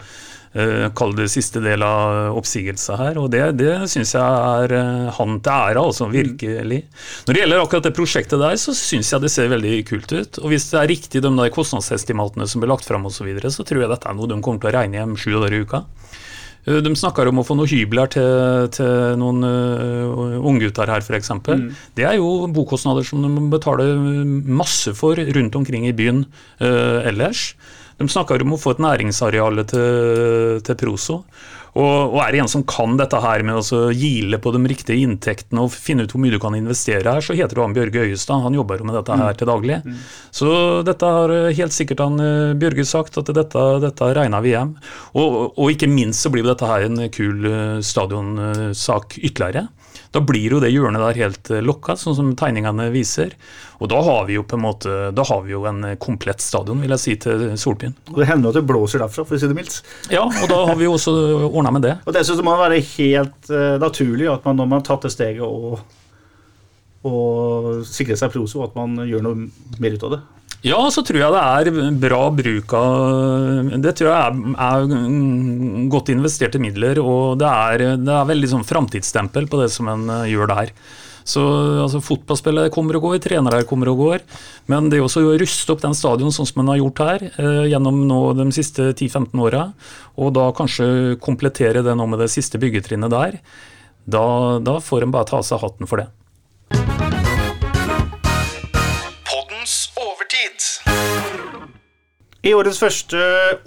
kall 0.96 1.12
det 1.14 1.26
siste 1.30 1.61
del 1.62 1.82
av 1.84 2.36
oppsigelsen 2.38 2.96
her. 2.99 3.18
Og 3.20 3.28
det, 3.32 3.42
det 3.61 3.74
syns 3.92 4.14
jeg 4.16 4.22
er 4.24 4.74
uh, 4.74 5.11
han 5.18 5.38
til 5.44 5.53
ære, 5.53 5.82
altså. 5.82 6.09
Virkelig. 6.12 6.80
Når 7.26 7.36
det 7.36 7.42
gjelder 7.42 7.64
akkurat 7.64 7.88
det 7.88 7.94
prosjektet 7.99 8.40
der, 8.40 8.57
så 8.61 8.74
syns 8.76 9.12
jeg 9.12 9.24
det 9.24 9.32
ser 9.34 9.53
veldig 9.53 9.74
kult 9.90 10.14
ut. 10.14 10.40
Og 10.42 10.55
hvis 10.55 10.70
det 10.72 10.80
er 10.80 10.90
riktig 10.94 11.22
de 11.24 11.34
der 11.40 11.53
kostnadsestimatene 11.55 12.49
som 12.49 12.64
blir 12.64 12.72
lagt 12.72 12.88
fram 12.88 13.07
osv., 13.07 13.18
så, 13.18 13.26
videre, 13.26 13.51
så 13.51 13.66
tror 13.66 13.82
jeg 13.82 13.90
dette 13.90 14.09
er 14.09 14.14
noe 14.16 14.30
de 14.30 14.38
kommer 14.44 14.62
til 14.62 14.70
å 14.70 14.76
regne 14.78 15.01
hjem 15.01 15.16
sju 15.18 15.32
dager 15.34 15.57
i 15.57 15.62
uka. 15.66 15.82
Eh, 16.68 16.80
de 16.84 16.92
snakker 16.99 17.30
om 17.30 17.40
å 17.40 17.46
få 17.46 17.57
noen 17.59 17.70
hybler 17.70 18.12
til, 18.12 18.68
til 18.74 19.18
noen 19.20 19.46
uh, 19.46 20.38
unggutter 20.38 20.90
her, 20.90 21.05
f.eks. 21.05 21.32
Mm. 21.46 21.66
Det 21.99 22.07
er 22.09 22.18
jo 22.18 22.49
bokostnader 22.55 23.07
som 23.07 23.24
de 23.24 23.32
må 23.32 23.49
betale 23.53 23.90
masse 24.44 24.94
for 24.99 25.18
rundt 25.18 25.59
omkring 25.59 25.88
i 25.88 25.96
byen 25.96 26.24
uh, 26.62 27.05
ellers. 27.09 27.53
De 27.99 28.07
snakker 28.09 28.42
om 28.44 28.55
å 28.55 28.61
få 28.61 28.76
et 28.76 28.82
næringsareal 28.82 29.64
til, 29.68 30.61
til 30.66 30.78
Proso. 30.78 31.22
Og, 31.78 32.14
og, 32.14 32.18
er 32.22 32.32
det 32.32 32.40
en 32.42 32.51
som 32.51 32.64
kan 32.66 32.96
dette 32.99 33.18
her 33.22 33.44
med 33.46 33.61
å 33.61 33.80
gile 33.94 34.40
på 34.42 34.53
de 34.55 34.61
riktige 34.70 35.05
inntektene 35.05 35.62
og 35.62 35.74
finne 35.74 36.07
ut 36.07 36.14
hvor 36.14 36.22
mye 36.22 36.34
du 36.34 36.40
kan 36.42 36.57
investere 36.59 37.05
her, 37.07 37.24
så 37.24 37.36
heter 37.38 37.59
det 37.59 37.64
han 37.66 37.76
Bjørge 37.76 38.07
Øyestad. 38.09 38.42
Han 38.44 38.57
jobber 38.57 38.80
jo 38.80 38.88
med 38.88 38.99
dette 38.99 39.18
her 39.18 39.34
mm. 39.34 39.38
til 39.38 39.51
daglig. 39.51 39.80
Mm. 39.84 39.99
Så 40.40 40.51
dette 40.88 41.12
har 41.18 41.34
helt 41.61 41.76
sikkert 41.76 42.03
han 42.03 42.22
eh, 42.24 42.57
Bjørge 42.59 42.86
sagt, 42.88 43.20
at 43.20 43.32
dette, 43.36 43.64
dette 43.84 44.12
regner 44.18 44.44
vi 44.44 44.55
hjem. 44.55 44.74
Og, 45.14 45.38
og, 45.53 45.66
ikke 45.74 45.90
minst 45.92 46.24
så 46.24 46.32
blir 46.34 46.46
dette 46.46 46.68
her 46.68 46.88
en 46.88 47.05
kul 47.14 47.51
eh, 47.51 47.78
stadionsak 47.84 49.20
ytterligere. 49.20 49.68
Da 50.14 50.22
blir 50.24 50.54
jo 50.54 50.61
det 50.62 50.70
hjørnet 50.72 51.02
der 51.02 51.18
helt 51.20 51.50
eh, 51.52 51.64
lokka, 51.64 51.96
sånn 52.00 52.16
som 52.16 52.30
tegningene 52.38 52.88
viser. 52.94 53.34
Og 53.78 53.90
da 53.92 54.00
har 54.04 54.24
vi 54.28 54.38
jo 54.38 54.44
på 54.48 54.56
en 54.56 54.64
måte, 54.64 54.94
da 55.14 55.24
har 55.28 55.42
vi 55.44 55.52
jo 55.52 55.64
en 55.68 55.82
eh, 55.84 55.98
komplett 56.00 56.42
stadion, 56.44 56.80
vil 56.82 56.94
jeg 56.96 57.02
si, 57.02 57.16
til 57.20 57.44
Solbyen. 57.61 57.96
Og 58.14 58.22
det 58.22 58.30
hender 58.30 58.50
at 58.50 58.59
det 58.59 58.64
blåser 58.68 59.04
derfra, 59.04 59.26
for 59.28 59.36
å 59.36 59.40
si 59.40 59.50
det 59.50 59.59
mildt. 59.59 59.82
Ja, 60.14 60.24
og 60.24 60.48
da 60.50 60.62
har 60.70 60.80
vi 60.80 60.88
jo 60.88 60.96
også 60.96 61.14
ordna 61.50 61.74
med 61.76 61.84
det. 61.84 61.94
Og 62.06 62.16
det 62.16 62.24
syns 62.24 62.40
jeg 62.40 62.48
må 62.48 62.56
være 62.59 62.80
helt 62.94 63.52
uh, 63.52 63.76
naturlig 63.82 64.30
at 64.32 64.48
man 64.48 64.59
når 64.59 64.72
man 64.72 64.80
har 64.80 64.88
tatt 64.88 65.04
det 65.06 65.12
steget 65.12 65.44
og, 65.44 65.78
og 67.06 67.84
sikrer 67.88 68.18
seg 68.18 68.32
proso, 68.32 68.64
at 68.64 68.76
man 68.78 68.96
gjør 69.04 69.28
noe 69.28 69.48
mer 69.78 69.98
ut 69.98 70.09
av 70.09 70.16
det. 70.16 70.24
Ja, 70.66 70.78
så 70.90 71.04
tror 71.06 71.20
jeg 71.20 71.34
det 71.34 71.40
er 71.40 71.90
bra 72.02 72.22
bruk 72.34 72.72
av 72.74 73.68
Det 73.78 73.92
tror 73.98 74.09
jeg 74.11 74.16
er, 74.18 74.38
er 74.66 75.90
godt 75.92 76.11
investerte 76.11 76.59
midler. 76.62 76.98
Og 76.98 77.38
det 77.38 77.50
er, 77.50 77.84
det 78.02 78.14
er 78.14 78.32
veldig 78.32 78.50
sånn 78.56 78.66
framtidsstempel 78.66 79.46
på 79.50 79.61
det 79.62 79.70
som 79.74 79.90
en 79.92 80.09
eh, 80.16 80.32
gjør 80.32 80.50
der. 80.50 80.72
Så 81.28 81.44
altså, 81.84 82.00
Fotballspillet 82.02 82.72
kommer 82.74 82.96
og 82.98 83.04
går, 83.06 83.18
trenere 83.22 83.62
kommer 83.68 83.92
og 83.92 84.02
går. 84.02 84.26
Men 84.72 84.88
det 84.90 84.98
er 84.98 85.06
også 85.06 85.22
å 85.28 85.38
ruste 85.38 85.74
opp 85.74 85.84
den 85.84 85.96
stadion 85.96 86.34
sånn 86.34 86.48
som 86.48 86.62
man 86.62 86.72
har 86.72 86.80
gjort 86.80 87.02
her 87.04 87.26
eh, 87.30 87.64
gjennom 87.70 88.02
nå 88.09 88.20
de 88.40 88.48
siste 88.56 88.90
10-15 88.94 89.44
åra, 89.44 89.66
og 90.18 90.32
da 90.38 90.48
kanskje 90.56 91.18
komplettere 91.22 91.84
det 91.86 91.94
nå 91.98 92.09
med 92.09 92.24
det 92.24 92.32
siste 92.32 92.61
byggetrinnet 92.61 93.12
der, 93.12 93.42
da, 94.09 94.24
da 94.64 94.78
får 94.80 95.04
en 95.04 95.12
bare 95.14 95.28
ta 95.28 95.42
av 95.42 95.46
seg 95.46 95.61
hatten 95.62 95.90
for 95.90 96.02
det. 96.02 96.09
I 102.49 102.55
årets 102.57 102.78
første 102.80 103.18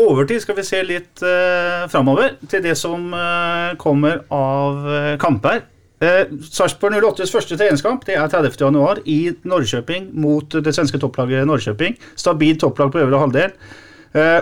overtid 0.02 0.42
skal 0.42 0.58
vi 0.58 0.64
se 0.66 0.80
litt 0.86 1.22
eh, 1.26 1.84
framover 1.92 2.38
til 2.50 2.64
det 2.64 2.74
som 2.80 3.12
eh, 3.14 3.74
kommer 3.82 4.24
av 4.34 4.88
eh, 4.90 5.10
kamper. 5.22 5.66
Eh, 6.02 6.32
Sarpsborg 6.48 6.98
08s 6.98 7.34
første 7.36 7.60
treningskamp 7.60 8.08
det 8.08 8.16
er 8.18 8.32
30.1 8.32 9.04
i 9.12 9.20
Norrköping 9.46 10.10
mot 10.24 10.58
det 10.66 10.74
svenske 10.74 11.02
topplaget 11.04 11.46
Norrköping. 11.50 12.00
Stabilt 12.18 12.64
topplag 12.64 12.94
på 12.96 13.04
øvre 13.04 13.22
halvdel. 13.22 13.54
Eh, 14.18 14.40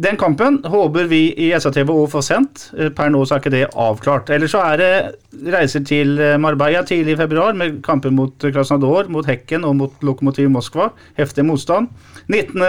den 0.00 0.20
kampen 0.20 0.60
håper 0.64 1.08
vi 1.08 1.22
i 1.40 1.50
SATV 1.56 1.90
å 1.92 2.06
få 2.08 2.22
sendt. 2.24 2.70
Per 2.96 3.10
nå 3.12 3.24
så 3.28 3.36
er 3.36 3.42
ikke 3.42 3.52
det 3.52 3.66
avklart. 3.68 4.30
Eller 4.32 4.48
så 4.48 4.62
er 4.64 4.80
det 4.80 5.50
reiser 5.52 5.84
til 5.84 6.14
Marbella 6.40 6.80
tidlig 6.88 7.18
i 7.18 7.20
februar 7.20 7.52
med 7.56 7.82
kamper 7.84 8.12
mot 8.16 8.32
Krasnodar, 8.40 9.10
mot 9.12 9.28
Hekken 9.28 9.66
og 9.68 9.76
mot 9.76 10.00
Lokomotiv 10.04 10.48
Moskva. 10.52 10.88
Heftig 11.20 11.44
motstand. 11.44 11.92
19. 12.32 12.64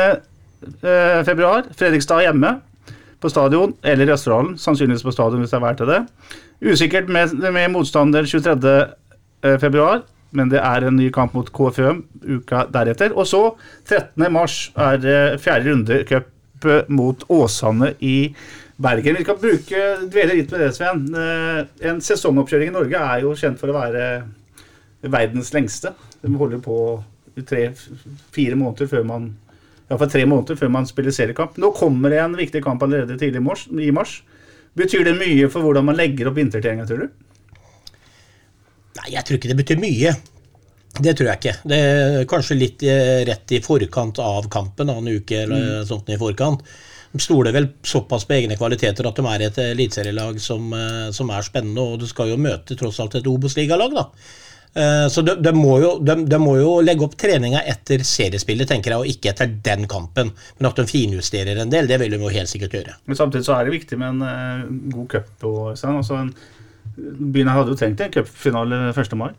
Eh, 0.61 1.23
februar. 1.25 1.65
Fredrikstad 1.77 2.21
hjemme 2.25 2.59
på 3.21 3.29
stadion, 3.29 3.73
eller 3.85 4.09
i 4.09 4.13
Østerdalen. 4.13 4.55
Sannsynligvis 4.57 5.03
på 5.05 5.13
stadion 5.13 5.41
hvis 5.43 5.53
det 5.53 5.57
er 5.59 5.65
vært 5.65 5.81
til 5.81 5.89
det. 5.91 5.99
Usikkert 6.61 7.09
med, 7.09 7.33
med 7.53 7.71
motstander 7.73 8.25
23. 8.29 8.73
Eh, 9.41 9.57
februar, 9.61 10.03
men 10.37 10.49
det 10.51 10.59
er 10.61 10.85
en 10.85 10.95
ny 10.99 11.07
kamp 11.13 11.33
mot 11.33 11.47
KFUM 11.49 12.03
uka 12.37 12.67
deretter. 12.73 13.13
Og 13.17 13.25
så, 13.29 13.41
13. 13.89 14.27
mars, 14.33 14.57
er 14.77 14.99
det 15.01 15.19
fjerde 15.41 15.71
runde 15.71 16.01
cup 16.09 16.29
mot 16.93 17.23
Åsane 17.33 17.95
i 18.05 18.35
Bergen. 18.81 19.17
Vi 19.17 19.25
skal 19.25 19.39
bruke, 19.41 19.81
dvele 20.13 20.35
litt 20.37 20.53
med 20.53 20.61
det, 20.61 20.69
Sven. 20.77 21.07
Eh, 21.17 21.89
En 21.89 22.01
sesongoppkjøring 22.05 22.69
i 22.69 22.75
Norge 22.75 23.01
er 23.01 23.23
jo 23.25 23.33
kjent 23.37 23.57
for 23.61 23.73
å 23.73 23.77
være 23.79 24.05
verdens 25.01 25.49
lengste. 25.57 25.95
De 26.21 26.29
holder 26.37 26.61
på 26.61 26.77
tre-fire 27.49 28.57
måneder 28.59 28.89
før 28.91 29.05
man 29.09 29.31
Iallfall 29.91 30.11
tre 30.13 30.23
måneder 30.23 30.55
før 30.59 30.71
man 30.71 30.87
spiller 30.87 31.11
seriekamp. 31.15 31.57
Nå 31.59 31.73
kommer 31.75 32.13
det 32.13 32.21
en 32.23 32.37
viktig 32.39 32.63
kamp 32.63 32.83
allerede 32.85 33.19
tidlig 33.19 33.41
i 33.41 33.43
mars. 33.43 33.65
I 33.67 33.91
mars. 33.95 34.21
Betyr 34.79 35.03
det 35.03 35.17
mye 35.19 35.49
for 35.51 35.65
hvordan 35.65 35.89
man 35.89 35.97
legger 35.99 36.29
opp 36.29 36.37
vintertreninga, 36.39 36.87
tror 36.87 37.03
du? 37.03 37.09
Nei, 39.01 39.09
jeg 39.17 39.25
tror 39.27 39.39
ikke 39.39 39.51
det 39.51 39.59
betyr 39.59 39.81
mye. 39.81 40.13
Det 41.01 41.13
tror 41.15 41.29
jeg 41.29 41.39
ikke. 41.39 41.57
Det 41.71 41.81
er 41.81 42.29
kanskje 42.29 42.57
litt 42.59 42.85
eh, 42.87 43.21
rett 43.27 43.51
i 43.55 43.59
forkant 43.63 44.19
av 44.23 44.47
kampen, 44.51 44.91
en 44.91 45.11
uke 45.11 45.43
eller 45.43 45.83
sånt 45.87 46.11
i 46.11 46.19
forkant. 46.19 46.63
De 47.11 47.19
stoler 47.19 47.51
vel 47.55 47.67
såpass 47.83 48.23
på 48.27 48.37
egne 48.37 48.55
kvaliteter 48.59 49.07
at 49.07 49.19
de 49.19 49.27
er 49.27 49.45
et 49.47 49.59
eliteserielag 49.65 50.39
som, 50.43 50.71
eh, 50.75 51.09
som 51.15 51.31
er 51.31 51.47
spennende, 51.47 51.83
og 51.83 51.99
du 51.99 52.07
skal 52.07 52.31
jo 52.31 52.39
møte 52.39 52.79
tross 52.79 52.99
alt 53.03 53.19
et 53.19 53.27
Obos-ligalag, 53.27 53.95
da. 53.95 54.07
Eh, 54.73 55.07
Så 55.11 55.21
de, 55.21 55.35
de, 55.43 55.51
må 55.55 55.79
jo, 55.83 55.91
de, 55.99 56.15
de 56.25 56.39
må 56.39 56.55
jo 56.59 56.77
legge 56.85 57.03
opp 57.05 57.17
treninga 57.19 57.63
etter 57.67 58.03
seriespillet, 58.07 58.69
tenker 58.71 58.95
jeg, 58.95 59.03
og 59.03 59.11
ikke 59.11 59.33
etter 59.33 59.51
den 59.65 59.87
kampen. 59.91 60.31
Men 60.59 60.69
at 60.71 60.79
de 60.79 60.87
finjusterer 60.87 61.59
en 61.61 61.73
del, 61.73 61.89
det 61.91 61.99
vil 62.01 62.15
de 62.15 62.21
jo 62.21 62.31
helt 62.31 62.51
sikkert 62.51 62.77
gjøre. 62.79 62.97
Men 63.09 63.19
samtidig 63.19 63.47
så 63.47 63.57
er 63.57 63.67
det 63.67 63.75
viktig 63.75 63.99
med 63.99 64.15
en 64.15 64.25
eh, 64.27 64.65
god 64.95 65.07
cup. 65.15 65.47
sånn. 65.79 66.01
En, 66.21 66.33
byen 67.31 67.51
hadde 67.51 67.73
jo 67.73 67.79
trengt 67.79 68.01
en 68.03 68.13
cupfinale 68.13 68.83
1. 68.93 69.17
mai. 69.19 69.31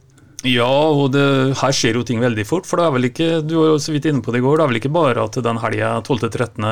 Ja, 0.49 0.66
og 0.66 1.12
det, 1.14 1.24
her 1.61 1.74
skjer 1.76 1.99
jo 2.01 2.05
ting 2.07 2.22
veldig 2.22 2.45
fort. 2.49 2.66
For 2.66 2.80
det 2.80 2.86
er 2.86 2.95
vel 2.97 3.09
ikke 3.09 3.28
du 3.47 3.57
var 3.61 3.68
jo 3.72 3.82
så 3.82 3.95
vidt 3.95 4.09
inne 4.11 4.22
på 4.24 4.34
det 4.34 4.40
i 4.43 4.45
går, 4.45 4.59
det 4.59 4.64
er 4.64 4.72
vel 4.72 4.80
ikke 4.80 4.95
bare 4.95 5.26
at 5.26 5.38
den 5.45 5.61
helga 5.62 5.93
12.-13. 6.03 6.66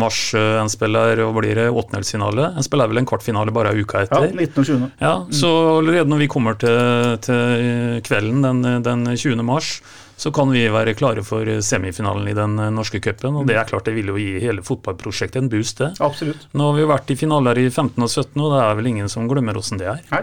mars 0.00 0.20
eh, 0.38 0.54
en 0.62 0.72
spiller 0.72 1.20
og 1.26 1.34
blir 1.38 1.60
åttendelsfinale. 1.68 2.52
En 2.56 2.66
spiller 2.66 2.90
vel 2.90 3.02
en 3.02 3.10
kvartfinale 3.10 3.54
bare 3.54 3.74
en 3.74 3.82
uke 3.84 4.06
etter. 4.06 4.30
Ja, 4.30 4.32
19. 4.32 4.54
og 4.56 4.70
20. 4.70 4.88
Ja, 5.04 5.14
Så 5.42 5.52
allerede 5.80 6.10
når 6.10 6.24
vi 6.24 6.30
kommer 6.32 6.56
til, 6.60 7.20
til 7.26 8.00
kvelden 8.08 8.42
den, 8.46 8.64
den 8.86 9.04
20. 9.12 9.44
mars, 9.44 9.76
så 10.16 10.30
kan 10.30 10.52
vi 10.54 10.62
være 10.70 10.94
klare 10.94 11.24
for 11.26 11.48
semifinalen 11.66 12.28
i 12.30 12.36
den 12.36 12.54
norske 12.74 13.00
cupen. 13.02 13.40
Og 13.40 13.48
det 13.50 13.58
er 13.58 13.68
klart 13.68 13.88
det 13.88 13.96
vil 13.96 14.12
jo 14.12 14.16
gi 14.20 14.38
hele 14.42 14.62
fotballprosjektet 14.64 15.42
en 15.42 15.50
boost, 15.52 15.82
det. 15.82 15.90
Absolutt. 16.04 16.46
Nå 16.54 16.70
har 16.70 16.78
vi 16.78 16.86
vært 16.88 17.10
i 17.10 17.18
finaler 17.18 17.58
i 17.60 17.66
15 17.68 17.98
og 17.98 18.08
17, 18.08 18.30
og 18.38 18.54
det 18.54 18.62
er 18.62 18.78
vel 18.78 18.90
ingen 18.94 19.10
som 19.12 19.28
glemmer 19.28 19.58
åssen 19.58 19.82
det 19.82 19.90
er. 19.90 20.02
Nei. 20.14 20.22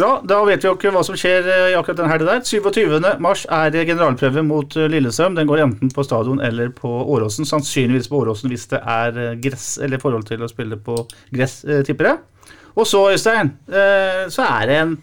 Bra, 0.00 0.14
da 0.24 0.38
vet 0.48 0.64
vi 0.64 0.68
jo 0.70 0.74
ikke 0.78 0.92
hva 0.94 1.02
som 1.04 1.18
skjer 1.18 1.44
eh, 1.44 1.66
i 1.72 1.76
akkurat 1.76 2.00
den 2.00 2.08
helga 2.08 2.38
der. 2.38 2.44
27. 2.48 2.94
mars 3.20 3.44
er 3.52 3.74
generalprøve 3.76 4.44
mot 4.46 4.72
Lillesøm. 4.72 4.94
Lillestrøm. 4.94 5.36
Den 5.36 5.50
går 5.50 5.64
enten 5.66 5.92
på 5.92 6.04
stadion 6.06 6.40
eller 6.40 6.72
på 6.72 6.88
Åråsen. 6.88 7.48
Sannsynligvis 7.48 8.08
på 8.08 8.22
Åråsen 8.22 8.52
hvis 8.52 8.68
det 8.72 8.80
er 8.80 9.20
eh, 9.20 9.38
gress, 9.44 9.74
eller 9.82 10.00
forhold 10.00 10.24
til 10.30 10.40
å 10.40 10.48
spille 10.48 10.80
på 10.80 11.02
gress, 11.34 11.60
eh, 11.68 11.84
tipper 11.86 12.12
jeg. 12.14 12.50
Og 12.80 12.86
så, 12.88 13.04
Øystein, 13.12 13.52
eh, 13.68 14.24
så 14.32 14.46
er 14.46 14.68
det 14.70 14.78
en 14.80 14.94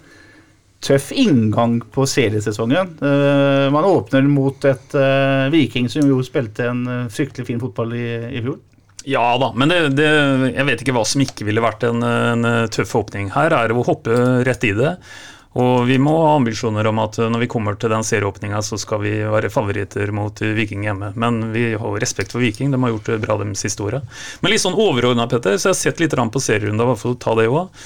tøff 0.88 1.12
inngang 1.12 1.80
på 1.94 2.06
seriesesongen. 2.08 2.96
Eh, 3.02 3.68
man 3.74 3.88
åpner 3.88 4.26
mot 4.30 4.66
et 4.70 4.98
eh, 4.98 5.50
Viking 5.54 5.90
som 5.92 6.06
jo 6.08 6.22
spilte 6.26 6.70
en 6.72 6.84
eh, 6.88 7.06
fryktelig 7.14 7.48
fin 7.50 7.62
fotball 7.62 7.94
i, 7.98 8.08
i 8.38 8.44
fjor. 8.46 8.60
Ja 9.08 9.38
da, 9.40 9.54
men 9.56 9.72
det, 9.72 9.80
det, 9.96 10.08
jeg 10.52 10.68
vet 10.68 10.82
ikke 10.84 10.98
hva 10.98 11.06
som 11.08 11.22
ikke 11.24 11.46
ville 11.48 11.64
vært 11.64 11.86
en, 11.88 12.04
en 12.04 12.48
tøff 12.74 12.92
åpning. 13.00 13.30
Her 13.32 13.56
er 13.56 13.72
det 13.72 13.78
å 13.80 13.86
hoppe 13.88 14.18
rett 14.44 14.68
i 14.68 14.74
det. 14.76 14.98
Og 15.58 15.88
vi 15.88 15.96
må 15.98 16.12
ha 16.22 16.34
ambisjoner 16.36 16.86
om 16.90 17.00
at 17.02 17.16
når 17.18 17.46
vi 17.46 17.50
kommer 17.50 17.78
til 17.80 17.90
den 17.90 18.04
serieåpninga, 18.06 18.60
så 18.62 18.78
skal 18.78 19.00
vi 19.02 19.14
være 19.24 19.50
favoritter 19.50 20.12
mot 20.14 20.42
Viking 20.42 20.84
hjemme. 20.86 21.14
Men 21.18 21.40
vi 21.54 21.72
har 21.72 21.82
jo 21.88 22.02
respekt 22.04 22.36
for 22.36 22.44
Viking, 22.44 22.70
de 22.74 22.82
har 22.84 22.94
gjort 22.94 23.10
det 23.10 23.20
bra 23.24 23.40
de 23.42 23.48
siste 23.58 23.86
åra. 23.86 24.04
Men 24.44 24.54
litt 24.54 24.62
sånn 24.62 24.78
overordna, 24.78 25.26
Petter, 25.32 25.58
så 25.58 25.72
jeg 25.72 25.74
har 25.74 25.80
sett 25.80 26.04
litt 26.04 26.14
på 26.14 26.44
serierunda, 26.44 26.86
bare 26.86 27.00
for 27.00 27.16
å 27.16 27.22
ta 27.24 27.34
det 27.40 27.48
òg. 27.50 27.82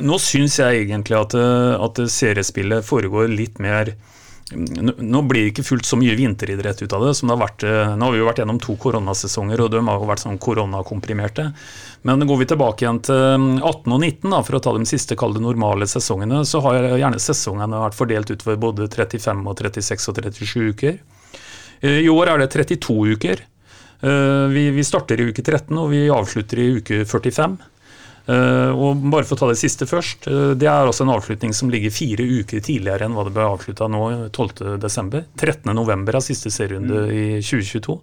Nå 0.00 0.18
syns 0.22 0.58
jeg 0.58 0.86
egentlig 0.86 1.20
at, 1.20 1.36
at 1.36 2.02
seriespillet 2.10 2.86
foregår 2.88 3.30
litt 3.30 3.62
mer 3.62 3.92
nå 4.54 5.20
blir 5.28 5.42
det 5.42 5.50
ikke 5.52 5.64
fullt 5.66 5.86
så 5.88 5.98
mye 6.00 6.14
vinteridrett 6.16 6.80
ut 6.82 6.92
av 6.96 7.04
det 7.04 7.14
som 7.18 7.28
det 7.28 7.34
har 7.34 7.42
vært 7.42 7.64
Nå 7.98 8.06
har 8.06 8.14
vi 8.14 8.20
jo 8.20 8.28
vært 8.28 8.40
gjennom 8.40 8.60
to 8.62 8.76
koronasesonger, 8.80 9.60
og 9.60 9.72
de 9.74 9.82
har 9.84 10.00
jo 10.00 10.08
vært 10.08 10.22
sånn 10.24 10.40
koronakomprimerte. 10.40 11.50
Men 12.08 12.24
går 12.28 12.40
vi 12.40 12.48
tilbake 12.52 12.84
igjen 12.84 13.02
til 13.04 13.20
18 13.60 13.62
og 13.66 14.00
19, 14.00 14.30
da, 14.32 14.40
for 14.46 14.58
å 14.58 14.62
ta 14.64 14.74
de 14.76 14.88
siste 14.88 15.18
kalde 15.20 15.42
normale 15.44 15.88
sesongene, 15.90 16.44
så 16.48 16.62
har 16.64 16.80
gjerne 16.96 17.20
sesongene 17.22 17.84
vært 17.84 17.98
fordelt 17.98 18.32
utover 18.32 18.60
både 18.62 18.88
35 18.88 19.44
og 19.44 19.62
36 19.64 20.10
og 20.12 20.20
37 20.22 20.72
uker. 20.72 20.98
I 21.82 22.08
år 22.10 22.32
er 22.32 22.42
det 22.42 22.50
32 22.54 22.98
uker. 23.14 23.44
Vi, 24.00 24.62
vi 24.74 24.86
starter 24.86 25.20
i 25.20 25.28
uke 25.30 25.42
13, 25.42 25.74
og 25.78 25.90
vi 25.92 26.06
avslutter 26.14 26.62
i 26.62 26.70
uke 26.78 27.02
45. 27.04 27.58
Uh, 28.28 28.76
og 28.76 29.04
bare 29.08 29.24
for 29.24 29.38
å 29.38 29.40
ta 29.40 29.46
det 29.48 29.60
siste 29.60 29.86
først. 29.88 30.26
Uh, 30.28 30.52
det 30.58 30.68
er 30.68 30.84
altså 30.84 31.06
en 31.06 31.14
avslutning 31.14 31.54
som 31.56 31.70
ligger 31.72 31.94
fire 31.94 32.26
uker 32.26 32.60
tidligere 32.60 33.06
enn 33.06 33.16
hva 33.16 33.24
det 33.24 33.32
ble 33.32 33.46
avslutta 33.48 33.88
nå 33.88 34.02
12.12. 34.36 35.16
13.11. 35.40 36.04
er 36.12 36.20
siste 36.26 36.52
serierunde 36.52 37.06
mm. 37.06 37.14
i 37.14 37.24
2022. 37.40 37.96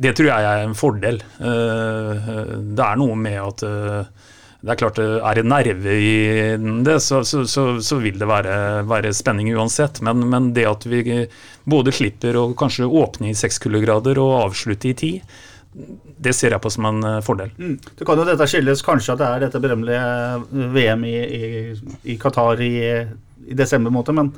Det 0.00 0.14
tror 0.16 0.30
jeg 0.32 0.48
er 0.50 0.64
en 0.64 0.74
fordel. 0.74 1.22
Uh, 1.38 2.58
det 2.74 2.86
er 2.88 2.98
noe 2.98 3.18
med 3.20 3.38
at 3.44 3.66
det 4.60 4.74
er 4.74 4.76
klart, 4.76 4.98
er 5.00 5.38
det 5.38 5.46
nerve 5.48 5.92
i 5.96 6.16
det, 6.84 6.98
så, 7.00 7.22
så, 7.24 7.46
så, 7.48 7.62
så 7.80 7.96
vil 8.02 8.18
det 8.20 8.26
være, 8.28 8.82
være, 8.90 9.12
spenning 9.16 9.48
uansett. 9.54 10.02
Men, 10.04 10.26
men, 10.28 10.50
det 10.56 10.66
at 10.68 10.84
vi 10.90 11.22
både 11.64 11.94
slipper 11.96 12.36
å 12.36 12.50
kanskje 12.58 12.84
åpne 12.84 13.30
i 13.30 13.38
seks 13.38 13.62
kuldegrader 13.62 14.20
og 14.20 14.34
avslutte 14.42 14.90
i 14.90 14.96
ti, 14.98 15.12
det 15.72 16.32
ser 16.34 16.54
jeg 16.54 16.62
på 16.62 16.70
som 16.72 16.86
en 16.88 17.04
fordel. 17.22 17.52
Mm. 17.58 17.76
Det 17.98 18.06
kan 18.06 18.18
jo 18.18 18.26
dette 18.26 18.48
skyldes 18.50 18.82
kanskje 18.84 19.14
at 19.14 19.20
det 19.20 19.28
er 19.28 19.44
dette 19.44 19.60
berømmelige 19.62 20.70
VM 20.74 21.04
i, 21.06 21.18
i, 21.20 21.50
i 22.10 22.16
Qatar 22.20 22.62
i, 22.64 22.72
i 23.46 23.58
desember, 23.58 23.94
måte, 23.94 24.14
men 24.16 24.32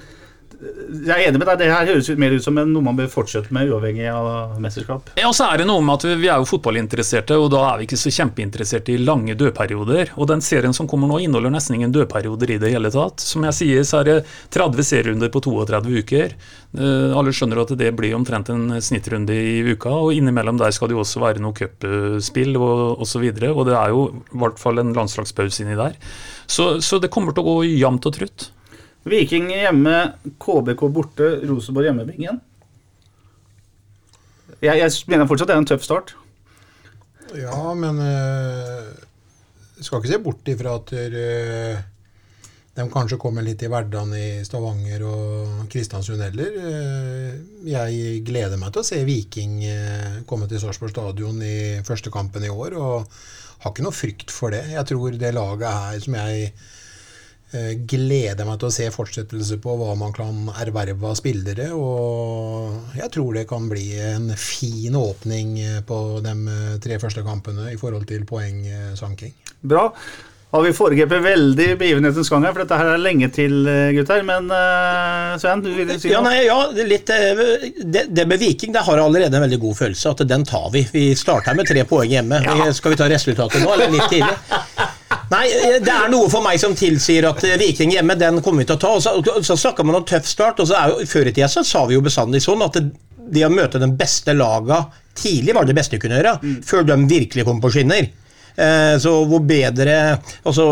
jeg 0.62 1.12
er 1.14 1.28
enig 1.28 1.40
med 1.40 1.48
deg, 1.48 1.58
det 1.60 1.68
her 1.72 1.88
høres 1.88 2.08
mer 2.20 2.34
ut 2.36 2.44
som 2.44 2.58
noe 2.58 2.84
man 2.84 2.98
bør 2.98 3.08
fortsette 3.10 3.52
med, 3.54 3.70
uavhengig 3.72 4.06
av 4.12 4.58
mesterskap. 4.62 5.12
Ja, 5.18 5.28
og 5.30 5.36
så 5.36 5.48
er 5.48 5.62
det 5.62 5.66
noe 5.68 5.82
med 5.84 5.98
at 5.98 6.06
vi, 6.20 6.28
er 6.28 6.42
jo 6.42 6.48
fotballinteresserte, 6.48 7.38
og 7.40 7.48
da 7.54 7.62
er 7.70 7.80
vi 7.80 7.88
ikke 7.88 7.98
så 8.00 8.12
kjempeinteresserte 8.14 8.94
i 8.94 9.00
lange 9.02 9.36
dødperioder. 9.38 10.14
Og 10.16 10.28
den 10.30 10.44
serien 10.44 10.76
som 10.76 10.88
kommer 10.90 11.10
nå, 11.10 11.18
inneholder 11.24 11.54
nesten 11.54 11.78
ingen 11.78 11.94
dødperioder 11.94 12.54
i 12.54 12.60
det 12.62 12.72
hele 12.74 12.92
tatt. 12.94 13.24
Som 13.24 13.46
jeg 13.48 13.58
sier, 13.58 13.82
så 13.88 14.02
er 14.02 14.08
det 14.08 14.16
30 14.54 14.88
serierunder 14.92 15.32
på 15.32 15.42
32 15.48 16.04
uker. 16.04 16.36
Uh, 16.72 17.12
alle 17.18 17.34
skjønner 17.36 17.64
at 17.64 17.74
det 17.78 17.90
blir 17.98 18.16
omtrent 18.16 18.52
en 18.52 18.78
snittrunde 18.84 19.34
i 19.36 19.60
uka, 19.74 19.92
og 19.92 20.16
innimellom 20.16 20.60
der 20.60 20.74
skal 20.74 20.90
det 20.90 20.98
jo 20.98 21.02
også 21.04 21.22
være 21.24 21.42
noe 21.42 21.56
cupspill 21.56 22.56
og 22.60 23.02
osv. 23.02 23.28
Og, 23.32 23.44
og 23.52 23.68
det 23.68 23.78
er 23.78 23.92
jo 23.94 24.08
i 24.12 24.42
hvert 24.44 24.62
fall 24.62 24.82
en 24.82 24.94
landslagspause 24.96 25.64
inni 25.64 25.78
der. 25.78 25.98
Så, 26.46 26.76
så 26.84 27.00
det 27.02 27.10
kommer 27.12 27.34
til 27.34 27.44
å 27.44 27.54
gå 27.54 27.70
jevnt 27.72 28.08
og 28.08 28.20
trutt. 28.20 28.50
Viking 29.02 29.50
hjemme, 29.50 29.96
KBK 30.38 30.82
borte, 30.94 31.28
Rosenborg 31.48 31.88
hjemme, 31.88 32.06
Bingen. 32.06 32.40
Jeg, 34.62 34.78
jeg, 34.78 34.90
mener 35.10 35.26
fortsatt 35.26 35.50
det 35.50 35.56
er 35.56 35.62
en 35.62 35.70
tøff 35.72 35.82
start. 35.82 36.12
Ja, 37.34 37.72
men 37.74 37.98
uh, 37.98 38.92
skal 39.82 39.98
ikke 39.98 40.12
se 40.12 40.20
bort 40.22 40.50
ifra 40.52 40.76
at 40.78 40.92
uh, 40.94 41.80
de 42.72 42.84
kanskje 42.92 43.18
kommer 43.20 43.42
litt 43.44 43.64
i 43.64 43.70
hverdagen 43.72 44.14
i 44.14 44.26
Stavanger 44.46 45.02
og 45.08 45.64
Kristiansund 45.72 46.22
heller. 46.22 46.54
Uh, 46.62 47.66
jeg 47.66 48.22
gleder 48.28 48.60
meg 48.60 48.70
til 48.70 48.84
å 48.84 48.86
se 48.86 49.00
Viking 49.08 49.58
komme 50.30 50.46
til 50.46 50.62
Sarpsborg 50.62 50.94
stadion 50.94 51.42
i 51.42 51.82
første 51.86 52.12
kampen 52.14 52.46
i 52.46 52.52
år, 52.52 52.78
og 52.78 53.10
har 53.64 53.74
ikke 53.74 53.88
noe 53.88 53.96
frykt 53.96 54.30
for 54.34 54.54
det. 54.54 54.62
Jeg 54.76 54.86
tror 54.92 55.18
det 55.18 55.34
laget 55.34 55.66
her 55.66 55.98
som 56.06 56.20
jeg 56.20 56.54
gleder 57.88 58.46
meg 58.48 58.58
til 58.60 58.70
å 58.70 58.74
se 58.74 58.88
fortsettelse 58.94 59.58
på 59.62 59.76
hva 59.76 59.92
man 59.98 60.14
kan 60.16 60.48
erverve 60.62 61.10
av 61.10 61.16
spillere. 61.18 61.68
Og 61.76 62.96
jeg 62.98 63.12
tror 63.12 63.38
det 63.38 63.46
kan 63.50 63.68
bli 63.70 63.86
en 64.00 64.30
fin 64.40 64.96
åpning 64.98 65.56
på 65.88 66.02
de 66.24 66.36
tre 66.82 67.00
første 67.02 67.24
kampene 67.26 67.70
i 67.72 67.80
forhold 67.80 68.08
til 68.08 68.24
poengsanking. 68.28 69.34
Bra. 69.60 69.90
Har 70.52 70.60
vi 70.66 70.72
foregrepet 70.76 71.22
veldig 71.24 71.66
begivenhetens 71.80 72.28
gang 72.28 72.42
her, 72.44 72.52
for 72.52 72.60
dette 72.60 72.76
her 72.76 72.90
er 72.92 72.98
lenge 73.00 73.30
til, 73.32 73.54
gutter. 73.96 74.20
Men 74.28 74.50
uh, 74.52 75.32
Sven, 75.40 75.62
du 75.64 75.70
vil 75.72 75.88
si 75.94 76.10
noe? 76.10 76.18
Ja, 76.18 76.20
nei, 76.26 76.42
ja 76.44 76.58
litt, 76.90 77.08
det, 77.08 78.02
det, 78.12 78.26
med 78.28 78.42
Viking 78.42 78.74
det 78.74 78.82
har 78.84 79.00
allerede 79.00 79.38
en 79.38 79.46
veldig 79.46 79.60
god 79.62 79.78
følelse, 79.80 80.12
at 80.12 80.26
den 80.28 80.44
tar 80.44 80.68
vi. 80.74 80.84
Vi 80.92 81.06
starter 81.16 81.56
med 81.56 81.70
tre 81.72 81.86
poeng 81.88 82.12
hjemme. 82.12 82.42
Ja. 82.44 82.68
Skal 82.76 82.92
vi 82.92 83.00
ta 83.00 83.08
resultatet 83.08 83.64
nå, 83.64 83.72
eller 83.72 83.96
litt 83.96 84.12
tidlig? 84.12 84.36
Nei, 85.32 85.46
det 85.80 85.92
er 85.92 86.10
noe 86.12 86.28
for 86.32 86.44
meg 86.44 86.58
som 86.60 86.74
tilsier 86.76 87.24
at 87.30 87.44
Viking 87.60 87.94
hjemme, 87.94 88.18
den 88.20 88.42
kommer 88.44 88.62
vi 88.62 88.68
til 88.68 88.76
å 88.76 88.82
ta. 88.82 88.90
Og 88.98 89.04
så, 89.04 89.38
så 89.46 89.56
snakker 89.58 89.86
man 89.88 90.00
om 90.00 90.08
tøff 90.08 90.28
start, 90.28 90.60
og 90.60 90.68
så 90.68 90.76
er 90.78 90.92
jo, 90.92 91.06
før 91.08 91.30
i 91.30 91.32
tida 91.32 91.48
så 91.48 91.64
sa 91.66 91.86
vi 91.88 91.96
jo 91.96 92.04
bestandig 92.04 92.42
sånn 92.44 92.64
at 92.66 92.76
det, 92.76 92.90
det 93.32 93.46
å 93.46 93.52
møte 93.52 93.80
den 93.80 93.94
beste 93.96 94.34
laga 94.36 94.84
tidlig 95.16 95.54
var 95.56 95.68
det 95.68 95.76
beste 95.76 95.96
du 95.96 96.02
kunne 96.02 96.18
gjøre, 96.18 96.36
mm. 96.42 96.58
før 96.68 96.84
de 96.88 96.98
virkelig 97.08 97.46
kom 97.48 97.62
på 97.62 97.72
skinner. 97.72 98.10
Eh, 98.56 98.98
Så 99.00 99.12
hvor 99.28 99.40
bedre 99.48 100.18
altså 100.44 100.66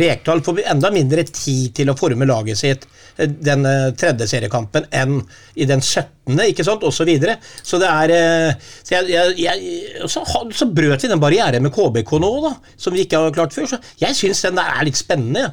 Rekdal 0.00 0.40
får 0.44 0.62
enda 0.72 0.90
mindre 0.94 1.24
tid 1.28 1.74
til 1.76 1.90
å 1.92 1.96
forme 1.98 2.24
laget 2.28 2.56
sitt 2.60 2.86
eh, 3.18 3.28
den 3.28 3.66
eh, 3.68 3.90
tredje 3.98 4.28
seriekampen 4.30 4.86
enn 4.88 5.18
i 5.54 5.66
den 5.68 5.82
17., 5.84 6.38
ikke 6.46 6.64
sant, 6.64 6.84
osv. 6.86 7.10
Så, 7.20 7.34
så 7.66 7.80
det 7.82 7.90
er 7.90 8.56
Så, 8.62 8.94
jeg, 8.94 9.34
jeg, 9.42 10.06
så, 10.08 10.24
så 10.54 10.68
brøt 10.70 11.04
vi 11.04 11.10
den 11.10 11.20
barrieren 11.20 11.64
med 11.66 11.74
KBK 11.74 12.16
nå, 12.22 12.32
da, 12.46 12.54
som 12.80 12.96
vi 12.96 13.04
ikke 13.04 13.20
har 13.26 13.36
klart 13.36 13.56
før. 13.56 13.68
Så 13.68 13.80
jeg 14.00 14.16
syns 14.16 14.44
den 14.46 14.60
der 14.60 14.72
er 14.78 14.86
litt 14.88 15.00
spennende. 15.00 15.50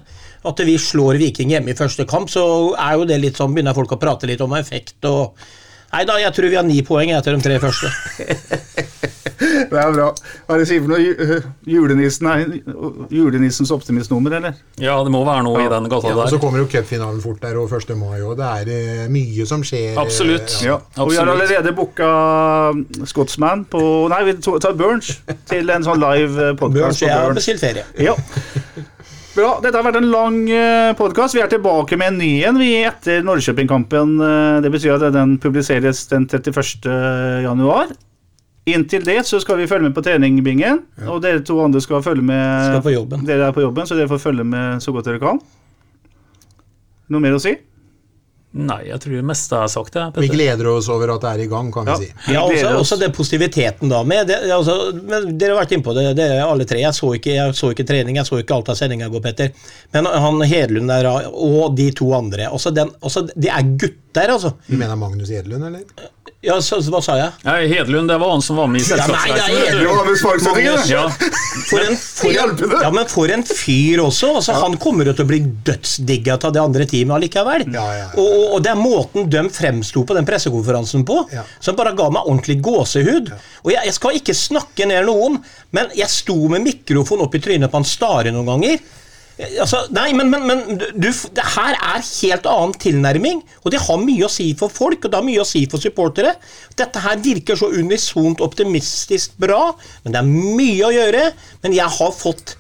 At 0.48 0.62
vi 0.64 0.78
slår 0.80 1.18
Viking 1.20 1.52
hjemme 1.52 1.74
i 1.74 1.78
første 1.78 2.06
kamp, 2.08 2.30
så 2.32 2.46
er 2.78 2.96
jo 2.96 3.08
det 3.10 3.18
litt 3.20 3.40
sånn, 3.42 3.56
begynner 3.58 3.76
folk 3.76 3.98
å 3.98 4.00
prate 4.00 4.30
litt 4.30 4.44
om 4.46 4.56
effekt 4.60 5.08
og 5.10 5.48
Nei 5.88 6.02
da, 6.04 6.18
jeg 6.20 6.34
tror 6.36 6.52
vi 6.52 6.58
har 6.60 6.66
ni 6.68 6.82
poeng 6.84 7.14
etter 7.16 7.32
de 7.32 7.46
tre 7.46 7.62
første. 7.64 7.88
Det 9.40 9.78
er 9.78 9.92
bra. 9.94 10.08
Hva 10.48 10.56
er 10.56 10.62
det 10.64 10.68
sier 10.70 10.82
for 10.82 10.90
noe? 10.90 10.98
Ju- 11.04 11.44
Julenissen 11.70 12.26
er 12.32 12.40
julenissens 13.14 13.70
optimistnummer, 13.76 14.34
eller? 14.40 14.56
Ja, 14.82 14.96
det 15.06 15.12
må 15.14 15.22
være 15.28 15.44
noe 15.46 15.62
i 15.62 15.68
den 15.70 15.90
gata 15.92 16.10
Ja, 16.10 16.16
og 16.24 16.32
så 16.32 16.40
kommer 16.42 16.64
jo 16.64 16.68
cupfinalen 16.72 17.22
fort 17.22 17.40
der, 17.44 17.58
og 17.62 17.70
1. 17.78 17.94
mai 18.00 18.18
òg. 18.26 18.34
Det 18.40 18.48
er 18.48 18.72
eh, 19.04 19.08
mye 19.14 19.46
som 19.46 19.62
skjer. 19.68 19.92
eh, 19.94 20.02
Absolutt. 20.02 20.58
Ja. 20.66 20.80
Ja. 20.80 21.04
Og 21.04 21.12
vi 21.12 21.20
har 21.22 21.30
allerede 21.30 21.76
booka 21.78 22.10
Scotsman 23.06 23.66
på 23.70 23.82
Nei, 24.10 24.24
vi 24.32 24.34
tar 24.42 24.74
Burns 24.80 25.14
til 25.50 25.70
en 25.70 25.86
sånn 25.86 26.02
live 26.02 26.34
Bjørn, 26.38 26.58
podkast 26.58 26.82
Burns, 26.82 27.02
jeg 27.06 27.14
har 27.14 27.28
Burns. 27.30 27.42
bestilt 27.44 27.62
ferie. 27.62 27.86
Ja. 28.02 28.16
Bra. 29.38 29.52
Dette 29.62 29.78
har 29.78 29.86
vært 29.86 30.00
en 30.00 30.10
lang 30.10 30.40
podkast. 30.98 31.36
Vi 31.38 31.44
er 31.44 31.52
tilbake 31.52 31.94
med 32.02 32.08
en 32.16 32.18
ny 32.18 32.32
en 32.50 32.58
vi 32.58 32.72
etter 32.88 33.22
Norrköping-kampen. 33.22 34.16
Eh, 34.18 34.62
Det 34.66 34.72
betyr 34.74 34.96
at 34.98 35.14
den 35.14 35.38
publiseres 35.38 36.08
den 36.10 36.26
31. 36.26 36.90
januar. 37.46 37.94
Inntil 38.68 39.06
det 39.08 39.22
så 39.28 39.40
skal 39.40 39.62
vi 39.62 39.68
følge 39.70 39.88
med 39.88 39.96
på 39.96 40.04
treningbingen. 40.04 40.82
Og 41.08 41.22
dere 41.24 41.40
to 41.46 41.56
andre 41.64 41.80
skal 41.84 42.04
følge 42.04 42.26
med 42.26 42.68
Skal 42.68 42.84
på 42.84 42.96
jobben. 42.98 43.24
Dere 43.28 43.48
er 43.48 43.56
på 43.56 43.64
jobben, 43.64 43.88
så 43.88 43.96
dere 43.96 44.12
får 44.12 44.20
følge 44.26 44.44
med 44.48 44.84
så 44.84 44.92
godt 44.96 45.08
dere 45.08 45.24
kan. 45.24 45.40
Noe 47.08 47.24
mer 47.24 47.38
å 47.38 47.42
si? 47.42 47.56
Nei, 48.58 48.80
jeg 48.88 48.98
tror 49.04 49.14
det 49.20 49.26
meste 49.28 49.58
er 49.60 49.70
sagt, 49.70 49.94
Det, 49.94 50.22
Vi 50.24 50.30
gleder 50.32 50.70
oss 50.72 50.88
over 50.90 51.12
at 51.14 51.22
det 51.22 51.32
er 51.36 51.42
i 51.44 51.50
gang, 51.52 51.68
kan 51.74 51.86
vi 51.86 52.08
si. 52.08 52.08
Ja, 52.34 52.42
også, 52.42 52.70
oss. 52.72 52.80
også 52.80 52.98
det 53.04 53.10
positiviteten 53.14 53.92
da 53.92 54.00
med 54.08 54.32
det, 54.32 54.38
altså, 54.56 54.96
men 54.98 55.36
Dere 55.38 55.54
har 55.54 55.62
vært 55.62 55.76
innpå 55.78 55.94
det, 55.94 56.06
det 56.18 56.26
er 56.32 56.42
alle 56.46 56.66
tre. 56.66 56.80
Jeg 56.82 56.96
så, 56.96 57.12
ikke, 57.20 57.36
jeg 57.36 57.58
så 57.60 57.70
ikke 57.76 57.86
trening, 57.88 58.18
jeg 58.18 58.30
så 58.30 58.40
ikke 58.42 58.56
alt 58.58 58.72
av 58.74 58.80
sendinga 58.80 59.12
går, 59.14 59.24
Petter. 59.28 59.52
Men 59.94 60.10
han 60.10 60.42
Hedlund 60.48 60.90
der 60.90 61.12
og 61.12 61.76
de 61.78 61.90
to 61.96 62.10
andre 62.18 62.50
også 62.50 62.74
den, 62.74 62.90
også, 63.04 63.28
De 63.36 63.52
er 63.52 63.74
gutter, 63.76 64.02
altså. 64.26 64.54
Du 64.68 64.78
mener 64.78 64.96
Magnus 64.98 65.30
Edlund, 65.30 65.64
eller? 65.70 65.84
Ja, 66.42 66.60
så, 66.62 66.78
så, 66.86 66.92
hva 66.94 67.00
sa 67.02 67.16
jeg? 67.18 67.32
Nei, 67.48 67.68
Hedlund, 67.72 68.10
det 68.12 68.18
var 68.22 68.30
han 68.30 68.44
som 68.46 68.60
var 68.60 68.68
med 68.70 68.82
i 68.82 68.86
Ja, 68.86 68.98
selskapsreisen. 68.98 70.18
Sparksettingen, 70.22 70.84
Ja, 70.92 71.06
For 71.68 71.82
en, 71.82 71.98
for, 71.98 72.32
ja, 72.84 72.92
men 72.94 73.08
for 73.10 73.34
en 73.34 73.44
fyr 73.48 74.04
også. 74.04 74.30
Altså, 74.38 74.54
Han 74.62 74.78
kommer 74.82 75.10
jo 75.10 75.16
til 75.18 75.26
å 75.26 75.30
bli 75.32 75.40
dødsdigga 75.68 76.38
av 76.38 76.54
det 76.54 76.62
andre 76.62 76.86
teamet 76.90 77.16
allikevel. 77.18 77.66
Ja, 77.74 77.86
ja, 77.96 78.04
ja. 78.04 78.08
Og, 78.22 78.54
og, 78.54 78.60
det 78.64 78.72
er 78.74 78.80
måten 78.80 79.30
de 79.34 79.44
fremsto 79.54 80.06
på 80.08 80.18
den 80.18 80.30
pressekonferansen 80.30 81.06
på, 81.10 81.24
Ja. 81.34 81.44
som 81.60 81.76
bare 81.80 81.96
ga 81.98 82.10
meg 82.14 82.30
ordentlig 82.30 82.60
gåsehud. 82.66 83.34
Og 83.66 83.74
jeg, 83.74 83.82
jeg 83.90 83.98
skal 83.98 84.22
ikke 84.22 84.38
snakke 84.38 84.88
ned 84.90 85.10
noen, 85.10 85.42
men 85.76 85.90
jeg 85.98 86.10
sto 86.14 86.38
med 86.54 86.64
mikrofon 86.70 87.26
opp 87.26 87.36
i 87.36 87.42
trynet 87.44 87.74
på 87.74 87.82
han 87.82 87.88
Stare 87.88 88.32
noen 88.36 88.48
ganger. 88.54 88.78
Altså, 89.38 89.84
nei, 89.94 90.08
men, 90.18 90.32
men, 90.34 90.46
men 90.50 90.62
du, 90.78 91.10
det 91.12 91.48
her 91.54 91.76
er 91.78 92.02
helt 92.02 92.48
annen 92.50 92.74
tilnærming, 92.82 93.44
og 93.62 93.74
det 93.74 93.84
har 93.86 94.00
mye 94.02 94.26
å 94.26 94.32
si 94.34 94.48
for 94.58 94.74
folk, 94.74 95.04
og 95.06 95.14
det 95.14 95.20
har 95.20 95.28
mye 95.28 95.44
å 95.44 95.48
si 95.48 95.62
for 95.70 95.84
supportere. 95.84 96.34
Dette 96.80 97.04
her 97.04 97.20
virker 97.22 97.60
så 97.60 97.70
unisont 97.70 98.42
optimistisk 98.42 99.38
bra, 99.42 99.76
men 100.04 100.16
det 100.16 100.24
er 100.24 100.32
mye 100.32 100.88
å 100.88 100.96
gjøre. 100.96 101.28
Men 101.62 101.78
jeg 101.78 101.98
har 102.00 102.16
fått 102.18 102.56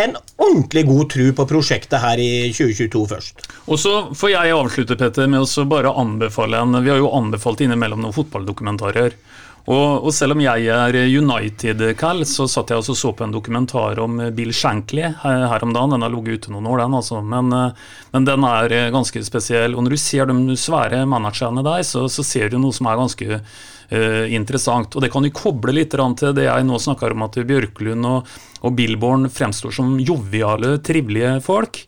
en 0.00 0.16
ordentlig 0.40 0.86
god 0.88 1.10
tro 1.12 1.26
på 1.36 1.46
prosjektet 1.50 2.00
her 2.00 2.20
i 2.20 2.48
2022 2.54 3.02
først. 3.10 3.44
Og 3.68 3.80
så 3.80 3.92
får 4.16 4.32
jeg 4.32 4.54
avslutte, 4.56 4.96
Petter, 4.98 5.28
med 5.30 5.44
å 5.44 5.66
bare 5.68 5.92
anbefale 6.00 6.62
en 6.64 6.80
Vi 6.80 6.90
har 6.90 7.00
jo 7.00 7.12
anbefalt 7.12 7.60
innimellom 7.60 8.00
noen 8.00 8.16
fotballdokumentarer. 8.16 9.18
Og, 9.70 10.02
og 10.02 10.10
selv 10.14 10.34
om 10.34 10.40
jeg 10.42 10.66
er 10.74 10.96
United-cal, 11.06 12.24
så 12.26 12.48
satt 12.50 12.72
jeg 12.72 12.82
og 12.82 12.96
så 12.98 13.12
på 13.14 13.26
en 13.26 13.34
dokumentar 13.34 14.00
om 14.02 14.18
Bill 14.34 14.50
Shankly 14.50 15.04
her, 15.22 15.44
her 15.52 15.62
om 15.62 15.74
dagen. 15.74 15.94
Den 15.94 16.02
har 16.02 16.10
ligget 16.10 16.42
ute 16.42 16.54
noen 16.54 16.66
år, 16.72 16.82
den, 16.82 16.96
altså. 16.98 17.20
Men, 17.22 17.52
eh, 17.54 17.92
men 18.14 18.26
den 18.26 18.46
er 18.48 18.74
eh, 18.74 18.88
ganske 18.94 19.22
spesiell. 19.22 19.76
Og 19.76 19.86
når 19.86 19.94
du 19.94 20.00
ser 20.02 20.26
de 20.26 20.56
svære 20.58 21.04
managerne 21.06 21.62
der, 21.62 21.86
så, 21.86 22.08
så 22.10 22.26
ser 22.26 22.50
du 22.50 22.58
noe 22.58 22.74
som 22.74 22.90
er 22.90 22.98
ganske 22.98 23.38
uh, 23.38 24.24
interessant. 24.34 24.96
Og 24.96 25.04
det 25.04 25.12
kan 25.14 25.26
jo 25.26 25.34
koble 25.36 25.76
litt 25.76 25.94
til 25.94 26.34
det 26.34 26.48
jeg 26.48 26.66
nå 26.66 26.80
snakker 26.82 27.14
om, 27.14 27.26
at 27.28 27.38
Bjørklund 27.46 28.08
og, 28.08 28.34
og 28.66 28.74
Billborn 28.78 29.30
fremstår 29.30 29.78
som 29.78 29.94
joviale, 30.02 30.78
trivelige 30.82 31.36
folk. 31.44 31.84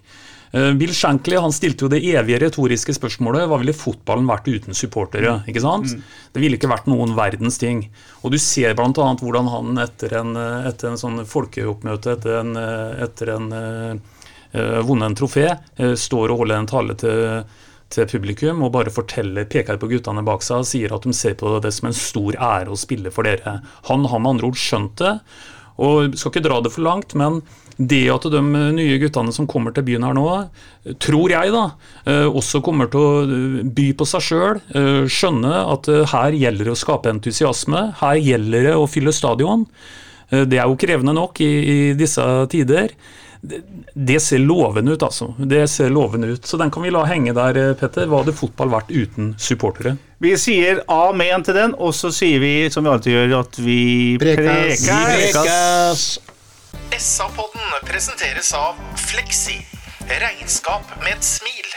Eh, 0.55 0.73
Bill 0.73 0.95
Shankly 0.95 1.37
han 1.37 1.53
stilte 1.53 1.87
jo 1.87 1.91
det 1.91 1.99
evige 2.07 2.39
retoriske 2.45 2.95
spørsmålet 2.95 3.49
hva 3.51 3.59
ville 3.59 3.75
fotballen 3.75 4.29
vært 4.29 4.47
uten 4.47 4.77
supportere? 4.79 5.41
ikke 5.51 5.63
sant? 5.65 5.97
Det 6.31 6.43
ville 6.43 6.61
ikke 6.61 6.71
vært 6.71 6.87
noen 6.91 7.17
verdens 7.19 7.59
ting. 7.59 7.89
Og 8.23 8.31
Du 8.31 8.39
ser 8.39 8.77
bl.a. 8.79 8.93
hvordan 8.95 9.51
han 9.51 9.83
etter 9.83 10.15
en, 10.21 10.37
eh, 10.39 10.69
etter 10.71 10.93
en 10.93 11.01
sånn 11.01 11.25
folkeoppmøte, 11.27 12.15
etter 12.15 12.39
en, 12.45 12.55
eh, 12.61 13.03
etter 13.09 13.35
en 13.35 13.51
eh, 13.53 14.81
vunnet 14.87 15.11
en 15.11 15.17
trofé, 15.19 15.49
uh, 15.81 15.97
står 15.99 16.31
og 16.31 16.45
holder 16.45 16.61
en 16.61 16.69
tale 16.71 16.95
til, 16.95 17.41
til 17.91 18.07
publikum 18.07 18.61
og 18.63 18.71
bare 18.77 18.93
forteller, 18.95 19.49
peker 19.51 19.81
på 19.83 19.89
guttene 19.91 20.23
bak 20.23 20.47
seg 20.47 20.63
og 20.63 20.69
sier 20.71 20.95
at 20.95 21.03
de 21.03 21.11
ser 21.11 21.35
på 21.41 21.57
det 21.59 21.73
som 21.75 21.89
en 21.91 21.97
stor 21.99 22.39
ære 22.39 22.71
å 22.71 22.79
spille 22.79 23.11
for 23.11 23.27
dere. 23.27 23.57
Han 23.91 24.07
har 24.07 24.23
med 24.23 24.37
andre 24.37 24.53
ord 24.53 24.61
skjønt 24.63 24.95
det. 25.03 25.17
Og 25.83 26.15
skal 26.15 26.31
ikke 26.31 26.45
dra 26.47 26.61
det 26.63 26.71
for 26.71 26.87
langt, 26.87 27.17
men 27.19 27.41
det 27.77 28.03
at 28.15 28.27
de 28.31 28.41
nye 28.77 28.99
guttene 29.03 29.33
som 29.35 29.49
kommer 29.51 29.75
til 29.75 29.83
byen 29.89 30.05
her 30.07 30.15
nå, 30.15 30.27
tror 31.03 31.33
jeg 31.33 31.51
da, 31.55 31.65
eh, 32.07 32.29
også 32.31 32.61
kommer 32.63 32.87
til 32.93 33.01
å 33.01 33.11
eh, 33.25 33.59
by 33.75 33.89
på 33.99 34.07
seg 34.07 34.23
sjøl. 34.29 34.61
Skjønne 35.11 35.57
at 35.73 35.89
eh, 35.91 36.05
her 36.15 36.37
gjelder 36.39 36.71
det 36.71 36.77
å 36.77 36.79
skape 36.85 37.11
entusiasme. 37.11 37.89
Her 38.01 38.21
gjelder 38.23 38.71
det 38.71 38.77
å 38.79 38.87
fylle 38.87 39.13
stadion. 39.17 39.67
Eh, 40.31 40.45
Det 40.47 40.59
er 40.63 40.71
jo 40.71 40.77
krevende 40.79 41.15
nok 41.19 41.41
i, 41.43 41.53
i 41.75 41.79
disse 41.99 42.23
tider. 42.53 42.95
Det, 43.45 44.17
ser 44.25 44.39
lovende 44.41 44.95
ut, 44.95 45.03
altså. 45.05 45.35
Det 45.37 45.67
ser 45.69 45.91
lovende 45.93 46.31
ut. 46.33 46.47
Så 46.49 46.57
den 46.57 46.71
kan 46.73 46.81
vi 46.87 46.93
la 46.95 47.03
henge 47.11 47.35
der, 47.37 47.59
eh, 47.61 47.75
Petter. 47.77 48.07
Hva 48.09 48.23
hadde 48.23 48.33
fotball 48.39 48.71
vært 48.73 48.89
uten 48.95 49.35
supportere? 49.37 49.97
Vi 50.25 50.31
sier 50.41 50.81
amen 50.89 51.45
til 51.45 51.59
den, 51.59 51.75
og 51.77 51.93
så 51.93 52.09
sier 52.15 52.41
vi, 52.41 52.55
som 52.73 52.87
vi 52.87 52.95
alltid 52.95 53.13
gjør, 53.19 53.35
at 53.43 53.59
vi 53.61 53.81
Prekas. 54.23 54.87
prekas. 54.89 56.07
SA-podden 56.99 57.79
presenteres 57.87 58.53
av 58.55 58.79
Fleksi. 59.09 59.61
Regnskap 60.09 60.97
med 61.03 61.17
et 61.17 61.25
smil. 61.25 61.74